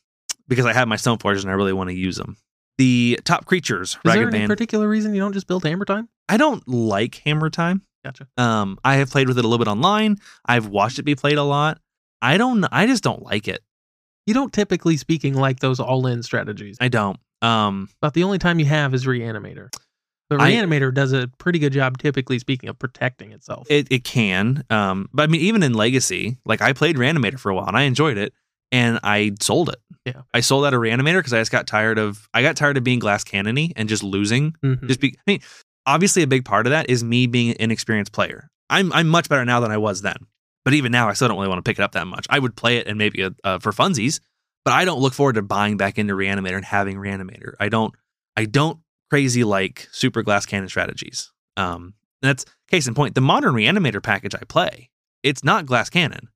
because 0.47 0.65
I 0.65 0.73
have 0.73 0.87
my 0.87 0.95
Stoneforges 0.97 1.41
and 1.41 1.49
I 1.49 1.53
really 1.53 1.73
want 1.73 1.89
to 1.89 1.95
use 1.95 2.17
them. 2.17 2.37
The 2.77 3.19
top 3.25 3.45
creatures, 3.45 3.97
Is 4.05 4.13
there 4.13 4.27
any 4.27 4.39
Ragavan. 4.39 4.47
particular 4.47 4.87
reason 4.87 5.15
you 5.15 5.19
don't 5.21 5.33
just 5.33 5.47
build 5.47 5.63
Hammer 5.63 5.85
Time? 5.85 6.09
I 6.29 6.37
don't 6.37 6.65
like 6.67 7.15
Hammer 7.25 7.49
Time. 7.49 7.81
Gotcha. 8.07 8.27
Um, 8.37 8.77
I 8.83 8.95
have 8.95 9.09
played 9.09 9.27
with 9.27 9.37
it 9.37 9.45
a 9.45 9.47
little 9.47 9.63
bit 9.63 9.69
online. 9.69 10.17
I've 10.45 10.67
watched 10.67 10.99
it 10.99 11.03
be 11.03 11.15
played 11.15 11.37
a 11.37 11.43
lot. 11.43 11.79
I 12.21 12.37
don't. 12.37 12.63
I 12.71 12.87
just 12.87 13.03
don't 13.03 13.21
like 13.23 13.47
it. 13.47 13.61
You 14.25 14.33
don't 14.33 14.51
typically 14.51 14.97
speaking 14.97 15.33
like 15.35 15.59
those 15.59 15.79
all-in 15.79 16.23
strategies. 16.23 16.77
I 16.81 16.87
don't. 16.89 17.19
Um, 17.41 17.89
About 18.01 18.13
the 18.13 18.23
only 18.23 18.39
time 18.39 18.59
you 18.59 18.65
have 18.65 18.93
is 18.93 19.05
Reanimator. 19.05 19.69
But 20.29 20.41
I- 20.41 20.51
Reanimator 20.51 20.93
does 20.93 21.13
a 21.13 21.29
pretty 21.37 21.59
good 21.59 21.71
job, 21.73 21.97
typically 21.97 22.39
speaking, 22.39 22.67
of 22.69 22.77
protecting 22.79 23.31
itself. 23.31 23.67
it 23.69 23.87
it 23.91 24.03
can. 24.03 24.63
Um, 24.69 25.07
but 25.13 25.23
I 25.23 25.27
mean, 25.27 25.41
even 25.41 25.63
in 25.63 25.73
Legacy, 25.73 26.37
like 26.45 26.61
I 26.61 26.73
played 26.73 26.95
Reanimator 26.97 27.39
for 27.39 27.49
a 27.49 27.55
while 27.55 27.67
and 27.67 27.77
I 27.77 27.83
enjoyed 27.83 28.17
it, 28.17 28.33
and 28.71 28.99
I 29.03 29.31
sold 29.41 29.69
it. 29.69 29.77
Yeah. 30.05 30.21
I 30.33 30.39
sold 30.41 30.65
out 30.65 30.73
a 30.73 30.77
Reanimator 30.77 31.19
because 31.19 31.31
I 31.33 31.39
just 31.39 31.51
got 31.51 31.67
tired 31.67 31.97
of. 31.99 32.27
I 32.33 32.41
got 32.41 32.57
tired 32.57 32.75
of 32.77 32.83
being 32.83 32.99
glass 32.99 33.23
cannony 33.23 33.71
and 33.77 33.87
just 33.87 34.03
losing 34.03 34.53
Mhm. 34.63 34.87
just 34.87 34.99
be 34.99 35.15
I 35.19 35.31
mean, 35.31 35.39
obviously 35.87 36.21
a 36.21 36.27
big 36.27 36.45
part 36.45 36.67
of 36.67 36.71
that 36.71 36.89
is 36.89 37.03
me 37.03 37.25
being 37.25 37.49
an 37.49 37.55
inexperienced 37.59 38.11
player. 38.11 38.51
I'm 38.69 38.93
I'm 38.93 39.07
much 39.07 39.29
better 39.29 39.45
now 39.45 39.59
than 39.61 39.71
I 39.71 39.77
was 39.77 40.01
then. 40.01 40.27
But 40.63 40.73
even 40.73 40.91
now 40.91 41.07
I 41.07 41.13
still 41.13 41.29
don't 41.29 41.37
really 41.37 41.47
want 41.47 41.63
to 41.63 41.67
pick 41.67 41.79
it 41.79 41.83
up 41.83 41.93
that 41.93 42.05
much. 42.07 42.27
I 42.29 42.37
would 42.37 42.55
play 42.55 42.77
it 42.77 42.87
and 42.87 42.97
maybe 42.97 43.23
uh, 43.23 43.29
uh, 43.43 43.59
for 43.59 43.71
funsies, 43.71 44.19
but 44.65 44.73
I 44.73 44.83
don't 44.83 44.99
look 44.99 45.13
forward 45.13 45.35
to 45.35 45.41
buying 45.41 45.77
back 45.77 45.97
into 45.97 46.13
Reanimator 46.13 46.57
and 46.57 46.65
having 46.65 46.97
Reanimator. 46.97 47.53
I 47.59 47.69
don't 47.69 47.95
I 48.35 48.45
don't 48.45 48.79
crazy 49.09 49.45
like 49.45 49.87
super 49.91 50.21
glass 50.21 50.45
cannon 50.45 50.69
strategies. 50.69 51.31
Um 51.55 51.93
and 52.21 52.29
that's 52.29 52.45
case 52.69 52.87
in 52.87 52.93
point, 52.93 53.15
the 53.15 53.21
modern 53.21 53.55
Reanimator 53.55 54.03
package 54.03 54.35
I 54.35 54.43
play, 54.47 54.89
it's 55.23 55.43
not 55.43 55.65
glass 55.65 55.89
cannon. 55.89 56.27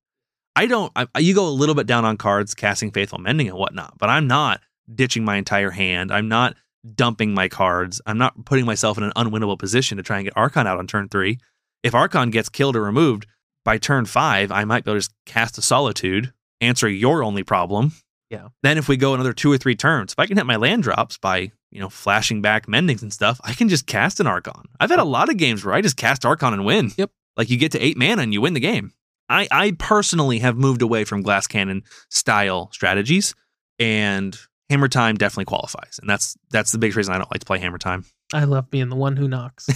I 0.55 0.65
don't 0.65 0.91
I, 0.95 1.07
you 1.19 1.35
go 1.35 1.47
a 1.47 1.49
little 1.49 1.75
bit 1.75 1.87
down 1.87 2.05
on 2.05 2.15
cards 2.15 2.55
casting 2.55 2.91
faithful 2.91 3.19
mending 3.19 3.49
and 3.49 3.57
whatnot, 3.57 3.97
but 3.97 4.09
I'm 4.09 4.27
not 4.27 4.61
ditching 4.93 5.25
my 5.25 5.35
entire 5.35 5.71
hand. 5.71 6.11
I'm 6.11 6.29
not 6.29 6.55
dumping 6.95 7.33
my 7.33 7.47
cards. 7.47 8.01
I'm 8.05 8.17
not 8.17 8.45
putting 8.45 8.65
myself 8.65 8.97
in 8.97 9.03
an 9.03 9.13
unwinnable 9.15 9.59
position 9.59 9.97
to 9.97 10.03
try 10.03 10.17
and 10.17 10.25
get 10.25 10.35
Archon 10.35 10.67
out 10.67 10.79
on 10.79 10.87
turn 10.87 11.09
three. 11.09 11.39
if 11.83 11.93
Archon 11.95 12.29
gets 12.29 12.49
killed 12.49 12.75
or 12.75 12.81
removed 12.83 13.25
by 13.63 13.77
turn 13.77 14.05
five, 14.05 14.51
I 14.51 14.65
might 14.65 14.83
be 14.83 14.91
able 14.91 14.97
to 14.97 14.99
just 15.01 15.13
cast 15.25 15.57
a 15.57 15.61
Solitude, 15.61 16.33
answer 16.59 16.87
your 16.87 17.23
only 17.23 17.43
problem. 17.43 17.91
Yeah. 18.29 18.47
Then 18.63 18.77
if 18.77 18.87
we 18.87 18.97
go 18.97 19.13
another 19.13 19.33
two 19.33 19.51
or 19.51 19.57
three 19.57 19.75
turns, 19.75 20.13
if 20.13 20.19
I 20.19 20.25
can 20.25 20.37
hit 20.37 20.45
my 20.45 20.55
land 20.55 20.83
drops 20.83 21.17
by 21.17 21.51
you 21.69 21.79
know 21.79 21.89
flashing 21.89 22.41
back 22.41 22.65
mendings 22.67 23.01
and 23.01 23.11
stuff, 23.11 23.39
I 23.43 23.53
can 23.53 23.67
just 23.69 23.85
cast 23.87 24.19
an 24.19 24.27
Archon. 24.27 24.69
I've 24.79 24.89
had 24.89 24.99
a 24.99 25.03
lot 25.03 25.29
of 25.29 25.37
games 25.37 25.63
where 25.65 25.73
I 25.73 25.81
just 25.81 25.97
cast 25.97 26.25
Archon 26.25 26.53
and 26.53 26.65
win. 26.65 26.91
Yep. 26.97 27.11
Like 27.37 27.49
you 27.49 27.57
get 27.57 27.71
to 27.73 27.79
eight 27.79 27.97
mana 27.97 28.21
and 28.23 28.33
you 28.33 28.41
win 28.41 28.53
the 28.53 28.59
game. 28.59 28.93
I 29.29 29.47
I 29.51 29.71
personally 29.77 30.39
have 30.39 30.57
moved 30.57 30.81
away 30.81 31.03
from 31.03 31.21
glass 31.21 31.45
cannon 31.47 31.83
style 32.09 32.69
strategies, 32.71 33.35
and 33.79 34.37
Hammer 34.71 34.87
Time 34.87 35.15
definitely 35.15 35.45
qualifies, 35.45 35.99
and 36.01 36.09
that's 36.09 36.35
that's 36.49 36.71
the 36.71 36.77
biggest 36.79 36.97
reason 36.97 37.13
I 37.13 37.17
don't 37.19 37.29
like 37.31 37.41
to 37.41 37.45
play 37.45 37.59
Hammer 37.59 37.77
Time. 37.77 38.03
I 38.33 38.45
love 38.45 38.71
being 38.71 38.89
the 38.89 38.95
one 38.95 39.15
who 39.17 39.27
knocks. 39.27 39.67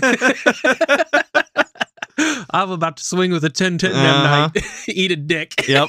I'm 2.50 2.70
about 2.70 2.96
to 2.96 3.04
swing 3.04 3.30
with 3.30 3.44
a 3.44 3.50
10 3.50 3.78
10 3.78 3.92
Uh-huh. 3.92 4.48
night. 4.54 4.64
Eat 4.88 5.12
a 5.12 5.16
dick. 5.16 5.68
yep. 5.68 5.88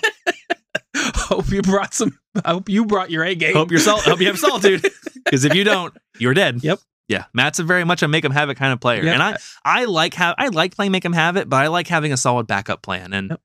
hope 0.97 1.49
you 1.49 1.61
brought 1.61 1.93
some. 1.93 2.17
I 2.45 2.51
hope 2.51 2.69
you 2.69 2.85
brought 2.85 3.09
your 3.09 3.23
A 3.23 3.33
game. 3.35 3.53
hope 3.53 3.71
you're 3.71 3.79
sol- 3.79 4.01
hope 4.01 4.19
you 4.19 4.27
have 4.27 4.37
solitude 4.39 4.85
because 5.25 5.45
if 5.45 5.53
you 5.55 5.63
don't, 5.63 5.95
you're 6.19 6.33
dead. 6.33 6.63
Yep. 6.63 6.79
Yeah, 7.07 7.25
Matt's 7.33 7.57
a 7.57 7.63
very 7.63 7.83
much 7.85 8.03
a 8.03 8.07
make 8.07 8.23
'em 8.23 8.31
have 8.31 8.49
it 8.51 8.55
kind 8.55 8.71
of 8.71 8.79
player, 8.79 9.03
Yeah. 9.03 9.13
and 9.13 9.23
I 9.23 9.37
I 9.65 9.85
like 9.85 10.13
how 10.13 10.35
I 10.37 10.49
like 10.49 10.75
playing 10.75 10.91
make 10.91 11.03
'em 11.05 11.13
have 11.13 11.37
it, 11.37 11.49
but 11.49 11.57
I 11.57 11.67
like 11.67 11.87
having 11.87 12.13
a 12.13 12.17
solid 12.17 12.45
backup 12.45 12.83
plan, 12.83 13.13
and 13.13 13.29
Yep. 13.31 13.41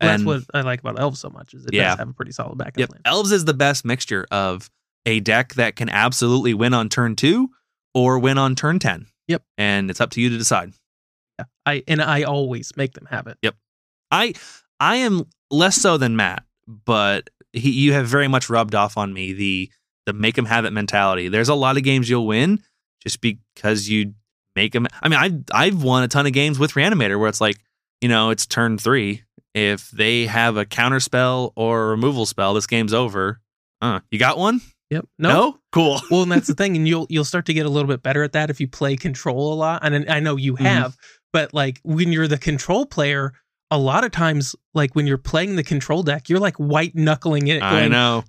Well, 0.00 0.10
that's 0.10 0.24
what 0.24 0.42
I 0.54 0.60
like 0.62 0.80
about 0.80 0.98
Elves 1.00 1.18
so 1.20 1.28
much 1.30 1.54
is 1.54 1.64
it 1.66 1.74
Yeah. 1.74 1.90
does 1.90 1.98
have 1.98 2.08
a 2.10 2.12
pretty 2.12 2.32
solid 2.32 2.56
backup 2.58 2.78
yep, 2.78 2.88
plan. 2.90 3.00
elves 3.04 3.32
is 3.32 3.44
the 3.44 3.54
best 3.54 3.84
mixture 3.84 4.26
of 4.30 4.70
a 5.06 5.20
deck 5.20 5.54
that 5.54 5.74
can 5.76 5.88
absolutely 5.88 6.54
win 6.54 6.74
on 6.74 6.88
turn 6.88 7.16
two 7.16 7.50
or 7.94 8.18
win 8.18 8.38
on 8.38 8.54
turn 8.54 8.78
ten. 8.78 9.06
Yep. 9.28 9.42
and 9.58 9.90
it's 9.90 10.00
up 10.00 10.10
to 10.10 10.20
you 10.22 10.30
to 10.30 10.38
decide. 10.38 10.72
Yeah. 11.38 11.44
I 11.66 11.82
and 11.86 12.00
I 12.00 12.22
always 12.22 12.72
make 12.76 12.94
them 12.94 13.06
have 13.10 13.26
it. 13.26 13.36
Yep. 13.42 13.56
I 14.10 14.34
I 14.80 14.96
am 14.96 15.24
less 15.50 15.76
so 15.76 15.96
than 15.98 16.16
Matt, 16.16 16.44
but 16.66 17.28
he, 17.52 17.70
you 17.70 17.92
have 17.92 18.06
very 18.06 18.28
much 18.28 18.48
rubbed 18.48 18.74
off 18.74 18.96
on 18.96 19.12
me 19.12 19.32
the 19.32 19.70
the 20.06 20.12
make 20.14 20.34
them 20.36 20.46
have 20.46 20.64
it 20.64 20.72
mentality. 20.72 21.28
There's 21.28 21.48
a 21.50 21.54
lot 21.54 21.76
of 21.76 21.82
games 21.82 22.08
you'll 22.08 22.26
win 22.26 22.62
just 23.02 23.20
because 23.20 23.88
you 23.88 24.14
make 24.56 24.72
them. 24.72 24.86
I 25.02 25.08
mean, 25.08 25.18
I've 25.18 25.42
I've 25.52 25.82
won 25.82 26.02
a 26.04 26.08
ton 26.08 26.26
of 26.26 26.32
games 26.32 26.58
with 26.58 26.72
Reanimator 26.72 27.18
where 27.20 27.28
it's 27.28 27.40
like, 27.40 27.58
you 28.00 28.08
know, 28.08 28.30
it's 28.30 28.46
turn 28.46 28.78
three. 28.78 29.22
If 29.54 29.90
they 29.90 30.26
have 30.26 30.56
a 30.56 30.64
counter 30.64 31.00
spell 31.00 31.52
or 31.56 31.84
a 31.84 31.86
removal 31.88 32.26
spell, 32.26 32.54
this 32.54 32.66
game's 32.66 32.92
over. 32.94 33.40
Uh, 33.80 34.00
you 34.10 34.18
got 34.18 34.38
one? 34.38 34.60
Yep. 34.90 35.06
No. 35.18 35.58
Cool. 35.72 36.00
Well, 36.10 36.22
and 36.22 36.32
that's 36.32 36.46
the 36.46 36.54
thing, 36.54 36.76
and 36.76 36.86
you'll 36.88 37.06
you'll 37.10 37.24
start 37.24 37.46
to 37.46 37.54
get 37.54 37.66
a 37.66 37.68
little 37.68 37.88
bit 37.88 38.02
better 38.02 38.22
at 38.22 38.32
that 38.32 38.50
if 38.50 38.60
you 38.60 38.68
play 38.68 38.96
control 38.96 39.52
a 39.52 39.56
lot. 39.56 39.80
And 39.84 40.08
I 40.10 40.20
know 40.20 40.36
you 40.36 40.54
Mhm. 40.54 40.66
have, 40.66 40.96
but 41.32 41.52
like 41.52 41.80
when 41.82 42.10
you're 42.12 42.28
the 42.28 42.38
control 42.38 42.86
player, 42.86 43.32
a 43.70 43.78
lot 43.78 44.02
of 44.04 44.10
times, 44.12 44.56
like 44.74 44.94
when 44.94 45.06
you're 45.06 45.18
playing 45.18 45.56
the 45.56 45.62
control 45.62 46.02
deck, 46.02 46.28
you're 46.30 46.40
like 46.40 46.56
white 46.56 46.94
knuckling 46.94 47.48
it. 47.48 47.62
I 47.62 47.86
know. 47.88 48.24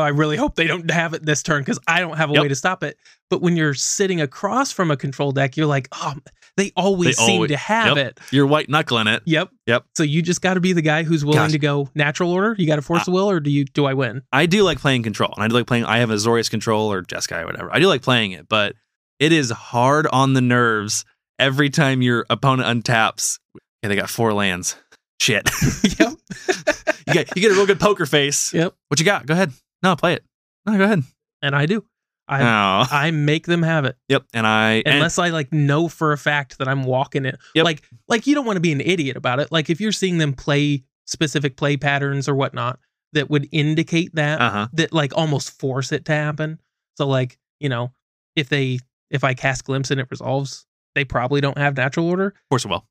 I 0.00 0.08
really 0.08 0.36
hope 0.38 0.54
they 0.54 0.66
don't 0.66 0.90
have 0.90 1.12
it 1.12 1.26
this 1.26 1.42
turn 1.42 1.60
because 1.60 1.78
I 1.86 2.00
don't 2.00 2.16
have 2.16 2.30
a 2.30 2.32
Yep. 2.34 2.42
way 2.42 2.48
to 2.48 2.54
stop 2.54 2.82
it. 2.82 2.96
But 3.28 3.42
when 3.42 3.54
you're 3.56 3.74
sitting 3.74 4.20
across 4.22 4.72
from 4.72 4.90
a 4.90 4.96
control 4.96 5.30
deck, 5.32 5.56
you're 5.58 5.66
like, 5.66 5.88
oh, 5.92 6.14
they 6.56 6.70
always 6.76 7.16
They 7.16 7.24
seem 7.24 7.34
always- 7.36 7.50
to 7.50 7.56
have 7.56 7.96
yep. 7.96 8.06
it. 8.08 8.20
You're 8.30 8.46
white 8.46 8.68
knuckling 8.68 9.06
it. 9.06 9.22
Yep. 9.24 9.50
Yep. 9.66 9.84
So 9.96 10.02
you 10.02 10.20
just 10.22 10.42
got 10.42 10.54
to 10.54 10.60
be 10.60 10.72
the 10.74 10.82
guy 10.82 11.02
who's 11.02 11.24
willing 11.24 11.38
Gosh. 11.40 11.52
to 11.52 11.58
go 11.58 11.88
natural 11.94 12.30
order. 12.30 12.54
You 12.58 12.66
got 12.66 12.76
to 12.76 12.82
force 12.82 13.02
Uh, 13.02 13.04
the 13.06 13.10
will, 13.12 13.30
or 13.30 13.40
do 13.40 13.50
you? 13.50 13.64
Do 13.64 13.86
I 13.86 13.94
win? 13.94 14.22
I 14.32 14.46
do 14.46 14.62
like 14.62 14.78
playing 14.78 15.02
control, 15.02 15.32
and 15.34 15.42
I 15.42 15.48
do 15.48 15.54
like 15.54 15.66
playing. 15.66 15.84
I 15.84 15.98
have 15.98 16.10
Azorius 16.10 16.50
control 16.50 16.92
or 16.92 17.02
Jeskai 17.02 17.42
or 17.42 17.46
whatever. 17.46 17.74
I 17.74 17.78
do 17.78 17.86
like 17.88 18.02
playing 18.02 18.32
it, 18.32 18.48
but 18.48 18.74
it 19.18 19.32
is 19.32 19.50
hard 19.50 20.06
on 20.08 20.34
the 20.34 20.40
nerves 20.42 21.04
every 21.38 21.70
time 21.70 22.02
your 22.02 22.26
opponent 22.28 22.84
untaps. 22.84 23.38
Yeah, 23.82 23.88
they 23.88 23.96
got 23.96 24.10
four 24.10 24.32
lands. 24.34 24.76
Shit. 25.20 25.48
yep. 25.98 26.12
you 27.06 27.14
get 27.14 27.34
you 27.36 27.42
get 27.42 27.52
a 27.52 27.54
real 27.54 27.66
good 27.66 27.80
poker 27.80 28.04
face. 28.06 28.52
Yep. 28.52 28.74
What 28.88 29.00
you 29.00 29.06
got? 29.06 29.24
Go 29.26 29.34
ahead. 29.34 29.52
No, 29.82 29.96
play 29.96 30.14
it. 30.14 30.24
No, 30.66 30.76
go 30.76 30.84
ahead. 30.84 31.02
And 31.40 31.54
I 31.56 31.66
do. 31.66 31.84
I 32.32 32.42
Oh. 32.42 32.86
I 32.90 33.10
make 33.10 33.46
them 33.46 33.62
have 33.62 33.84
it 33.84 33.96
Yep. 34.08 34.24
And 34.32 34.46
I 34.46 34.82
and- 34.86 34.94
unless 34.96 35.18
I 35.18 35.28
like 35.28 35.52
know 35.52 35.88
for 35.88 36.12
a 36.12 36.18
fact 36.18 36.58
that 36.58 36.68
I'm 36.68 36.84
walking 36.84 37.24
it. 37.24 37.38
Yep. 37.54 37.64
Like 37.64 37.82
like 38.08 38.26
you 38.26 38.34
don't 38.34 38.46
want 38.46 38.56
to 38.56 38.60
be 38.60 38.72
an 38.72 38.80
idiot 38.80 39.16
about 39.16 39.40
it. 39.40 39.52
Like 39.52 39.70
if 39.70 39.80
you're 39.80 39.92
seeing 39.92 40.18
them 40.18 40.32
play 40.32 40.84
specific 41.06 41.56
play 41.56 41.76
patterns 41.76 42.28
or 42.28 42.34
whatnot 42.34 42.78
that 43.12 43.28
would 43.28 43.48
indicate 43.52 44.14
that 44.14 44.40
uh-huh. 44.40 44.68
that 44.72 44.92
like 44.92 45.16
almost 45.16 45.58
force 45.58 45.92
it 45.92 46.04
to 46.06 46.12
happen. 46.12 46.58
So 46.96 47.06
like, 47.06 47.38
you 47.60 47.68
know, 47.68 47.92
if 48.36 48.48
they 48.48 48.78
if 49.10 49.24
I 49.24 49.34
cast 49.34 49.64
glimpse 49.64 49.90
and 49.90 50.00
it 50.00 50.06
resolves, 50.10 50.66
they 50.94 51.04
probably 51.04 51.40
don't 51.40 51.58
have 51.58 51.76
natural 51.76 52.08
order. 52.08 52.34
Force 52.48 52.64
of 52.64 52.70
will. 52.70 52.86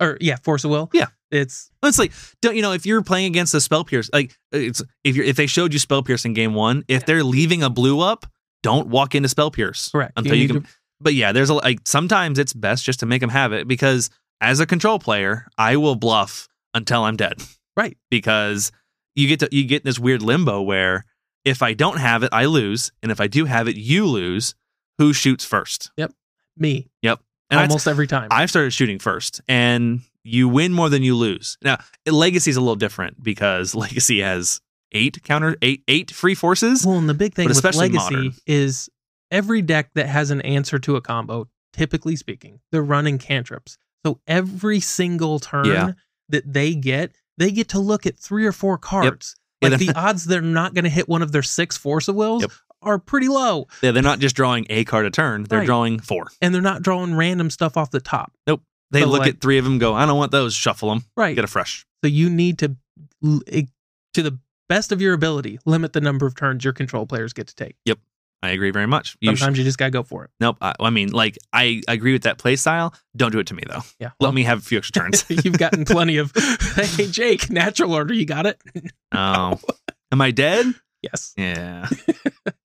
Or 0.00 0.16
yeah, 0.20 0.36
force 0.36 0.64
of 0.64 0.70
will. 0.70 0.90
Yeah. 0.92 1.06
It's 1.30 1.70
It's 1.82 1.98
like 1.98 2.12
don't 2.40 2.54
you 2.56 2.62
know 2.62 2.72
if 2.72 2.86
you're 2.86 3.02
playing 3.02 3.26
against 3.26 3.52
a 3.54 3.60
spell 3.60 3.84
pierce 3.84 4.08
like 4.12 4.38
it's 4.52 4.80
if 5.04 5.16
you're 5.16 5.24
if 5.24 5.36
they 5.36 5.46
showed 5.46 5.72
you 5.72 5.78
spell 5.78 6.02
pierce 6.02 6.24
in 6.24 6.34
game 6.34 6.54
one 6.54 6.84
if 6.86 7.04
they're 7.04 7.24
leaving 7.24 7.62
a 7.62 7.70
blue 7.70 8.00
up 8.00 8.26
don't 8.66 8.88
walk 8.88 9.14
into 9.14 9.28
spell 9.28 9.50
pierce 9.50 9.90
correct. 9.90 10.12
until 10.16 10.34
you, 10.34 10.42
need 10.48 10.52
can 10.54 10.62
to- 10.62 10.68
but 11.00 11.14
yeah, 11.14 11.32
there's 11.32 11.50
a 11.50 11.54
like 11.54 11.80
sometimes 11.84 12.38
it's 12.38 12.52
best 12.52 12.84
just 12.84 13.00
to 13.00 13.06
make 13.06 13.20
them 13.20 13.30
have 13.30 13.52
it 13.52 13.68
because 13.68 14.10
as 14.40 14.60
a 14.60 14.66
control 14.66 14.98
player, 14.98 15.46
I 15.56 15.76
will 15.76 15.94
bluff 15.94 16.48
until 16.74 17.04
I'm 17.04 17.16
dead. 17.16 17.42
Right. 17.76 17.96
Because 18.10 18.72
you 19.14 19.28
get 19.28 19.40
to 19.40 19.48
you 19.52 19.64
get 19.64 19.82
in 19.82 19.86
this 19.86 19.98
weird 19.98 20.22
limbo 20.22 20.62
where 20.62 21.04
if 21.44 21.62
I 21.62 21.74
don't 21.74 21.98
have 21.98 22.22
it, 22.22 22.30
I 22.32 22.46
lose, 22.46 22.90
and 23.02 23.12
if 23.12 23.20
I 23.20 23.28
do 23.28 23.44
have 23.44 23.68
it, 23.68 23.76
you 23.76 24.06
lose. 24.06 24.54
Who 24.98 25.12
shoots 25.12 25.44
first? 25.44 25.90
Yep. 25.98 26.12
me 26.56 26.88
Yep. 27.02 27.20
And 27.50 27.60
almost 27.60 27.86
every 27.86 28.06
time. 28.06 28.28
I've 28.30 28.48
started 28.48 28.72
shooting 28.72 28.98
first, 28.98 29.42
and 29.46 30.00
you 30.24 30.48
win 30.48 30.72
more 30.72 30.88
than 30.88 31.02
you 31.02 31.14
lose. 31.14 31.58
Now, 31.62 31.78
Legacy 32.06 32.50
is 32.50 32.56
a 32.56 32.60
little 32.60 32.76
different 32.76 33.22
because 33.22 33.74
Legacy 33.84 34.20
has 34.22 34.60
eight 34.96 35.22
counter 35.22 35.56
eight 35.62 35.82
eight 35.88 36.10
free 36.10 36.34
forces. 36.34 36.84
Well, 36.86 36.98
and 36.98 37.08
the 37.08 37.14
big 37.14 37.34
thing 37.34 37.48
with 37.48 37.62
Legacy 37.64 37.96
modern. 38.14 38.34
is 38.46 38.88
every 39.30 39.62
deck 39.62 39.90
that 39.94 40.06
has 40.08 40.30
an 40.30 40.40
answer 40.42 40.78
to 40.80 40.96
a 40.96 41.00
combo, 41.00 41.48
typically 41.72 42.16
speaking, 42.16 42.60
they're 42.72 42.82
running 42.82 43.18
cantrips. 43.18 43.76
So 44.04 44.20
every 44.26 44.80
single 44.80 45.38
turn 45.40 45.66
Yeah. 45.66 45.92
that 46.28 46.52
they 46.52 46.74
get, 46.74 47.12
they 47.38 47.50
get 47.50 47.68
to 47.70 47.78
look 47.80 48.06
at 48.06 48.16
three 48.18 48.46
or 48.46 48.52
four 48.52 48.78
cards. 48.78 49.36
Yeah, 49.60 49.68
Like 49.70 49.78
the 49.80 49.92
odds 49.96 50.24
they're 50.26 50.40
not 50.42 50.74
going 50.74 50.84
to 50.84 50.90
hit 50.90 51.08
one 51.08 51.22
of 51.22 51.32
their 51.32 51.42
six 51.42 51.76
force 51.76 52.06
of 52.08 52.14
wills 52.14 52.42
Yep. 52.42 52.50
are 52.82 52.98
pretty 52.98 53.26
low, 53.28 53.66
Yeah, 53.82 53.90
they're 53.90 54.02
not 54.02 54.20
just 54.20 54.36
drawing 54.36 54.66
a 54.70 54.84
card 54.84 55.06
a 55.06 55.10
turn; 55.10 55.44
they're 55.44 55.60
Right. 55.60 55.66
drawing 55.66 55.98
four. 55.98 56.28
and 56.40 56.54
they're 56.54 56.62
not 56.62 56.82
drawing 56.82 57.14
random 57.16 57.50
stuff 57.50 57.76
off 57.76 57.90
the 57.90 58.00
top. 58.00 58.32
Nope. 58.46 58.62
They 58.92 59.00
So, 59.00 59.08
look 59.08 59.20
like- 59.20 59.34
at 59.34 59.40
three 59.40 59.58
of 59.58 59.64
them, 59.64 59.78
go, 59.78 59.94
"I 59.94 60.06
don't 60.06 60.16
want 60.16 60.30
those." 60.30 60.54
Shuffle 60.54 60.90
them, 60.90 61.04
Right. 61.16 61.34
get 61.34 61.42
a 61.42 61.48
fresh. 61.48 61.84
So 62.04 62.08
you 62.08 62.30
need 62.30 62.58
to, 62.60 62.76
to 63.24 64.22
the 64.22 64.38
best 64.68 64.92
of 64.92 65.00
your 65.00 65.14
ability, 65.14 65.58
limit 65.64 65.92
the 65.92 66.00
number 66.00 66.26
of 66.26 66.34
turns 66.34 66.64
your 66.64 66.72
control 66.72 67.06
players 67.06 67.32
get 67.32 67.46
to 67.48 67.54
take. 67.54 67.76
Yep. 67.84 67.98
I 68.42 68.50
agree 68.50 68.70
very 68.70 68.86
much. 68.86 69.16
You 69.20 69.34
sh- 69.34 69.40
Sometimes 69.40 69.58
you 69.58 69.64
just 69.64 69.78
got 69.78 69.86
to 69.86 69.90
go 69.90 70.02
for 70.02 70.24
it. 70.24 70.30
nope. 70.40 70.58
I, 70.60 70.74
I 70.78 70.90
mean, 70.90 71.10
like 71.10 71.38
I 71.52 71.82
agree 71.88 72.12
with 72.12 72.22
that 72.24 72.38
play 72.38 72.54
style. 72.56 72.94
Don't 73.16 73.32
do 73.32 73.38
it 73.38 73.46
to 73.48 73.54
me 73.54 73.62
though. 73.68 73.80
Yeah. 73.98 74.10
Let 74.20 74.34
me 74.34 74.42
have 74.44 74.58
a 74.58 74.62
few 74.62 74.78
extra 74.78 75.02
turns. 75.02 75.24
You've 75.28 75.58
gotten 75.58 75.84
plenty 75.86 76.18
of, 76.18 76.32
hey, 76.74 77.06
Jake, 77.10 77.50
natural 77.50 77.92
order, 77.94 78.12
you 78.14 78.26
got 78.26 78.46
it? 78.46 78.60
oh, 79.12 79.58
am 80.12 80.20
I 80.20 80.30
dead? 80.32 80.66
Yes. 81.02 81.32
Yeah. 81.36 81.88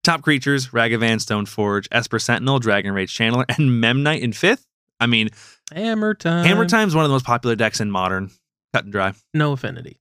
Top 0.05 0.22
creatures: 0.22 0.68
Ragavan, 0.68 1.16
Stoneforge, 1.16 1.86
Esper 1.92 2.18
Sentinel, 2.18 2.61
Dragon 2.61 2.92
Rage 2.92 3.12
Channeler, 3.16 3.44
and 3.49 3.70
Memnite 3.82 4.20
in 4.20 4.32
fifth. 4.32 4.64
I 5.01 5.07
mean, 5.07 5.28
Hammer 5.72 6.14
time. 6.14 6.44
Hammer 6.46 6.66
Time's 6.66 6.94
one 6.94 7.05
of 7.05 7.09
the 7.11 7.14
most 7.14 7.26
popular 7.26 7.57
decks 7.57 7.80
in 7.80 7.90
modern. 7.90 8.30
Cut 8.72 8.84
and 8.84 8.92
dry. 8.92 9.12
No 9.34 9.53
affinity. 9.53 9.99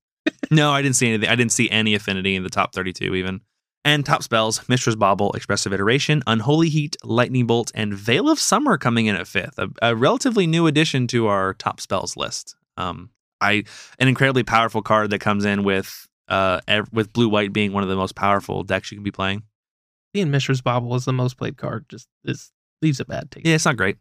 No, 0.51 0.71
I 0.71 0.81
didn't 0.81 0.95
see 0.95 1.07
anything. 1.07 1.29
I 1.29 1.35
didn't 1.35 1.51
see 1.51 1.69
any 1.69 1.93
affinity 1.95 2.35
in 2.35 2.43
the 2.43 2.49
top 2.49 2.73
32 2.73 3.15
even. 3.15 3.41
And 3.85 4.05
top 4.05 4.21
spells, 4.21 4.67
Mishra's 4.67 4.97
Bauble, 4.97 5.31
Expressive 5.31 5.71
Iteration, 5.71 6.21
Unholy 6.27 6.67
Heat, 6.67 6.97
Lightning 7.03 7.47
Bolt, 7.47 7.71
and 7.73 7.93
Veil 7.93 8.29
of 8.29 8.37
Summer 8.37 8.77
coming 8.77 9.05
in 9.05 9.15
at 9.15 9.27
fifth. 9.27 9.57
A, 9.57 9.69
a 9.81 9.95
relatively 9.95 10.45
new 10.45 10.67
addition 10.67 11.07
to 11.07 11.27
our 11.27 11.53
top 11.53 11.79
spells 11.79 12.17
list. 12.17 12.55
Um, 12.75 13.11
I 13.39 13.63
an 13.99 14.07
incredibly 14.07 14.43
powerful 14.43 14.81
card 14.81 15.11
that 15.11 15.19
comes 15.19 15.45
in 15.45 15.63
with 15.63 16.07
uh 16.27 16.59
ev- 16.67 16.89
with 16.91 17.13
blue 17.13 17.29
white 17.29 17.53
being 17.53 17.71
one 17.71 17.83
of 17.83 17.89
the 17.89 17.95
most 17.95 18.15
powerful 18.15 18.63
decks 18.63 18.91
you 18.91 18.97
can 18.97 19.03
be 19.03 19.11
playing. 19.11 19.43
Being 20.13 20.31
Mishra's 20.31 20.61
Bauble 20.61 20.95
is 20.95 21.05
the 21.05 21.13
most 21.13 21.37
played 21.37 21.57
card. 21.57 21.85
Just 21.87 22.07
is 22.25 22.51
leaves 22.81 22.99
a 22.99 23.05
bad 23.05 23.31
taste. 23.31 23.45
Yeah, 23.45 23.55
it's 23.55 23.65
not 23.65 23.77
great. 23.77 23.97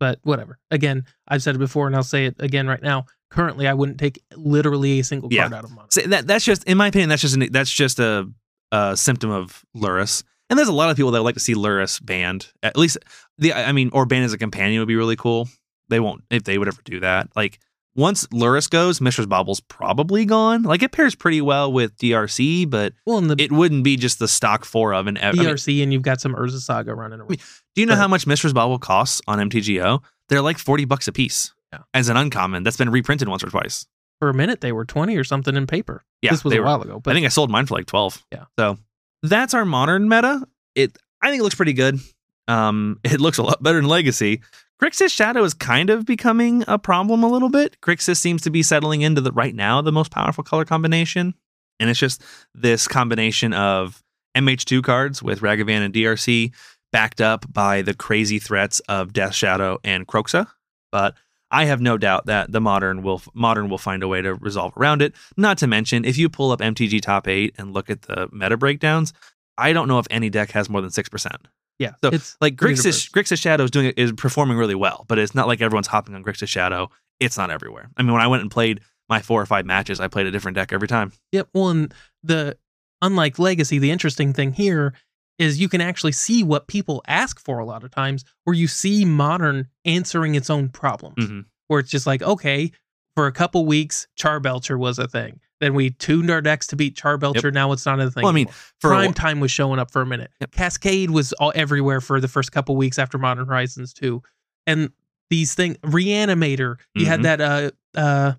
But 0.00 0.18
whatever. 0.24 0.58
Again, 0.72 1.04
I've 1.28 1.42
said 1.42 1.54
it 1.54 1.58
before 1.58 1.86
and 1.86 1.94
I'll 1.94 2.02
say 2.02 2.26
it 2.26 2.34
again 2.40 2.66
right 2.66 2.82
now. 2.82 3.04
Currently, 3.30 3.68
I 3.68 3.74
wouldn't 3.74 3.98
take 3.98 4.20
literally 4.34 4.98
a 4.98 5.04
single 5.04 5.32
Yeah. 5.32 5.42
card 5.42 5.52
out 5.54 5.64
of 5.64 5.70
mono. 5.70 5.86
So 5.90 6.00
that 6.00 6.26
that's 6.26 6.44
just 6.44 6.64
in 6.64 6.76
my 6.76 6.88
opinion 6.88 7.08
that's 7.10 7.22
just 7.22 7.36
an, 7.36 7.46
that's 7.52 7.70
just 7.70 8.00
a, 8.00 8.28
a 8.72 8.96
symptom 8.96 9.30
of 9.30 9.62
Lurrus. 9.76 10.24
And 10.48 10.58
there's 10.58 10.68
a 10.68 10.72
lot 10.72 10.90
of 10.90 10.96
people 10.96 11.12
that 11.12 11.20
would 11.20 11.24
like 11.26 11.34
to 11.34 11.40
see 11.40 11.54
Lurrus 11.54 12.04
banned. 12.04 12.48
At 12.64 12.76
least 12.76 12.98
the 13.38 13.52
I 13.52 13.70
mean 13.70 13.90
or 13.92 14.04
banned 14.06 14.24
as 14.24 14.32
a 14.32 14.38
companion 14.38 14.80
would 14.80 14.88
be 14.88 14.96
really 14.96 15.14
cool. 15.16 15.48
They 15.90 16.00
won't 16.00 16.24
if 16.30 16.42
they 16.44 16.58
would 16.58 16.66
ever 16.66 16.80
do 16.84 17.00
that. 17.00 17.28
Like 17.36 17.60
once 17.96 18.26
Lurrus 18.28 18.68
goes, 18.70 19.00
Mishra's 19.00 19.26
Bauble's 19.26 19.60
probably 19.60 20.24
gone. 20.24 20.62
Like 20.62 20.82
it 20.82 20.92
pairs 20.92 21.14
pretty 21.14 21.40
well 21.40 21.72
with 21.72 21.96
DRC, 21.96 22.68
but 22.70 22.92
Well, 23.06 23.20
the 23.20 23.36
it 23.38 23.50
wouldn't 23.52 23.84
be 23.84 23.96
just 23.96 24.18
the 24.18 24.28
stock 24.28 24.64
four 24.64 24.94
of 24.94 25.06
an. 25.06 25.18
I 25.18 25.32
mean, 25.32 25.42
DRC, 25.46 25.82
and 25.82 25.92
you've 25.92 26.02
got 26.02 26.20
some 26.20 26.34
Urza 26.34 26.60
Saga 26.60 26.94
running 26.94 27.20
around. 27.20 27.28
do 27.74 27.80
you 27.80 27.86
know 27.86 27.92
but- 27.94 27.98
how 27.98 28.08
much 28.08 28.26
Mishra's 28.26 28.52
Bauble 28.52 28.78
costs 28.78 29.20
on 29.26 29.38
MTGO? 29.50 30.02
They're 30.28 30.42
like 30.42 30.58
forty 30.58 30.84
bucks 30.84 31.08
a 31.08 31.12
piece. 31.12 31.52
Yeah. 31.72 31.78
as 31.94 32.08
an 32.08 32.16
uncommon 32.16 32.64
that's 32.64 32.76
been 32.76 32.90
reprinted 32.90 33.28
once 33.28 33.44
or 33.44 33.48
twice. 33.48 33.86
For 34.18 34.28
a 34.28 34.34
minute, 34.34 34.60
they 34.60 34.72
were 34.72 34.84
20 34.84 35.16
or 35.16 35.22
something 35.22 35.54
in 35.54 35.68
paper. 35.68 36.02
Yeah, 36.20 36.32
this 36.32 36.42
was 36.42 36.52
a 36.52 36.58
were- 36.58 36.64
while 36.64 36.82
ago. 36.82 36.98
But 36.98 37.12
I 37.12 37.14
think 37.14 37.26
I 37.26 37.28
sold 37.28 37.48
mine 37.48 37.66
for 37.66 37.74
like 37.76 37.86
12. 37.86 38.24
Yeah. 38.32 38.46
So 38.58 38.76
that's 39.22 39.54
our 39.54 39.64
modern 39.64 40.08
meta. 40.08 40.44
It 40.74 40.98
I 41.22 41.30
think 41.30 41.38
it 41.40 41.42
looks 41.44 41.54
pretty 41.54 41.72
good. 41.74 42.00
Um 42.48 42.98
it 43.04 43.20
looks 43.20 43.38
a 43.38 43.44
lot 43.44 43.62
better 43.62 43.76
than 43.80 43.86
Legacy. 43.88 44.40
Grixis 44.80 45.10
Shadow 45.10 45.44
is 45.44 45.52
kind 45.52 45.90
of 45.90 46.06
becoming 46.06 46.64
a 46.66 46.78
problem 46.78 47.22
a 47.22 47.28
little 47.28 47.50
bit. 47.50 47.78
Grixis 47.82 48.16
seems 48.16 48.40
to 48.42 48.50
be 48.50 48.62
settling 48.62 49.02
into 49.02 49.20
the 49.20 49.30
right 49.30 49.54
now 49.54 49.82
the 49.82 49.92
most 49.92 50.10
powerful 50.10 50.42
color 50.42 50.64
combination. 50.64 51.34
And 51.78 51.90
it's 51.90 51.98
just 51.98 52.22
this 52.54 52.88
combination 52.88 53.52
of 53.52 54.02
MH2 54.34 54.82
cards 54.82 55.22
with 55.22 55.40
Ragavan 55.40 55.84
and 55.84 55.92
DRC 55.92 56.52
backed 56.92 57.20
up 57.20 57.44
by 57.52 57.82
the 57.82 57.92
crazy 57.92 58.38
threats 58.38 58.80
of 58.80 59.12
Death 59.12 59.34
Shadow 59.34 59.78
and 59.84 60.06
Kroxa. 60.06 60.46
But 60.90 61.14
I 61.50 61.66
have 61.66 61.82
no 61.82 61.98
doubt 61.98 62.24
that 62.26 62.50
the 62.50 62.60
modern 62.60 63.02
will 63.02 63.20
modern 63.34 63.68
will 63.68 63.78
find 63.78 64.02
a 64.02 64.08
way 64.08 64.22
to 64.22 64.34
resolve 64.34 64.72
around 64.78 65.02
it. 65.02 65.14
Not 65.36 65.58
to 65.58 65.66
mention, 65.66 66.06
if 66.06 66.16
you 66.16 66.30
pull 66.30 66.52
up 66.52 66.60
MTG 66.60 67.02
Top 67.02 67.28
Eight 67.28 67.54
and 67.58 67.74
look 67.74 67.90
at 67.90 68.02
the 68.02 68.30
meta 68.32 68.56
breakdowns, 68.56 69.12
I 69.58 69.74
don't 69.74 69.88
know 69.88 69.98
if 69.98 70.06
any 70.10 70.30
deck 70.30 70.52
has 70.52 70.70
more 70.70 70.80
than 70.80 70.90
six 70.90 71.10
percent. 71.10 71.48
Yeah, 71.80 71.92
So, 72.04 72.10
it's 72.10 72.36
Like 72.40 72.54
Grixis. 72.56 73.10
Grixis 73.10 73.40
Shadow 73.40 73.64
is 73.64 73.70
doing 73.70 73.86
it 73.86 73.98
is 73.98 74.12
performing 74.12 74.58
really 74.58 74.74
well, 74.76 75.06
but 75.08 75.18
it's 75.18 75.34
not 75.34 75.48
like 75.48 75.60
everyone's 75.60 75.86
hopping 75.88 76.14
on 76.14 76.22
Grixis 76.22 76.46
Shadow. 76.48 76.90
It's 77.18 77.36
not 77.36 77.50
everywhere. 77.50 77.90
I 77.96 78.02
mean, 78.02 78.12
when 78.12 78.22
I 78.22 78.26
went 78.28 78.42
and 78.42 78.50
played 78.50 78.80
my 79.08 79.20
four 79.20 79.40
or 79.42 79.46
five 79.46 79.66
matches, 79.66 79.98
I 79.98 80.06
played 80.06 80.26
a 80.26 80.30
different 80.30 80.54
deck 80.56 80.72
every 80.72 80.86
time. 80.86 81.12
Yep. 81.32 81.48
Well, 81.54 81.70
and 81.70 81.94
the 82.22 82.56
unlike 83.02 83.38
Legacy, 83.38 83.78
the 83.78 83.90
interesting 83.90 84.32
thing 84.32 84.52
here 84.52 84.94
is 85.38 85.58
you 85.58 85.70
can 85.70 85.80
actually 85.80 86.12
see 86.12 86.42
what 86.44 86.68
people 86.68 87.02
ask 87.08 87.40
for 87.40 87.58
a 87.58 87.64
lot 87.64 87.82
of 87.82 87.90
times, 87.90 88.24
where 88.44 88.54
you 88.54 88.68
see 88.68 89.06
modern 89.06 89.66
answering 89.86 90.34
its 90.34 90.50
own 90.50 90.68
problems. 90.68 91.16
Mhm. 91.26 91.46
Where 91.68 91.80
it's 91.80 91.90
just 91.90 92.06
like, 92.06 92.20
okay, 92.22 92.72
for 93.16 93.26
a 93.26 93.32
couple 93.32 93.64
weeks, 93.64 94.06
Charbelcher 94.18 94.78
was 94.78 94.98
a 94.98 95.08
thing. 95.08 95.40
Then 95.60 95.74
we 95.74 95.90
tuned 95.90 96.30
our 96.30 96.40
decks 96.40 96.66
to 96.68 96.76
beat 96.76 96.96
Charbelcher. 96.96 97.52
Now 97.52 97.72
it's 97.72 97.84
not 97.84 98.00
a 98.00 98.10
thing. 98.10 98.22
Well, 98.22 98.32
I 98.32 98.34
mean. 98.34 98.48
Prime 98.80 99.12
Time 99.12 99.40
was 99.40 99.50
showing 99.50 99.78
up 99.78 99.90
for 99.90 100.00
a 100.00 100.06
minute. 100.06 100.30
Yep. 100.40 100.52
Cascade 100.52 101.10
was 101.10 101.32
all 101.34 101.52
everywhere 101.54 102.00
for 102.00 102.18
the 102.20 102.28
first 102.28 102.50
couple 102.52 102.76
weeks 102.76 102.98
after 102.98 103.18
Modern 103.18 103.46
Horizons 103.46 103.92
2. 103.92 104.22
And 104.66 104.90
these 105.28 105.54
things, 105.54 105.76
Reanimator, 105.78 106.76
you 106.94 107.06
had 107.06 107.20
Mhm. 107.20 107.22
that 107.24 107.40
uh 107.40 107.70
uh 107.98 108.32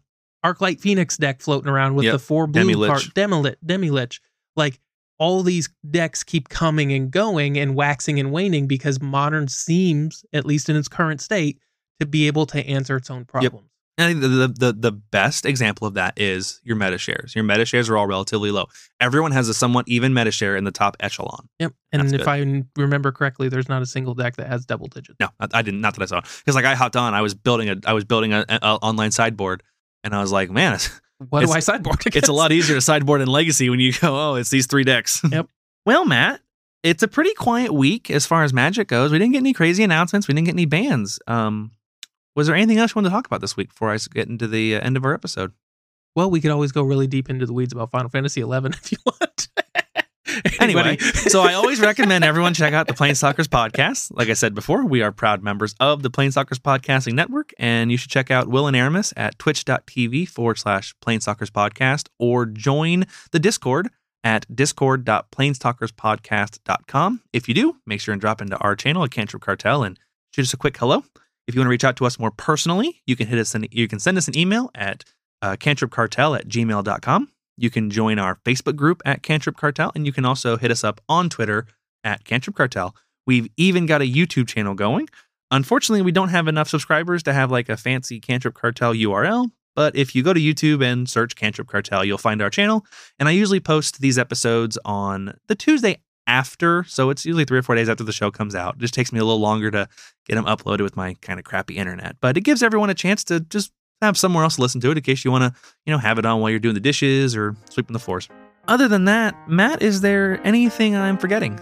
Arclight 0.44 0.80
Phoenix 0.80 1.18
deck 1.18 1.40
floating 1.42 1.70
around 1.70 1.94
with 1.96 2.06
Yep. 2.06 2.14
the 2.14 2.20
four 2.20 2.48
blue 2.48 2.62
Demi-Lich. 2.62 2.90
card 2.90 3.02
Demilit, 3.14 3.56
Demilich. 3.64 4.20
Like 4.56 4.80
all 5.20 5.44
these 5.44 5.70
decks 5.88 6.24
keep 6.24 6.50
coming 6.50 6.92
and 6.92 7.12
going 7.12 7.58
and 7.60 7.76
waxing 7.76 8.20
and 8.20 8.32
waning 8.32 8.66
because 8.66 9.00
modern 9.00 9.48
seems, 9.48 10.26
at 10.34 10.46
least 10.46 10.68
in 10.70 10.76
its 10.76 10.88
current 10.88 11.22
state, 11.22 11.60
to 12.00 12.08
be 12.08 12.26
able 12.26 12.48
to 12.48 12.66
answer 12.68 12.96
its 12.98 13.12
own 13.12 13.26
problems. 13.26 13.70
And 14.02 14.04
I 14.04 14.08
think 14.10 14.22
the, 14.22 14.28
the 14.28 14.48
the 14.74 14.74
the 14.74 14.92
best 14.92 15.46
example 15.46 15.88
of 15.88 15.94
that 15.94 16.20
is 16.20 16.60
your 16.64 16.76
meta 16.76 16.98
shares. 16.98 17.36
Your 17.36 17.44
meta 17.44 17.66
shares 17.66 17.90
are 17.90 17.98
all 17.98 18.08
relatively 18.08 18.50
low. 18.52 18.66
Everyone 19.00 19.32
has 19.32 19.48
a 19.50 19.54
somewhat 19.54 19.88
even 19.88 20.14
meta 20.14 20.32
share 20.32 20.56
in 20.56 20.64
the 20.64 20.72
top 20.72 20.98
echelon. 21.00 21.48
Yep. 21.60 21.74
And 21.92 22.02
That's 22.04 22.14
if 22.14 22.20
good. 22.22 22.28
I 22.28 22.40
n- 22.42 22.68
remember 22.76 23.12
correctly, 23.12 23.48
there's 23.50 23.70
not 23.70 23.82
a 23.82 23.86
single 23.86 24.14
deck 24.16 24.38
that 24.38 24.48
has 24.48 24.66
double 24.66 24.88
digits. 24.88 25.18
No, 25.20 25.30
I, 25.40 25.48
I 25.54 25.62
didn't. 25.62 25.82
Not 25.82 25.94
that 25.96 26.02
I 26.04 26.06
saw. 26.08 26.22
Because 26.22 26.56
like 26.56 26.66
I 26.66 26.74
hopped 26.76 26.96
on, 26.96 27.14
I 27.14 27.22
was 27.22 27.34
building 27.36 27.70
a 27.70 27.76
I 27.86 27.94
was 27.94 28.04
building 28.06 28.34
a, 28.34 28.46
a- 28.50 28.60
a 28.62 28.76
online 28.82 29.12
sideboard, 29.12 29.62
and 30.04 30.16
I 30.16 30.22
was 30.22 30.32
like, 30.32 30.50
man, 30.50 30.74
it's, 30.74 30.90
What 31.30 31.46
do 31.46 31.52
I 31.52 31.60
sideboard 31.60 32.00
against? 32.02 32.18
it's 32.18 32.30
a 32.30 32.34
lot 32.34 32.52
easier 32.52 32.76
to 32.76 32.82
sideboard 32.92 33.22
in 33.22 33.28
Legacy 33.28 33.70
when 33.70 33.80
you 33.80 33.94
go, 33.94 34.18
oh, 34.32 34.36
it's 34.36 34.50
these 34.50 34.66
three 34.66 34.84
decks. 34.84 35.22
Yep. 35.32 35.48
well, 35.86 36.04
Matt, 36.06 36.42
it's 36.82 37.04
a 37.04 37.08
pretty 37.08 37.36
quiet 37.36 37.72
week 37.72 38.10
as 38.10 38.26
far 38.26 38.44
as 38.44 38.52
Magic 38.54 38.88
goes. 38.88 39.12
We 39.12 39.20
didn't 39.20 39.34
get 39.34 39.40
any 39.40 39.54
crazy 39.54 39.84
announcements. 39.84 40.28
We 40.28 40.34
didn't 40.34 40.46
get 40.48 40.56
any 40.56 40.66
bans. 40.66 41.20
Um, 41.28 41.72
was 42.36 42.48
there 42.48 42.56
anything 42.56 42.78
else 42.78 42.92
you 42.92 43.00
wanted 43.00 43.10
to 43.10 43.16
talk 43.16 43.28
about 43.28 43.42
this 43.42 43.58
week 43.58 43.70
before 43.70 43.92
I 43.92 43.98
get 44.14 44.28
into 44.28 44.48
the 44.48 44.76
uh, 44.76 44.82
end 44.82 44.98
of 44.98 45.06
our 45.06 45.14
episode? 45.14 45.54
Well, 46.16 46.30
we 46.30 46.42
could 46.42 46.52
always 46.52 46.72
go 46.72 46.84
really 46.84 47.08
deep 47.08 47.30
into 47.30 47.46
the 47.46 47.54
weeds 47.54 47.74
about 47.74 47.92
Final 47.92 48.10
Fantasy 48.10 48.42
XI 48.42 48.48
if 48.48 48.92
you 48.92 48.98
want. 49.06 49.48
Anyway, 50.60 50.98
so 50.98 51.42
I 51.42 51.56
always 51.56 51.80
recommend 51.82 52.24
everyone 52.24 52.54
check 52.54 52.74
out 52.74 52.88
the 52.88 52.94
Planestalkers 52.94 53.48
podcast. 53.48 54.12
Like 54.16 54.30
I 54.30 54.34
said 54.34 54.56
before, 54.56 54.86
we 54.86 55.02
are 55.02 55.12
proud 55.12 55.44
members 55.44 55.76
of 55.80 56.04
the 56.04 56.10
Planestalkers 56.10 56.60
Podcasting 56.60 57.14
Network, 57.14 57.52
and 57.58 57.92
you 57.92 57.98
should 57.98 58.12
check 58.12 58.32
out 58.32 58.48
Will 58.48 58.68
and 58.68 58.76
Aramis 58.76 59.14
at 59.18 59.38
twitch.tv 59.40 60.30
forward 60.30 60.58
slash 60.58 60.96
Planestalkers 61.06 61.50
Podcast 61.50 62.08
or 62.18 62.46
join 62.46 63.06
the 63.32 63.40
Discord 63.40 63.90
at 64.24 64.46
discord.planestalkerspodcast.com. 64.54 67.22
If 67.34 67.48
you 67.48 67.54
do, 67.54 67.78
make 67.86 68.00
sure 68.00 68.14
and 68.14 68.22
drop 68.22 68.42
into 68.42 68.58
our 68.58 68.76
channel 68.76 69.04
at 69.04 69.12
Cantrip 69.12 69.42
Cartel 69.42 69.84
and 69.84 70.00
shoot 70.34 70.44
us 70.44 70.54
a 70.54 70.58
quick 70.58 70.78
hello. 70.78 71.04
If 71.52 71.56
you 71.56 71.60
want 71.60 71.66
to 71.66 71.72
reach 71.72 71.84
out 71.84 71.98
to 71.98 72.06
us 72.06 72.18
more 72.18 72.32
personally, 72.32 73.02
you 73.06 73.18
can 73.18 73.28
hit 73.28 73.38
us 73.38 73.54
an, 73.54 73.66
you 73.72 73.86
can 73.90 74.00
send 74.00 74.18
us 74.18 74.30
an 74.30 74.38
email 74.38 74.72
at 74.74 75.04
uh, 75.42 75.58
cantripcartel 75.58 76.40
at 76.40 76.48
gmail.com. 76.48 77.30
You 77.58 77.70
can 77.70 77.90
join 77.90 78.20
our 78.20 78.36
Facebook 78.46 78.78
group 78.78 79.02
at 79.04 79.22
Cantrip 79.22 79.58
Cartel, 79.58 79.92
and 79.94 80.06
you 80.06 80.14
can 80.14 80.24
also 80.24 80.56
hit 80.56 80.72
us 80.72 80.86
up 80.86 81.02
on 81.10 81.30
Twitter 81.30 81.68
at 82.06 82.24
Cantrip 82.24 82.56
Cartel. 82.56 82.96
We've 83.28 83.50
even 83.58 83.86
got 83.86 84.02
a 84.02 84.06
YouTube 84.06 84.48
channel 84.48 84.76
going. 84.76 85.10
Unfortunately, 85.52 86.02
we 86.02 86.14
don't 86.14 86.30
have 86.30 86.48
enough 86.48 86.70
subscribers 86.70 87.22
to 87.24 87.34
have 87.34 87.52
like 87.52 87.68
a 87.68 87.76
fancy 87.76 88.22
Cantrip 88.22 88.54
Cartel 88.54 88.94
URL. 88.94 89.52
But 89.76 89.94
if 89.94 90.16
you 90.16 90.24
go 90.24 90.32
to 90.32 90.40
YouTube 90.40 90.82
and 90.82 91.10
search 91.10 91.36
Cantrip 91.36 91.68
Cartel, 91.68 92.06
you'll 92.06 92.18
find 92.18 92.42
our 92.42 92.50
channel. 92.50 92.86
And 93.20 93.28
I 93.28 93.34
usually 93.34 93.60
post 93.60 94.00
these 94.00 94.18
episodes 94.18 94.78
on 94.86 95.38
the 95.50 95.56
Tuesday 95.56 95.98
after. 96.32 96.86
So 96.86 97.10
it's 97.10 97.26
usually 97.26 97.44
three 97.44 97.60
or 97.60 97.62
four 97.62 97.76
days 97.76 97.90
after 97.90 98.06
the 98.06 98.14
show 98.14 98.32
comes 98.32 98.56
out. 98.56 98.76
It 98.76 98.80
just 98.80 98.94
takes 98.94 99.12
me 99.12 99.20
a 99.20 99.26
little 99.26 99.42
longer 99.42 99.70
to 99.72 99.88
get 100.26 100.36
them 100.36 100.46
uploaded 100.46 100.82
with 100.82 100.96
my 100.96 101.16
kind 101.16 101.38
of 101.40 101.46
crappy 101.46 101.76
internet. 101.76 102.16
But 102.22 102.38
it 102.38 102.42
gives 102.42 102.64
everyone 102.64 102.90
a 102.90 102.94
chance 102.94 103.26
to 103.26 103.42
just 103.42 103.72
have 104.02 104.18
somewhere 104.18 104.44
else 104.44 104.56
to 104.56 104.62
listen 104.62 104.80
to 104.82 104.92
it 104.92 104.98
in 104.98 105.04
case 105.04 105.26
you 105.26 105.32
want 105.32 105.44
to, 105.44 105.60
you 105.86 105.92
know, 105.92 106.00
have 106.00 106.18
it 106.18 106.26
on 106.26 106.40
while 106.40 106.50
you're 106.50 106.60
doing 106.60 106.74
the 106.74 106.80
dishes 106.80 107.36
or 107.36 107.56
sweeping 107.70 107.94
the 107.94 108.00
floors. 108.00 108.30
Other 108.68 108.88
than 108.88 109.06
that, 109.06 109.36
Matt, 109.50 109.82
is 109.82 110.02
there 110.02 110.40
anything 110.48 110.96
I'm 110.96 111.18
forgetting? 111.18 111.60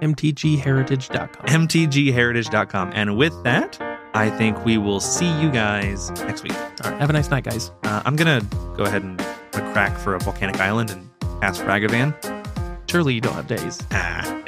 mtgheritage.com. 0.00 1.46
MTGHeritage.com. 1.46 2.92
And 2.94 3.16
with 3.16 3.42
that, 3.42 3.80
I 4.14 4.30
think 4.30 4.64
we 4.64 4.78
will 4.78 5.00
see 5.00 5.28
you 5.40 5.50
guys 5.50 6.10
next 6.22 6.44
week. 6.44 6.54
All 6.84 6.90
right. 6.90 7.00
Have 7.00 7.10
a 7.10 7.12
nice 7.12 7.30
night, 7.30 7.44
guys. 7.44 7.72
Uh, 7.82 8.02
I'm 8.04 8.14
going 8.14 8.40
to 8.40 8.46
go 8.76 8.84
ahead 8.84 9.02
and 9.02 9.18
crack 9.72 9.98
for 9.98 10.14
a 10.14 10.20
volcanic 10.20 10.60
island 10.60 10.90
and 10.90 11.10
cast 11.40 11.62
Ragavan. 11.62 12.14
Surely 12.96 13.12
you 13.12 13.20
don't 13.20 13.34
have 13.34 13.46
Daze. 13.46 13.78
Ah, 13.90 14.42